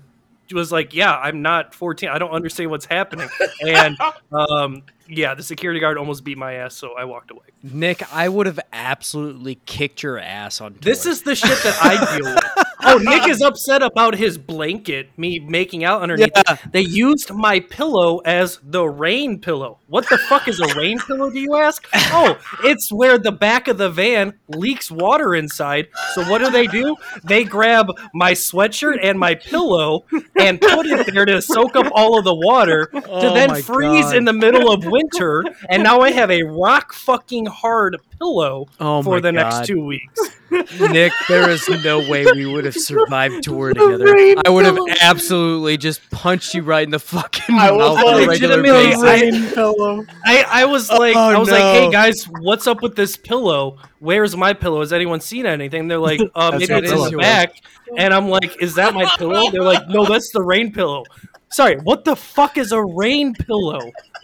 was 0.51 0.71
like, 0.71 0.93
"Yeah, 0.93 1.15
I'm 1.15 1.41
not 1.41 1.73
14. 1.73 2.09
I 2.09 2.17
don't 2.17 2.31
understand 2.31 2.71
what's 2.71 2.85
happening." 2.85 3.29
And 3.65 3.97
um, 4.31 4.83
yeah, 5.07 5.35
the 5.35 5.43
security 5.43 5.79
guard 5.79 5.97
almost 5.97 6.23
beat 6.23 6.37
my 6.37 6.53
ass, 6.53 6.75
so 6.75 6.93
I 6.97 7.05
walked 7.05 7.31
away. 7.31 7.45
Nick, 7.61 8.11
I 8.13 8.29
would 8.29 8.47
have 8.47 8.59
absolutely 8.71 9.59
kicked 9.65 10.03
your 10.03 10.17
ass 10.17 10.61
on 10.61 10.73
tour. 10.73 10.79
This 10.81 11.05
is 11.05 11.21
the 11.23 11.35
shit 11.35 11.61
that 11.63 11.77
I 11.81 12.17
deal 12.17 12.33
with. 12.33 12.67
Oh, 12.83 12.97
Nick 12.97 13.27
is 13.27 13.41
upset 13.41 13.81
about 13.83 14.15
his 14.15 14.37
blanket, 14.37 15.09
me 15.17 15.39
making 15.39 15.83
out 15.83 16.01
underneath. 16.01 16.31
Yeah. 16.35 16.57
They 16.71 16.81
used 16.81 17.31
my 17.33 17.59
pillow 17.59 18.19
as 18.19 18.59
the 18.63 18.85
rain 18.85 19.39
pillow. 19.39 19.79
What 19.87 20.09
the 20.09 20.17
fuck 20.17 20.47
is 20.47 20.59
a 20.59 20.73
rain 20.75 20.99
pillow, 20.99 21.29
do 21.29 21.39
you 21.39 21.55
ask? 21.55 21.85
Oh, 21.93 22.39
it's 22.63 22.91
where 22.91 23.17
the 23.17 23.31
back 23.31 23.67
of 23.67 23.77
the 23.77 23.89
van 23.89 24.33
leaks 24.47 24.89
water 24.89 25.35
inside. 25.35 25.89
So 26.13 26.23
what 26.29 26.39
do 26.39 26.49
they 26.49 26.67
do? 26.67 26.95
They 27.23 27.43
grab 27.43 27.87
my 28.13 28.31
sweatshirt 28.33 28.99
and 29.03 29.19
my 29.19 29.35
pillow 29.35 30.05
and 30.39 30.59
put 30.61 30.85
it 30.85 31.13
there 31.13 31.25
to 31.25 31.41
soak 31.41 31.75
up 31.75 31.91
all 31.93 32.17
of 32.17 32.23
the 32.23 32.35
water 32.35 32.87
to 32.93 33.01
Oh 33.09 33.33
then 33.33 33.55
freeze 33.61 34.05
God. 34.05 34.15
in 34.15 34.25
the 34.25 34.33
middle 34.33 34.71
of 34.71 34.85
winter. 34.85 35.43
And 35.69 35.83
now 35.83 35.99
I 35.99 36.11
have 36.11 36.31
a 36.31 36.43
rock 36.43 36.93
fucking 36.93 37.47
hard 37.47 37.97
pillow 38.17 38.67
Oh 38.79 39.03
for 39.03 39.15
my 39.15 39.19
the 39.21 39.31
next 39.31 39.65
two 39.65 39.83
weeks. 39.83 40.19
Nick, 40.51 41.13
there 41.29 41.49
is 41.49 41.67
no 41.83 41.99
way 41.99 42.25
we 42.25 42.45
would 42.45 42.65
have 42.65 42.70
survived 42.75 43.43
tour 43.43 43.73
together. 43.73 44.07
I 44.45 44.49
would 44.49 44.65
have 44.65 44.77
absolutely 45.01 45.77
just 45.77 46.01
punched 46.11 46.53
you 46.53 46.61
right 46.63 46.83
in 46.83 46.91
the 46.91 46.99
fucking 46.99 47.55
I 47.57 47.71
was 47.71 47.95
mouth 47.97 48.05
on 48.07 48.23
a 48.23 48.27
regular 48.27 48.57
legitimately- 48.57 49.11
basis. 49.11 49.57
I- 49.57 50.05
I, 50.25 50.61
I 50.61 50.65
was 50.65 50.89
like, 50.89 51.15
Oh, 51.15 51.19
I 51.19 51.37
was 51.37 51.49
like, 51.49 51.61
hey 51.61 51.91
guys, 51.91 52.25
what's 52.41 52.67
up 52.67 52.81
with 52.81 52.95
this 52.95 53.17
pillow? 53.17 53.77
Where's 53.99 54.35
my 54.35 54.53
pillow? 54.53 54.79
Has 54.79 54.93
anyone 54.93 55.21
seen 55.21 55.45
anything? 55.45 55.87
They're 55.87 55.97
like, 55.99 56.19
uh, 56.35 56.51
maybe 56.51 56.65
it's 56.73 56.91
in 56.91 56.97
the 57.11 57.17
back. 57.17 57.53
And 57.97 58.13
I'm 58.13 58.29
like, 58.29 58.61
is 58.61 58.75
that 58.75 58.93
my 58.93 59.05
pillow? 59.17 59.51
They're 59.51 59.61
like, 59.63 59.87
no, 59.89 60.05
that's 60.05 60.31
the 60.31 60.41
rain 60.41 60.71
pillow. 60.71 61.03
Sorry, 61.51 61.75
what 61.77 62.05
the 62.05 62.15
fuck 62.15 62.57
is 62.57 62.71
a 62.71 62.81
rain 62.81 63.33
pillow? 63.33 63.79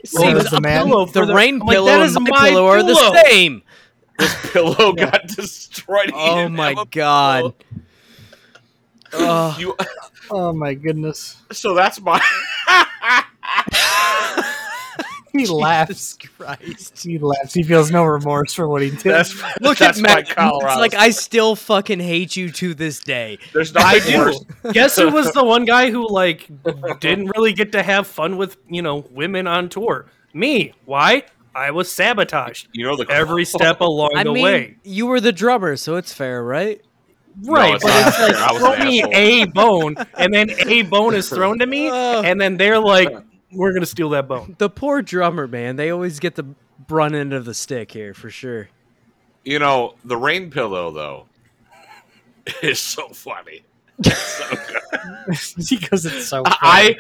Seems 0.06 0.40
It's 0.44 0.52
a 0.54 0.56
the 0.56 0.62
man- 0.62 0.86
pillow 0.86 1.06
the 1.06 1.12
for 1.12 1.26
the 1.26 1.34
rain 1.36 1.56
I'm 1.56 1.60
like, 1.68 1.76
pillow 1.76 1.88
that 1.88 2.00
and 2.02 2.10
is 2.10 2.20
my 2.20 2.30
my 2.30 2.50
pillow 2.50 2.66
are 2.68 2.84
the 2.84 3.24
same. 3.26 3.62
This 4.18 4.52
pillow 4.52 4.94
got 4.98 5.28
destroyed. 5.28 6.12
Oh 6.14 6.48
my 6.48 6.74
god. 6.92 7.40
pillow. 7.42 7.56
Ugh. 9.14 9.60
You, 9.60 9.76
Oh 10.32 10.52
my 10.52 10.74
goodness. 10.74 11.38
so 11.52 11.74
that's 11.74 12.02
my 12.02 12.20
he 15.34 15.46
laughs. 15.48 16.18
Christ. 16.38 17.04
He 17.04 17.18
laughs. 17.20 17.54
He 17.54 17.64
feels 17.64 17.92
no 17.92 18.04
remorse 18.04 18.54
for 18.54 18.68
what 18.68 18.82
he 18.82 18.90
did. 18.90 19.04
That's 19.04 19.34
Look 19.62 19.78
that's 19.80 20.00
at 20.00 20.02
Matt. 20.04 20.30
why 20.36 20.52
It's 20.72 20.80
like 20.80 20.94
I 20.96 21.12
still 21.12 21.56
fucking 21.56 22.00
hate 22.00 22.36
you 22.36 22.52
to 22.52 22.74
this 22.74 23.00
day. 23.00 23.38
There's 23.54 23.74
I 23.76 23.96
nothing 23.96 24.12
do. 24.14 24.20
worse. 24.20 24.46
Guess 24.74 24.98
who 24.98 25.10
was 25.12 25.32
the 25.32 25.44
one 25.44 25.66
guy 25.66 25.92
who 25.92 26.08
like 26.10 26.50
didn't 27.00 27.32
really 27.36 27.54
get 27.54 27.72
to 27.74 27.84
have 27.84 28.08
fun 28.08 28.38
with 28.38 28.58
you 28.70 28.82
know 28.82 29.06
women 29.12 29.48
on 29.48 29.70
tour? 29.70 30.08
Me. 30.34 30.74
Why? 30.86 31.24
I 31.56 31.72
was 31.72 31.92
sabotaged 31.92 32.68
You 32.74 32.86
know 32.86 32.96
the 32.96 33.08
every 33.10 33.44
step 33.44 33.82
along 33.82 34.12
I 34.16 34.24
the 34.24 34.32
mean, 34.34 34.44
way. 34.44 34.76
you 34.84 35.08
were 35.08 35.20
the 35.20 35.32
drummer, 35.32 35.76
so 35.76 35.96
it's 35.96 36.14
fair, 36.14 36.44
right? 36.44 36.82
Right, 37.44 37.76
it's 37.76 37.84
but 37.84 37.90
not 37.90 38.08
it's 38.08 38.20
like 38.20 38.36
fair. 38.36 38.44
I 38.44 38.52
was 38.54 38.62
throw 38.62 38.86
me 38.86 39.04
a 39.14 39.46
bone, 39.46 39.96
and 40.18 40.34
then 40.34 40.50
a 40.68 40.82
bone 40.84 41.14
is 41.14 41.30
thrown 41.30 41.60
to 41.60 41.66
me, 41.68 41.90
Oh. 41.92 42.24
and 42.24 42.42
then 42.42 42.58
they're 42.58 42.80
like, 42.80 43.10
"We're 43.52 43.74
gonna 43.74 43.86
steal 43.86 44.10
that 44.10 44.28
bone." 44.28 44.56
The 44.58 44.70
poor 44.70 45.02
drummer, 45.02 45.48
man. 45.48 45.76
They 45.76 45.92
always 45.92 46.20
get 46.20 46.36
the 46.36 46.44
brunt 46.88 47.14
end 47.16 47.34
of 47.34 47.46
the 47.46 47.54
stick 47.54 47.92
here 47.92 48.14
for 48.14 48.30
sure. 48.30 48.70
You 49.44 49.60
know 49.60 49.96
the 50.04 50.18
rain 50.18 50.50
pillow 50.50 50.90
though 50.92 51.26
is 52.64 52.80
so 52.80 53.10
funny. 53.10 53.64
so 54.04 54.46
because 55.70 56.06
it's 56.06 56.28
so. 56.28 56.44
I 56.46 56.98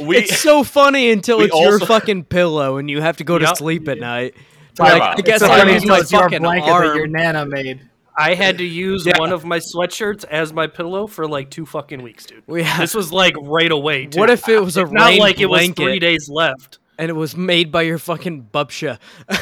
we 0.00 0.18
it's 0.18 0.38
so 0.38 0.64
funny 0.64 1.10
until 1.10 1.38
we 1.38 1.44
it's 1.46 1.58
your 1.58 1.78
fucking 1.80 2.24
pillow 2.24 2.76
and 2.76 2.90
you 2.90 3.00
have 3.00 3.16
to 3.18 3.24
go 3.24 3.38
to 3.38 3.54
sleep 3.56 3.88
at 3.88 3.98
night. 3.98 4.34
Like. 4.78 5.02
I 5.02 5.14
guess 5.20 5.42
it's 5.42 5.50
I 5.50 5.58
funny 5.58 5.72
use 5.74 5.82
until 5.82 5.96
my 5.96 6.00
it's 6.00 6.12
your 6.12 6.22
fucking 6.22 6.42
blanket 6.42 6.70
arm. 6.70 6.86
that 6.88 6.96
your 6.96 7.06
nana 7.06 7.44
made. 7.46 7.80
I 8.16 8.34
had 8.34 8.58
to 8.58 8.64
use 8.64 9.06
Yeah. 9.06 9.18
one 9.18 9.32
of 9.32 9.44
my 9.44 9.58
sweatshirts 9.58 10.24
as 10.24 10.52
my 10.52 10.66
pillow 10.66 11.06
for 11.06 11.26
like 11.26 11.50
two 11.50 11.64
fucking 11.66 12.02
weeks, 12.02 12.26
dude. 12.26 12.42
We 12.46 12.62
have, 12.62 12.80
This 12.80 12.94
was 12.94 13.12
like 13.12 13.34
right 13.42 13.70
away. 13.72 14.06
Too. 14.06 14.18
what 14.20 14.28
if 14.30 14.48
it 14.48 14.60
was 14.60 14.76
a 14.76 14.82
It's 14.82 14.92
not 14.92 15.06
rain 15.10 15.18
like 15.18 15.40
it 15.40 15.46
was 15.46 15.58
blanket 15.60 15.82
three 15.82 15.98
days 15.98 16.28
left? 16.28 16.78
and 16.98 17.08
it 17.08 17.14
was 17.14 17.34
made 17.36 17.72
by 17.72 17.82
your 17.82 17.98
fucking 17.98 18.48
bubsha? 18.52 18.98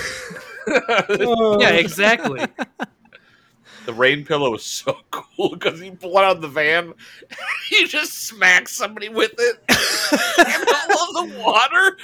Yeah, 0.69 1.71
exactly. 1.71 2.47
the 3.87 3.93
rain 3.95 4.25
pillow 4.25 4.55
is 4.55 4.63
so 4.63 4.97
cool 5.11 5.51
because 5.57 5.81
you 5.83 5.93
pull 5.93 6.17
it 6.19 6.23
out 6.23 6.37
of 6.37 6.43
the 6.43 6.49
van, 6.49 6.93
you 7.73 7.89
just 7.89 8.13
smack 8.29 8.69
somebody 8.69 9.09
with 9.09 9.33
it, 9.37 9.57
and 10.39 10.69
all 10.97 11.19
of 11.25 11.31
the 11.31 11.39
water. 11.41 11.97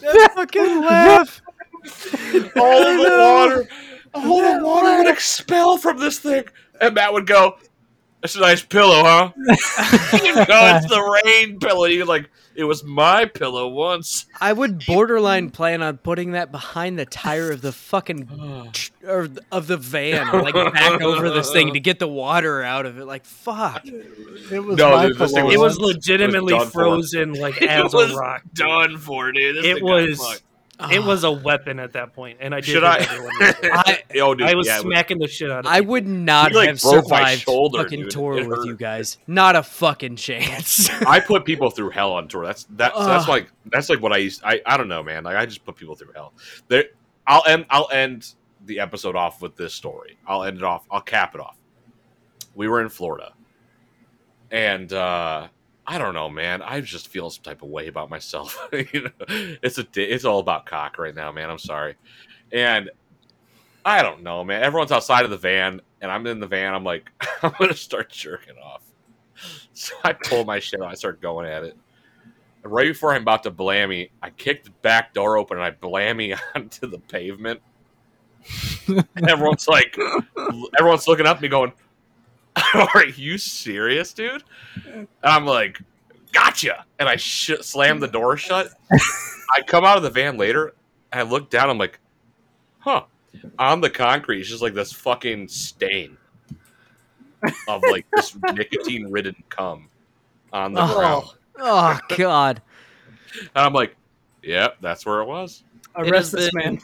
that 0.00 0.32
fucking 0.34 0.80
laugh. 0.80 1.41
All 2.56 2.86
of 2.86 2.96
the 2.98 3.16
water, 3.18 3.68
all 4.14 4.58
the 4.58 4.64
water 4.64 4.98
would 4.98 5.08
expel 5.12 5.76
from 5.76 5.98
this 5.98 6.18
thing, 6.18 6.44
and 6.80 6.94
Matt 6.94 7.12
would 7.12 7.26
go, 7.26 7.56
"That's 8.20 8.36
a 8.36 8.40
nice 8.40 8.62
pillow, 8.62 9.02
huh?" 9.04 9.30
you 9.36 10.34
know, 10.34 10.44
it's 10.48 10.88
the 10.88 11.20
rain 11.24 11.58
pillow. 11.58 11.84
You 11.84 12.04
like, 12.04 12.30
it 12.54 12.64
was 12.64 12.84
my 12.84 13.24
pillow 13.24 13.68
once. 13.68 14.26
I 14.40 14.52
would 14.52 14.84
borderline 14.86 15.50
plan 15.50 15.82
on 15.82 15.96
putting 15.98 16.32
that 16.32 16.52
behind 16.52 16.98
the 16.98 17.06
tire 17.06 17.50
of 17.50 17.62
the 17.62 17.72
fucking 17.72 18.70
tr- 18.72 18.90
or 19.08 19.28
of 19.50 19.66
the 19.66 19.78
van, 19.78 20.26
like 20.32 20.54
back 20.54 21.00
over 21.00 21.30
this 21.30 21.50
thing 21.52 21.72
to 21.72 21.80
get 21.80 21.98
the 21.98 22.08
water 22.08 22.62
out 22.62 22.84
of 22.86 22.98
it. 22.98 23.06
Like 23.06 23.24
fuck. 23.24 23.82
It 23.86 24.60
was 24.62 24.76
No, 24.76 24.90
my 24.90 25.06
dude, 25.08 25.16
this 25.18 25.32
thing 25.32 25.44
pillow 25.44 25.52
It 25.54 25.58
was 25.60 25.78
legitimately 25.78 26.52
done 26.52 26.66
for. 26.66 26.72
frozen 26.72 27.32
like 27.34 27.60
It 27.62 27.70
as 27.70 27.94
was 27.94 28.12
a 28.12 28.16
rock. 28.16 28.42
Done 28.52 28.98
for, 28.98 29.32
dude. 29.32 29.56
This 29.56 29.64
It 29.64 29.82
was- 29.82 30.18
fucked. 30.18 30.42
It 30.90 31.02
was 31.04 31.24
a 31.24 31.30
weapon 31.30 31.78
at 31.78 31.92
that 31.92 32.12
point, 32.14 32.38
and 32.40 32.54
I 32.54 32.60
did. 32.60 32.66
Should 32.66 32.84
I? 32.84 32.96
everyone 32.98 33.32
with 33.38 33.58
it. 33.64 33.70
I- 33.72 34.02
Yo, 34.14 34.34
dude, 34.34 34.46
I 34.48 34.54
was 34.54 34.66
yeah, 34.66 34.78
it 34.78 34.82
smacking 34.82 35.18
the 35.18 35.28
shit 35.28 35.50
out 35.50 35.60
of. 35.60 35.66
I 35.66 35.80
people. 35.80 35.90
would 35.92 36.06
not 36.06 36.50
You, 36.52 36.56
like, 36.58 36.68
have 36.70 36.80
broke 36.80 37.08
my 37.08 37.18
survived 37.20 37.40
shoulder, 37.42 37.78
fucking 37.82 38.00
dude. 38.02 38.10
tour 38.10 38.38
It 38.38 38.46
with 38.48 38.58
hurt. 38.58 38.66
you 38.66 38.76
guys. 38.76 39.18
Not 39.26 39.56
a 39.56 39.62
fucking 39.62 40.16
chance. 40.16 40.90
I 41.06 41.20
put 41.20 41.44
people 41.44 41.70
through 41.70 41.90
hell 41.90 42.12
on 42.12 42.28
tour. 42.28 42.44
That's 42.44 42.64
that's 42.70 42.96
that's 42.96 43.24
Ugh. 43.24 43.28
like 43.28 43.50
that's 43.66 43.88
like 43.88 44.00
what 44.00 44.12
I 44.12 44.18
used. 44.18 44.42
I 44.44 44.60
I 44.66 44.76
don't 44.76 44.88
know, 44.88 45.02
man. 45.02 45.24
Like 45.24 45.36
I 45.36 45.46
just 45.46 45.64
put 45.64 45.76
people 45.76 45.94
through 45.94 46.12
hell. 46.14 46.32
There, 46.68 46.84
I'll 47.26 47.44
end. 47.46 47.66
I'll 47.70 47.88
end 47.92 48.34
the 48.66 48.78
episode 48.80 49.16
off 49.16 49.42
with 49.42 49.56
this 49.56 49.74
story. 49.74 50.16
I'll 50.26 50.44
end 50.44 50.56
it 50.58 50.62
off. 50.64 50.84
I'll 50.90 51.00
cap 51.00 51.34
it 51.34 51.40
off. 51.40 51.56
We 52.54 52.68
were 52.68 52.80
in 52.82 52.88
Florida, 52.90 53.32
and 54.50 54.92
uh 54.92 55.48
I 55.86 55.98
don't 55.98 56.14
know, 56.14 56.28
man. 56.28 56.62
I 56.62 56.80
just 56.80 57.08
feel 57.08 57.28
some 57.30 57.42
type 57.42 57.62
of 57.62 57.68
way 57.68 57.88
about 57.88 58.08
myself. 58.08 58.68
you 58.72 59.02
know, 59.02 59.10
it's 59.62 59.78
a 59.78 59.86
it's 59.96 60.24
all 60.24 60.38
about 60.38 60.66
cock 60.66 60.98
right 60.98 61.14
now, 61.14 61.32
man. 61.32 61.50
I'm 61.50 61.58
sorry, 61.58 61.96
and 62.52 62.90
I 63.84 64.02
don't 64.02 64.22
know, 64.22 64.44
man. 64.44 64.62
Everyone's 64.62 64.92
outside 64.92 65.24
of 65.24 65.30
the 65.30 65.36
van, 65.36 65.80
and 66.00 66.10
I'm 66.10 66.26
in 66.26 66.38
the 66.40 66.46
van. 66.46 66.74
I'm 66.74 66.84
like, 66.84 67.10
I'm 67.42 67.52
gonna 67.58 67.74
start 67.74 68.10
jerking 68.10 68.56
off. 68.62 68.82
So 69.74 69.94
I 70.04 70.12
pull 70.12 70.44
my 70.44 70.58
shit 70.58 70.82
out. 70.82 70.88
I 70.88 70.94
start 70.94 71.22
going 71.22 71.46
at 71.46 71.64
it. 71.64 71.74
And 72.62 72.70
right 72.72 72.86
before 72.86 73.14
I'm 73.14 73.22
about 73.22 73.42
to 73.44 73.50
blammy, 73.50 74.10
I 74.22 74.28
kick 74.28 74.64
the 74.64 74.70
back 74.82 75.14
door 75.14 75.38
open 75.38 75.56
and 75.56 75.64
I 75.64 75.70
blammy 75.70 76.38
onto 76.54 76.86
the 76.86 76.98
pavement. 76.98 77.60
everyone's 79.26 79.66
like, 79.66 79.96
everyone's 80.78 81.08
looking 81.08 81.26
up 81.26 81.36
at 81.36 81.42
me 81.42 81.48
going, 81.48 81.72
Are 82.94 83.04
you 83.06 83.38
serious, 83.38 84.12
dude? 84.12 84.44
And 84.86 85.08
I'm 85.22 85.46
like, 85.46 85.80
Gotcha. 86.32 86.84
And 86.98 87.08
I 87.08 87.16
sh- 87.16 87.50
slam 87.60 88.00
the 88.00 88.08
door 88.08 88.36
shut. 88.36 88.68
I 88.90 89.62
come 89.66 89.84
out 89.84 89.96
of 89.98 90.02
the 90.02 90.10
van 90.10 90.38
later 90.38 90.74
and 91.12 91.20
I 91.20 91.30
look 91.30 91.50
down. 91.50 91.68
I'm 91.70 91.78
like, 91.78 91.98
Huh. 92.78 93.04
On 93.58 93.80
the 93.80 93.90
concrete, 93.90 94.40
it's 94.40 94.48
just 94.48 94.62
like 94.62 94.74
this 94.74 94.92
fucking 94.92 95.48
stain 95.48 96.16
of 97.68 97.82
like 97.90 98.06
this 98.14 98.36
nicotine 98.54 99.10
ridden 99.10 99.42
cum 99.48 99.88
on 100.52 100.72
the 100.74 100.80
Oh. 100.82 100.94
ground. 100.94 101.24
oh 101.58 101.98
god. 102.16 102.62
And 103.40 103.48
I'm 103.66 103.72
like, 103.72 103.96
yep, 104.42 104.76
that's 104.80 105.04
where 105.06 105.20
it 105.20 105.26
was. 105.26 105.64
Uh, 105.96 106.02
Arrest 106.02 106.12
has 106.12 106.32
this 106.32 106.50
been- 106.52 106.64
man. 106.74 106.80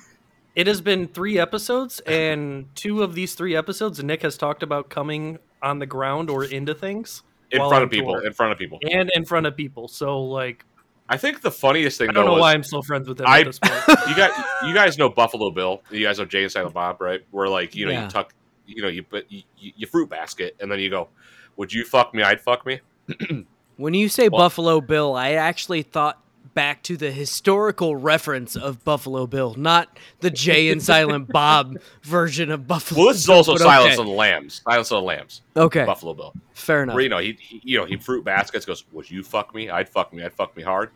It 0.56 0.66
has 0.66 0.80
been 0.80 1.06
three 1.06 1.38
episodes, 1.38 2.00
and 2.00 2.66
two 2.74 3.02
of 3.04 3.14
these 3.14 3.34
three 3.34 3.54
episodes, 3.54 4.02
Nick 4.02 4.22
has 4.22 4.36
talked 4.36 4.64
about 4.64 4.88
coming 4.90 5.38
on 5.62 5.78
the 5.78 5.86
ground 5.86 6.30
or 6.30 6.44
into 6.44 6.74
things, 6.74 7.22
In 7.50 7.58
While 7.60 7.70
front 7.70 7.82
on 7.82 7.84
of 7.86 7.90
people. 7.90 8.12
tour. 8.14 8.26
In 8.26 8.32
front 8.32 8.52
of 8.52 8.58
people. 8.58 8.78
and 8.90 9.10
in 9.14 9.24
front 9.24 9.46
of 9.46 9.56
people. 9.56 9.88
So, 9.88 10.20
like, 10.22 10.64
I 11.08 11.16
think 11.16 11.40
the 11.40 11.50
funniest 11.50 11.96
thing 11.98 12.10
I 12.10 12.12
don't 12.12 12.24
though 12.24 12.30
know 12.32 12.34
was 12.34 12.40
why 12.42 12.52
I'm 12.54 12.62
still 12.62 12.82
friends 12.82 13.08
with 13.08 13.20
him 13.20 13.26
I- 13.26 13.40
at 13.40 13.46
this 13.46 13.58
point. 13.58 13.74
you 14.08 14.14
guys 14.14 14.30
you 14.66 14.74
guys 14.74 14.98
know 14.98 15.08
Buffalo 15.08 15.50
Bill. 15.50 15.82
You 15.90 16.04
guys 16.06 16.18
know 16.18 16.24
Jay 16.26 16.42
and 16.42 16.52
Silent 16.52 16.74
Bob, 16.74 17.00
right? 17.00 17.20
Where 17.30 17.48
like, 17.48 17.74
you 17.74 17.86
know, 17.86 17.92
Yeah. 17.92 18.04
you 18.04 18.10
tuck 18.10 18.34
you 18.66 18.82
know, 18.82 18.88
you 18.88 19.02
put 19.02 19.24
you, 19.30 19.42
you, 19.58 19.72
you 19.76 19.86
fruit 19.86 20.10
basket 20.10 20.54
and 20.60 20.70
then 20.70 20.78
you 20.78 20.90
go, 20.90 21.08
Would 21.56 21.72
you 21.72 21.84
fuck 21.84 22.12
me? 22.14 22.22
I'd 22.22 22.40
fuck 22.42 22.66
me. 22.66 22.80
When 23.78 23.94
you 23.94 24.08
say 24.08 24.28
Well- 24.28 24.42
Buffalo 24.42 24.80
Bill, 24.80 25.14
I 25.14 25.32
actually 25.32 25.82
thought 25.82 26.20
back 26.58 26.82
to 26.82 26.96
the 26.96 27.12
historical 27.12 27.94
reference 27.94 28.56
of 28.56 28.82
Buffalo 28.82 29.28
Bill, 29.28 29.54
not 29.54 29.96
the 30.18 30.28
Jay 30.28 30.70
and 30.70 30.82
Silent 30.82 31.28
Bob 31.32 31.76
version 32.02 32.50
of 32.50 32.66
Buffalo. 32.66 32.98
Well, 32.98 33.12
this 33.12 33.22
is 33.22 33.28
also 33.28 33.52
but 33.52 33.60
Silence 33.60 33.92
okay. 33.92 34.00
of 34.00 34.08
the 34.08 34.12
Lambs. 34.12 34.62
Silence 34.68 34.90
of 34.90 34.96
the 34.96 35.02
Lambs. 35.02 35.42
Okay, 35.56 35.84
Buffalo 35.84 36.14
Bill. 36.14 36.34
fair 36.54 36.82
enough. 36.82 36.94
Where 36.94 37.04
you 37.04 37.10
know 37.10 37.18
he, 37.18 37.38
he 37.38 37.60
you 37.62 37.78
know 37.78 37.84
he 37.84 37.96
fruit 37.96 38.24
baskets 38.24 38.66
goes, 38.66 38.84
Would 38.90 39.08
you 39.08 39.22
fuck 39.22 39.54
me? 39.54 39.70
I'd 39.70 39.88
fuck 39.88 40.12
me. 40.12 40.24
I'd 40.24 40.32
fuck 40.32 40.56
me 40.56 40.64
hard. 40.64 40.90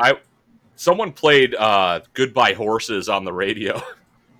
I 0.00 0.14
someone 0.74 1.12
played 1.12 1.54
uh 1.54 2.00
Goodbye 2.12 2.54
Horses 2.54 3.08
on 3.08 3.24
the 3.24 3.32
radio. 3.32 3.80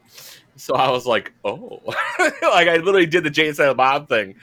so 0.57 0.75
I 0.75 0.91
was 0.91 1.07
like, 1.07 1.35
oh 1.45 1.81
like 2.19 2.67
I 2.67 2.79
literally 2.79 3.07
did 3.07 3.23
the 3.23 3.31
Jay 3.31 3.47
and 3.47 3.57
Silent 3.57 3.77
Bob 3.77 4.09
thing 4.09 4.35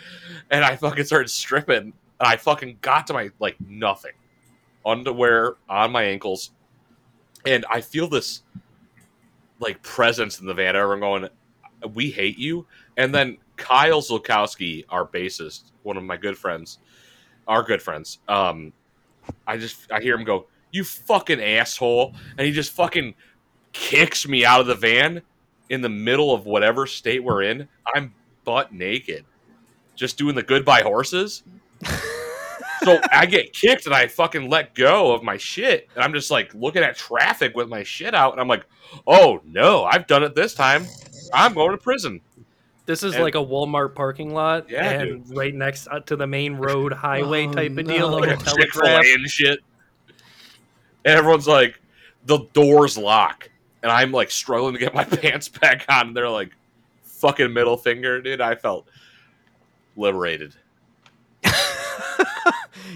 and 0.49 0.63
I 0.63 0.77
fucking 0.77 1.03
started 1.03 1.27
stripping 1.27 1.75
and 1.77 1.93
I 2.21 2.37
fucking 2.37 2.77
got 2.79 3.07
to 3.07 3.13
my 3.13 3.31
like 3.39 3.57
nothing. 3.59 4.13
Underwear 4.85 5.55
on 5.69 5.91
my 5.91 6.03
ankles. 6.03 6.51
And 7.45 7.65
I 7.69 7.81
feel 7.81 8.07
this 8.07 8.43
like 9.59 9.81
presence 9.81 10.39
in 10.39 10.45
the 10.45 10.53
van. 10.53 10.75
Everyone 10.75 10.99
going, 10.99 11.29
We 11.93 12.11
hate 12.11 12.37
you. 12.37 12.65
And 12.97 13.13
then 13.13 13.37
Kyle 13.57 14.01
Zulkowski, 14.01 14.85
our 14.89 15.07
bassist, 15.07 15.71
one 15.83 15.97
of 15.97 16.03
my 16.03 16.17
good 16.17 16.37
friends, 16.37 16.79
our 17.47 17.63
good 17.63 17.81
friends, 17.81 18.19
um, 18.27 18.73
I 19.47 19.57
just 19.57 19.91
I 19.91 20.01
hear 20.01 20.15
him 20.15 20.23
go, 20.23 20.47
"You 20.71 20.83
fucking 20.83 21.41
asshole!" 21.41 22.13
and 22.37 22.45
he 22.45 22.51
just 22.51 22.71
fucking 22.71 23.15
kicks 23.73 24.27
me 24.27 24.45
out 24.45 24.61
of 24.61 24.67
the 24.67 24.75
van 24.75 25.21
in 25.69 25.81
the 25.81 25.89
middle 25.89 26.33
of 26.33 26.45
whatever 26.45 26.85
state 26.85 27.23
we're 27.23 27.43
in. 27.43 27.67
I'm 27.93 28.13
butt 28.43 28.73
naked, 28.73 29.25
just 29.95 30.17
doing 30.17 30.35
the 30.35 30.43
goodbye 30.43 30.81
horses. 30.81 31.43
so 32.85 32.99
I 33.11 33.25
get 33.25 33.51
kicked 33.51 33.85
and 33.87 33.93
I 33.93 34.07
fucking 34.07 34.49
let 34.49 34.73
go 34.75 35.11
of 35.13 35.23
my 35.23 35.35
shit, 35.37 35.89
and 35.95 36.03
I'm 36.03 36.13
just 36.13 36.31
like 36.31 36.53
looking 36.53 36.83
at 36.83 36.95
traffic 36.95 37.55
with 37.55 37.67
my 37.67 37.83
shit 37.83 38.13
out, 38.15 38.31
and 38.31 38.39
I'm 38.39 38.47
like, 38.47 38.65
"Oh 39.05 39.41
no, 39.45 39.83
I've 39.83 40.07
done 40.07 40.23
it 40.23 40.35
this 40.35 40.53
time. 40.53 40.85
I'm 41.33 41.53
going 41.53 41.71
to 41.71 41.77
prison." 41.77 42.21
This 42.85 43.01
is 43.01 43.15
And- 43.15 43.23
like 43.23 43.33
a 43.35 43.39
Walmart 43.39 43.95
parking 43.95 44.31
lot, 44.33 44.69
Yeah, 44.69 44.87
and 45.01 45.35
right 45.35 45.53
next 45.55 45.87
uh, 45.87 45.99
to 46.01 46.15
the 46.15 46.27
main 46.27 46.53
road 46.53 46.93
highway 46.93 47.47
Oh, 47.47 47.51
type 47.51 47.75
of 47.77 47.87
deal, 47.87 48.11
no. 48.11 48.17
like 48.17 48.29
a 48.29 48.33
Like 48.35 48.41
A 48.41 48.43
telegraph. 48.71 49.03
and 49.05 49.27
shit. 49.29 49.59
And 51.03 51.17
everyone's 51.17 51.47
like, 51.47 51.79
the 52.27 52.39
doors 52.53 52.95
lock, 52.97 53.49
and 53.81 53.91
I'm 53.91 54.11
like 54.11 54.29
struggling 54.29 54.73
to 54.73 54.79
get 54.79 54.93
my 54.93 55.03
pants 55.03 55.49
back 55.49 55.85
on. 55.89 56.09
And 56.09 56.15
they're 56.17 56.29
like, 56.29 56.51
fucking 57.03 57.51
middle 57.53 57.77
finger, 57.77 58.21
dude. 58.21 58.39
I 58.41 58.53
felt 58.53 58.87
liberated. 59.95 60.53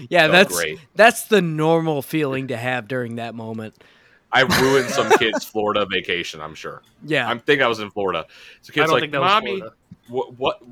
Yeah, 0.08 0.22
Felt 0.22 0.32
that's 0.32 0.54
great. 0.56 0.78
that's 0.94 1.22
the 1.24 1.42
normal 1.42 2.02
feeling 2.02 2.48
to 2.48 2.56
have 2.56 2.88
during 2.88 3.16
that 3.16 3.34
moment. 3.34 3.74
I 4.32 4.42
ruined 4.42 4.90
some 4.90 5.10
kid's 5.18 5.44
Florida 5.44 5.86
vacation. 5.90 6.40
I'm 6.40 6.54
sure. 6.54 6.82
Yeah, 7.04 7.28
I'm 7.28 7.40
think 7.40 7.62
I 7.62 7.66
was 7.68 7.80
in 7.80 7.90
Florida. 7.90 8.26
So 8.62 8.70
I 8.70 8.74
kids 8.74 8.86
don't 8.86 8.92
like, 8.92 9.00
think 9.02 9.12
that 9.12 9.20
was 9.20 9.30
"Mommy, 9.30 9.56
Florida. 9.58 9.74
what?" 10.08 10.34
what 10.36 10.62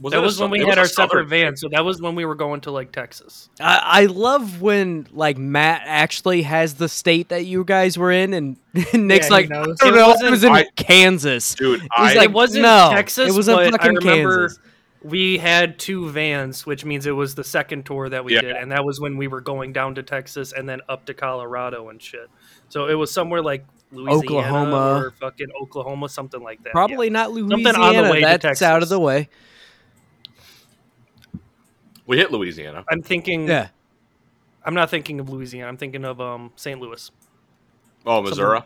was 0.00 0.12
that 0.12 0.18
a 0.20 0.22
was 0.22 0.36
sou- 0.36 0.42
when 0.42 0.50
we 0.52 0.60
had 0.64 0.78
our 0.78 0.86
separate 0.86 1.26
van. 1.26 1.56
So 1.56 1.68
that 1.70 1.84
was 1.84 2.00
when 2.00 2.14
we 2.14 2.24
were 2.24 2.36
going 2.36 2.60
to 2.62 2.70
like 2.70 2.92
Texas. 2.92 3.48
I, 3.58 3.80
I 4.02 4.06
love 4.06 4.62
when 4.62 5.06
like 5.12 5.36
Matt 5.36 5.82
actually 5.84 6.42
has 6.42 6.74
the 6.74 6.88
state 6.88 7.30
that 7.30 7.44
you 7.44 7.64
guys 7.64 7.98
were 7.98 8.12
in, 8.12 8.32
and 8.34 8.56
Nick's 8.94 9.26
he 9.26 9.32
like, 9.32 9.48
knows. 9.48 9.76
I 9.82 9.86
don't 9.86 9.94
It 9.94 9.96
know, 9.96 10.08
wasn't- 10.08 10.28
it 10.28 10.30
was 10.30 10.44
in 10.44 10.52
I- 10.52 10.64
Kansas. 10.76 11.54
dude. 11.56 11.80
He's 11.80 11.88
I, 11.96 12.14
like, 12.14 12.28
it 12.28 12.32
wasn't 12.32 12.62
no, 12.62 12.90
Texas. 12.92 13.28
it 13.28 13.36
was 13.36 13.48
in 13.48 13.56
fucking 13.56 13.78
I 13.80 13.86
remember 13.88 14.48
Kansas. 14.48 14.58
We 15.04 15.36
had 15.38 15.78
two 15.78 16.08
vans, 16.10 16.64
which 16.66 16.84
means 16.84 17.04
it 17.06 17.12
was 17.12 17.34
the 17.34 17.44
second 17.44 17.84
tour 17.84 18.08
that 18.08 18.24
we 18.24 18.34
Yeah. 18.34 18.40
did, 18.40 18.56
and 18.56 18.72
that 18.72 18.84
was 18.84 19.00
when 19.00 19.16
we 19.18 19.28
were 19.28 19.40
going 19.42 19.72
down 19.72 19.94
to 19.96 20.02
Texas 20.02 20.52
and 20.52 20.66
then 20.68 20.80
up 20.88 21.04
to 21.06 21.14
Colorado 21.14 21.90
and 21.90 22.02
shit. 22.02 22.28
So 22.70 22.86
it 22.88 22.94
was 22.94 23.12
somewhere 23.12 23.42
like 23.42 23.66
Louisiana 23.92 24.18
Oklahoma. 24.40 25.00
or 25.04 25.10
fucking 25.20 25.48
Oklahoma, 25.60 26.08
something 26.08 26.42
like 26.42 26.62
that. 26.64 26.72
Probably 26.72 27.08
yeah. 27.08 27.12
not 27.12 27.28
on 27.28 27.34
the 27.34 27.42
Louisiana. 27.42 28.10
way 28.10 28.20
to 28.22 28.38
That's 28.40 28.62
out 28.62 28.82
of 28.82 28.88
the 28.88 28.98
way. 28.98 29.28
we 32.06 32.16
hit 32.16 32.30
Louisiana. 32.32 32.84
I'm 32.90 33.02
thinking. 33.02 33.46
Yeah, 33.48 33.68
I'm 34.64 34.74
not 34.74 34.90
thinking 34.90 35.20
of 35.20 35.28
Louisiana. 35.28 35.68
I'm 35.68 35.76
thinking 35.76 36.04
of 36.04 36.20
um 36.20 36.50
St. 36.56 36.80
Louis. 36.80 37.10
Oh, 38.06 38.22
Missouri. 38.22 38.60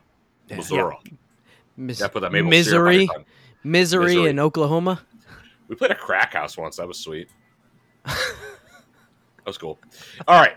Yeah. 0.48 0.56
Missouri. 0.56 0.96
Mis- 1.76 2.00
Yeah, 2.00 2.08
put 2.08 2.20
that 2.22 2.32
maple 2.32 2.50
syrup 2.50 2.88
on 2.88 2.92
your 2.92 3.04
misery, 3.04 3.08
misery, 3.62 4.04
Missouri. 4.14 4.30
in 4.30 4.38
Oklahoma. 4.40 5.02
We 5.68 5.76
played 5.76 5.90
a 5.90 5.94
crack 5.94 6.32
house 6.34 6.56
once. 6.56 6.76
That 6.76 6.88
was 6.88 6.98
sweet. 6.98 7.28
that 8.04 8.16
was 9.46 9.58
cool. 9.58 9.78
All 10.26 10.40
right, 10.40 10.56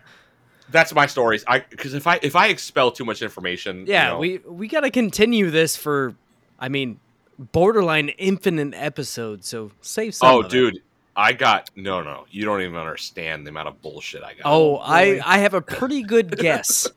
that's 0.69 0.93
my 0.93 1.05
stories. 1.05 1.43
I 1.47 1.59
because 1.59 1.93
if 1.93 2.07
I 2.07 2.19
if 2.21 2.35
I 2.35 2.47
expel 2.47 2.91
too 2.91 3.05
much 3.05 3.21
information, 3.21 3.81
you 3.85 3.93
Yeah, 3.93 4.09
know, 4.09 4.19
we 4.19 4.37
we 4.39 4.67
got 4.67 4.81
to 4.81 4.91
continue 4.91 5.49
this 5.49 5.75
for, 5.75 6.15
I 6.59 6.69
mean, 6.69 6.99
borderline 7.37 8.09
infinite 8.09 8.73
episodes. 8.73 9.47
So 9.47 9.71
save 9.81 10.15
some. 10.15 10.29
Oh, 10.29 10.39
of 10.41 10.53
it. 10.53 10.75
Dude, 11.15 11.23
I 11.23 11.33
got 11.33 11.69
no, 11.75 12.01
no. 12.01 12.25
You 12.29 12.45
don't 12.45 12.61
even 12.61 12.75
understand 12.75 13.45
the 13.45 13.49
amount 13.49 13.67
of 13.67 13.81
bullshit 13.81 14.23
I 14.23 14.33
got. 14.33 14.45
Oh, 14.45 14.77
oh 14.77 14.77
I 14.77 15.21
I 15.23 15.37
have 15.39 15.53
a 15.53 15.61
pretty 15.61 16.03
good 16.03 16.37
guess 16.37 16.87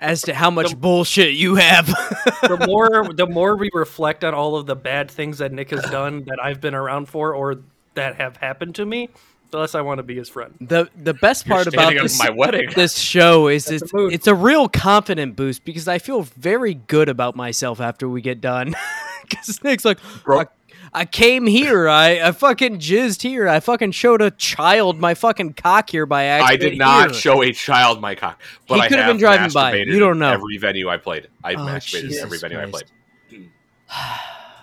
as 0.00 0.22
to 0.22 0.34
how 0.34 0.50
much 0.50 0.76
bullshit 0.76 1.34
you 1.34 1.54
have. 1.54 1.86
the 2.42 2.64
more 2.66 3.12
the 3.12 3.26
more 3.26 3.56
we 3.56 3.70
reflect 3.72 4.24
on 4.24 4.34
all 4.34 4.56
of 4.56 4.66
the 4.66 4.76
bad 4.76 5.10
things 5.10 5.38
that 5.38 5.52
Nick 5.52 5.70
has 5.70 5.82
done 5.90 6.24
that 6.24 6.38
I've 6.42 6.60
been 6.60 6.74
around 6.74 7.06
for 7.06 7.34
or 7.34 7.60
that 7.94 8.16
have 8.16 8.36
happened 8.38 8.74
to 8.76 8.86
me, 8.86 9.10
the 9.50 9.58
less 9.58 9.74
I 9.74 9.82
want 9.82 9.98
to 9.98 10.02
be 10.02 10.16
his 10.16 10.28
friend. 10.28 10.54
the 10.60 10.88
the 11.00 11.14
best 11.14 11.46
You're 11.46 11.56
part 11.56 11.66
about 11.68 11.92
this 11.92 12.18
my 12.18 12.30
wedding. 12.30 12.70
this 12.74 12.98
show 12.98 13.48
is 13.48 13.66
That's 13.66 13.82
it's 13.82 13.92
the 13.92 14.06
it's 14.06 14.26
a 14.26 14.34
real 14.34 14.68
confident 14.68 15.36
boost 15.36 15.64
because 15.64 15.86
I 15.88 15.98
feel 15.98 16.22
very 16.22 16.74
good 16.74 17.08
about 17.08 17.36
myself 17.36 17.80
after 17.80 18.08
we 18.08 18.20
get 18.20 18.40
done. 18.40 18.74
Because 19.22 19.62
Nick's 19.62 19.84
like, 19.84 19.98
Bro- 20.24 20.46
I, 20.94 21.00
I 21.00 21.04
came 21.04 21.46
here, 21.46 21.88
I, 21.88 22.20
I 22.20 22.32
fucking 22.32 22.78
jizzed 22.78 23.22
here, 23.22 23.48
I 23.48 23.60
fucking 23.60 23.92
showed 23.92 24.20
a 24.22 24.30
child 24.30 25.00
my 25.00 25.14
fucking 25.14 25.54
cock 25.54 25.90
here 25.90 26.06
by 26.06 26.24
accident. 26.24 26.62
I 26.62 26.68
did 26.70 26.78
not 26.78 27.10
here." 27.10 27.20
show 27.20 27.42
a 27.42 27.52
child 27.52 28.00
my 28.00 28.14
cock, 28.14 28.40
but 28.68 28.76
He 28.76 28.80
I 28.82 28.88
could 28.88 28.98
have 28.98 29.06
have 29.06 29.14
been 29.14 29.20
driving 29.20 29.52
by. 29.52 29.74
You 29.76 29.98
don't 29.98 30.18
know. 30.18 30.32
Every 30.32 30.58
venue 30.58 30.88
I 30.88 30.96
played, 30.98 31.28
I 31.42 31.54
Oh, 31.54 31.58
masturbated 31.58 32.00
Jesus 32.02 32.22
every 32.22 32.38
venue 32.38 32.60
I 32.60 32.66
played. 32.66 32.84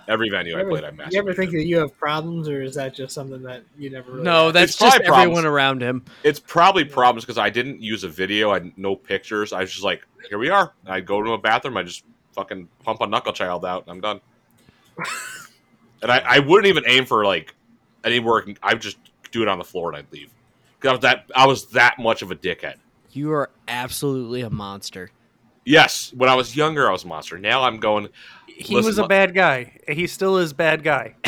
Every 0.08 0.28
venue 0.28 0.58
I 0.58 0.64
played, 0.64 0.82
I 0.82 0.90
masturbated. 0.90 1.12
you 1.12 1.18
ever 1.20 1.34
think 1.34 1.52
that 1.52 1.64
you 1.66 1.78
have 1.78 1.96
problems, 1.96 2.48
or 2.48 2.62
is 2.62 2.74
that 2.74 2.94
just 2.94 3.14
something 3.14 3.42
that 3.42 3.62
you 3.78 3.90
never 3.90 4.10
really? 4.12 4.24
No, 4.24 4.46
had? 4.46 4.54
that's 4.56 4.70
It's 4.72 4.78
just 4.80 4.96
everyone 5.02 5.14
problems. 5.14 5.44
around 5.44 5.82
him. 5.82 6.04
It's 6.24 6.40
probably 6.40 6.84
problems 6.84 7.24
because 7.24 7.38
I 7.38 7.48
didn't 7.48 7.80
use 7.80 8.02
a 8.02 8.08
video. 8.08 8.50
I 8.50 8.54
had 8.54 8.76
no 8.76 8.96
pictures. 8.96 9.52
I 9.52 9.60
was 9.60 9.70
just 9.70 9.84
like, 9.84 10.04
here 10.28 10.38
we 10.38 10.48
are. 10.50 10.72
I 10.86 11.00
go 11.00 11.22
to 11.22 11.32
a 11.32 11.38
bathroom. 11.38 11.76
I 11.76 11.84
just 11.84 12.02
fucking 12.34 12.68
pump 12.84 13.00
a 13.02 13.06
knuckle 13.06 13.32
child 13.32 13.64
out, 13.64 13.82
and 13.86 13.92
I'm 13.92 14.00
done. 14.00 14.20
and 16.02 16.10
I, 16.10 16.22
I 16.26 16.38
wouldn't 16.40 16.66
even 16.66 16.84
aim 16.86 17.04
for 17.06 17.24
like 17.24 17.54
anywhere. 18.04 18.44
I 18.62 18.72
would 18.74 18.82
just 18.82 18.98
do 19.32 19.42
it 19.42 19.48
on 19.48 19.58
the 19.58 19.64
floor 19.64 19.88
and 19.90 19.98
I'd 19.98 20.12
leave. 20.12 20.30
'Cause 20.80 20.88
I 20.88 20.92
was 20.92 21.00
that 21.02 21.24
I 21.34 21.46
was 21.46 21.66
that 21.68 21.98
much 21.98 22.22
of 22.22 22.30
a 22.30 22.36
dickhead. 22.36 22.76
You 23.12 23.32
are 23.32 23.50
absolutely 23.68 24.40
a 24.40 24.50
monster. 24.50 25.10
Yes, 25.66 26.12
when 26.16 26.30
I 26.30 26.34
was 26.34 26.56
younger, 26.56 26.88
I 26.88 26.92
was 26.92 27.04
a 27.04 27.06
monster. 27.06 27.38
Now 27.38 27.62
I'm 27.64 27.78
going. 27.78 28.08
He 28.46 28.74
was 28.76 28.98
a 28.98 29.06
bad 29.06 29.34
guy. 29.34 29.72
He 29.88 30.06
still 30.06 30.36
is 30.38 30.52
bad 30.52 30.82
guy. 30.82 31.14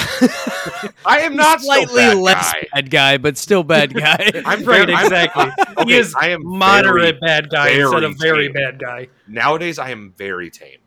I 1.07 1.21
am 1.21 1.35
not 1.37 1.61
slightly 1.61 1.87
still 1.87 1.97
bad 2.15 2.17
less 2.19 2.53
guy. 2.53 2.67
bad 2.75 2.91
guy, 2.91 3.17
but 3.19 3.37
still 3.39 3.63
bad 3.63 3.93
guy. 3.95 4.31
I'm 4.45 4.65
Right, 4.65 4.89
I'm- 4.89 5.05
exactly. 5.05 5.45
okay, 5.79 5.93
he 5.93 5.99
is 5.99 6.15
I 6.15 6.29
am 6.29 6.45
moderate 6.47 7.19
very- 7.21 7.21
bad 7.21 7.51
guy 7.51 7.69
instead 7.71 8.05
of 8.05 8.17
very 8.19 8.49
very 8.49 8.53
tame. 8.53 8.53
bad 8.53 8.79
guy. 8.79 9.09
Nowadays, 9.29 9.79
I 9.79 9.91
am 9.91 10.15
very 10.17 10.51
tame. 10.51 10.79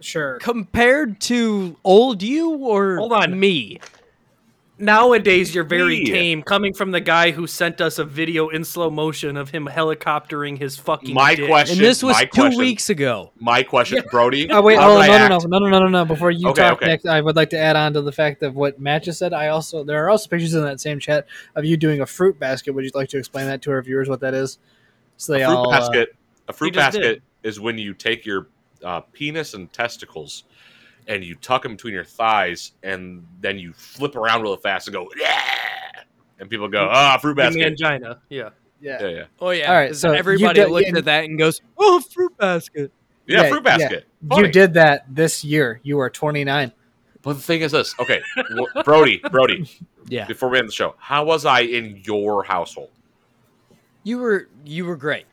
Sure. 0.00 0.38
Compared 0.38 1.20
to 1.22 1.76
old 1.84 2.22
you 2.22 2.50
or 2.50 2.96
Hold 2.96 3.12
on. 3.12 3.38
me? 3.38 3.78
Nowadays, 4.80 5.52
you're 5.56 5.64
very 5.64 5.98
Me. 5.98 6.04
tame, 6.04 6.40
coming 6.40 6.72
from 6.72 6.92
the 6.92 7.00
guy 7.00 7.32
who 7.32 7.48
sent 7.48 7.80
us 7.80 7.98
a 7.98 8.04
video 8.04 8.48
in 8.48 8.62
slow 8.62 8.90
motion 8.90 9.36
of 9.36 9.50
him 9.50 9.66
helicoptering 9.66 10.56
his 10.56 10.76
fucking. 10.76 11.12
My 11.14 11.34
dick. 11.34 11.48
question- 11.48 11.78
And 11.78 11.84
this 11.84 12.00
was 12.00 12.14
my 12.14 12.26
two 12.26 12.42
question- 12.42 12.58
weeks 12.60 12.88
ago. 12.88 13.32
My 13.40 13.64
question, 13.64 14.04
Brody. 14.08 14.48
Oh 14.48 14.62
wait, 14.62 14.76
how 14.78 14.90
hold 14.90 14.98
on, 15.00 15.06
did 15.06 15.08
no, 15.08 15.14
I 15.24 15.28
no, 15.30 15.34
act? 15.34 15.46
no, 15.48 15.58
no, 15.58 15.68
no, 15.68 15.78
no, 15.80 15.88
no. 15.88 16.04
Before 16.04 16.30
you 16.30 16.48
Okay, 16.50 16.62
talk 16.62 16.74
okay. 16.74 16.86
next, 16.86 17.06
I 17.06 17.20
would 17.20 17.34
like 17.34 17.50
to 17.50 17.58
add 17.58 17.74
on 17.74 17.92
to 17.94 18.02
the 18.02 18.12
fact 18.12 18.44
of 18.44 18.54
what 18.54 18.78
Matt 18.80 19.02
just 19.02 19.18
said. 19.18 19.32
I 19.32 19.48
also 19.48 19.82
there 19.82 20.04
are 20.04 20.10
also 20.10 20.28
pictures 20.28 20.54
in 20.54 20.62
that 20.62 20.78
same 20.78 21.00
chat 21.00 21.26
of 21.56 21.64
you 21.64 21.76
doing 21.76 22.00
a 22.00 22.06
fruit 22.06 22.38
basket. 22.38 22.72
Would 22.72 22.84
you 22.84 22.92
like 22.94 23.08
to 23.08 23.18
explain 23.18 23.46
that 23.46 23.62
to 23.62 23.72
our 23.72 23.82
viewers 23.82 24.08
what 24.08 24.20
that 24.20 24.32
is? 24.34 24.58
So 25.16 25.32
they 25.32 25.42
a 25.42 25.46
fruit 25.48 25.56
all 25.56 25.72
uh, 25.72 25.76
basket. 25.80 26.14
a 26.46 26.52
fruit 26.52 26.74
just 26.74 26.92
basket 26.92 27.02
did. 27.02 27.22
is 27.42 27.58
when 27.58 27.78
you 27.78 27.94
take 27.94 28.24
your 28.24 28.46
uh, 28.84 29.00
penis 29.12 29.54
and 29.54 29.72
testicles 29.72 30.44
and 31.06 31.24
you 31.24 31.34
tuck 31.36 31.62
them 31.62 31.72
between 31.72 31.94
your 31.94 32.04
thighs, 32.04 32.72
and 32.82 33.26
then 33.40 33.58
you 33.58 33.72
flip 33.72 34.14
around 34.14 34.42
real 34.42 34.54
fast 34.58 34.88
and 34.88 34.94
go, 34.94 35.08
yeah, 35.18 35.40
and 36.38 36.50
people 36.50 36.68
go, 36.68 36.86
ah, 36.90 37.16
fruit 37.16 37.34
basket. 37.36 37.64
angina. 37.64 38.20
Yeah. 38.28 38.50
yeah. 38.80 38.98
Yeah, 39.00 39.08
yeah, 39.08 39.24
Oh 39.40 39.50
yeah. 39.50 39.68
All 39.70 39.74
right, 39.74 39.96
so 39.96 40.12
everybody 40.12 40.60
did- 40.60 40.70
looks 40.70 40.86
and- 40.88 40.98
at 40.98 41.06
that 41.06 41.24
and 41.24 41.36
goes, 41.38 41.60
"Oh, 41.78 41.98
fruit 42.00 42.36
basket." 42.36 42.92
yeah, 43.26 43.42
Yeah, 43.44 43.48
fruit 43.48 43.62
yeah. 43.66 43.76
basket. 43.78 44.04
You 44.36 44.48
did 44.48 44.74
that 44.74 45.06
this 45.08 45.42
year. 45.42 45.80
You 45.82 45.98
are 45.98 46.10
29. 46.10 46.72
But 47.22 47.32
the 47.32 47.42
thing 47.42 47.62
is 47.62 47.72
this, 47.72 47.92
okay, 47.98 48.20
w- 48.36 48.66
Brody, 48.84 49.20
Brody, 49.32 49.68
Yeah. 50.08 50.26
before 50.26 50.48
we 50.50 50.58
end 50.58 50.68
the 50.68 50.72
show, 50.72 50.94
how 50.98 51.24
was 51.24 51.44
I 51.44 51.60
in 51.62 52.02
your 52.04 52.44
household? 52.44 52.90
You 54.04 54.18
were 54.18 54.48
you 54.64 54.84
were 54.84 54.96
great. 54.96 55.24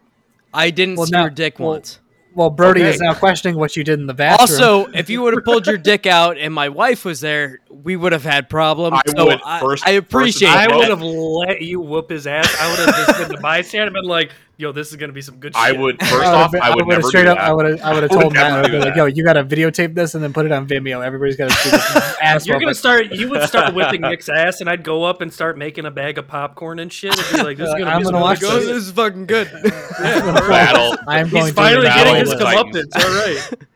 I 0.53 0.72
didn't 0.72 0.95
Well, 0.95 1.05
see 1.05 1.11
now- 1.11 1.22
your 1.23 1.30
dick 1.30 1.59
well, 1.59 1.69
once. 1.72 1.99
Well, 2.36 2.49
Brody 2.49 2.82
Okay. 2.82 2.90
is 2.94 2.99
now 2.99 3.14
questioning 3.14 3.57
what 3.57 3.78
you 3.78 3.84
did 3.86 3.98
in 3.99 4.07
the 4.07 4.14
bathroom. 4.14 4.41
Also, 4.41 4.86
if 4.94 5.10
you 5.10 5.22
would 5.22 5.34
have 5.36 5.45
pulled 5.45 5.66
your 5.66 5.78
dick 5.78 6.06
out 6.06 6.38
and 6.38 6.53
my 6.53 6.68
wife 6.70 7.06
was 7.06 7.22
there, 7.22 7.62
we 7.70 7.95
would 7.95 8.12
have 8.12 8.24
had 8.26 8.49
problems. 8.49 8.99
I 9.07 9.12
so 9.16 9.26
would 9.28 9.41
I, 9.45 9.60
first- 9.62 9.88
I 9.88 9.91
appreciate 9.91 10.49
and 10.49 10.72
I 10.72 10.76
would 10.76 10.90
have 10.90 11.02
let 11.02 11.62
you 11.62 11.80
whoop 11.80 12.10
his 12.10 12.28
ass. 12.28 12.53
I 12.60 12.70
would 12.70 12.80
have 12.80 13.06
just 13.07 13.20
been 13.20 13.28
the 13.30 13.41
bystander 13.41 13.88
and 13.88 13.94
been 13.94 14.03
like, 14.03 14.32
yo, 14.57 14.74
this 14.74 14.90
is 14.91 14.98
going 14.98 15.10
to 15.10 15.14
be 15.14 15.22
some 15.22 15.38
good 15.38 15.56
shit. 15.56 15.64
I 15.64 15.72
would 15.72 15.98
first 16.02 16.14
I 16.14 16.34
off, 16.34 16.52
would've- 16.52 16.64
I 16.66 16.76
would 16.76 16.88
never 16.88 17.02
straight 17.03 17.24
do 17.24 17.30
up. 17.32 17.38
that. 17.38 17.45
I 17.49 17.53
would 17.53 17.66
have. 17.66 17.82
I 17.82 17.94
would 17.94 18.03
have 18.03 18.12
I 18.12 18.16
would 18.16 18.22
told 18.22 18.34
Matt. 18.34 18.52
I 18.52 18.62
would 18.64 18.72
be 18.72 18.80
like, 18.80 18.95
"Yo, 18.98 19.06
you 19.06 19.24
got 19.24 19.34
to 19.34 19.45
videotape 19.45 19.95
this 19.95 20.14
and 20.16 20.22
then 20.24 20.34
put 20.34 20.45
it 20.45 20.52
on 20.52 20.68
Vimeo. 20.68 21.03
Everybody's 21.06 21.38
got 21.38 21.49
to 21.49 21.56
see 21.56 21.70
this 21.70 22.15
ass." 22.26 22.45
You're 22.47 22.60
gonna 22.60 22.73
start. 22.76 23.11
You 23.11 23.30
would 23.30 23.43
start 23.47 23.73
whipping 23.76 24.02
Nick's 24.02 24.30
ass, 24.30 24.61
and 24.61 24.69
I'd 24.69 24.84
go 24.84 25.03
up 25.03 25.22
and 25.22 25.31
start 25.34 25.57
making 25.57 25.85
a 25.85 25.91
bag 25.91 26.18
of 26.18 26.27
popcorn 26.27 26.80
and 26.80 26.91
shit. 26.91 27.18
And 27.18 27.38
be 27.38 27.43
like, 27.43 27.57
"This 27.57 27.68
is 27.69 27.73
gonna 27.77 27.85
I'm 27.91 27.99
be 27.99 28.06
gonna 28.06 28.19
watch 28.19 28.39
Go, 28.41 28.57
shit." 28.60 28.68
this 28.68 28.84
is 28.85 28.91
fucking 28.91 29.26
good. 29.26 29.49
Battle. 29.99 30.95
I'm 31.07 31.30
going 31.30 31.45
He's 31.45 31.53
finally 31.53 31.85
Battle 31.85 32.14
getting 32.14 32.19
his 32.22 32.30
the 32.31 32.45
comeuppance. 32.45 32.95
All 32.95 33.15
right. 33.26 33.68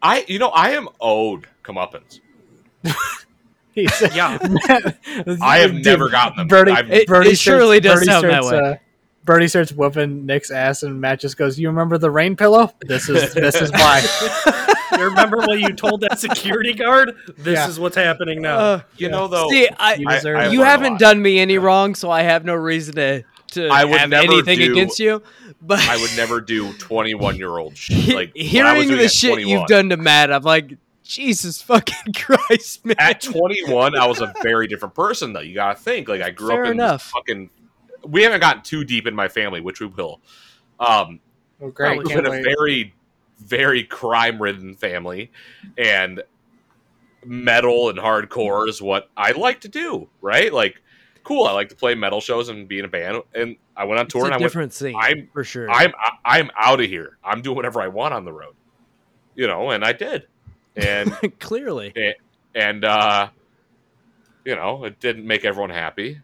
I, 0.00 0.24
you 0.28 0.38
know, 0.38 0.48
I 0.50 0.70
am 0.70 0.88
owed 1.00 1.46
comeuppance. 1.64 2.20
He 3.72 3.86
said- 3.88 4.14
Yeah. 4.14 4.38
I 5.40 5.58
have 5.58 5.72
Dude, 5.72 5.84
never 5.84 6.08
gotten 6.08 6.36
them. 6.36 6.48
Birdie, 6.48 6.72
I've- 6.72 6.92
It- 6.92 7.06
Birdie 7.08 7.30
it 7.30 7.38
surely 7.38 7.80
does 7.80 8.00
Birdie 8.00 8.06
sound 8.06 8.24
that 8.26 8.44
way. 8.44 8.58
Uh, 8.58 8.74
Birdie 9.28 9.46
starts 9.48 9.72
whooping 9.72 10.24
Nick's 10.24 10.50
ass, 10.50 10.82
and 10.82 11.00
Matt 11.00 11.20
just 11.20 11.36
goes, 11.36 11.58
"You 11.58 11.68
remember 11.68 11.98
the 11.98 12.10
rain 12.10 12.34
pillow? 12.34 12.72
This 12.80 13.08
is 13.10 13.34
this 13.34 13.54
is 13.60 13.70
why." 13.70 14.02
You 14.98 15.04
remember 15.04 15.36
what 15.36 15.60
you 15.60 15.74
told 15.74 16.00
that 16.00 16.18
security 16.18 16.72
guard? 16.72 17.14
This 17.36 17.54
Yeah. 17.58 17.68
is 17.68 17.78
what's 17.78 17.94
happening 17.94 18.40
now. 18.42 18.58
Uh, 18.58 18.80
you 18.96 19.08
know, 19.10 19.28
though, 19.28 19.48
see, 19.48 19.68
I, 19.78 19.94
You 19.94 20.06
I- 20.08 20.14
deserve 20.14 20.36
I 20.38 20.46
it. 20.46 20.52
you 20.52 20.62
haven't 20.62 20.98
done 20.98 21.20
me 21.22 21.38
any 21.38 21.56
wrong, 21.58 21.94
so 21.94 22.10
I 22.10 22.22
have 22.22 22.44
no 22.44 22.54
reason 22.54 22.94
to 22.96 23.22
to 23.52 23.68
I 23.68 23.84
would 23.84 23.96
have 24.00 24.08
never 24.10 24.32
anything 24.32 24.58
do- 24.58 24.72
against 24.72 24.98
you. 24.98 25.22
But 25.62 25.80
I 25.80 25.98
would 25.98 26.10
never 26.16 26.40
do 26.40 26.72
21 26.72 27.36
year 27.36 27.58
old 27.58 27.76
shit. 27.76 28.12
Like 28.14 28.32
when 28.34 28.66
I 28.66 28.72
was 28.72 28.84
hearing 28.84 28.88
doing 28.88 28.98
the 29.02 29.08
shit 29.08 29.30
21. 29.34 29.48
you've 29.50 29.66
done 29.68 29.88
to 29.90 29.96
Matt, 29.98 30.32
I'm 30.32 30.42
like, 30.42 30.72
Jesus 31.04 31.60
fucking 31.62 32.12
Christ, 32.16 32.84
man. 32.84 32.96
At 32.98 33.20
21, 33.20 33.94
I 33.96 34.06
was 34.06 34.20
a 34.20 34.32
very 34.42 34.66
different 34.66 34.94
person, 34.94 35.32
though. 35.34 35.40
You 35.40 35.54
gotta 35.54 35.78
think. 35.78 36.08
Like 36.08 36.22
I 36.22 36.30
grew 36.30 36.48
Fair 36.48 36.62
up 36.64 36.66
in 36.70 36.72
enough. 36.72 37.02
fucking. 37.14 37.50
We 38.06 38.22
haven't 38.22 38.40
gotten 38.40 38.62
too 38.62 38.84
deep 38.84 39.06
in 39.06 39.14
my 39.14 39.28
family, 39.28 39.60
which 39.60 39.80
we 39.80 39.86
will. 39.86 40.20
Um, 40.80 41.20
Oh, 41.60 41.66
I 41.68 41.70
great! 41.70 42.00
grew 42.02 42.12
up 42.12 42.18
in 42.20 42.26
a 42.26 42.30
wait. 42.30 42.44
very, 42.44 42.94
very 43.40 43.82
crime-ridden 43.82 44.74
family, 44.76 45.32
and 45.76 46.22
metal 47.24 47.88
and 47.90 47.98
hardcore 47.98 48.68
is 48.68 48.80
what 48.80 49.10
I 49.16 49.32
like 49.32 49.60
to 49.62 49.68
do. 49.68 50.08
Right? 50.20 50.52
Like, 50.52 50.80
cool. 51.24 51.44
I 51.46 51.52
like 51.52 51.68
to 51.70 51.74
play 51.76 51.94
metal 51.96 52.20
shows 52.20 52.48
and 52.48 52.68
be 52.68 52.78
in 52.78 52.84
a 52.84 52.88
band, 52.88 53.22
and 53.34 53.56
I 53.76 53.84
went 53.84 53.98
on 53.98 54.06
It's 54.06 54.12
tour 54.12 54.24
and 54.26 54.32
a 54.32 54.34
I 54.34 54.38
went. 54.38 54.42
different 54.44 54.72
scene 54.72 54.94
I'm- 54.96 55.28
for 55.32 55.42
sure. 55.42 55.68
I'm 55.70 55.92
I- 55.98 56.38
I'm 56.38 56.50
out 56.56 56.80
of 56.80 56.86
here. 56.86 57.18
I'm 57.24 57.42
doing 57.42 57.56
whatever 57.56 57.80
I 57.80 57.88
want 57.88 58.14
on 58.14 58.24
the 58.24 58.32
road, 58.32 58.54
you 59.34 59.46
know, 59.48 59.70
and 59.70 59.84
I 59.84 59.92
did, 59.92 60.28
and 60.76 61.12
Clearly. 61.40 61.92
and 62.54 62.84
uh, 62.84 63.30
you 64.44 64.54
know, 64.54 64.84
it 64.84 65.00
didn't 65.00 65.26
make 65.26 65.44
everyone 65.44 65.70
happy. 65.70 66.20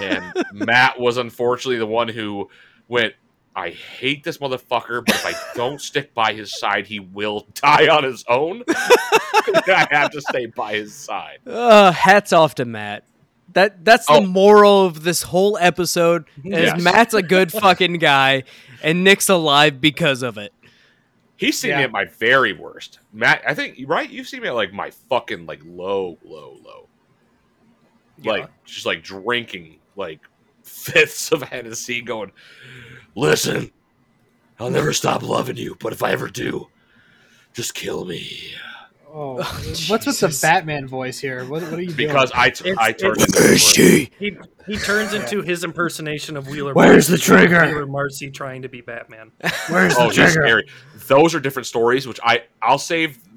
And 0.00 0.32
Matt 0.52 0.98
was 0.98 1.16
unfortunately 1.16 1.78
the 1.78 1.86
one 1.86 2.08
who 2.08 2.48
went. 2.88 3.14
I 3.56 3.70
hate 3.70 4.24
this 4.24 4.38
motherfucker, 4.38 5.04
but 5.06 5.14
if 5.14 5.24
I 5.24 5.32
don't 5.54 5.80
stick 5.80 6.12
by 6.12 6.32
his 6.32 6.58
side, 6.58 6.88
he 6.88 6.98
will 6.98 7.46
die 7.54 7.86
on 7.86 8.02
his 8.02 8.24
own. 8.28 8.64
I 8.68 9.86
have 9.92 10.10
to 10.10 10.20
stay 10.20 10.46
by 10.46 10.74
his 10.74 10.92
side. 10.92 11.38
Uh, 11.46 11.92
hats 11.92 12.32
off 12.32 12.56
to 12.56 12.64
Matt. 12.64 13.04
That 13.52 13.84
that's 13.84 14.06
Oh. 14.10 14.20
the 14.20 14.26
moral 14.26 14.86
of 14.86 15.04
this 15.04 15.22
whole 15.22 15.56
episode. 15.58 16.24
Is 16.38 16.44
Yes. 16.52 16.82
Matt's 16.82 17.14
a 17.14 17.22
good 17.22 17.52
fucking 17.52 17.98
guy, 17.98 18.42
and 18.82 19.04
Nick's 19.04 19.28
alive 19.28 19.80
because 19.80 20.22
of 20.24 20.36
it. 20.36 20.52
He's 21.36 21.56
seen 21.56 21.76
me 21.76 21.82
at 21.84 21.92
my 21.92 22.06
very 22.06 22.52
worst. 22.52 22.98
Matt, 23.12 23.42
I 23.46 23.54
think 23.54 23.78
right. 23.86 24.10
You've 24.10 24.26
seen 24.26 24.40
me 24.42 24.48
at 24.48 24.54
like 24.56 24.72
my 24.72 24.90
fucking 25.08 25.46
like 25.46 25.60
low, 25.64 26.18
low, 26.24 26.58
low. 26.64 26.88
Like 28.24 28.48
just 28.64 28.86
like 28.86 29.04
drinking 29.04 29.76
like 29.96 30.20
fifths 30.62 31.30
of 31.32 31.42
Hennessy, 31.42 32.00
going. 32.02 32.32
Listen, 33.14 33.70
I'll 34.58 34.70
never 34.70 34.92
stop 34.92 35.22
loving 35.22 35.56
you, 35.56 35.76
but 35.80 35.92
if 35.92 36.02
I 36.02 36.12
ever 36.12 36.28
do, 36.28 36.68
just 37.52 37.74
kill 37.74 38.04
me. 38.04 38.28
Oh, 39.08 39.38
Oh, 39.38 39.42
what's 39.88 40.06
with 40.06 40.18
the 40.20 40.38
Batman 40.42 40.88
voice 40.88 41.20
here? 41.20 41.44
What, 41.44 41.62
what 41.62 41.74
are 41.74 41.80
you 41.82 41.92
Because 41.94 42.30
doing? 42.30 42.40
I, 42.42 42.50
t- 42.50 42.68
It's- 42.70 42.84
I 42.84 42.92
turned 42.92 43.20
it's- 43.20 43.36
into 43.40 43.52
a 43.54 43.56
she? 43.58 44.10
He 44.18 44.36
he 44.66 44.76
turns 44.78 45.12
into 45.12 45.42
his 45.42 45.62
impersonation 45.62 46.36
of 46.38 46.48
Wheeler. 46.48 46.72
Where's 46.72 47.06
the 47.06 47.18
trigger? 47.18 47.66
Wheeler 47.66 47.86
Marcy 47.86 48.30
trying 48.30 48.62
to 48.62 48.68
be 48.68 48.80
Batman. 48.80 49.30
Where's 49.68 49.94
Oh, 49.94 50.04
the 50.04 50.06
he's 50.06 50.14
trigger? 50.16 50.30
scary. 50.32 50.68
Those 51.06 51.34
are 51.34 51.40
different 51.40 51.66
stories, 51.66 52.08
which 52.08 52.18
I 52.24 52.44
I'll 52.62 52.78
save 52.78 53.18
the 53.24 53.33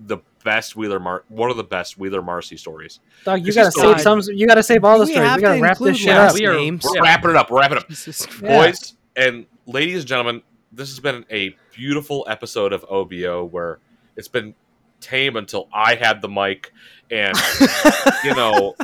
best 0.48 0.76
Wheeler 0.78 0.99
Mar 0.99 1.24
one 1.28 1.52
of 1.52 1.57
the 1.57 1.64
best 1.64 1.98
Wheeler 1.98 2.22
Marcy 2.22 2.56
stories. 2.57 2.99
Dog, 3.26 3.45
you 3.45 3.53
gotta 3.53 3.72
save 3.72 3.99
some. 4.02 4.22
You 4.34 4.48
gotta 4.48 4.64
save 4.64 4.84
all 4.86 4.98
the 4.99 5.06
We 5.06 5.11
stories. 5.14 5.36
We 5.36 5.41
gotta 5.41 5.57
to 5.57 5.61
wrap 5.61 5.78
this 5.78 5.98
shit 5.98 6.10
up. 6.15 6.34
We 6.36 6.45
are- 6.45 6.53
names. 6.56 6.84
We're 6.86 6.95
Yeah. 6.95 7.02
wrapping 7.02 7.30
it 7.32 7.36
up. 7.36 7.52
We're 7.52 7.60
wrapping 7.60 7.78
it 7.78 7.84
up. 7.84 7.90
Jesus 7.90 8.26
Christ. 8.26 8.41
Yeah. 8.44 8.65
boys 8.68 8.94
and 9.18 9.45
ladies 9.65 9.99
and 9.99 10.06
gentlemen, 10.07 10.41
this 10.72 10.90
has 10.90 10.99
been 10.99 11.26
a 11.32 11.56
beautiful 11.76 12.26
episode 12.30 12.72
of 12.72 12.86
OBO 12.90 13.44
where 13.45 13.80
it's 14.15 14.28
been 14.30 14.53
tame 15.02 15.36
until 15.36 15.68
I 15.74 15.95
had 15.95 16.22
the 16.22 16.30
mic, 16.30 16.72
and 17.11 17.36
you 18.24 18.34
know, 18.36 18.76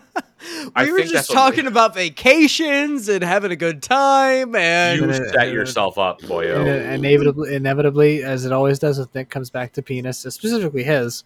I 0.76 0.84
we 0.86 0.92
were 0.92 0.98
think 1.00 1.12
just 1.12 1.14
that's 1.14 1.30
what- 1.30 1.36
talking 1.36 1.66
about 1.68 1.96
vacations 1.96 3.10
and 3.10 3.24
having 3.24 3.52
a 3.52 3.56
good 3.56 3.82
time, 3.82 4.56
and 4.56 5.02
you 5.02 5.10
And- 5.10 5.30
set 5.34 5.52
yourself 5.52 5.98
up, 5.98 6.20
And 6.22 6.30
boyo. 6.30 6.66
it 6.68 6.94
inevitably, 6.94 7.56
inevitably, 7.56 8.24
as 8.24 8.46
it 8.46 8.52
always 8.52 8.78
does 8.80 9.00
with 9.00 9.14
Nick, 9.16 9.30
comes 9.30 9.50
back 9.50 9.74
to 9.74 9.82
penis, 9.82 10.20
specifically 10.20 10.84
his. 10.84 11.24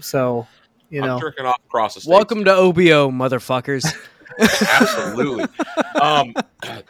So, 0.00 0.46
you 0.90 1.00
I'm 1.02 1.06
know, 1.08 1.20
jerking 1.20 1.46
off 1.46 1.60
across 1.66 1.94
the 1.94 2.00
states. 2.00 2.10
welcome 2.12 2.44
to 2.44 2.52
OBO, 2.54 3.10
motherfuckers. 3.10 3.84
absolutely. 4.40 5.44
um, 6.00 6.34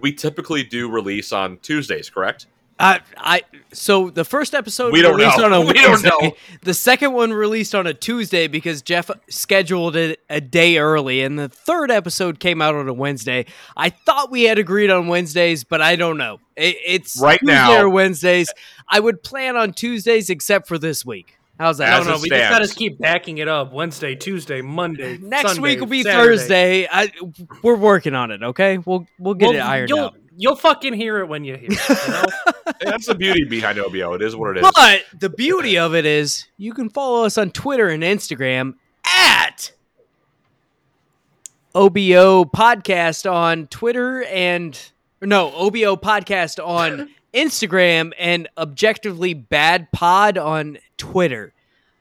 we 0.00 0.12
typically 0.12 0.62
do 0.64 0.90
release 0.90 1.32
on 1.32 1.58
Tuesdays, 1.58 2.10
correct? 2.10 2.46
I, 2.76 3.00
I, 3.16 3.42
so 3.72 4.10
the 4.10 4.24
first 4.24 4.52
episode 4.52 4.92
We 4.92 5.00
don't 5.00 5.14
released 5.16 5.38
know. 5.38 5.44
on 5.44 5.52
a 5.52 5.60
We 5.64 5.74
don't 5.74 6.02
know. 6.02 6.32
The 6.62 6.74
second 6.74 7.12
one 7.12 7.32
released 7.32 7.72
on 7.72 7.86
a 7.86 7.94
Tuesday 7.94 8.48
because 8.48 8.82
Jeff 8.82 9.12
scheduled 9.30 9.94
it 9.94 10.18
a 10.28 10.40
day 10.40 10.78
early, 10.78 11.22
and 11.22 11.38
the 11.38 11.48
third 11.48 11.92
episode 11.92 12.40
came 12.40 12.60
out 12.60 12.74
on 12.74 12.88
a 12.88 12.92
Wednesday. 12.92 13.46
I 13.76 13.90
thought 13.90 14.32
we 14.32 14.42
had 14.42 14.58
agreed 14.58 14.90
on 14.90 15.06
Wednesdays, 15.06 15.62
but 15.62 15.80
I 15.80 15.94
don't 15.94 16.18
know. 16.18 16.40
It, 16.56 16.76
it's 16.84 17.20
Right 17.20 17.38
Tuesday 17.38 17.54
now- 17.54 17.80
or 17.80 17.88
Wednesdays. 17.88 18.52
I 18.88 18.98
would 18.98 19.22
plan 19.22 19.56
on 19.56 19.72
Tuesdays 19.72 20.28
except 20.28 20.66
for 20.66 20.76
this 20.76 21.06
week. 21.06 21.38
How's 21.58 21.78
that? 21.78 22.00
As 22.00 22.06
no, 22.06 22.12
no, 22.12 22.16
it 22.16 22.22
we 22.22 22.28
just 22.30 22.50
gotta 22.50 22.68
keep 22.68 22.98
backing 22.98 23.38
it 23.38 23.46
up. 23.46 23.72
Wednesday, 23.72 24.16
Tuesday, 24.16 24.60
Monday. 24.60 25.18
Next 25.18 25.54
Sunday, 25.54 25.62
week 25.62 25.80
will 25.80 25.86
be 25.86 26.02
Saturday. 26.02 26.26
Thursday. 26.26 26.88
I, 26.90 27.10
we're 27.62 27.76
working 27.76 28.14
on 28.14 28.32
it. 28.32 28.42
Okay, 28.42 28.78
we'll 28.78 29.06
we'll 29.18 29.34
get 29.34 29.50
Well, 29.50 29.56
it 29.56 29.60
ironed 29.60 29.88
you'll, 29.88 29.98
out. 30.00 30.16
You'll 30.36 30.56
fucking 30.56 30.94
hear 30.94 31.18
it 31.20 31.28
when 31.28 31.44
you 31.44 31.56
hear 31.56 31.70
it. 31.70 31.88
You 31.88 32.12
know? 32.12 32.62
That's 32.80 33.06
the 33.06 33.14
beauty 33.14 33.44
behind 33.44 33.78
OBO. 33.78 34.14
It 34.14 34.22
is 34.22 34.34
what 34.34 34.56
it 34.56 34.64
is. 34.64 34.72
But 34.74 35.04
the 35.20 35.30
beauty 35.30 35.78
of 35.78 35.94
it 35.94 36.04
is 36.04 36.46
you 36.56 36.72
can 36.72 36.90
follow 36.90 37.24
us 37.24 37.38
on 37.38 37.52
Twitter 37.52 37.88
and 37.88 38.02
Instagram 38.02 38.74
at 39.06 39.70
OBO 41.72 42.44
Podcast 42.46 43.30
on 43.30 43.68
Twitter 43.68 44.24
and 44.24 44.90
no, 45.20 45.52
OBO 45.54 45.96
Podcast 45.96 46.64
on 46.64 47.10
Instagram 47.34 48.12
and 48.18 48.48
Objectively 48.56 49.34
Bad 49.34 49.90
Pod 49.92 50.38
on 50.38 50.78
Twitter. 50.96 51.52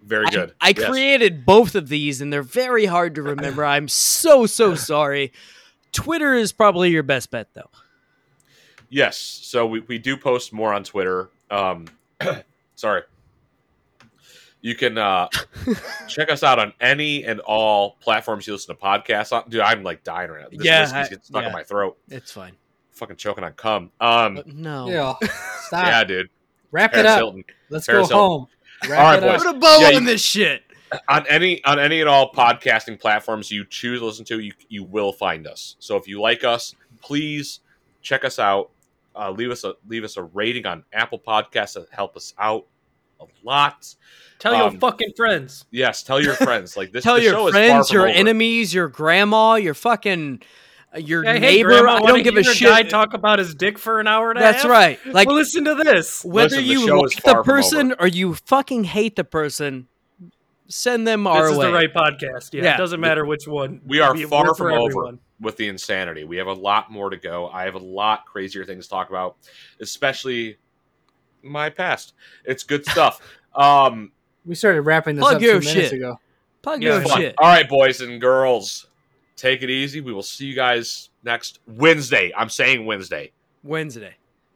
Very 0.02 0.26
good. 0.28 0.54
I, 0.60 0.74
Yes. 0.78 0.90
created 0.90 1.46
both 1.46 1.76
of 1.76 1.88
these 1.90 2.20
and 2.22 2.32
they're 2.32 2.42
very 2.44 2.86
hard 2.86 3.16
to 3.16 3.22
remember. 3.22 3.64
I'm 3.66 3.88
so, 3.88 4.46
so 4.46 4.76
sorry. 4.76 5.32
Twitter 5.94 6.34
is 6.34 6.52
probably 6.52 6.90
your 6.92 7.04
best 7.04 7.32
bet 7.32 7.48
though. 7.54 7.70
Yes. 8.90 9.18
So 9.18 9.66
we, 9.66 9.80
we 9.82 9.98
do 10.00 10.18
post 10.18 10.54
more 10.54 10.74
on 10.74 10.84
Twitter. 10.84 11.30
Um, 11.50 11.86
sorry. 12.76 13.04
You 14.62 14.76
can 14.76 14.98
uh, 14.98 15.28
check 16.08 16.32
us 16.32 16.42
out 16.44 16.58
on 16.60 16.72
any 16.80 17.26
and 17.26 17.40
all 17.42 17.98
platforms 18.00 18.48
you 18.48 18.54
listen 18.54 18.74
to 18.76 18.82
podcasts 18.82 19.34
on. 19.34 19.50
Dude, 19.50 19.60
I'm 19.62 19.84
like 19.84 20.04
dying 20.04 20.32
right 20.32 20.42
now. 20.44 20.48
This 20.52 20.66
Yeah, 20.66 20.82
whiskey's 20.82 20.96
I- 20.98 21.04
getting 21.10 21.24
stuck 21.24 21.42
yeah. 21.42 21.48
in 21.48 21.54
my 21.54 21.64
throat. 21.64 21.98
It's 22.10 22.32
fine. 22.32 22.54
Fucking 22.94 23.16
choking 23.18 23.44
on 23.44 23.54
cum. 23.54 23.92
Um, 24.00 24.36
But 24.36 24.48
no. 24.48 24.88
yeah, 24.90 25.14
stop. 25.66 25.86
yeah, 25.88 26.04
dude. 26.04 26.30
Wrap 26.72 26.96
it 26.96 27.06
up. 27.06 27.18
Hilton. 27.20 27.44
Let's 27.70 27.86
Paris 27.86 28.10
go 28.10 28.16
Hilton. 28.16 28.30
home. 28.30 28.48
Wrap 28.90 29.00
All 29.00 29.06
right, 29.06 29.18
it 29.18 29.24
up. 29.24 29.36
boys. 29.36 29.44
Put 29.44 29.56
a 29.56 29.60
bow 29.60 29.78
Yeah, 29.82 29.88
on 29.88 29.94
you- 29.94 30.00
this 30.02 30.22
shit. 30.24 30.64
on 31.08 31.26
any 31.28 31.64
on 31.66 31.80
any 31.80 32.02
and 32.02 32.10
all 32.10 32.32
podcasting 32.32 33.00
platforms 33.00 33.50
you 33.52 33.66
choose 33.66 34.00
to 34.00 34.06
listen 34.06 34.26
to, 34.26 34.40
you 34.40 34.54
you 34.70 34.84
will 34.84 35.12
find 35.12 35.48
us. 35.48 35.76
So 35.80 35.98
if 35.98 36.08
you 36.08 36.22
like 36.22 36.44
us, 36.44 36.76
please 37.02 37.62
check 38.02 38.24
us 38.26 38.38
out. 38.40 38.70
Uh, 39.16 39.32
leave 39.32 39.50
us 39.52 39.64
a 39.64 39.74
leave 39.88 40.04
us 40.04 40.18
a 40.18 40.24
rating 40.24 40.66
on 40.68 40.84
Apple 40.94 41.20
Podcasts 41.20 41.74
to 41.74 41.86
help 41.92 42.16
us 42.16 42.34
out 42.38 42.66
a 43.20 43.26
lot. 43.44 43.96
Tell 44.40 44.54
your 44.56 44.64
Um, 44.68 44.80
fucking 44.80 45.14
friends. 45.16 45.66
Yes, 45.72 46.04
tell 46.04 46.20
your 46.22 46.34
friends. 46.36 46.76
Like 46.78 46.92
this. 46.92 47.04
Tell 47.06 47.16
the 47.16 47.24
your 47.24 47.34
show 47.34 47.52
friends, 47.52 47.88
from 47.90 47.96
your 47.96 48.10
over. 48.10 48.18
enemies, 48.18 48.74
your 48.74 48.88
grandma, 48.88 49.56
your 49.56 49.74
fucking 49.74 50.42
your 50.98 51.24
Hey, 51.24 51.34
hey, 51.34 51.40
neighbor. 51.58 51.70
Grandma, 51.70 51.96
I 51.96 52.00
don't 52.02 52.24
give 52.24 52.36
a 52.38 52.44
shit. 52.44 52.68
Guy 52.70 52.84
talk 52.84 53.14
about 53.14 53.40
his 53.40 53.56
dick 53.56 53.78
for 53.80 54.00
an 54.00 54.08
hour 54.08 54.30
and 54.32 54.40
a 54.40 54.44
half. 54.44 54.54
That's 54.56 54.66
right. 54.66 55.00
Like 55.06 55.28
well, 55.28 55.38
listen 55.38 55.66
to 55.66 55.76
this. 55.76 56.24
whether 56.24 56.58
Listen, 56.58 56.66
you 56.72 56.88
show 56.88 57.06
is 57.06 57.16
like 57.16 57.24
the 57.24 57.44
person 57.44 57.94
or 58.00 58.08
you 58.08 58.36
fucking 58.36 58.84
hate 58.86 59.16
the 59.16 59.24
person, 59.24 59.88
send 60.68 61.08
them 61.08 61.28
our 61.28 61.44
This 61.44 61.52
is 61.54 61.58
the 61.60 61.72
right 61.72 61.94
podcast. 61.94 62.54
Yeah, 62.54 62.64
Yeah. 62.64 62.74
it 62.76 62.78
doesn't 62.78 63.00
matter 63.00 63.26
which 63.26 63.48
one. 63.48 63.82
We 63.86 64.00
are 64.00 64.14
We- 64.14 64.24
far 64.26 64.54
from 64.56 64.68
over 64.74 64.88
everyone. 64.90 65.20
with 65.40 65.58
the 65.58 65.68
insanity. 65.68 66.24
We 66.24 66.38
have 66.38 66.48
a 66.48 66.54
lot 66.54 66.92
more 66.92 67.10
to 67.10 67.18
go. 67.18 67.50
I 67.50 67.64
have 67.66 67.76
a 67.76 67.80
lot 67.80 68.26
crazier 68.26 68.64
things 68.66 68.86
to 68.86 68.90
talk 68.92 69.10
about, 69.10 69.36
especially 69.80 70.58
my 71.42 71.70
past. 71.70 72.14
It's 72.46 72.64
good 72.64 72.86
stuff. 72.86 73.20
Um, 73.56 74.12
We 74.46 74.56
started 74.56 74.82
wrapping 74.82 75.16
this 75.16 75.22
Plug 75.22 75.36
up 75.36 75.42
your 75.44 75.60
two 75.62 75.68
minutes 75.68 75.92
ago. 75.94 76.20
Plug 76.64 76.82
Yeah, 76.82 76.94
your 76.98 77.02
fun. 77.04 77.18
shit. 77.20 77.36
All 77.38 77.48
right, 77.48 77.70
boys 77.70 78.02
and 78.02 78.20
girls, 78.20 78.88
take 79.36 79.62
it 79.62 79.70
easy. 79.70 80.02
We 80.02 80.14
will 80.14 80.24
see 80.24 80.46
you 80.46 80.56
guys 80.56 81.10
next 81.24 81.60
Wednesday. 81.68 82.32
I'm 82.36 82.50
saying 82.50 82.86
Wednesday. 82.86 83.32
Wednesday. 83.64 84.16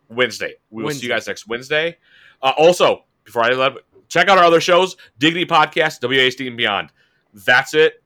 Wednesday. 0.10 0.56
We 0.70 0.84
will 0.84 0.92
see 0.92 1.08
you 1.08 1.12
guys 1.12 1.28
next 1.28 1.48
Wednesday. 1.48 1.98
Uh, 2.42 2.54
also, 2.58 3.04
before 3.24 3.44
I 3.44 3.50
let 3.52 3.74
check 4.08 4.30
out 4.30 4.38
our 4.38 4.44
other 4.44 4.62
shows, 4.62 4.96
Dignity 5.20 5.46
Podcast, 5.46 6.02
WASD 6.02 6.48
and 6.48 6.58
Beyond. 6.58 6.92
That's 7.34 7.74
it. 7.74 8.02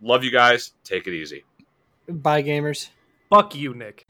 Love 0.00 0.24
you 0.24 0.30
guys. 0.30 0.72
Take 0.84 1.06
it 1.06 1.14
easy. 1.14 1.44
Bye, 2.08 2.42
gamers. 2.42 2.88
Fuck 3.30 3.54
you, 3.54 3.74
Nick. 3.74 4.06